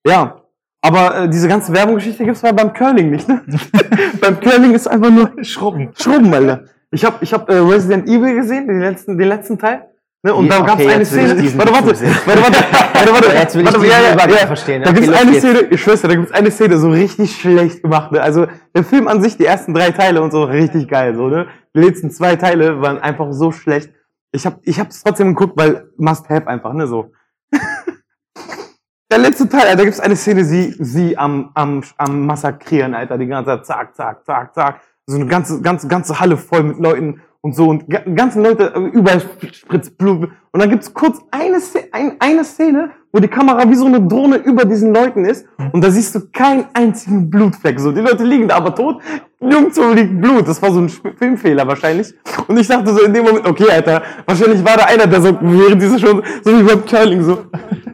ja. 0.06 0.42
Aber 0.82 1.24
äh, 1.24 1.30
diese 1.30 1.50
ganze 1.50 1.74
Werbungsgeschichte 1.74 2.24
gibt's 2.24 2.42
mal 2.42 2.54
beim 2.54 2.72
Curling 2.72 3.10
nicht, 3.12 3.28
ne? 3.28 3.42
beim 4.22 4.40
Curling 4.40 4.72
ist 4.74 4.88
einfach 4.88 5.10
nur 5.10 5.32
Schrubben. 5.44 5.90
Schrubben, 5.98 6.34
Alter. 6.34 6.64
Ich 6.92 7.04
habe 7.04 7.18
ich 7.22 7.34
hab, 7.34 7.50
äh, 7.50 7.56
Resident 7.58 8.08
Evil 8.08 8.36
gesehen, 8.36 8.68
den 8.68 8.80
letzten, 8.80 9.18
den 9.18 9.28
letzten 9.28 9.58
Teil. 9.60 9.88
Ne? 10.22 10.34
Und 10.34 10.48
Ja, 10.48 10.60
da 10.60 10.66
gab's 10.66 10.82
okay, 10.82 10.94
eine 10.94 11.06
Szene. 11.06 11.58
Warte, 11.58 11.72
warte, 11.72 11.88
warte, 11.88 12.26
warte, 12.26 12.58
warte, 12.94 13.14
warte. 13.14 13.28
Jetzt 13.38 13.56
will 13.56 13.62
ich 13.62 13.74
warte, 13.74 13.88
ja, 13.88 14.02
ja, 14.02 14.40
ja. 14.42 14.48
verstehen. 14.48 14.84
Da 14.84 14.92
gibt's 14.92 15.08
los 15.08 15.18
eine. 15.18 15.40
Szene, 15.40 15.60
ich 15.70 15.82
schwör's 15.82 16.02
dir, 16.02 16.10
da 16.10 16.16
gibt's 16.16 16.32
eine 16.34 16.52
Szene, 16.52 16.78
so 16.78 16.90
richtig 16.90 17.40
schlecht 17.40 17.84
gemacht. 17.84 18.12
Ne? 18.12 18.22
Also 18.22 18.48
der 18.76 18.84
Film 18.84 19.08
an 19.08 19.22
sich, 19.22 19.38
die 19.38 19.46
ersten 19.46 19.74
drei 19.74 19.92
Teile 19.92 20.22
und 20.22 20.32
so, 20.32 20.44
richtig 20.44 20.90
geil. 20.90 21.16
So, 21.16 21.30
ne? 21.30 21.48
Die 21.74 21.80
letzten 21.80 22.12
zwei 22.12 22.36
Teile 22.36 22.82
waren 22.82 23.00
einfach 23.00 23.32
so 23.32 23.54
schlecht. 23.54 23.92
Ich 24.32 24.46
hab, 24.46 24.60
ich 24.64 24.80
hab's 24.80 25.02
trotzdem 25.02 25.36
geguckt, 25.36 25.54
weil 25.56 25.90
must 25.98 26.30
have 26.30 26.48
einfach, 26.48 26.74
ne, 26.74 26.86
so. 26.86 27.12
Der 29.12 29.18
letzte 29.18 29.50
Teil, 29.50 29.62
Alter, 29.62 29.78
da 29.78 29.84
gibt's 29.86 30.00
eine 30.00 30.16
Szene, 30.16 30.44
sie, 30.44 30.76
sie 30.78 31.18
am, 31.18 31.50
am, 31.56 31.82
am 31.98 32.26
Massakrieren, 32.28 32.94
Alter, 32.94 33.18
die 33.18 33.26
ganze 33.26 33.50
Zeit, 33.52 33.66
zack, 33.66 33.96
zack, 33.96 34.26
zack, 34.26 34.54
zack. 34.54 34.82
So 35.08 35.16
eine 35.16 35.26
ganze, 35.26 35.62
ganze, 35.62 35.88
ganze 35.88 36.20
Halle 36.20 36.38
voll 36.38 36.62
mit 36.62 36.78
Leuten 36.78 37.22
und 37.42 37.56
so 37.56 37.70
und 37.70 37.90
ga- 37.90 38.04
ganzen 38.16 38.44
Leute, 38.44 38.74
äh, 38.76 38.80
überall 38.80 39.22
spritzt 39.52 39.98
Blut. 39.98 40.30
Und 40.52 40.60
dann 40.62 40.70
gibt's 40.70 40.94
kurz 40.94 41.20
eine, 41.32 41.60
Szene, 41.62 41.86
ein, 41.92 42.16
eine 42.20 42.44
Szene, 42.44 42.90
wo 43.14 43.20
die 43.20 43.28
Kamera 43.28 43.70
wie 43.70 43.76
so 43.76 43.86
eine 43.86 44.02
Drohne 44.02 44.38
über 44.38 44.66
diesen 44.66 44.94
Leuten 44.94 45.26
ist 45.26 45.46
und 45.72 45.84
da 45.84 45.90
siehst 45.90 46.16
du 46.16 46.22
keinen 46.32 46.66
einzigen 46.74 47.30
Blutfleck. 47.30 47.80
So, 47.80 47.92
die 47.92 48.02
Leute 48.02 48.24
liegen 48.24 48.48
da 48.48 48.58
aber 48.58 48.76
tot, 48.76 49.02
nirgendwo 49.40 49.94
liegt 49.94 50.20
Blut. 50.20 50.48
Das 50.48 50.62
war 50.62 50.72
so 50.72 50.82
ein 50.82 50.90
Filmfehler 50.90 51.66
wahrscheinlich. 51.68 52.14
Und 52.48 52.58
ich 52.58 52.68
dachte 52.68 52.94
so 52.94 53.04
in 53.04 53.14
dem 53.14 53.24
Moment, 53.24 53.48
okay, 53.48 53.72
Alter, 53.72 54.02
wahrscheinlich 54.26 54.64
war 54.66 54.78
da 54.78 54.86
einer, 54.86 55.08
der 55.08 55.22
so 55.22 55.38
während 55.42 55.82
dieser 55.82 55.98
schon, 56.00 56.22
so 56.44 56.60
wie 56.60 56.64
beim 56.64 56.86
Curling 56.86 57.24
so. 57.24 57.36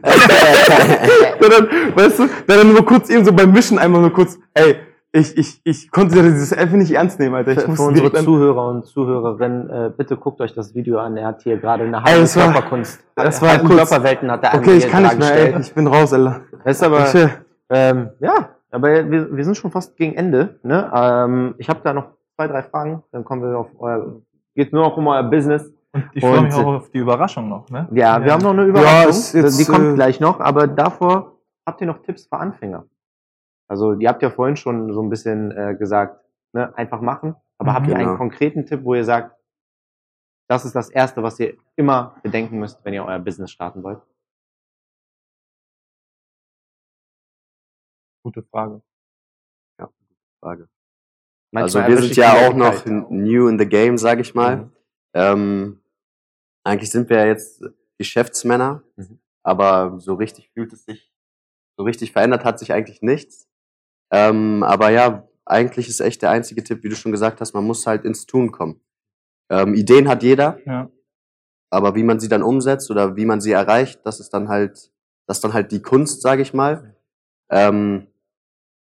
der 1.40 1.48
dann, 1.48 1.68
weißt 1.94 2.18
du, 2.18 2.28
der 2.48 2.56
dann 2.56 2.72
nur 2.72 2.84
kurz 2.84 3.10
eben 3.10 3.24
so 3.24 3.32
beim 3.32 3.52
Mischen 3.52 3.78
einmal 3.78 4.00
nur 4.00 4.12
kurz, 4.12 4.38
ey, 4.54 4.76
ich, 5.12 5.36
ich, 5.38 5.60
ich 5.64 5.90
konnte 5.90 6.22
dieses 6.22 6.52
einfach 6.52 6.76
nicht 6.76 6.92
ernst 6.92 7.18
nehmen, 7.18 7.34
Alter. 7.34 7.52
Ich 7.52 7.60
Für, 7.60 7.74
für 7.74 7.82
unsere 7.82 8.12
Zuhörer 8.12 8.68
und 8.68 8.84
Zuhörerinnen, 8.86 9.70
äh, 9.70 9.90
bitte 9.96 10.16
guckt 10.16 10.40
euch 10.40 10.54
das 10.54 10.74
Video 10.74 10.98
an. 10.98 11.16
Er 11.16 11.28
hat 11.28 11.42
hier 11.42 11.56
gerade 11.56 11.84
eine 11.84 11.96
Ey, 11.98 12.02
halbe 12.02 12.20
das 12.22 12.36
war- 12.36 12.52
Körperkunst. 12.52 13.04
das 13.14 13.40
war 13.42 13.50
halbe 13.50 13.64
kurz- 13.66 13.76
Körperwelten 13.88 14.30
hat 14.30 14.44
er 14.44 14.54
okay, 14.54 14.76
ich 14.76 14.88
kann 14.88 15.02
nicht 15.04 15.18
mehr, 15.18 15.54
ey. 15.54 15.60
Ich 15.60 15.74
bin 15.74 15.86
raus, 15.86 16.12
Alter. 16.12 16.42
Das 16.64 16.76
ist 16.76 16.82
aber, 16.82 17.06
Ich, 17.08 17.14
äh, 17.14 17.28
ähm, 17.70 18.10
ja, 18.20 18.50
aber 18.70 19.10
wir, 19.10 19.34
wir 19.34 19.44
sind 19.44 19.56
schon 19.56 19.70
fast 19.70 19.96
gegen 19.96 20.14
Ende. 20.14 20.58
Ne? 20.62 20.90
Ähm, 20.94 21.54
ich 21.58 21.68
habe 21.70 21.80
da 21.82 21.92
noch 21.94 22.08
zwei, 22.36 22.48
drei 22.48 22.62
Fragen. 22.62 23.02
Dann 23.12 23.24
kommen 23.24 23.42
wir 23.42 23.58
auf 23.58 23.68
euer, 23.78 24.20
geht 24.54 24.72
nur 24.72 24.82
noch 24.82 24.96
um 24.98 25.06
euer 25.06 25.22
Business. 25.22 25.72
Und 25.92 26.04
ich 26.12 26.22
freue 26.22 26.42
mich 26.42 26.52
auch 26.54 26.66
auf 26.66 26.90
die 26.90 26.98
Überraschung 26.98 27.48
noch, 27.48 27.70
ne? 27.70 27.88
Ja, 27.92 28.22
wir 28.22 28.30
haben 28.34 28.42
noch 28.42 28.50
eine 28.50 28.64
Überraschung. 28.64 29.08
ist 29.08 29.32
jetzt, 29.32 29.58
die 29.58 29.64
kommt 29.64 29.92
äh, 29.92 29.94
gleich 29.94 30.20
noch, 30.20 30.40
aber 30.40 30.66
davor 30.66 31.38
habt 31.64 31.80
ihr 31.80 31.86
noch 31.86 32.02
Tipps 32.02 32.26
für 32.26 32.36
Anfänger? 32.36 32.84
Also, 33.68 33.94
ihr 33.94 34.08
habt 34.08 34.22
ja 34.22 34.30
vorhin 34.30 34.56
schon 34.56 34.92
so 34.92 35.02
ein 35.02 35.10
bisschen 35.10 35.50
äh, 35.50 35.74
gesagt, 35.76 36.24
ne, 36.52 36.76
einfach 36.76 37.00
machen. 37.00 37.34
Aber 37.58 37.72
habt 37.74 37.86
ihr 37.88 37.94
Genau. 37.94 38.08
einen 38.10 38.18
konkreten 38.18 38.66
Tipp, 38.66 38.84
wo 38.84 38.94
ihr 38.94 39.04
sagt, 39.04 39.36
das 40.48 40.64
ist 40.64 40.76
das 40.76 40.90
Erste, 40.90 41.22
was 41.22 41.40
ihr 41.40 41.56
immer 41.74 42.20
bedenken 42.22 42.58
müsst, 42.60 42.84
wenn 42.84 42.94
ihr 42.94 43.04
euer 43.04 43.18
Business 43.18 43.50
starten 43.50 43.82
wollt? 43.82 44.00
Gute 48.24 48.42
Frage. 48.42 48.82
Frage. 50.40 50.68
Manchmal 51.52 51.84
Also 51.84 51.96
wir 51.96 52.02
sind 52.02 52.16
ja 52.16 52.32
auch 52.46 52.54
noch 52.54 52.84
new 52.84 53.48
in 53.48 53.58
the 53.58 53.66
game, 53.66 53.96
sage 53.98 54.20
ich 54.20 54.34
mal. 54.34 54.56
Mhm. 54.56 54.72
Ähm, 55.14 55.80
eigentlich 56.64 56.90
sind 56.90 57.08
wir 57.08 57.18
ja 57.18 57.26
jetzt 57.26 57.64
Geschäftsmänner, 57.98 58.82
Mhm. 58.96 59.18
aber 59.42 59.98
so 59.98 60.14
richtig 60.14 60.50
fühlt 60.50 60.72
es 60.72 60.84
sich, 60.84 61.10
so 61.78 61.84
richtig 61.84 62.12
verändert 62.12 62.44
hat 62.44 62.58
sich 62.58 62.72
eigentlich 62.72 63.00
nichts. 63.00 63.45
Ähm, 64.10 64.62
aber 64.62 64.90
ja, 64.90 65.26
eigentlich 65.44 65.88
ist 65.88 66.00
echt 66.00 66.22
der 66.22 66.30
einzige 66.30 66.62
Tipp, 66.64 66.82
wie 66.82 66.88
du 66.88 66.96
schon 66.96 67.12
gesagt 67.12 67.40
hast, 67.40 67.54
man 67.54 67.64
muss 67.64 67.86
halt 67.86 68.04
ins 68.04 68.26
Tun 68.26 68.52
kommen. 68.52 68.80
Ähm, 69.50 69.74
Ideen 69.74 70.08
hat 70.08 70.22
jeder, 70.22 70.58
Ja. 70.64 70.88
aber 71.70 71.94
wie 71.94 72.02
man 72.02 72.18
sie 72.20 72.28
dann 72.28 72.42
umsetzt 72.42 72.90
oder 72.90 73.16
wie 73.16 73.24
man 73.26 73.40
sie 73.40 73.52
erreicht, 73.52 74.00
das 74.04 74.18
ist 74.20 74.30
dann 74.30 74.48
halt, 74.48 74.90
das 75.26 75.38
ist 75.38 75.44
dann 75.44 75.52
halt 75.52 75.70
die 75.72 75.82
Kunst, 75.82 76.22
sage 76.22 76.42
ich 76.42 76.52
mal. 76.54 76.94
Ähm, 77.50 78.08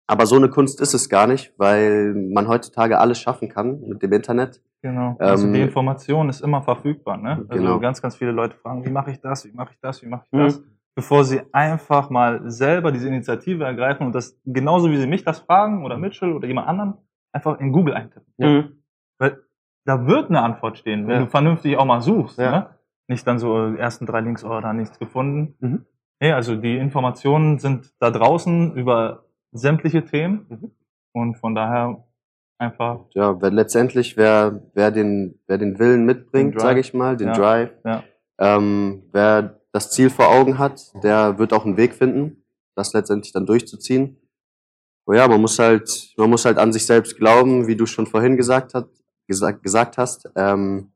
aber 0.08 0.26
so 0.26 0.36
eine 0.36 0.50
Kunst 0.50 0.82
ist 0.82 0.94
es 0.94 1.08
gar 1.08 1.28
nicht, 1.28 1.54
weil 1.58 2.14
man 2.14 2.48
heutzutage 2.48 2.98
alles 3.00 3.20
schaffen 3.20 3.48
kann 3.48 3.80
mit 3.82 4.02
dem 4.02 4.12
Internet. 4.12 4.62
Genau. 4.82 5.16
Also 5.20 5.46
Ähm, 5.46 5.54
die 5.54 5.62
Information 5.62 6.30
ist 6.30 6.42
immer 6.42 6.62
verfügbar. 6.64 7.18
Ne? 7.18 7.46
Also 7.50 7.62
Genau. 7.64 7.80
ganz, 7.80 8.02
ganz 8.02 8.16
viele 8.16 8.32
Leute 8.32 8.58
fragen, 8.58 8.84
wie 8.86 8.90
mache 8.90 9.12
ich 9.12 9.20
das, 9.22 9.46
wie 9.46 9.52
mache 9.52 9.72
ich 9.74 9.80
das, 9.82 10.02
wie 10.02 10.08
mache 10.08 10.26
ich 10.32 10.38
Mhm. 10.38 10.64
Bevor 11.00 11.24
sie 11.24 11.42
einfach 11.54 12.10
mal 12.10 12.42
selber 12.52 12.92
diese 12.92 13.08
Initiative 13.08 13.64
ergreifen 13.64 14.06
und 14.06 14.14
das 14.14 14.38
genauso 14.46 14.92
wie 14.92 14.98
sie 14.98 15.08
mich 15.08 15.24
das 15.24 15.40
fragen 15.40 15.86
oder 15.86 15.98
Mitchell 15.98 16.34
oder 16.34 16.46
jemand 16.46 16.68
anderen 16.68 16.94
einfach 17.32 17.58
in 17.62 17.72
Google 17.72 17.94
eintippen. 17.94 18.34
Mhm. 18.38 18.82
Weil 19.18 19.38
da 19.86 20.06
wird 20.08 20.30
eine 20.30 20.42
Antwort 20.42 20.78
stehen, 20.78 21.08
wenn 21.08 21.16
Ja. 21.20 21.26
du 21.26 21.28
vernünftig 21.32 21.78
auch 21.78 21.86
mal 21.86 22.02
suchst. 22.02 22.38
Ja. 22.38 22.52
Ne? 22.52 22.70
Nicht 23.08 23.26
dann 23.26 23.40
so 23.40 23.58
äh, 23.58 23.78
ersten 23.78 24.06
drei 24.06 24.20
Links, 24.20 24.44
oh, 24.44 24.60
da 24.60 24.74
nichts 24.74 25.00
gefunden. 25.00 25.56
Mhm. 25.62 25.86
Nee, 26.22 26.34
also 26.34 26.56
die 26.58 26.76
Informationen 26.78 27.60
sind 27.60 27.94
da 28.00 28.12
draußen 28.12 28.76
über 28.76 29.24
sämtliche 29.54 30.04
Themen 30.04 30.46
Mhm. 30.50 30.72
und 31.14 31.38
von 31.38 31.56
daher 31.56 32.04
einfach 32.58 33.00
ja, 33.16 33.42
wer, 33.42 33.52
letztendlich, 33.52 34.18
wer, 34.18 34.62
wer, 34.74 34.92
den, 34.92 35.40
wer 35.48 35.58
den 35.58 35.80
Willen 35.80 36.06
mitbringt, 36.06 36.60
sage 36.60 36.82
ich 36.82 36.94
mal, 36.94 37.16
den 37.16 37.28
Ja. 37.30 37.34
Drive, 37.34 37.72
Ja. 37.86 38.04
ähm, 38.38 39.04
wer 39.14 39.59
das 39.72 39.92
Ziel 39.92 40.10
vor 40.10 40.30
Augen 40.30 40.58
hat, 40.58 40.92
der 41.04 41.38
wird 41.38 41.54
auch 41.54 41.66
einen 41.66 41.78
Weg 41.78 41.94
finden, 41.94 42.44
das 42.76 42.94
letztendlich 42.94 43.32
dann 43.34 43.46
durchzuziehen. 43.46 44.18
Aber 45.06 45.16
ja, 45.18 45.28
man 45.28 45.42
muss 45.42 45.58
halt, 45.60 46.14
man 46.18 46.30
muss 46.30 46.46
halt 46.46 46.58
an 46.58 46.72
sich 46.74 46.86
selbst 46.86 47.18
glauben, 47.18 47.68
wie 47.68 47.76
du 47.76 47.86
schon 47.86 48.08
vorhin 48.08 48.38
gesagt, 48.38 48.74
hat, 48.74 48.90
gesagt, 49.28 49.64
gesagt 49.64 49.98
hast. 49.98 50.30
Ähm, 50.36 50.92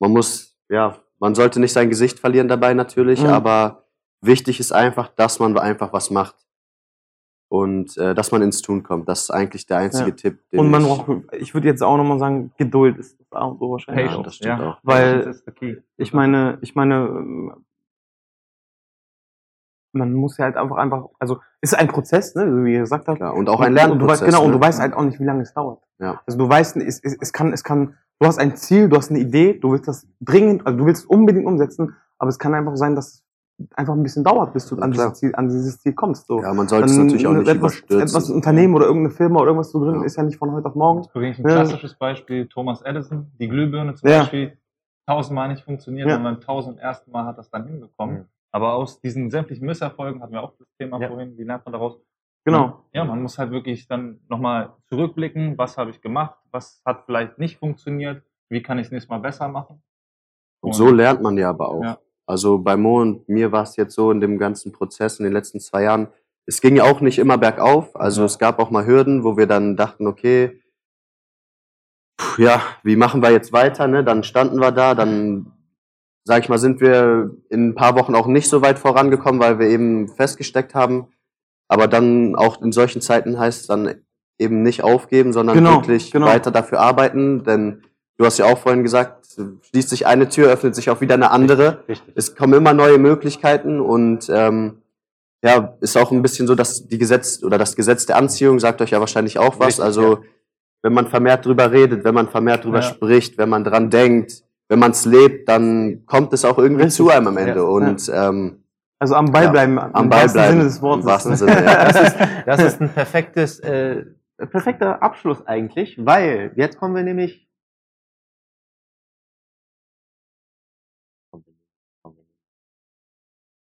man 0.00 0.12
muss, 0.12 0.56
ja, 0.68 0.98
man 1.18 1.34
sollte 1.34 1.60
nicht 1.60 1.72
sein 1.72 1.88
Gesicht 1.90 2.18
verlieren 2.18 2.48
dabei 2.48 2.74
natürlich, 2.74 3.20
Mhm. 3.20 3.28
aber 3.28 3.84
wichtig 4.20 4.60
ist 4.60 4.72
einfach, 4.72 5.08
dass 5.08 5.38
man 5.38 5.56
einfach 5.58 5.92
was 5.92 6.10
macht. 6.10 6.36
Und 7.54 7.96
äh, 7.98 8.16
dass 8.16 8.32
man 8.32 8.42
ins 8.42 8.62
Tun 8.62 8.82
kommt. 8.82 9.08
Das 9.08 9.22
ist 9.22 9.30
eigentlich 9.30 9.64
der 9.66 9.76
einzige 9.78 10.10
Ja. 10.10 10.16
Tipp. 10.16 10.40
Den 10.50 10.58
Und 10.58 10.72
man 10.72 10.82
ich, 10.82 10.88
braucht, 10.88 11.10
ich 11.38 11.54
würde 11.54 11.68
jetzt 11.68 11.84
auch 11.84 11.96
nochmal 11.96 12.18
sagen, 12.18 12.50
Geduld 12.56 12.98
ist 12.98 13.16
das 13.20 13.30
A 13.30 13.44
und 13.44 13.60
O 13.62 13.70
wahrscheinlich. 13.70 14.10
Ja, 14.10 14.22
das 14.24 14.34
stimmt 14.34 14.60
auch. 14.60 14.78
Weil-. 14.82 15.36
Ich 15.96 16.12
meine, 16.12 16.58
ich 16.62 16.74
meine, 16.74 17.54
man 19.92 20.14
muss 20.14 20.36
ja 20.36 20.46
halt 20.46 20.56
einfach, 20.56 20.78
einfach, 20.78 21.04
also, 21.20 21.38
es 21.60 21.70
ist 21.70 21.78
ein 21.78 21.86
Prozess, 21.86 22.34
ne, 22.34 22.50
so 22.50 22.64
wie 22.64 22.72
ihr 22.72 22.80
gesagt 22.80 23.06
habt. 23.06 23.18
Klar, 23.18 23.34
und 23.34 23.48
auch 23.48 23.60
ein 23.60 23.68
Und 23.68 23.74
Lernprozess. 23.74 24.00
du 24.00 24.08
weißt, 24.08 24.24
genau, 24.24 24.44
und 24.44 24.50
du 24.50 24.58
ne? 24.58 24.64
weißt 24.64 24.80
halt 24.80 24.94
auch 24.94 25.04
nicht, 25.04 25.20
wie 25.20 25.24
lange 25.24 25.42
es 25.42 25.54
dauert. 25.54 25.80
Ja. 26.00 26.20
Also 26.26 26.36
du 26.36 26.48
weißt, 26.48 26.76
es, 26.78 26.98
es, 27.04 27.16
es 27.20 27.32
kann, 27.32 27.52
es 27.52 27.62
kann, 27.62 27.94
du 28.18 28.26
hast 28.26 28.38
ein 28.38 28.56
Ziel, 28.56 28.88
du 28.88 28.96
hast 28.96 29.10
eine 29.10 29.20
Idee, 29.20 29.54
du 29.60 29.70
willst 29.70 29.86
das 29.86 30.08
dringend, 30.20 30.66
also 30.66 30.76
du 30.76 30.86
willst 30.86 31.04
es 31.04 31.06
unbedingt 31.06 31.46
umsetzen, 31.46 31.94
aber 32.18 32.30
es 32.30 32.40
kann 32.40 32.52
einfach 32.52 32.74
sein, 32.74 32.96
dass 32.96 33.06
es 33.14 33.23
einfach 33.76 33.94
ein 33.94 34.02
bisschen 34.02 34.24
dauert, 34.24 34.52
bis 34.52 34.66
du 34.68 34.76
an, 34.78 34.90
dieses 34.90 35.14
Ziel, 35.14 35.34
an 35.36 35.48
dieses 35.48 35.78
Ziel 35.80 35.92
kommst. 35.94 36.26
So. 36.26 36.40
Ja, 36.40 36.52
man 36.54 36.66
sollte 36.68 36.86
es 36.86 36.96
natürlich 36.96 37.26
auch 37.26 37.32
nicht 37.32 37.48
etwas, 37.48 37.78
überstürzen. 37.78 38.00
etwas 38.08 38.30
Unternehmen 38.30 38.74
oder 38.74 38.86
irgendeine 38.86 39.14
Firma 39.14 39.36
oder 39.40 39.46
irgendwas 39.48 39.70
zu 39.70 39.78
gründen, 39.80 40.00
Ja. 40.00 40.06
ist 40.06 40.16
ja 40.16 40.22
nicht 40.24 40.38
von 40.38 40.52
heute 40.52 40.66
auf 40.68 40.74
morgen. 40.74 41.02
Ich 41.02 41.14
ein 41.38 41.48
Ja. 41.48 41.54
klassisches 41.54 41.94
Beispiel, 41.94 42.48
Thomas 42.48 42.82
Edison, 42.82 43.30
die 43.38 43.48
Glühbirne 43.48 43.94
zum 43.94 44.08
Ja. 44.10 44.20
Beispiel, 44.20 44.58
tausendmal 45.06 45.48
nicht 45.48 45.62
funktioniert 45.64 46.08
Ja. 46.08 46.16
und 46.16 46.24
beim 46.24 46.40
tausend 46.40 46.78
ersten 46.80 47.10
Mal 47.10 47.26
hat 47.26 47.38
das 47.38 47.50
dann 47.50 47.66
hinbekommen. 47.66 48.16
Mhm. 48.16 48.24
Aber 48.50 48.74
aus 48.74 49.00
diesen 49.00 49.30
sämtlichen 49.30 49.66
Misserfolgen 49.66 50.22
hatten 50.22 50.32
wir 50.32 50.42
auch 50.42 50.52
das 50.58 50.68
Thema 50.78 51.00
Ja. 51.00 51.08
vorhin, 51.08 51.36
wie 51.36 51.44
lernt 51.44 51.64
man 51.64 51.72
daraus? 51.72 51.98
Genau. 52.46 52.84
Ja, 52.92 53.04
man 53.04 53.22
muss 53.22 53.38
halt 53.38 53.50
wirklich 53.52 53.86
dann 53.88 54.20
nochmal 54.28 54.70
zurückblicken, 54.88 55.56
was 55.56 55.78
habe 55.78 55.90
ich 55.90 56.00
gemacht, 56.00 56.36
was 56.50 56.82
hat 56.84 57.04
vielleicht 57.06 57.38
nicht 57.38 57.58
funktioniert, 57.58 58.22
wie 58.50 58.62
kann 58.62 58.78
ich 58.78 58.86
es 58.86 58.92
nächstes 58.92 59.08
Mal 59.10 59.18
besser 59.20 59.48
machen. 59.48 59.82
Und 60.60 60.74
so 60.74 60.90
lernt 60.90 61.22
man 61.22 61.36
ja 61.38 61.50
aber 61.50 61.68
auch. 61.68 61.82
Ja. 61.82 61.98
Also 62.26 62.58
bei 62.58 62.76
Mo 62.76 63.00
und 63.00 63.28
mir 63.28 63.52
war 63.52 63.62
es 63.64 63.76
jetzt 63.76 63.94
so 63.94 64.10
in 64.10 64.20
dem 64.20 64.38
ganzen 64.38 64.72
Prozess 64.72 65.18
in 65.18 65.24
den 65.24 65.32
letzten 65.32 65.60
zwei 65.60 65.82
Jahren, 65.82 66.08
es 66.46 66.60
ging 66.60 66.76
ja 66.76 66.84
auch 66.84 67.00
nicht 67.00 67.18
immer 67.18 67.38
bergauf. 67.38 67.94
Also 67.96 68.22
Ja. 68.22 68.26
es 68.26 68.38
gab 68.38 68.58
auch 68.58 68.70
mal 68.70 68.86
Hürden, 68.86 69.24
wo 69.24 69.36
wir 69.36 69.46
dann 69.46 69.76
dachten, 69.76 70.06
okay, 70.06 70.60
ja, 72.38 72.62
wie 72.82 72.96
machen 72.96 73.22
wir 73.22 73.30
jetzt 73.30 73.52
weiter? 73.52 73.86
Ne? 73.88 74.04
Dann 74.04 74.22
standen 74.22 74.58
wir 74.60 74.72
da, 74.72 74.94
dann, 74.94 75.52
sag 76.24 76.42
ich 76.42 76.48
mal, 76.48 76.58
sind 76.58 76.80
wir 76.80 77.30
in 77.50 77.68
ein 77.70 77.74
paar 77.74 77.96
Wochen 77.96 78.14
auch 78.14 78.26
nicht 78.26 78.48
so 78.48 78.62
weit 78.62 78.78
vorangekommen, 78.78 79.40
weil 79.40 79.58
wir 79.58 79.68
eben 79.68 80.08
festgesteckt 80.08 80.74
haben. 80.74 81.08
Aber 81.68 81.88
dann 81.88 82.36
auch 82.36 82.60
in 82.62 82.72
solchen 82.72 83.00
Zeiten 83.00 83.38
heißt 83.38 83.62
es 83.62 83.66
dann 83.66 83.94
eben 84.38 84.62
nicht 84.62 84.82
aufgeben, 84.84 85.32
sondern 85.32 85.56
Genau, 85.56 85.76
wirklich 85.76 86.10
genau. 86.12 86.26
weiter 86.26 86.50
dafür 86.50 86.80
arbeiten. 86.80 87.42
Denn 87.44 87.82
du 88.18 88.24
hast 88.24 88.38
ja 88.38 88.46
auch 88.46 88.58
vorhin 88.58 88.82
gesagt, 88.82 89.23
schließt 89.62 89.88
sich 89.90 90.06
eine 90.06 90.28
Tür, 90.28 90.48
öffnet 90.50 90.74
sich 90.74 90.90
auch 90.90 91.00
wieder 91.00 91.14
eine 91.14 91.30
andere. 91.30 91.84
Richtig. 91.88 92.12
Es 92.16 92.34
kommen 92.34 92.54
immer 92.54 92.72
neue 92.74 92.98
Möglichkeiten 92.98 93.80
und 93.80 94.28
ähm, 94.30 94.78
ja, 95.42 95.74
ist 95.80 95.96
auch 95.96 96.10
ein 96.10 96.22
bisschen 96.22 96.46
so, 96.46 96.54
dass 96.54 96.86
die 96.88 96.98
Gesetz 96.98 97.42
oder 97.42 97.58
das 97.58 97.76
Gesetz 97.76 98.06
der 98.06 98.16
Anziehung 98.16 98.58
sagt 98.60 98.80
euch 98.80 98.90
ja 98.90 99.00
wahrscheinlich 99.00 99.38
auch 99.38 99.58
was. 99.58 99.66
Richtig, 99.66 99.84
also 99.84 100.18
wenn 100.82 100.92
man 100.94 101.06
vermehrt 101.06 101.44
drüber 101.46 101.70
redet, 101.70 102.04
wenn 102.04 102.14
man 102.14 102.28
vermehrt 102.28 102.64
drüber 102.64 102.78
Ja. 102.78 102.82
spricht, 102.82 103.36
wenn 103.38 103.48
man 103.48 103.64
dran 103.64 103.90
denkt, 103.90 104.42
wenn 104.68 104.78
man 104.78 104.92
es 104.92 105.04
lebt, 105.04 105.48
dann 105.48 106.04
kommt 106.06 106.32
es 106.32 106.44
auch 106.44 106.58
irgendwie 106.58 106.84
Richtig. 106.84 106.96
zu 106.96 107.10
einem 107.10 107.26
am 107.28 107.36
Ende. 107.36 107.60
Ja. 107.60 107.62
Und 107.66 108.10
ähm, 108.12 108.64
Also 108.98 109.14
am 109.16 109.30
Ball 109.32 109.44
Ja, 109.44 109.50
bleiben, 109.50 109.78
am 109.78 110.04
im 110.04 110.08
Ball 110.08 110.28
bleiben. 110.28 110.52
Sinne 110.52 110.64
des 110.64 110.80
Wortes. 110.80 111.04
Im 111.04 111.10
wahrsten 111.10 111.30
ne? 111.32 111.36
Sinne, 111.36 111.64
ja. 111.64 111.84
Das 111.92 112.00
ist, 112.02 112.16
das 112.46 112.62
ist 112.62 112.80
ein 112.80 112.88
perfektes, 112.88 113.60
äh, 113.60 114.04
perfekter 114.50 115.02
Abschluss 115.02 115.46
eigentlich, 115.46 115.96
weil 116.04 116.52
jetzt 116.56 116.78
kommen 116.78 116.94
wir 116.94 117.02
nämlich. 117.02 117.46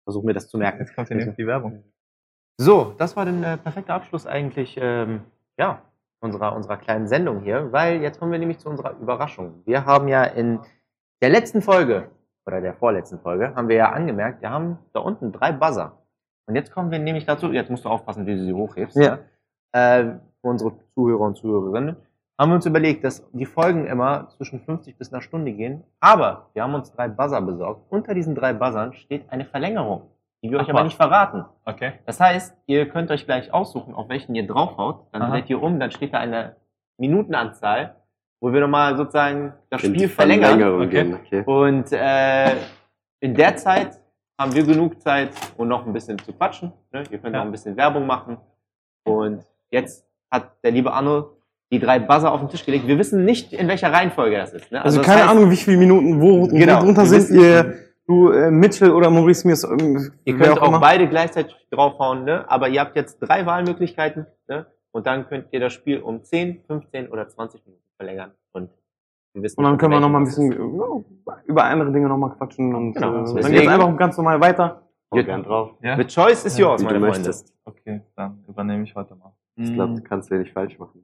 Versuch 0.03 0.23
mir 0.23 0.33
das 0.33 0.47
zu 0.47 0.57
merken. 0.57 0.79
Jetzt 0.79 0.95
kommt 0.95 1.07
hier 1.07 1.17
nämlich 1.17 1.35
die 1.35 1.47
Werbung. 1.47 1.83
So, 2.57 2.93
das 2.97 3.15
war 3.15 3.25
der 3.25 3.53
äh, 3.53 3.57
perfekte 3.57 3.93
Abschluss 3.93 4.27
eigentlich, 4.27 4.77
ähm, 4.79 5.21
ja, 5.57 5.81
unserer, 6.19 6.55
unserer 6.55 6.77
kleinen 6.77 7.07
Sendung 7.07 7.41
hier, 7.41 7.71
weil 7.71 8.01
jetzt 8.01 8.19
kommen 8.19 8.31
wir 8.31 8.39
nämlich 8.39 8.59
zu 8.59 8.69
unserer 8.69 8.97
Überraschung. 8.99 9.63
Wir 9.65 9.85
haben 9.85 10.07
ja 10.07 10.23
in 10.23 10.59
der 11.21 11.29
letzten 11.29 11.61
Folge, 11.61 12.09
oder 12.45 12.61
der 12.61 12.73
vorletzten 12.73 13.19
Folge, 13.19 13.55
haben 13.55 13.67
wir 13.67 13.75
ja 13.75 13.91
angemerkt, 13.91 14.41
wir 14.41 14.49
haben 14.51 14.77
da 14.93 14.99
unten 14.99 15.31
drei 15.31 15.51
Buzzer. 15.51 15.97
Und 16.47 16.55
jetzt 16.55 16.71
kommen 16.71 16.91
wir 16.91 16.99
nämlich 16.99 17.25
dazu, 17.25 17.51
jetzt 17.51 17.69
musst 17.69 17.85
du 17.85 17.89
aufpassen, 17.89 18.25
wie 18.25 18.35
du 18.35 18.43
sie 18.43 18.53
hochhebst. 18.53 18.97
Ja. 18.97 19.19
Äh, 19.71 20.17
für 20.41 20.47
unsere 20.47 20.73
Zuhörer 20.93 21.21
und 21.21 21.37
Zuhörerinnen, 21.37 21.95
haben 22.39 22.49
wir 22.49 22.55
uns 22.55 22.65
überlegt, 22.65 23.03
dass 23.03 23.29
die 23.33 23.45
Folgen 23.45 23.85
immer 23.85 24.29
zwischen 24.29 24.59
50 24.61 24.97
bis 24.97 25.11
einer 25.13 25.21
Stunde 25.21 25.51
gehen. 25.51 25.83
Aber 25.99 26.49
wir 26.53 26.63
haben 26.63 26.73
uns 26.73 26.91
drei 26.91 27.07
Buzzer 27.07 27.41
besorgt. 27.41 27.81
Unter 27.91 28.13
diesen 28.13 28.33
drei 28.35 28.53
Buzzern 28.53 28.93
steht 28.93 29.29
eine 29.31 29.45
Verlängerung, 29.45 30.03
die 30.41 30.49
wir 30.49 30.57
euch 30.57 30.65
Ach, 30.65 30.69
aber 30.69 30.79
was. 30.79 30.85
nicht 30.85 30.97
verraten. 30.97 31.45
Okay. 31.65 31.93
Das 32.05 32.19
heißt, 32.19 32.55
ihr 32.65 32.89
könnt 32.89 33.11
euch 33.11 33.25
gleich 33.25 33.53
aussuchen, 33.53 33.93
auf 33.93 34.09
welchen 34.09 34.33
ihr 34.33 34.47
draufhaut. 34.47 35.05
Dann 35.11 35.21
Aha. 35.21 35.31
dreht 35.31 35.49
ihr 35.51 35.61
um, 35.61 35.79
dann 35.79 35.91
steht 35.91 36.13
da 36.13 36.19
eine 36.19 36.55
Minutenanzahl, 36.97 37.95
wo 38.39 38.51
wir 38.51 38.61
nochmal 38.61 38.95
sozusagen 38.97 39.53
das 39.69 39.83
in 39.83 39.93
Spiel 39.93 40.09
verlängern. 40.09 40.49
Verlängerung 40.59 40.81
Okay. 40.87 41.03
gehen. 41.03 41.13
Okay. 41.13 41.43
Und 41.45 41.91
äh, 41.91 42.55
in 43.19 43.35
der 43.35 43.55
Zeit 43.57 43.99
haben 44.39 44.53
wir 44.55 44.63
genug 44.65 44.99
Zeit, 44.99 45.29
um 45.57 45.67
noch 45.67 45.85
ein 45.85 45.93
bisschen 45.93 46.17
zu 46.17 46.33
quatschen. 46.33 46.71
Ne? 46.91 47.03
Ihr 47.11 47.19
könnt 47.19 47.33
Ja. 47.35 47.39
noch 47.41 47.45
ein 47.45 47.51
bisschen 47.51 47.75
Werbung 47.77 48.07
machen. 48.07 48.37
Und 49.03 49.45
jetzt 49.69 50.07
hat 50.31 50.51
der 50.63 50.71
liebe 50.71 50.91
Arno 50.91 51.29
die 51.71 51.79
drei 51.79 51.99
Buzzer 51.99 52.31
auf 52.31 52.39
den 52.41 52.49
Tisch 52.49 52.65
gelegt. 52.65 52.85
Wir 52.87 52.97
wissen 52.97 53.23
nicht, 53.23 53.53
in 53.53 53.67
welcher 53.67 53.91
Reihenfolge 53.93 54.37
das 54.37 54.53
ist. 54.53 54.71
Ne? 54.71 54.83
Also, 54.83 54.97
das 54.97 55.05
keine 55.05 55.21
heißt, 55.21 55.31
Ahnung, 55.31 55.49
wie 55.49 55.55
viele 55.55 55.77
Minuten 55.77 56.19
wo, 56.21 56.47
Genau, 56.47 56.79
wo 56.81 56.85
drunter 56.85 57.05
sind. 57.05 57.29
Ihr, 57.39 57.75
du, 58.07 58.29
äh, 58.31 58.51
Mitchell 58.51 58.91
oder 58.91 59.09
Maurice 59.09 59.47
Miers. 59.47 59.63
Ähm, 59.63 60.11
Ihr 60.25 60.37
könnt 60.37 60.61
auch 60.61 60.67
immer. 60.67 60.79
beide 60.79 61.07
gleichzeitig 61.07 61.55
draufhauen, 61.71 62.25
ne? 62.25 62.43
aber 62.49 62.67
ihr 62.67 62.81
habt 62.81 62.95
jetzt 62.97 63.19
drei 63.19 63.45
Wahlmöglichkeiten 63.45 64.25
ne? 64.49 64.65
und 64.91 65.07
dann 65.07 65.27
könnt 65.27 65.45
ihr 65.51 65.61
das 65.61 65.71
Spiel 65.71 65.99
um 66.01 66.23
10, 66.23 66.61
15 66.67 67.07
oder 67.07 67.27
20 67.29 67.65
Minuten 67.65 67.83
verlängern. 67.95 68.31
Und, 68.51 68.69
wir 69.33 69.43
wissen 69.43 69.59
Und 69.59 69.63
dann 69.63 69.77
können 69.77 69.93
wir 69.93 69.99
welchen 70.01 70.01
noch 70.01 70.09
mal 70.09 70.19
ein 70.19 70.25
bisschen 70.25 70.51
ja, 70.51 71.39
über 71.45 71.63
andere 71.63 71.91
Dinge 71.93 72.09
noch 72.09 72.17
mal 72.17 72.31
quatschen. 72.31 72.75
Und 72.75 72.93
Genau, 72.93 73.23
äh, 73.23 73.41
dann 73.41 73.51
geht's 73.53 73.67
einfach 73.67 73.95
ganz 73.97 74.17
normal 74.17 74.41
weiter. 74.41 74.81
Oh, 75.09 75.23
gern 75.23 75.43
drauf. 75.43 75.71
Ja? 75.81 75.95
The 75.95 76.05
choice 76.05 76.43
is 76.45 76.57
Ja, 76.57 76.67
yours, 76.67 76.81
du 76.81 76.85
meine 76.85 76.99
Freunde. 76.99 77.17
möchtest. 77.17 77.53
Okay, 77.63 78.01
dann 78.17 78.43
übernehme 78.47 78.83
ich 78.83 78.93
heute 78.93 79.15
mal. 79.15 79.31
Ich 79.55 79.73
glaube, 79.73 79.93
du 79.95 80.01
kannst 80.01 80.29
ja 80.31 80.37
nicht 80.37 80.51
falsch 80.51 80.77
machen. 80.79 81.01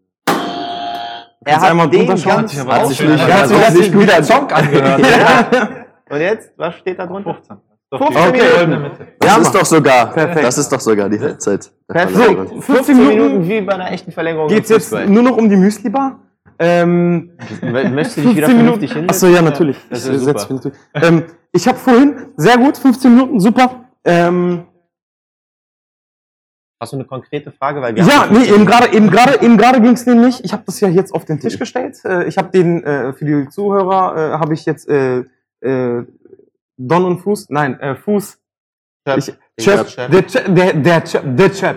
Er 1.45 1.51
Kannst 1.51 1.63
hat 1.65 1.71
einmal 1.71 1.89
den 1.89 2.07
ganz 2.07 2.25
Hat 2.25 2.49
sich 2.49 2.57
nicht- 3.01 3.21
hat 3.27 3.71
sich 3.73 3.93
nicht 3.93 4.09
der 4.11 4.23
Song 4.23 4.49
angehört. 4.51 4.99
Ja. 5.01 5.69
Und 6.09 6.19
jetzt, 6.21 6.51
was 6.57 6.75
steht 6.75 6.97
da 6.99 7.05
drunter? 7.05 7.33
15. 7.33 7.57
Doch 7.89 7.99
15 8.11 8.33
die 8.33 8.75
Minuten. 8.75 9.07
Das 9.19 9.35
Ja, 9.35 9.41
ist 9.41 9.55
doch 9.55 9.65
sogar, 9.65 10.11
Perfekt. 10.13 10.45
das 10.45 10.57
ist 10.57 10.69
doch 10.71 10.79
sogar 10.79 11.09
die 11.09 11.19
Halbzeit. 11.19 11.71
Perfekt. 11.87 12.17
Verlängerung. 12.17 12.61
15 12.61 12.97
Minuten 13.07 13.47
wie 13.47 13.61
bei 13.61 13.73
einer 13.73 13.91
echten 13.91 14.11
Verlängerung. 14.11 14.47
geht's 14.49 14.69
jetzt 14.69 14.91
nur 14.91 15.23
noch 15.23 15.37
um 15.37 15.49
die 15.49 15.55
Müsli-Bar. 15.55 16.19
Ähm, 16.59 17.31
Möchtest 17.61 18.17
du 18.17 18.21
dich 18.21 18.35
wieder 18.37 18.47
15 18.47 18.65
vernünftig 18.65 18.89
Minuten. 18.89 18.93
hinsetzen? 18.93 19.09
Achso, 19.09 19.27
ja, 19.27 19.41
natürlich. 19.41 19.77
Das 19.89 20.07
Ich. 20.07 20.73
Ähm, 20.95 21.23
ich 21.53 21.67
habe 21.67 21.77
vorhin, 21.77 22.15
sehr 22.35 22.57
gut, 22.57 22.77
15 22.77 23.13
Minuten, 23.13 23.39
super. 23.39 23.85
Ähm, 24.03 24.65
Hast 26.79 26.93
du 26.93 26.97
eine 26.97 27.05
konkrete 27.05 27.51
Frage? 27.51 27.81
Weil 27.81 27.95
wir 27.95 28.03
ja, 28.03 28.21
haben- 28.23 28.37
nee, 28.37 28.45
eben 28.47 28.65
gerade, 28.65 28.93
eben 28.93 29.09
gerade, 29.09 29.41
eben 29.41 29.57
gerade 29.57 29.81
ging 29.81 29.93
es 29.93 30.05
nämlich. 30.05 30.43
Ich 30.43 30.53
habe 30.53 30.63
das 30.65 30.79
ja 30.79 30.87
jetzt 30.89 31.11
auf 31.13 31.25
den 31.25 31.39
Tisch 31.39 31.57
gestellt. 31.57 31.97
Äh, 32.05 32.25
ich 32.25 32.37
habe 32.37 32.49
den 32.51 32.83
äh, 32.83 33.13
für 33.13 33.25
die 33.25 33.49
Zuhörer 33.49 34.15
äh, 34.35 34.37
habe 34.39 34.53
ich 34.53 34.65
jetzt 34.65 34.87
äh, 34.87 35.23
äh, 35.61 36.03
Don 36.77 37.05
und 37.05 37.19
Fuß, 37.19 37.49
nein, 37.49 37.79
äh, 37.79 37.95
Fuß. 37.95 38.37
Chef. 39.07 39.17
Ich, 39.55 39.63
Chef, 39.63 39.89
Chef. 39.89 40.11
der 40.11 40.29
Chef, 40.29 40.43
der 40.53 40.73
der 40.73 41.05
Chef, 41.07 41.21
der 41.25 41.53
Chef, 41.53 41.75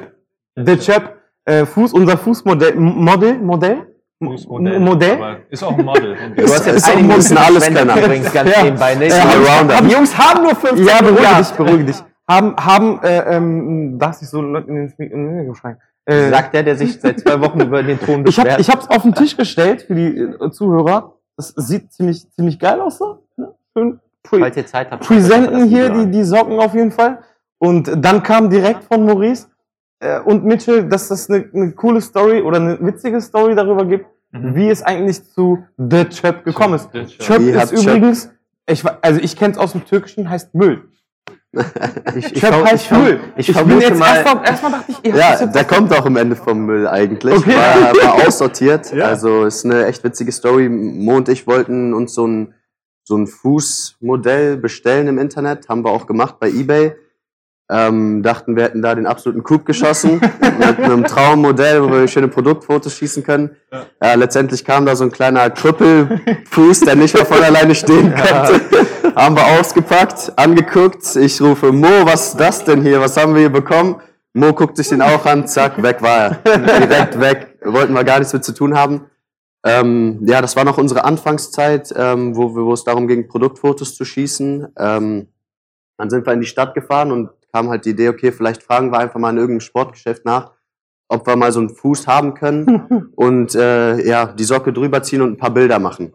der 0.59 0.77
Chef, 0.81 1.03
äh, 1.47 1.65
Fuß, 1.65 1.95
unser 1.95 2.19
Fußmodell, 2.19 2.75
Modell, 2.75 3.39
Modell, 3.39 3.87
Fußmodell. 4.23 4.81
Modell. 4.81 5.15
Aber 5.15 5.37
Ist 5.49 5.63
auch 5.63 5.79
ein 5.79 5.85
Model. 5.85 6.15
Du 6.37 6.43
hast 6.43 6.67
jetzt 6.67 6.77
Ist 6.77 6.89
auch 6.91 6.93
einige 6.97 7.09
ein 7.15 7.17
bisschen 7.17 7.37
Minuten 7.39 7.55
alles 7.55 7.67
Könner. 7.75 8.05
übrigens 8.05 8.33
ganz 8.35 8.51
Ja. 8.55 8.63
nebenbei. 8.65 8.95
Die 8.97 9.11
hab- 9.11 9.35
Jungs- 9.35 9.75
hab- 9.77 9.85
die 9.89 9.93
Jungs 9.95 10.19
haben 10.19 10.43
nur 10.43 10.55
15 10.57 10.87
Ja, 10.87 10.99
beruhige 11.01 11.23
Minuten. 11.23 11.39
dich, 11.39 11.51
beruhige 11.53 11.85
dich. 11.85 11.97
Haben, 12.31 12.55
haben, 12.57 13.01
äh, 13.03 13.37
ähm, 13.37 13.99
darfst 13.99 14.22
nicht 14.22 14.31
so 14.31 14.41
in 14.41 14.53
den 14.55 14.87
Mik- 14.97 15.11
in 15.12 15.26
den 15.26 15.37
Mikro 15.37 15.55
schreien. 15.55 15.78
Äh, 16.07 16.31
Sagt 16.31 16.55
der, 16.55 16.62
der 16.62 16.76
sich 16.76 17.01
seit 17.01 17.20
zwei 17.20 17.41
Wochen 17.41 17.61
über 17.61 17.83
den 17.83 17.99
Ton 17.99 18.24
ich 18.26 18.39
habe 18.39 18.49
beschwert. 18.49 18.61
ich 18.61 18.70
hab's 18.70 18.89
auf 18.89 19.03
den 19.03 19.14
Tisch 19.14 19.37
gestellt 19.37 19.83
für 19.83 19.95
die 19.95 20.16
äh, 20.18 20.51
Zuhörer. 20.51 21.14
Das 21.37 21.49
sieht 21.57 21.93
ziemlich, 21.93 22.31
ziemlich 22.33 22.59
geil 22.59 22.81
aus. 22.81 22.99
So. 22.99 23.24
ne? 23.37 23.55
Schön 23.76 24.01
pre 24.22 24.39
Falls 24.39 24.57
ihr 24.57 24.66
Zeit 24.66 24.91
habt. 24.91 25.05
präsenten 25.07 25.64
hier 25.64 25.91
die, 25.91 26.11
die 26.11 26.22
Socken 26.24 26.59
auf 26.61 26.74
jeden 26.74 26.91
Fall. 26.93 27.18
Und 27.59 27.91
dann 28.05 28.22
kam 28.22 28.49
direkt 28.51 28.85
von 28.85 29.05
Maurice 29.05 29.49
äh, 30.01 30.20
und 30.20 30.45
Mitchell, 30.45 30.89
dass 30.89 31.09
das 31.09 31.28
eine, 31.31 31.49
eine 31.53 31.72
coole 31.72 32.01
Story 32.01 32.43
oder 32.43 32.57
eine 32.59 32.78
witzige 32.81 33.20
Story 33.20 33.55
darüber 33.55 33.85
gibt, 33.85 34.07
Mhm. 34.33 34.55
wie 34.55 34.68
es 34.70 34.81
eigentlich 34.85 35.24
zu 35.24 35.64
The 35.76 36.05
Chöp 36.05 36.45
gekommen 36.45 36.74
ist. 36.74 36.89
The 36.93 37.05
Chöp. 37.07 37.39
Chöp 37.39 37.41
ist 37.41 37.72
Chöp- 37.72 37.83
übrigens, 37.97 38.31
ich, 38.68 38.85
also 39.03 39.20
ich 39.20 39.37
kenne 39.37 39.53
es 39.55 39.59
aus 39.59 39.72
dem 39.72 39.85
Türkischen, 39.85 40.31
heißt 40.31 40.55
Müll. 40.55 40.85
Ich, 42.14 42.33
Chöp 42.35 42.53
verm- 42.55 42.64
heißt 42.64 42.85
ich 42.85 42.91
Müll. 42.91 43.20
Ich, 43.37 43.47
bin 43.47 43.55
vermute 43.57 43.87
jetzt 43.87 43.99
mal, 43.99 44.14
erstmal 44.16 44.45
erstmal 44.47 44.72
dachte 44.72 44.85
ich, 44.93 44.99
ihr 45.03 45.16
Ja, 45.16 45.41
jetzt 45.41 45.55
der 45.55 45.64
kommt 45.64 45.93
auch 45.93 46.07
am 46.07 46.16
Ende 46.16 46.37
vom 46.37 46.64
Müll 46.66 46.87
eigentlich. 46.87 47.35
Okay. 47.37 47.57
War, 47.57 47.93
war 48.18 48.26
aussortiert. 48.26 48.93
Ja. 48.93 49.07
Also 49.07 49.45
ist 49.45 49.64
eine 49.64 49.87
echt 49.87 50.05
witzige 50.05 50.31
Story. 50.33 50.68
Mo 50.68 51.16
und 51.16 51.28
ich 51.28 51.47
wollten 51.47 51.93
uns 51.93 52.14
so 52.14 52.26
ein, 52.26 52.55
so 53.03 53.16
ein 53.16 53.26
Fußmodell 53.26 54.59
bestellen 54.59 55.09
im 55.09 55.18
Internet. 55.18 55.68
Haben 55.68 55.85
wir 55.85 55.91
auch 55.91 56.07
gemacht 56.07 56.37
bei 56.39 56.49
Ebay. 56.51 56.95
Ähm, 57.73 58.23
dachten, 58.25 58.57
wir 58.57 58.64
hätten 58.64 58.83
da 58.83 58.95
den 58.97 59.07
absoluten 59.07 59.45
Coup 59.45 59.64
geschossen 59.64 60.21
mit 60.59 60.79
einem 60.81 61.05
Traummodell, 61.05 61.83
wo 61.85 61.91
wir 61.93 62.09
schöne 62.09 62.27
Produktfotos 62.27 62.95
schießen 62.97 63.23
können. 63.23 63.51
Ja. 64.03 64.14
letztendlich 64.14 64.64
kam 64.64 64.87
da 64.87 64.97
so 64.97 65.05
ein 65.05 65.12
kleiner 65.12 65.49
Krüppelfuß, 65.51 66.81
der 66.81 66.97
nicht 66.97 67.14
mehr 67.14 67.25
von 67.27 67.43
alleine 67.43 67.75
stehen 67.75 68.12
konnte. 68.14 68.61
haben 69.14 69.37
wir 69.37 69.47
ausgepackt, 69.61 70.33
angeguckt. 70.37 71.14
Ich 71.16 71.41
rufe, 71.41 71.71
Mo, 71.73 71.87
was 72.05 72.29
ist 72.31 72.41
das 72.41 72.64
denn 72.64 72.83
hier? 72.83 73.01
Was 73.01 73.16
haben 73.16 73.35
wir 73.35 73.41
hier 73.41 73.53
bekommen? 73.53 74.01
Mo 74.33 74.53
guckt 74.53 74.77
sich 74.77 74.89
den 74.89 75.03
auch 75.03 75.25
an, 75.27 75.47
zack, 75.47 75.81
weg 75.83 76.03
war 76.03 76.18
er. 76.18 76.31
Direkt 76.59 77.21
weg. 77.21 77.59
Wollten 77.64 77.93
wir 77.93 78.05
gar 78.05 78.18
nichts 78.18 78.33
mit 78.33 78.45
zu 78.45 78.53
tun 78.55 78.77
haben. 78.77 79.03
Ähm, 79.64 80.21
ja, 80.27 80.41
das 80.41 80.57
war 80.57 80.64
noch 80.64 80.79
unsere 80.79 81.05
Anfangszeit, 81.05 81.93
ähm, 81.97 82.35
wo, 82.35 82.55
wir- 82.57 82.64
wo 82.64 82.73
es 82.73 82.83
darum 82.85 83.07
ging, 83.07 83.29
Produktfotos 83.29 83.95
zu 83.95 84.05
schießen. 84.05 84.68
Ähm, 84.79 85.29
dann 85.99 86.09
sind 86.11 86.25
wir 86.27 86.33
in 86.33 86.41
die 86.41 86.47
Stadt 86.47 86.75
gefahren 86.75 87.12
und 87.12 87.29
kam 87.53 87.69
halt 87.69 87.85
die 87.85 87.91
Idee, 87.91 88.09
okay, 88.09 88.33
vielleicht 88.33 88.63
fragen 88.63 88.91
wir 88.93 88.99
einfach 88.99 89.19
mal 89.19 89.31
in 89.31 89.37
irgendeinem 89.37 89.61
Sportgeschäft 89.61 90.25
nach, 90.25 90.53
ob 91.09 91.27
wir 91.27 91.37
mal 91.37 91.53
so 91.53 91.61
einen 91.61 91.71
Fuß 91.71 92.07
haben 92.07 92.35
können 92.35 93.11
und 93.17 93.55
äh, 93.55 94.07
ja, 94.07 94.27
die 94.27 94.45
Socke 94.45 94.73
drüber 94.73 95.03
ziehen 95.03 95.23
und 95.23 95.33
ein 95.33 95.37
paar 95.37 95.55
Bilder 95.55 95.79
machen. 95.79 96.15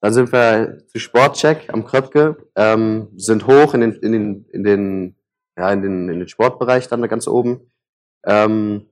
Dann 0.00 0.12
sind 0.12 0.32
wir 0.32 0.78
zu 0.88 0.98
Sportcheck 0.98 1.72
am 1.72 1.84
Kröpke, 1.86 2.36
ähm, 2.56 3.08
sind 3.16 3.46
hoch 3.46 3.72
in 3.74 3.80
den, 3.80 3.92
in 3.94 4.12
den, 4.12 4.44
in 4.52 4.64
den, 4.64 5.16
ja, 5.56 5.70
in 5.70 5.82
den, 5.82 6.08
in 6.08 6.18
den 6.18 6.28
Sportbereich 6.28 6.88
dann 6.88 7.00
da 7.00 7.06
ganz 7.06 7.26
oben. 7.26 7.70
Ähm, 8.26 8.86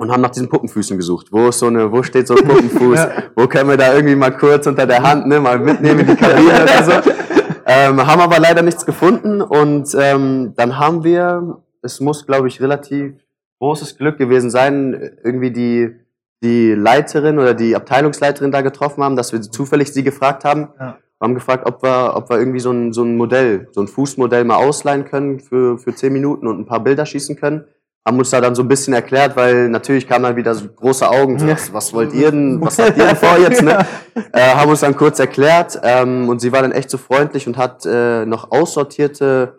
und 0.00 0.10
haben 0.10 0.22
nach 0.22 0.30
diesen 0.30 0.48
Puppenfüßen 0.48 0.96
gesucht. 0.96 1.26
Wo 1.30 1.48
ist 1.48 1.58
so 1.58 1.66
eine, 1.66 1.92
wo 1.92 2.02
steht 2.02 2.26
so 2.26 2.34
ein 2.34 2.42
Puppenfuß? 2.42 3.06
Wo 3.36 3.46
können 3.46 3.68
wir 3.68 3.76
da 3.76 3.92
irgendwie 3.92 4.16
mal 4.16 4.30
kurz 4.30 4.66
unter 4.66 4.86
der 4.86 5.02
Hand, 5.02 5.26
ne, 5.26 5.38
mal 5.40 5.58
mitnehmen 5.58 6.00
in 6.00 6.06
die 6.06 6.16
Kabine 6.16 6.62
oder 6.62 6.82
so? 6.84 7.10
Ähm, 7.72 8.04
haben 8.04 8.20
aber 8.20 8.40
leider 8.40 8.62
nichts 8.62 8.84
gefunden 8.84 9.40
und 9.42 9.94
ähm, 9.96 10.54
dann 10.56 10.76
haben 10.76 11.04
wir, 11.04 11.58
es 11.82 12.00
muss 12.00 12.26
glaube 12.26 12.48
ich 12.48 12.60
relativ 12.60 13.14
großes 13.60 13.96
Glück 13.96 14.18
gewesen 14.18 14.50
sein, 14.50 15.18
irgendwie 15.22 15.52
die 15.52 15.94
die 16.42 16.72
Leiterin 16.72 17.38
oder 17.38 17.54
die 17.54 17.76
Abteilungsleiterin 17.76 18.50
da 18.50 18.62
getroffen 18.62 19.04
haben, 19.04 19.16
dass 19.16 19.32
wir 19.32 19.40
zufällig 19.42 19.92
sie 19.92 20.02
gefragt 20.02 20.44
haben. 20.44 20.68
Ja. 20.78 20.98
Wir 21.18 21.24
haben 21.26 21.34
gefragt, 21.34 21.66
ob 21.66 21.82
wir, 21.82 22.16
ob 22.16 22.30
wir 22.30 22.38
irgendwie 22.38 22.60
so 22.60 22.70
ein, 22.70 22.94
so 22.94 23.02
ein 23.02 23.16
Modell, 23.16 23.68
so 23.72 23.82
ein 23.82 23.88
Fußmodell 23.88 24.44
mal 24.44 24.56
ausleihen 24.56 25.04
können 25.04 25.38
für, 25.38 25.76
für 25.76 25.94
zehn 25.94 26.12
Minuten 26.14 26.46
und 26.46 26.58
ein 26.58 26.64
paar 26.64 26.82
Bilder 26.82 27.04
schießen 27.04 27.36
können. 27.36 27.64
Haben 28.06 28.18
uns 28.18 28.30
da 28.30 28.40
dann 28.40 28.54
so 28.54 28.62
ein 28.62 28.68
bisschen 28.68 28.94
erklärt, 28.94 29.36
weil 29.36 29.68
natürlich 29.68 30.08
kamen 30.08 30.24
dann 30.24 30.36
wieder 30.36 30.54
so 30.54 30.66
große 30.68 31.06
Augen. 31.06 31.38
So, 31.38 31.46
was, 31.46 31.74
was 31.74 31.92
wollt 31.92 32.14
ihr 32.14 32.30
denn? 32.30 32.58
Was 32.62 32.78
habt 32.78 32.96
ihr 32.96 33.04
denn 33.04 33.16
vor 33.16 33.38
jetzt? 33.38 33.62
Ne? 33.62 33.84
Äh, 34.32 34.54
haben 34.54 34.70
uns 34.70 34.80
dann 34.80 34.96
kurz 34.96 35.18
erklärt 35.18 35.78
ähm, 35.82 36.28
und 36.28 36.40
sie 36.40 36.52
war 36.52 36.62
dann 36.62 36.72
echt 36.72 36.90
so 36.90 36.98
freundlich 36.98 37.46
und 37.46 37.56
hat 37.56 37.84
äh, 37.86 38.24
noch 38.26 38.50
aussortierte, 38.50 39.58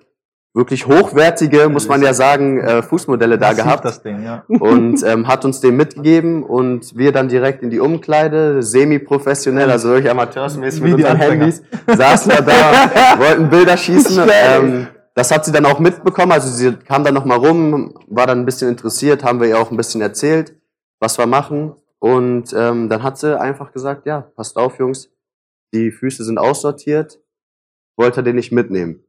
wirklich 0.53 0.85
hochwertige, 0.85 1.69
muss 1.69 1.87
man 1.87 2.01
ja 2.01 2.13
sagen, 2.13 2.59
äh, 2.59 2.83
Fußmodelle 2.83 3.37
da 3.37 3.49
Massiv 3.49 3.63
gehabt 3.63 3.85
Das 3.85 4.03
Ding, 4.03 4.23
ja. 4.23 4.43
und 4.47 5.01
ähm, 5.05 5.27
hat 5.27 5.45
uns 5.45 5.61
den 5.61 5.77
mitgegeben 5.77 6.43
und 6.43 6.97
wir 6.97 7.11
dann 7.11 7.29
direkt 7.29 7.63
in 7.63 7.69
die 7.69 7.79
Umkleide, 7.79 8.61
semi-professionell, 8.61 9.71
also 9.71 9.89
wirklich 9.89 10.11
amateursmäßig 10.11 10.81
mit 10.81 10.93
unseren. 10.95 11.17
Handys, 11.17 11.61
saßen 11.87 12.31
wir 12.31 12.41
da, 12.41 13.17
wollten 13.19 13.49
Bilder 13.49 13.77
schießen. 13.77 14.29
Ähm, 14.29 14.87
das 15.13 15.31
hat 15.31 15.45
sie 15.45 15.51
dann 15.51 15.65
auch 15.65 15.79
mitbekommen, 15.79 16.31
also 16.31 16.49
sie 16.49 16.73
kam 16.73 17.03
dann 17.03 17.13
nochmal 17.13 17.37
rum, 17.37 17.93
war 18.07 18.27
dann 18.27 18.39
ein 18.39 18.45
bisschen 18.45 18.69
interessiert, 18.69 19.23
haben 19.23 19.39
wir 19.39 19.47
ihr 19.47 19.59
auch 19.59 19.71
ein 19.71 19.77
bisschen 19.77 20.01
erzählt, 20.01 20.53
was 20.99 21.17
wir 21.17 21.27
machen 21.27 21.75
und 22.01 22.53
ähm, 22.53 22.89
dann 22.89 23.03
hat 23.03 23.17
sie 23.17 23.39
einfach 23.39 23.71
gesagt, 23.71 24.05
ja, 24.05 24.21
passt 24.35 24.57
auf 24.57 24.79
Jungs, 24.79 25.09
die 25.73 25.91
Füße 25.91 26.23
sind 26.23 26.37
aussortiert, 26.37 27.19
wollte 27.97 28.23
den 28.23 28.35
nicht 28.35 28.51
mitnehmen. 28.51 29.03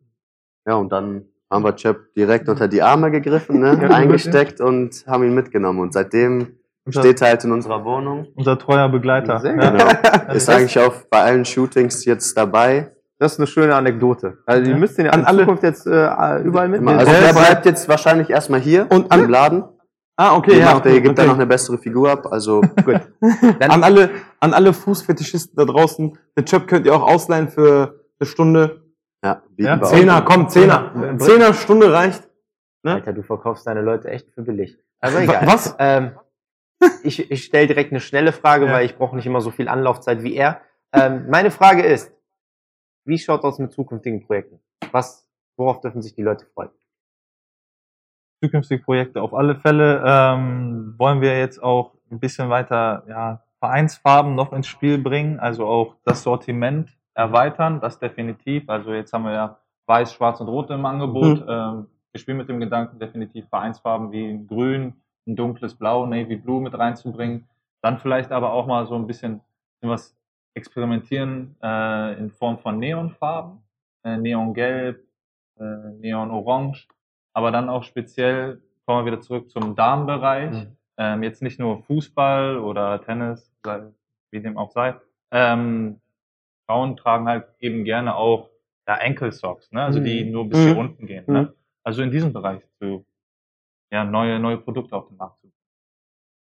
Ja, 0.67 0.75
und 0.75 0.91
dann 0.93 1.25
haben 1.51 1.65
wir 1.65 1.75
Chöp 1.77 2.15
direkt 2.15 2.49
unter 2.49 2.69
die 2.69 2.83
Arme 2.83 3.11
gegriffen, 3.11 3.61
ne, 3.61 3.71
eingesteckt 3.95 4.61
und 4.61 5.05
haben 5.07 5.25
ihn 5.25 5.35
mitgenommen. 5.35 5.81
Und 5.81 5.93
seitdem 5.93 6.59
steht 6.89 7.21
er 7.23 7.29
halt 7.29 7.45
in 7.45 7.53
unserer 7.53 7.85
Wohnung. 7.85 8.29
Unser 8.37 8.59
treuer 8.59 8.89
Begleiter. 8.89 9.41
Sehr 9.41 9.55
ja. 9.57 9.71
Genau. 9.71 10.33
Ist 10.35 10.49
eigentlich 10.51 10.79
auch 10.79 10.95
bei 11.11 11.23
allen 11.23 11.45
Shootings 11.45 12.05
jetzt 12.05 12.37
dabei. 12.37 12.95
Das 13.19 13.35
ist 13.35 13.39
eine 13.39 13.47
schöne 13.47 13.75
Anekdote. 13.77 14.39
Also, 14.47 14.65
ihr 14.65 14.71
Ja. 14.73 14.77
müsst 14.79 14.99
den 14.99 15.07
ja 15.07 15.13
An 15.13 15.21
in 15.21 15.27
alle- 15.27 15.39
Zukunft 15.41 15.63
jetzt 15.63 15.87
äh, 15.87 16.39
überall 16.43 16.69
mitnehmen. 16.69 16.99
Also 16.99 17.13
Der 17.13 17.33
bleibt 17.33 17.67
jetzt 17.67 17.89
wahrscheinlich 17.89 18.31
erstmal 18.31 18.59
hier 18.61 18.87
Und 18.91 19.07
im 19.07 19.11
an- 19.13 19.31
Laden. 19.31 19.65
Ah, 20.17 20.37
okay, 20.37 20.51
Der, 20.53 20.59
ja. 20.61 20.75
macht, 20.75 20.85
der 20.85 20.93
gibt 20.95 21.07
okay. 21.09 21.15
dann 21.17 21.27
noch 21.29 21.35
eine 21.35 21.47
bessere 21.47 21.79
Figur 21.79 22.11
ab. 22.11 22.27
Also 22.31 22.61
Gut. 22.85 23.01
an 23.61 23.83
alle, 23.83 24.11
an 24.41 24.53
alle 24.55 24.73
Fußfetischisten 24.73 25.57
da 25.57 25.65
draußen, 25.65 26.19
den 26.37 26.45
Chöp 26.45 26.69
könnt 26.69 26.87
ihr 26.87 26.95
auch 26.95 27.03
ausleihen 27.03 27.49
für 27.49 28.05
eine 28.21 28.27
Stunde. 28.29 28.83
ja, 29.25 29.43
bieten 29.51 29.63
Ja, 29.69 29.81
auch. 29.83 29.89
Zehner, 29.91 30.23
komm, 30.23 30.49
Zehner. 30.49 30.93
Ja. 30.95 31.19
Zehner 31.19 31.55
Stunde 31.55 31.93
reicht. 31.93 32.29
Ne? 32.83 32.95
Alter, 32.95 33.13
du 33.13 33.23
verkaufst 33.23 33.67
deine 33.67 33.81
Leute 33.81 34.09
echt 34.09 34.31
für 34.33 34.43
billig. 34.43 34.77
Aber 35.01 35.15
Wa- 35.15 35.21
egal. 35.23 35.47
was? 35.47 35.75
Ähm, 35.79 36.13
ich 37.05 37.31
ich 37.31 37.45
stelle 37.45 37.67
direkt 37.69 37.93
eine 37.93 38.01
schnelle 38.01 38.33
Frage, 38.33 38.67
Ja. 38.67 38.73
weil 38.73 38.85
ich 38.87 38.97
brauche 38.97 39.17
nicht 39.17 39.27
immer 39.27 39.41
so 39.41 39.51
viel 39.51 39.69
Anlaufzeit 39.69 40.23
wie 40.23 40.35
er. 40.35 40.61
Ähm, 40.93 41.27
meine 41.31 41.51
Frage 41.51 41.83
ist, 41.83 42.13
wie 43.05 43.19
schaut 43.19 43.45
das 43.45 43.59
mit 43.59 43.73
zukünftigen 43.73 44.27
Projekten? 44.27 44.61
Was, 44.91 45.27
worauf 45.57 45.81
dürfen 45.81 46.03
sich 46.03 46.15
die 46.15 46.23
Leute 46.23 46.45
freuen? 46.55 46.71
Zukünftige 48.43 48.83
Projekte. 48.83 49.23
Auf 49.23 49.35
alle 49.35 49.55
Fälle 49.55 50.03
ähm, 50.05 50.95
wollen 50.99 51.21
wir 51.21 51.39
jetzt 51.39 51.63
auch 51.63 51.93
ein 52.11 52.19
bisschen 52.19 52.51
weiter 52.51 53.05
ja, 53.09 53.43
Vereinsfarben 53.59 54.35
noch 54.35 54.53
ins 54.53 54.67
Spiel 54.67 54.99
bringen, 54.99 55.39
also 55.39 55.67
auch 55.67 55.95
das 56.05 56.23
Sortiment 56.23 56.91
erweitern, 57.15 57.81
das 57.81 57.99
definitiv. 57.99 58.69
Also 58.69 58.93
jetzt 58.93 59.13
haben 59.13 59.25
wir 59.25 59.33
ja 59.33 59.59
Weiß, 59.87 60.15
Schwarz 60.15 60.41
und 60.41 60.49
Rot 60.49 60.71
im 60.71 60.87
Angebot. 60.87 61.45
Ähm, 61.49 61.87
wir 62.13 62.19
spielen 62.19 62.39
mit 62.39 62.49
dem 62.49 62.61
Gedanken, 62.61 62.99
definitiv 62.99 63.49
Vereinsfarben 63.49 64.13
wie 64.13 64.27
ein 64.27 64.47
Grün, 64.47 64.95
ein 65.27 65.37
dunkles 65.37 65.75
Blau, 65.75 66.07
Navy 66.07 66.37
Blue 66.37 66.61
mit 66.61 66.77
reinzubringen. 66.77 67.49
Dann 67.83 67.99
vielleicht 67.99 68.33
aber 68.33 68.53
auch 68.53 68.67
mal 68.67 68.87
so 68.87 68.95
ein 68.95 69.07
bisschen 69.07 69.41
was 69.81 70.17
experimentieren 70.55 71.57
äh, 71.63 72.19
in 72.19 72.31
Form 72.31 72.59
von 72.59 72.79
Neonfarben, 72.79 73.59
äh, 74.05 74.17
Neongelb, 74.17 75.03
äh, 75.59 75.65
Neonorange 76.01 76.87
aber 77.33 77.51
dann 77.51 77.69
auch 77.69 77.85
speziell, 77.85 78.63
kommen 78.87 79.05
wir 79.05 79.13
wieder 79.13 79.21
zurück 79.21 79.51
zum 79.51 79.75
Damenbereich. 79.75 80.53
Mhm. 80.53 80.77
Ähm, 80.99 81.23
jetzt 81.23 81.43
nicht 81.43 81.59
nur 81.59 81.83
Fußball 81.85 82.59
oder 82.59 83.01
Tennis, 83.03 83.51
wie 84.31 84.41
dem 84.41 84.59
auch 84.59 84.71
sei. 84.71 84.95
Ähm, 85.31 86.01
Frauen 86.67 86.97
tragen 86.97 87.29
halt 87.29 87.47
eben 87.61 87.85
gerne 87.85 88.15
auch 88.15 88.51
ja, 88.87 88.95
Ankle-Socks, 88.95 89.73
ne? 89.73 89.83
also 89.85 90.01
die 90.01 90.25
nur 90.31 90.49
bis 90.49 90.59
hier 90.59 90.73
Mhm. 90.75 90.79
unten 90.79 91.07
gehen. 91.07 91.25
Mhm. 91.27 91.35
Ne? 91.35 91.55
Also 91.85 92.03
in 92.03 92.11
diesem 92.11 92.33
Bereich 92.33 92.63
zu 92.79 93.05
ja, 93.93 94.05
neue, 94.05 94.39
neue 94.39 94.59
Produkte 94.59 94.97
auf 94.97 95.09
den 95.09 95.17
Markt 95.17 95.41
zu 95.41 95.49
bringen. 95.49 95.53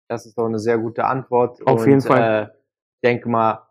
Das 0.09 0.25
ist 0.25 0.37
doch 0.37 0.45
eine 0.45 0.59
sehr 0.59 0.77
gute 0.77 1.05
Antwort. 1.05 1.65
Auf 1.67 1.85
jeden 1.85 2.01
Fall. 2.01 2.21
Äh, 2.21 2.57
ich 2.95 3.01
denke 3.03 3.29
mal, 3.29 3.66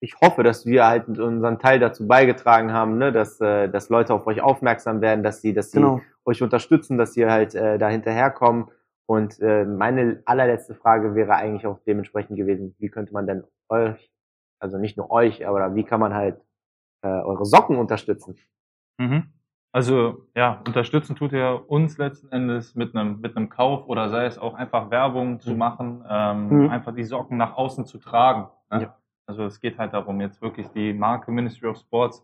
ich 0.00 0.16
hoffe, 0.20 0.42
dass 0.42 0.64
wir 0.66 0.86
halt 0.86 1.08
unseren 1.18 1.58
Teil 1.58 1.78
dazu 1.78 2.06
beigetragen 2.08 2.72
haben, 2.72 2.96
ne, 2.98 3.12
dass, 3.12 3.40
äh, 3.40 3.68
dass 3.68 3.88
Leute 3.90 4.14
auf 4.14 4.26
euch 4.26 4.40
aufmerksam 4.40 5.00
werden, 5.00 5.22
dass 5.22 5.42
sie, 5.42 5.52
dass 5.52 5.70
sie 5.70 5.80
Genau. 5.80 6.00
euch 6.24 6.42
unterstützen, 6.42 6.96
dass 6.98 7.16
ihr 7.16 7.30
halt 7.30 7.54
äh, 7.54 7.78
da 7.78 7.88
hinterherkommen. 7.88 8.68
Und 9.06 9.40
äh, 9.40 9.64
meine 9.64 10.22
allerletzte 10.24 10.74
Frage 10.74 11.14
wäre 11.14 11.34
eigentlich 11.34 11.66
auch 11.66 11.80
dementsprechend 11.86 12.36
gewesen, 12.36 12.74
wie 12.78 12.88
könnte 12.88 13.12
man 13.12 13.26
denn 13.26 13.44
euch, 13.68 14.10
also 14.60 14.78
nicht 14.78 14.96
nur 14.96 15.10
euch, 15.10 15.46
aber 15.46 15.74
wie 15.74 15.84
kann 15.84 16.00
man 16.00 16.14
halt 16.14 16.40
äh, 17.02 17.08
eure 17.08 17.44
Socken 17.44 17.76
unterstützen? 17.76 18.36
Mhm. 18.98 19.24
Also 19.72 20.26
ja, 20.34 20.62
unterstützen 20.66 21.14
tut 21.16 21.32
ihr 21.32 21.64
uns 21.68 21.96
letzten 21.98 22.28
Endes 22.32 22.74
mit 22.74 22.94
einem 22.96 23.20
mit 23.20 23.36
einem 23.36 23.48
Kauf 23.48 23.86
oder 23.86 24.08
sei 24.08 24.26
es 24.26 24.36
auch 24.38 24.54
einfach 24.54 24.90
Werbung 24.90 25.40
zu 25.40 25.52
Mhm. 25.52 25.58
machen, 25.58 26.04
ähm, 26.08 26.48
Mhm. 26.64 26.70
einfach 26.70 26.94
die 26.94 27.04
Socken 27.04 27.36
nach 27.36 27.56
außen 27.56 27.84
zu 27.86 27.98
tragen. 27.98 28.48
Ne? 28.70 28.82
Ja. 28.82 28.96
Also 29.30 29.44
es 29.44 29.60
geht 29.60 29.78
halt 29.78 29.92
darum, 29.92 30.20
jetzt 30.20 30.42
wirklich 30.42 30.66
die 30.74 30.92
Marke 30.92 31.30
Ministry 31.30 31.68
of 31.68 31.78
Sports 31.78 32.20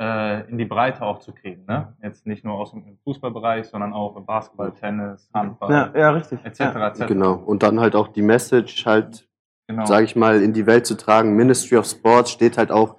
äh, 0.00 0.48
in 0.50 0.58
die 0.58 0.64
Breite 0.64 1.02
auch 1.02 1.20
zu 1.20 1.32
kriegen. 1.32 1.64
Ne? 1.68 1.94
Jetzt 2.02 2.26
nicht 2.26 2.44
nur 2.44 2.54
aus 2.54 2.72
dem 2.72 2.98
Fußballbereich, 3.04 3.66
sondern 3.66 3.92
auch 3.92 4.16
im 4.16 4.26
Basketball, 4.26 4.72
Tennis, 4.72 5.30
Handball, 5.32 5.70
Ja, 5.70 5.92
ja, 5.96 6.10
richtig. 6.10 6.40
etc. 6.44 6.58
Ja. 6.58 6.88
etc. 6.88 7.06
Genau. 7.06 7.34
Und 7.34 7.62
dann 7.62 7.78
halt 7.78 7.94
auch 7.94 8.08
die 8.08 8.22
Message 8.22 8.84
halt, 8.86 9.28
Genau. 9.68 9.86
sage 9.86 10.04
ich 10.04 10.16
mal, 10.16 10.42
in 10.42 10.52
die 10.52 10.66
Welt 10.66 10.84
zu 10.84 10.96
tragen. 10.96 11.36
Ministry 11.36 11.76
of 11.76 11.86
Sports 11.86 12.32
steht 12.32 12.58
halt 12.58 12.72
auch 12.72 12.96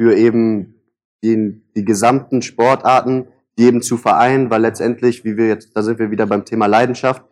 für 0.00 0.16
eben 0.16 0.80
den, 1.22 1.68
die 1.76 1.84
gesamten 1.84 2.40
Sportarten, 2.40 3.26
die 3.58 3.64
eben 3.64 3.82
zu 3.82 3.98
vereinen, 3.98 4.48
weil 4.48 4.62
letztendlich, 4.62 5.24
wie 5.26 5.36
wir 5.36 5.48
jetzt, 5.48 5.76
da 5.76 5.82
sind 5.82 5.98
wir 5.98 6.10
wieder 6.10 6.24
beim 6.26 6.46
Thema 6.46 6.66
Leidenschaft. 6.66 7.22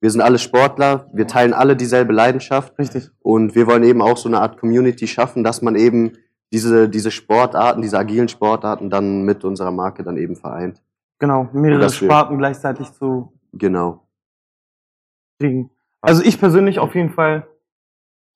Wir 0.00 0.10
sind 0.10 0.22
alle 0.22 0.38
Sportler, 0.38 1.08
wir 1.12 1.26
teilen 1.26 1.52
alle 1.52 1.76
dieselbe 1.76 2.12
Leidenschaft 2.12 2.78
Richtig. 2.78 3.10
und 3.20 3.54
wir 3.54 3.66
wollen 3.66 3.82
eben 3.82 4.00
auch 4.00 4.16
so 4.16 4.28
eine 4.28 4.40
Art 4.40 4.58
Community 4.58 5.06
schaffen, 5.06 5.44
dass 5.44 5.60
man 5.60 5.76
eben 5.76 6.12
diese, 6.52 6.88
diese 6.88 7.10
Sportarten, 7.10 7.82
diese 7.82 7.98
agilen 7.98 8.28
Sportarten 8.28 8.88
dann 8.90 9.22
mit 9.24 9.44
unserer 9.44 9.70
Marke 9.70 10.02
dann 10.02 10.16
eben 10.16 10.36
vereint. 10.36 10.82
Genau. 11.18 11.48
Mehrere 11.52 11.90
Sparten 11.90 12.38
gleichzeitig 12.38 12.90
zu 12.92 13.32
Genau. 13.52 14.06
kriegen. 15.38 15.70
Also 16.00 16.22
ich 16.24 16.40
persönlich 16.40 16.78
auf 16.78 16.94
jeden 16.94 17.10
Fall 17.10 17.46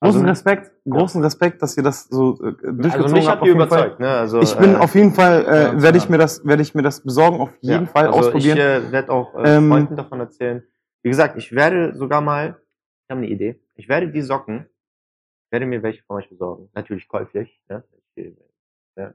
großen 0.03 0.21
Also- 0.21 0.29
Respekt, 0.31 0.71
großen 0.87 1.23
Respekt, 1.23 1.63
dass 1.63 1.77
ihr 1.79 1.83
das 1.83 2.05
so 2.09 2.35
äh, 2.43 2.53
durchgezogen 2.63 3.03
Also 3.05 3.15
mich 3.17 3.27
habt. 3.29 3.47
ihr 3.47 3.53
überzeugt. 3.53 4.01
Ne? 4.01 4.09
Also, 4.11 4.41
Ich 4.43 4.55
bin 4.57 4.75
äh, 4.75 4.77
auf 4.77 4.95
jeden 4.95 5.15
Fall, 5.15 5.45
äh, 5.47 5.63
Ja, 5.77 5.83
werde 5.83 5.97
ich 5.97 6.05
ja. 6.05 6.11
mir 6.11 6.19
das, 6.19 6.45
werde 6.45 6.61
ich 6.63 6.75
mir 6.75 6.83
das 6.83 7.01
besorgen, 7.03 7.41
auf 7.41 7.51
jeden 7.63 7.87
Ja, 7.87 7.91
Fall 7.91 8.07
also 8.09 8.19
ausprobieren. 8.19 8.59
Ich 8.59 8.63
äh, 8.63 8.93
werde 8.93 9.11
auch 9.11 9.35
äh, 9.35 9.57
Ähm, 9.57 9.71
Freunden 9.71 9.97
davon 9.97 10.21
erzählen. 10.21 10.63
Wie 11.05 11.11
gesagt, 11.11 11.37
ich 11.37 11.53
werde 11.53 11.95
sogar 11.95 12.21
mal, 12.23 12.57
ich 13.05 13.11
habe 13.11 13.19
eine 13.21 13.29
Idee, 13.29 13.61
ich 13.77 13.89
werde 13.89 14.09
die 14.11 14.23
Socken, 14.23 14.67
ich 15.47 15.53
werde 15.53 15.67
mir 15.67 15.83
welche 15.83 16.03
von 16.05 16.17
euch 16.17 16.29
besorgen. 16.31 16.71
Natürlich 16.75 17.07
käuflich, 17.09 17.61
ne? 17.69 17.85
Ich, 18.17 18.25
äh, 18.27 18.35
ne? 18.97 19.15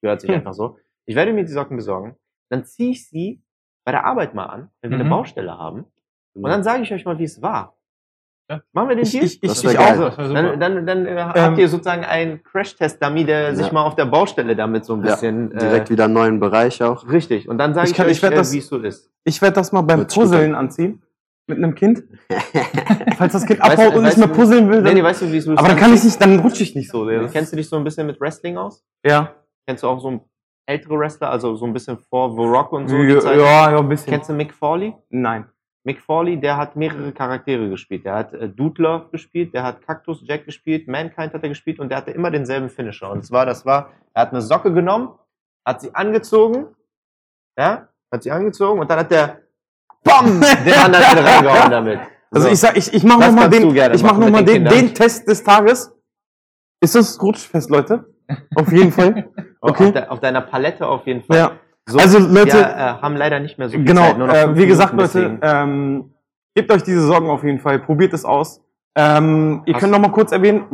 Gehört 0.00 0.20
sich 0.22 0.30
Hm. 0.30 0.36
einfach 0.36 0.54
so. 0.54 0.78
Ich 1.04 1.14
werde 1.14 1.32
mir 1.34 1.44
die 1.44 1.52
Socken 1.52 1.76
besorgen, 1.76 2.16
dann 2.48 2.64
ziehe 2.64 2.90
ich 2.92 3.06
sie 3.08 3.42
bei 3.84 3.92
der 3.92 4.04
Arbeit 4.06 4.34
mal 4.34 4.46
an, 4.46 4.70
wenn 4.80 4.90
wir 4.90 4.96
Mhm. 4.96 5.02
eine 5.02 5.10
Baustelle 5.10 5.56
haben. 5.58 5.84
Und 6.34 6.42
dann 6.50 6.62
sage 6.64 6.82
ich 6.82 6.92
euch 6.92 7.04
mal, 7.04 7.18
wie 7.18 7.24
es 7.24 7.40
war. 7.42 7.76
Ja. 8.50 8.62
Machen 8.72 8.88
wir 8.90 8.96
den 8.96 9.02
ich, 9.04 9.10
Deal? 9.10 9.24
ich, 9.24 9.42
ich, 9.42 9.48
Das 9.50 9.64
ich 9.64 9.78
auch. 9.78 9.94
super. 10.12 10.32
dann 10.32 10.60
dann, 10.60 10.86
dann 10.86 11.06
äh, 11.06 11.10
Ähm, 11.10 11.18
habt 11.34 11.58
ihr 11.58 11.68
sozusagen 11.68 12.04
einen 12.04 12.42
Crash-Test-Dummy, 12.44 13.24
der 13.24 13.54
sich 13.56 13.66
Ja. 13.66 13.72
mal 13.72 13.82
auf 13.84 13.96
der 13.96 14.04
Baustelle 14.06 14.54
damit 14.56 14.84
so 14.84 14.94
ein 14.94 15.04
Ja, 15.04 15.12
bisschen 15.12 15.50
Direkt 15.50 15.88
äh, 15.88 15.92
wieder 15.92 16.04
einen 16.04 16.14
neuen 16.14 16.40
Bereich 16.40 16.82
auch. 16.82 17.06
richtig. 17.08 17.48
Und 17.48 17.58
dann 17.58 17.74
sage 17.74 17.86
Ich 17.86 17.90
ich, 17.92 17.96
kann- 17.96 18.06
ich 18.08 18.12
euch, 18.18 18.22
werd 18.22 18.32
äh, 18.34 18.36
das- 18.36 18.52
wie 18.52 18.58
es 18.58 18.68
so 18.68 18.78
ist. 18.78 19.10
Ich 19.24 19.42
werde 19.42 19.54
das 19.54 19.72
mal 19.72 19.82
beim 19.82 20.08
sich 20.08 20.16
Puzzeln 20.16 20.54
anziehen. 20.54 21.02
Mit 21.48 21.58
einem 21.58 21.74
Kind. 21.74 22.02
Falls 23.16 23.32
das 23.32 23.46
Kind 23.46 23.60
Weißt 23.60 23.78
abhaut 23.78 23.92
du- 23.92 23.98
und 23.98 24.04
nicht 24.04 24.18
weißt 24.18 24.18
mehr 24.18 24.28
puzzeln 24.28 24.68
will, 24.68 24.78
Nee, 24.78 24.84
dann, 24.84 24.94
nee, 24.94 25.02
weißt 25.02 25.22
du, 25.22 25.32
wie 25.32 25.36
es 25.36 25.48
aber 25.48 25.68
dann 25.68 25.76
kann 25.76 25.94
ich 25.94 26.02
nicht, 26.02 26.20
dann 26.20 26.40
rutsche 26.40 26.64
ich 26.64 26.74
nicht 26.74 26.90
so. 26.90 27.08
Ja, 27.08 27.26
Kennst 27.28 27.52
du 27.52 27.56
dich 27.56 27.68
so 27.68 27.76
ein 27.76 27.84
bisschen 27.84 28.06
mit 28.06 28.20
Wrestling 28.20 28.56
aus? 28.56 28.84
Ja. 29.04 29.32
Kennst 29.66 29.84
du 29.84 29.88
auch 29.88 30.00
so 30.00 30.28
ältere 30.66 30.98
Wrestler, 30.98 31.30
also 31.30 31.54
so 31.54 31.64
ein 31.66 31.72
bisschen 31.72 31.98
vor 31.98 32.30
The 32.30 32.42
Rock 32.42 32.72
und 32.72 32.88
so? 32.88 32.96
Ja, 32.96 33.32
ja, 33.32 33.70
ja, 33.70 33.78
ein 33.78 33.88
bisschen. 33.88 34.12
Kennst 34.12 34.28
du 34.28 34.32
Mick 34.34 34.52
Foley? 34.52 34.94
Nein. 35.10 35.46
Mick 35.84 36.00
Foley, 36.00 36.36
der 36.40 36.56
hat 36.56 36.74
mehrere 36.74 37.12
Charaktere 37.12 37.70
gespielt. 37.70 38.04
Der 38.04 38.14
hat 38.14 38.34
äh, 38.34 38.48
Dudler 38.48 39.08
gespielt, 39.12 39.54
der 39.54 39.62
hat 39.62 39.82
Cactus 39.82 40.20
Jack 40.24 40.44
gespielt, 40.44 40.88
Mankind 40.88 41.32
hat 41.32 41.44
er 41.44 41.48
gespielt 41.48 41.78
und 41.78 41.90
der 41.90 41.98
hatte 41.98 42.10
immer 42.10 42.32
denselben 42.32 42.68
Finisher. 42.68 43.08
Und 43.08 43.24
zwar, 43.24 43.46
das 43.46 43.64
war, 43.64 43.92
er 44.12 44.22
hat 44.22 44.32
eine 44.32 44.42
Socke 44.42 44.72
genommen, 44.72 45.10
hat 45.64 45.80
sie 45.80 45.94
angezogen, 45.94 46.66
ja, 47.56 47.88
hat 48.12 48.24
sie 48.24 48.32
angezogen 48.32 48.80
und 48.80 48.90
dann 48.90 48.98
hat 48.98 49.12
der 49.12 49.42
BAM! 50.06 50.40
den 50.64 50.74
anderen 50.74 51.04
wieder 51.12 51.24
reingehauen 51.24 51.70
damit. 51.70 51.98
Also 52.30 52.46
So. 52.48 52.52
ich 52.52 52.58
sag, 52.60 52.76
ich, 52.76 52.92
ich 52.94 53.04
mach 53.04 53.18
Das 53.18 53.28
noch 53.28 53.34
mal 53.34 53.42
kannst 53.50 53.62
du 53.62 53.72
den, 53.72 53.92
ich 53.94 54.02
mach 54.02 54.18
noch 54.18 54.30
mal 54.30 54.44
den 54.44 54.64
den, 54.64 54.94
Test 54.94 55.28
des 55.28 55.42
Tages. 55.44 55.92
Ist 56.80 56.94
das 56.94 57.20
rutschfest, 57.22 57.70
Leute? 57.70 58.06
Auf 58.54 58.70
jeden 58.72 58.92
Fall. 58.92 59.28
okay. 59.60 59.86
auf, 59.86 59.92
de 59.92 60.06
auf 60.08 60.20
deiner 60.20 60.40
Palette 60.42 60.86
auf 60.86 61.06
jeden 61.06 61.22
Fall. 61.22 61.36
Ja. 61.36 61.52
So, 61.88 61.98
Also, 61.98 62.18
Leute- 62.18 62.52
wir 62.58 62.62
äh, 62.66 63.00
haben 63.00 63.16
leider 63.16 63.38
nicht 63.38 63.58
mehr 63.58 63.68
so 63.68 63.76
viel 63.76 63.84
Genau, 63.84 64.02
Zeit. 64.08 64.18
noch 64.18 64.28
äh, 64.28 64.56
wie 64.56 64.66
gesagt, 64.66 64.92
Minuten, 64.94 65.18
Leute, 65.22 65.38
ähm, 65.42 66.14
gebt 66.54 66.70
euch 66.72 66.82
diese 66.82 67.02
Sorgen 67.02 67.30
auf 67.30 67.44
jeden 67.44 67.60
Fall, 67.60 67.78
probiert 67.78 68.12
es 68.12 68.24
aus. 68.24 68.60
Ähm, 68.98 69.62
ihr 69.66 69.74
Hast- 69.74 69.80
könnt 69.80 69.92
noch 69.92 70.00
mal 70.00 70.10
kurz 70.10 70.32
erwähnen, 70.32 70.64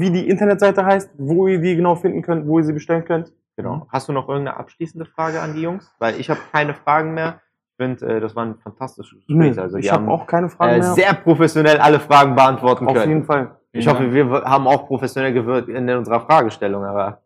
wie 0.00 0.10
die 0.10 0.28
Internetseite 0.28 0.84
heißt, 0.84 1.10
wo 1.18 1.48
ihr 1.48 1.58
die 1.60 1.74
genau 1.76 1.96
finden 1.96 2.22
könnt, 2.22 2.46
wo 2.46 2.58
ihr 2.58 2.64
sie 2.64 2.72
bestellen 2.72 3.04
könnt. 3.04 3.32
Genau. 3.56 3.88
Hast 3.90 4.08
du 4.08 4.12
noch 4.12 4.28
irgendeine 4.28 4.56
abschließende 4.58 5.06
Frage 5.06 5.40
an 5.40 5.54
die 5.54 5.62
Jungs? 5.62 5.90
Weil 5.98 6.20
ich 6.20 6.30
habe 6.30 6.40
keine 6.52 6.74
Fragen 6.74 7.14
mehr. 7.14 7.40
Ich 7.80 7.86
finde, 7.86 8.06
äh, 8.16 8.20
das 8.20 8.36
war 8.36 8.44
ein 8.44 8.56
fantastisches 8.56 9.26
Gespräch. 9.26 9.58
also 9.58 9.78
ich 9.78 9.90
habe 9.90 10.02
haben 10.02 10.10
auch 10.10 10.26
keine 10.26 10.50
Fragen 10.50 10.74
äh, 10.74 10.78
mehr. 10.80 10.92
sehr 10.92 11.14
professionell 11.14 11.78
alle 11.78 11.98
Fragen 11.98 12.34
beantworten 12.34 12.86
auf 12.86 12.92
können. 12.92 13.08
jeden 13.08 13.24
Fall. 13.24 13.52
Ich 13.72 13.88
hoffe, 13.88 14.12
wir 14.12 14.42
haben 14.44 14.66
auch 14.66 14.86
professionell 14.86 15.32
gewirkt 15.32 15.70
in 15.70 15.88
unserer 15.88 16.20
Fragestellung, 16.20 16.84
aber 16.84 17.22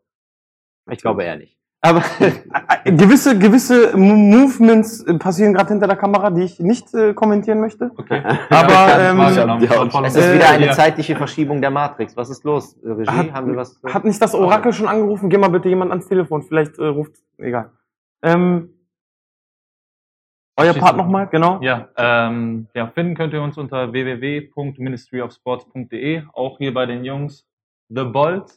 ich 0.89 0.99
glaube 1.01 1.25
eher 1.25 1.37
nicht. 1.39 1.59
Aber 1.81 2.03
Äh, 2.85 2.93
gewisse 2.93 3.37
gewisse 3.37 3.97
Mo- 3.97 4.15
Movements 4.15 5.03
äh, 5.03 5.15
passieren 5.19 5.55
gerade 5.55 5.71
hinter 5.71 5.89
der 5.89 5.97
Kamera, 5.97 6.31
die 6.31 6.43
ich 6.45 6.61
nicht 6.61 6.95
äh, 6.95 7.15
kommentieren 7.15 7.61
möchte. 7.61 7.91
Okay. 7.97 8.23
Aber, 8.51 8.73
Ja, 8.73 9.11
ähm, 9.51 9.59
die 9.61 9.67
von- 9.67 9.91
von- 9.91 10.05
es 10.05 10.15
ist 10.15 10.25
Äh, 10.25 10.35
wieder 10.37 10.51
eine 10.51 10.67
ja. 10.67 10.73
zeitliche 10.73 11.17
Verschiebung 11.17 11.61
der 11.61 11.71
Matrix. 11.73 12.17
Was 12.17 12.31
ist 12.31 12.45
los? 12.45 12.79
Regie, 12.85 13.11
Hat- 13.11 13.33
haben 13.33 13.49
wir 13.49 13.57
was? 13.57 13.81
Hat 13.93 14.05
nicht 14.05 14.23
das 14.23 14.35
Orakel 14.37 14.73
schon 14.73 14.87
angerufen? 14.87 15.29
Geh 15.29 15.37
mal 15.37 15.49
bitte 15.51 15.69
jemand 15.69 15.91
ans 15.91 16.07
Telefon. 16.07 16.43
Vielleicht 16.43 16.79
äh, 16.79 16.85
ruft. 16.87 17.17
Egal. 17.39 17.71
Ähm, 18.23 18.71
euer 20.57 20.73
Schieß 20.73 20.83
Part 20.83 20.97
mal. 20.97 21.03
nochmal, 21.03 21.27
genau. 21.29 21.61
Ja, 21.61 21.89
ähm, 21.97 22.69
ja, 22.75 22.87
finden 22.89 23.15
könnt 23.15 23.33
ihr 23.33 23.43
uns 23.43 23.57
unter 23.59 23.93
www.ministryofsports.de, 23.93 26.25
auch 26.33 26.59
hier 26.59 26.73
bei 26.73 26.87
den 26.87 27.05
Jungs 27.05 27.47
The 27.89 28.05
Bolt. 28.05 28.53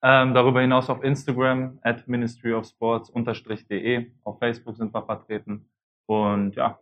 Ähm, 0.00 0.32
darüber 0.32 0.60
hinaus 0.60 0.88
auf 0.90 1.02
Instagram 1.02 1.80
at 1.82 2.06
ministryofsports-de. 2.06 4.12
Auf 4.22 4.38
Facebook 4.38 4.76
sind 4.76 4.94
wir 4.94 5.02
vertreten. 5.02 5.68
Und 6.06 6.54
ja, 6.54 6.78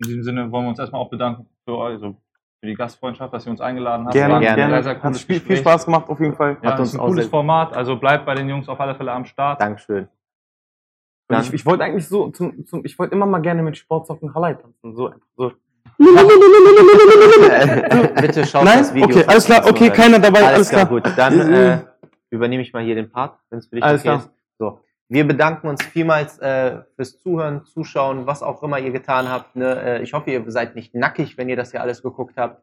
in 0.00 0.08
diesem 0.08 0.22
Sinne 0.22 0.50
wollen 0.50 0.64
wir 0.64 0.70
uns 0.70 0.78
erstmal 0.78 1.02
auch 1.02 1.10
bedanken 1.10 1.46
für 1.64 1.76
euch, 1.76 1.92
also 1.92 2.16
für 2.60 2.66
die 2.66 2.74
Gastfreundschaft, 2.74 3.34
dass 3.34 3.46
ihr 3.46 3.50
uns 3.50 3.60
eingeladen 3.60 4.06
habt. 4.06 4.14
Gerne, 4.14 4.40
gerne. 4.40 4.82
Sehr, 4.82 4.82
sehr 4.82 5.02
Hat 5.02 5.16
viel, 5.18 5.40
viel. 5.40 5.58
Spaß 5.58 5.84
gemacht, 5.84 6.08
auf 6.08 6.18
jeden 6.20 6.34
Fall. 6.34 6.56
Ja, 6.62 6.70
Hat 6.70 6.78
das 6.78 6.80
uns 6.80 6.94
ist 6.94 7.00
ein 7.00 7.06
cooles 7.06 7.28
Format, 7.28 7.76
also 7.76 7.96
bleibt 7.96 8.24
bei 8.24 8.34
den 8.34 8.48
Jungs 8.48 8.66
auf 8.68 8.80
alle 8.80 8.94
Fälle 8.94 9.12
am 9.12 9.26
Start. 9.26 9.60
Dankeschön. 9.60 10.08
Und 11.28 11.40
ich, 11.40 11.54
ich 11.54 11.66
wollte 11.66 11.84
eigentlich 11.84 12.06
so, 12.06 12.30
zum, 12.30 12.66
zum, 12.66 12.84
ich 12.84 12.98
wollte 12.98 13.14
immer 13.14 13.26
mal 13.26 13.40
gerne 13.40 13.62
mit 13.62 13.78
Sportsocken 13.78 14.34
Halai 14.34 14.54
tanzen. 14.54 14.94
So, 14.94 15.14
so. 15.36 15.52
Bitte 18.20 18.44
schaut 18.46 18.64
Nein? 18.64 18.78
das 18.78 18.94
Video. 18.94 19.06
Okay, 19.06 19.24
alles 19.26 19.44
klar, 19.44 19.64
okay, 19.66 19.90
keiner 19.90 20.18
dabei, 20.18 20.44
alles, 20.44 20.68
klar. 20.68 20.86
gut. 20.86 21.04
Dann 21.16 21.52
äh, 21.52 21.78
übernehme 22.30 22.62
ich 22.62 22.72
mal 22.72 22.82
hier 22.82 22.96
den 22.96 23.10
Part, 23.10 23.38
wenn 23.50 23.60
es 23.60 23.68
für 23.68 23.76
dich 23.76 23.84
Alles 23.84 24.00
okay 24.00 24.08
klar. 24.08 24.18
ist. 24.18 24.30
So. 24.58 24.80
Wir 25.08 25.26
bedanken 25.26 25.68
uns 25.68 25.82
vielmals 25.82 26.38
äh, 26.40 26.78
fürs 26.96 27.20
Zuhören, 27.20 27.64
Zuschauen, 27.64 28.26
was 28.26 28.42
auch 28.42 28.62
immer 28.62 28.78
ihr 28.78 28.90
getan 28.90 29.28
habt. 29.28 29.54
Ne? 29.54 29.82
Äh, 29.82 30.02
ich 30.02 30.14
hoffe, 30.14 30.30
ihr 30.30 30.42
seid 30.50 30.74
nicht 30.74 30.94
nackig, 30.94 31.38
wenn 31.38 31.48
ihr 31.48 31.56
das 31.56 31.70
hier 31.70 31.80
alles 31.80 32.02
geguckt 32.02 32.34
habt. 32.36 32.60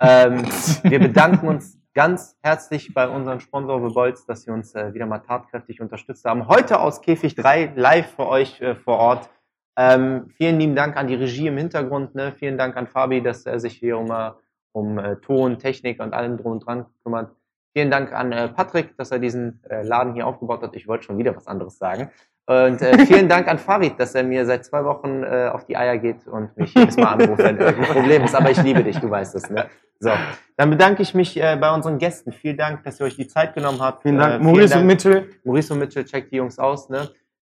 Ähm, 0.00 0.44
wir 0.82 0.98
bedanken 0.98 1.48
uns 1.48 1.78
ganz 1.94 2.36
herzlich 2.42 2.94
bei 2.94 3.08
unserem 3.08 3.40
Sponsor 3.40 3.86
The 3.86 3.94
Bolz, 3.94 4.24
dass 4.24 4.42
sie 4.42 4.50
uns 4.50 4.74
äh, 4.74 4.94
wieder 4.94 5.06
mal 5.06 5.18
tatkräftig 5.18 5.80
unterstützt 5.80 6.24
haben. 6.24 6.48
Heute 6.48 6.80
aus 6.80 7.02
Käfig 7.02 7.34
3 7.34 7.72
live 7.76 8.14
für 8.14 8.26
euch 8.26 8.60
äh, 8.60 8.74
vor 8.74 8.98
Ort. 8.98 9.30
Ähm, 9.76 10.28
vielen 10.36 10.58
lieben 10.58 10.74
Dank 10.74 10.96
an 10.96 11.06
die 11.06 11.14
Regie 11.14 11.46
im 11.46 11.56
Hintergrund. 11.56 12.14
Ne? 12.14 12.32
Vielen 12.32 12.58
Dank 12.58 12.76
an 12.76 12.86
Fabi, 12.86 13.22
dass 13.22 13.46
er 13.46 13.60
sich 13.60 13.74
hier 13.74 13.98
um, 13.98 14.10
äh, 14.10 14.32
um 14.72 14.98
äh, 14.98 15.16
Ton, 15.16 15.58
Technik 15.58 16.00
und 16.00 16.14
allem 16.14 16.36
drum 16.36 16.52
und 16.52 16.66
dran 16.66 16.86
kümmert. 17.02 17.34
Vielen 17.74 17.90
Dank 17.90 18.12
an 18.12 18.32
äh, 18.32 18.48
Patrick, 18.48 18.96
dass 18.96 19.10
er 19.10 19.18
diesen 19.18 19.62
äh, 19.64 19.82
Laden 19.82 20.14
hier 20.14 20.26
aufgebaut 20.26 20.62
hat. 20.62 20.76
Ich 20.76 20.88
wollte 20.88 21.04
schon 21.04 21.18
wieder 21.18 21.34
was 21.34 21.46
anderes 21.46 21.78
sagen. 21.78 22.10
Und 22.46 22.82
äh, 22.82 23.06
vielen 23.06 23.28
Dank 23.28 23.46
an 23.48 23.58
Farid, 23.58 23.98
dass 24.00 24.14
er 24.14 24.24
mir 24.24 24.44
seit 24.44 24.64
zwei 24.64 24.84
Wochen 24.84 25.22
äh, 25.22 25.48
auf 25.52 25.64
die 25.64 25.76
Eier 25.76 25.96
geht 25.98 26.26
und 26.26 26.56
mich 26.56 26.74
jedes 26.74 26.96
Mal 26.96 27.14
anruft, 27.14 27.42
wenn 27.42 27.56
irgendein 27.56 27.92
Problem 27.94 28.24
ist. 28.24 28.34
Aber 28.34 28.50
ich 28.50 28.60
liebe 28.62 28.82
dich, 28.82 28.98
du 28.98 29.08
weißt 29.08 29.34
es. 29.36 29.48
Ne? 29.48 29.66
So, 30.00 30.10
dann 30.56 30.70
bedanke 30.70 31.02
ich 31.02 31.14
mich 31.14 31.40
äh, 31.40 31.56
bei 31.60 31.72
unseren 31.72 31.98
Gästen. 31.98 32.32
Vielen 32.32 32.56
Dank, 32.56 32.82
dass 32.82 32.98
ihr 33.00 33.06
euch 33.06 33.14
die 33.16 33.28
Zeit 33.28 33.54
genommen 33.54 33.80
habt. 33.80 34.02
Vielen 34.02 34.18
Dank, 34.18 34.40
Äh, 34.40 34.44
Maurice 34.44 34.70
Dank. 34.70 34.80
und 34.80 34.86
Mitchell. 34.88 35.30
Maurice 35.44 35.72
und 35.72 35.78
Mitchell, 35.78 36.04
checkt 36.04 36.32
die 36.32 36.36
Jungs 36.36 36.58
aus. 36.58 36.88
Ne? 36.88 37.08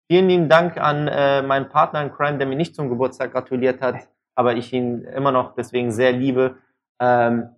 Vielen 0.09 0.29
lieben 0.29 0.49
Dank 0.49 0.79
an 0.79 1.09
äh, 1.09 1.43
meinen 1.43 1.69
Partner 1.69 2.03
in 2.03 2.13
Crime, 2.13 2.39
der 2.39 2.47
mir 2.47 2.55
nicht 2.57 2.77
zum 2.77 2.89
Geburtstag 2.89 3.33
gratuliert 3.33 3.81
hat, 3.83 3.97
aber 4.37 4.55
ich 4.55 4.73
ihn 4.73 5.03
immer 5.03 5.33
noch 5.33 5.57
deswegen 5.57 5.91
sehr 5.91 6.13
liebe. 6.13 6.55
Ähm, 7.01 7.49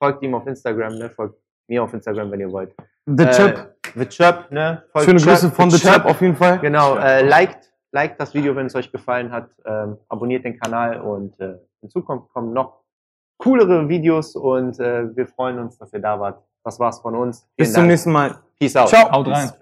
folgt 0.00 0.22
ihm 0.22 0.34
auf 0.36 0.46
Instagram, 0.46 0.94
ne? 0.96 1.10
folgt 1.10 1.40
mir 1.68 1.82
auf 1.82 1.92
Instagram, 1.92 2.30
wenn 2.30 2.38
ihr 2.40 2.52
wollt. 2.52 2.72
The 3.06 3.26
Chip. 3.26 3.74
The 3.94 4.06
Chöp, 4.06 4.50
ne? 4.50 4.82
Folgt 4.92 5.06
Schöne 5.06 5.20
Grüße 5.20 5.50
von 5.50 5.70
The 5.70 5.78
Chöp. 5.78 5.94
Chip 5.94 6.04
auf 6.04 6.20
jeden 6.20 6.36
Fall. 6.36 6.58
Genau, 6.58 6.96
äh, 6.96 7.22
liked, 7.22 7.72
liked 7.92 8.20
das 8.20 8.34
Video, 8.34 8.54
wenn 8.56 8.66
es 8.66 8.74
euch 8.74 8.90
gefallen 8.90 9.30
hat. 9.32 9.50
Ähm, 9.64 9.98
abonniert 10.08 10.44
den 10.44 10.58
Kanal 10.58 11.00
und 11.00 11.38
äh, 11.40 11.58
in 11.82 11.90
Zukunft 11.90 12.32
kommen 12.32 12.52
noch 12.52 12.82
coolere 13.38 13.88
Videos 13.88 14.36
und 14.36 14.78
äh, 14.78 15.14
wir 15.16 15.26
freuen 15.26 15.58
uns, 15.58 15.78
dass 15.78 15.92
ihr 15.92 16.00
da 16.00 16.18
wart. 16.18 16.42
Das 16.64 16.78
war's 16.78 17.00
von 17.00 17.16
uns. 17.16 17.48
Bis 17.56 17.68
Vielen 17.68 17.74
zum 17.74 17.80
Dank. 17.82 17.88
nächsten 17.88 18.12
Mal. 18.12 18.38
Peace 18.58 18.76
out. 18.76 18.88
Ciao. 18.88 19.10
Haut 19.10 19.28
rein. 19.28 19.52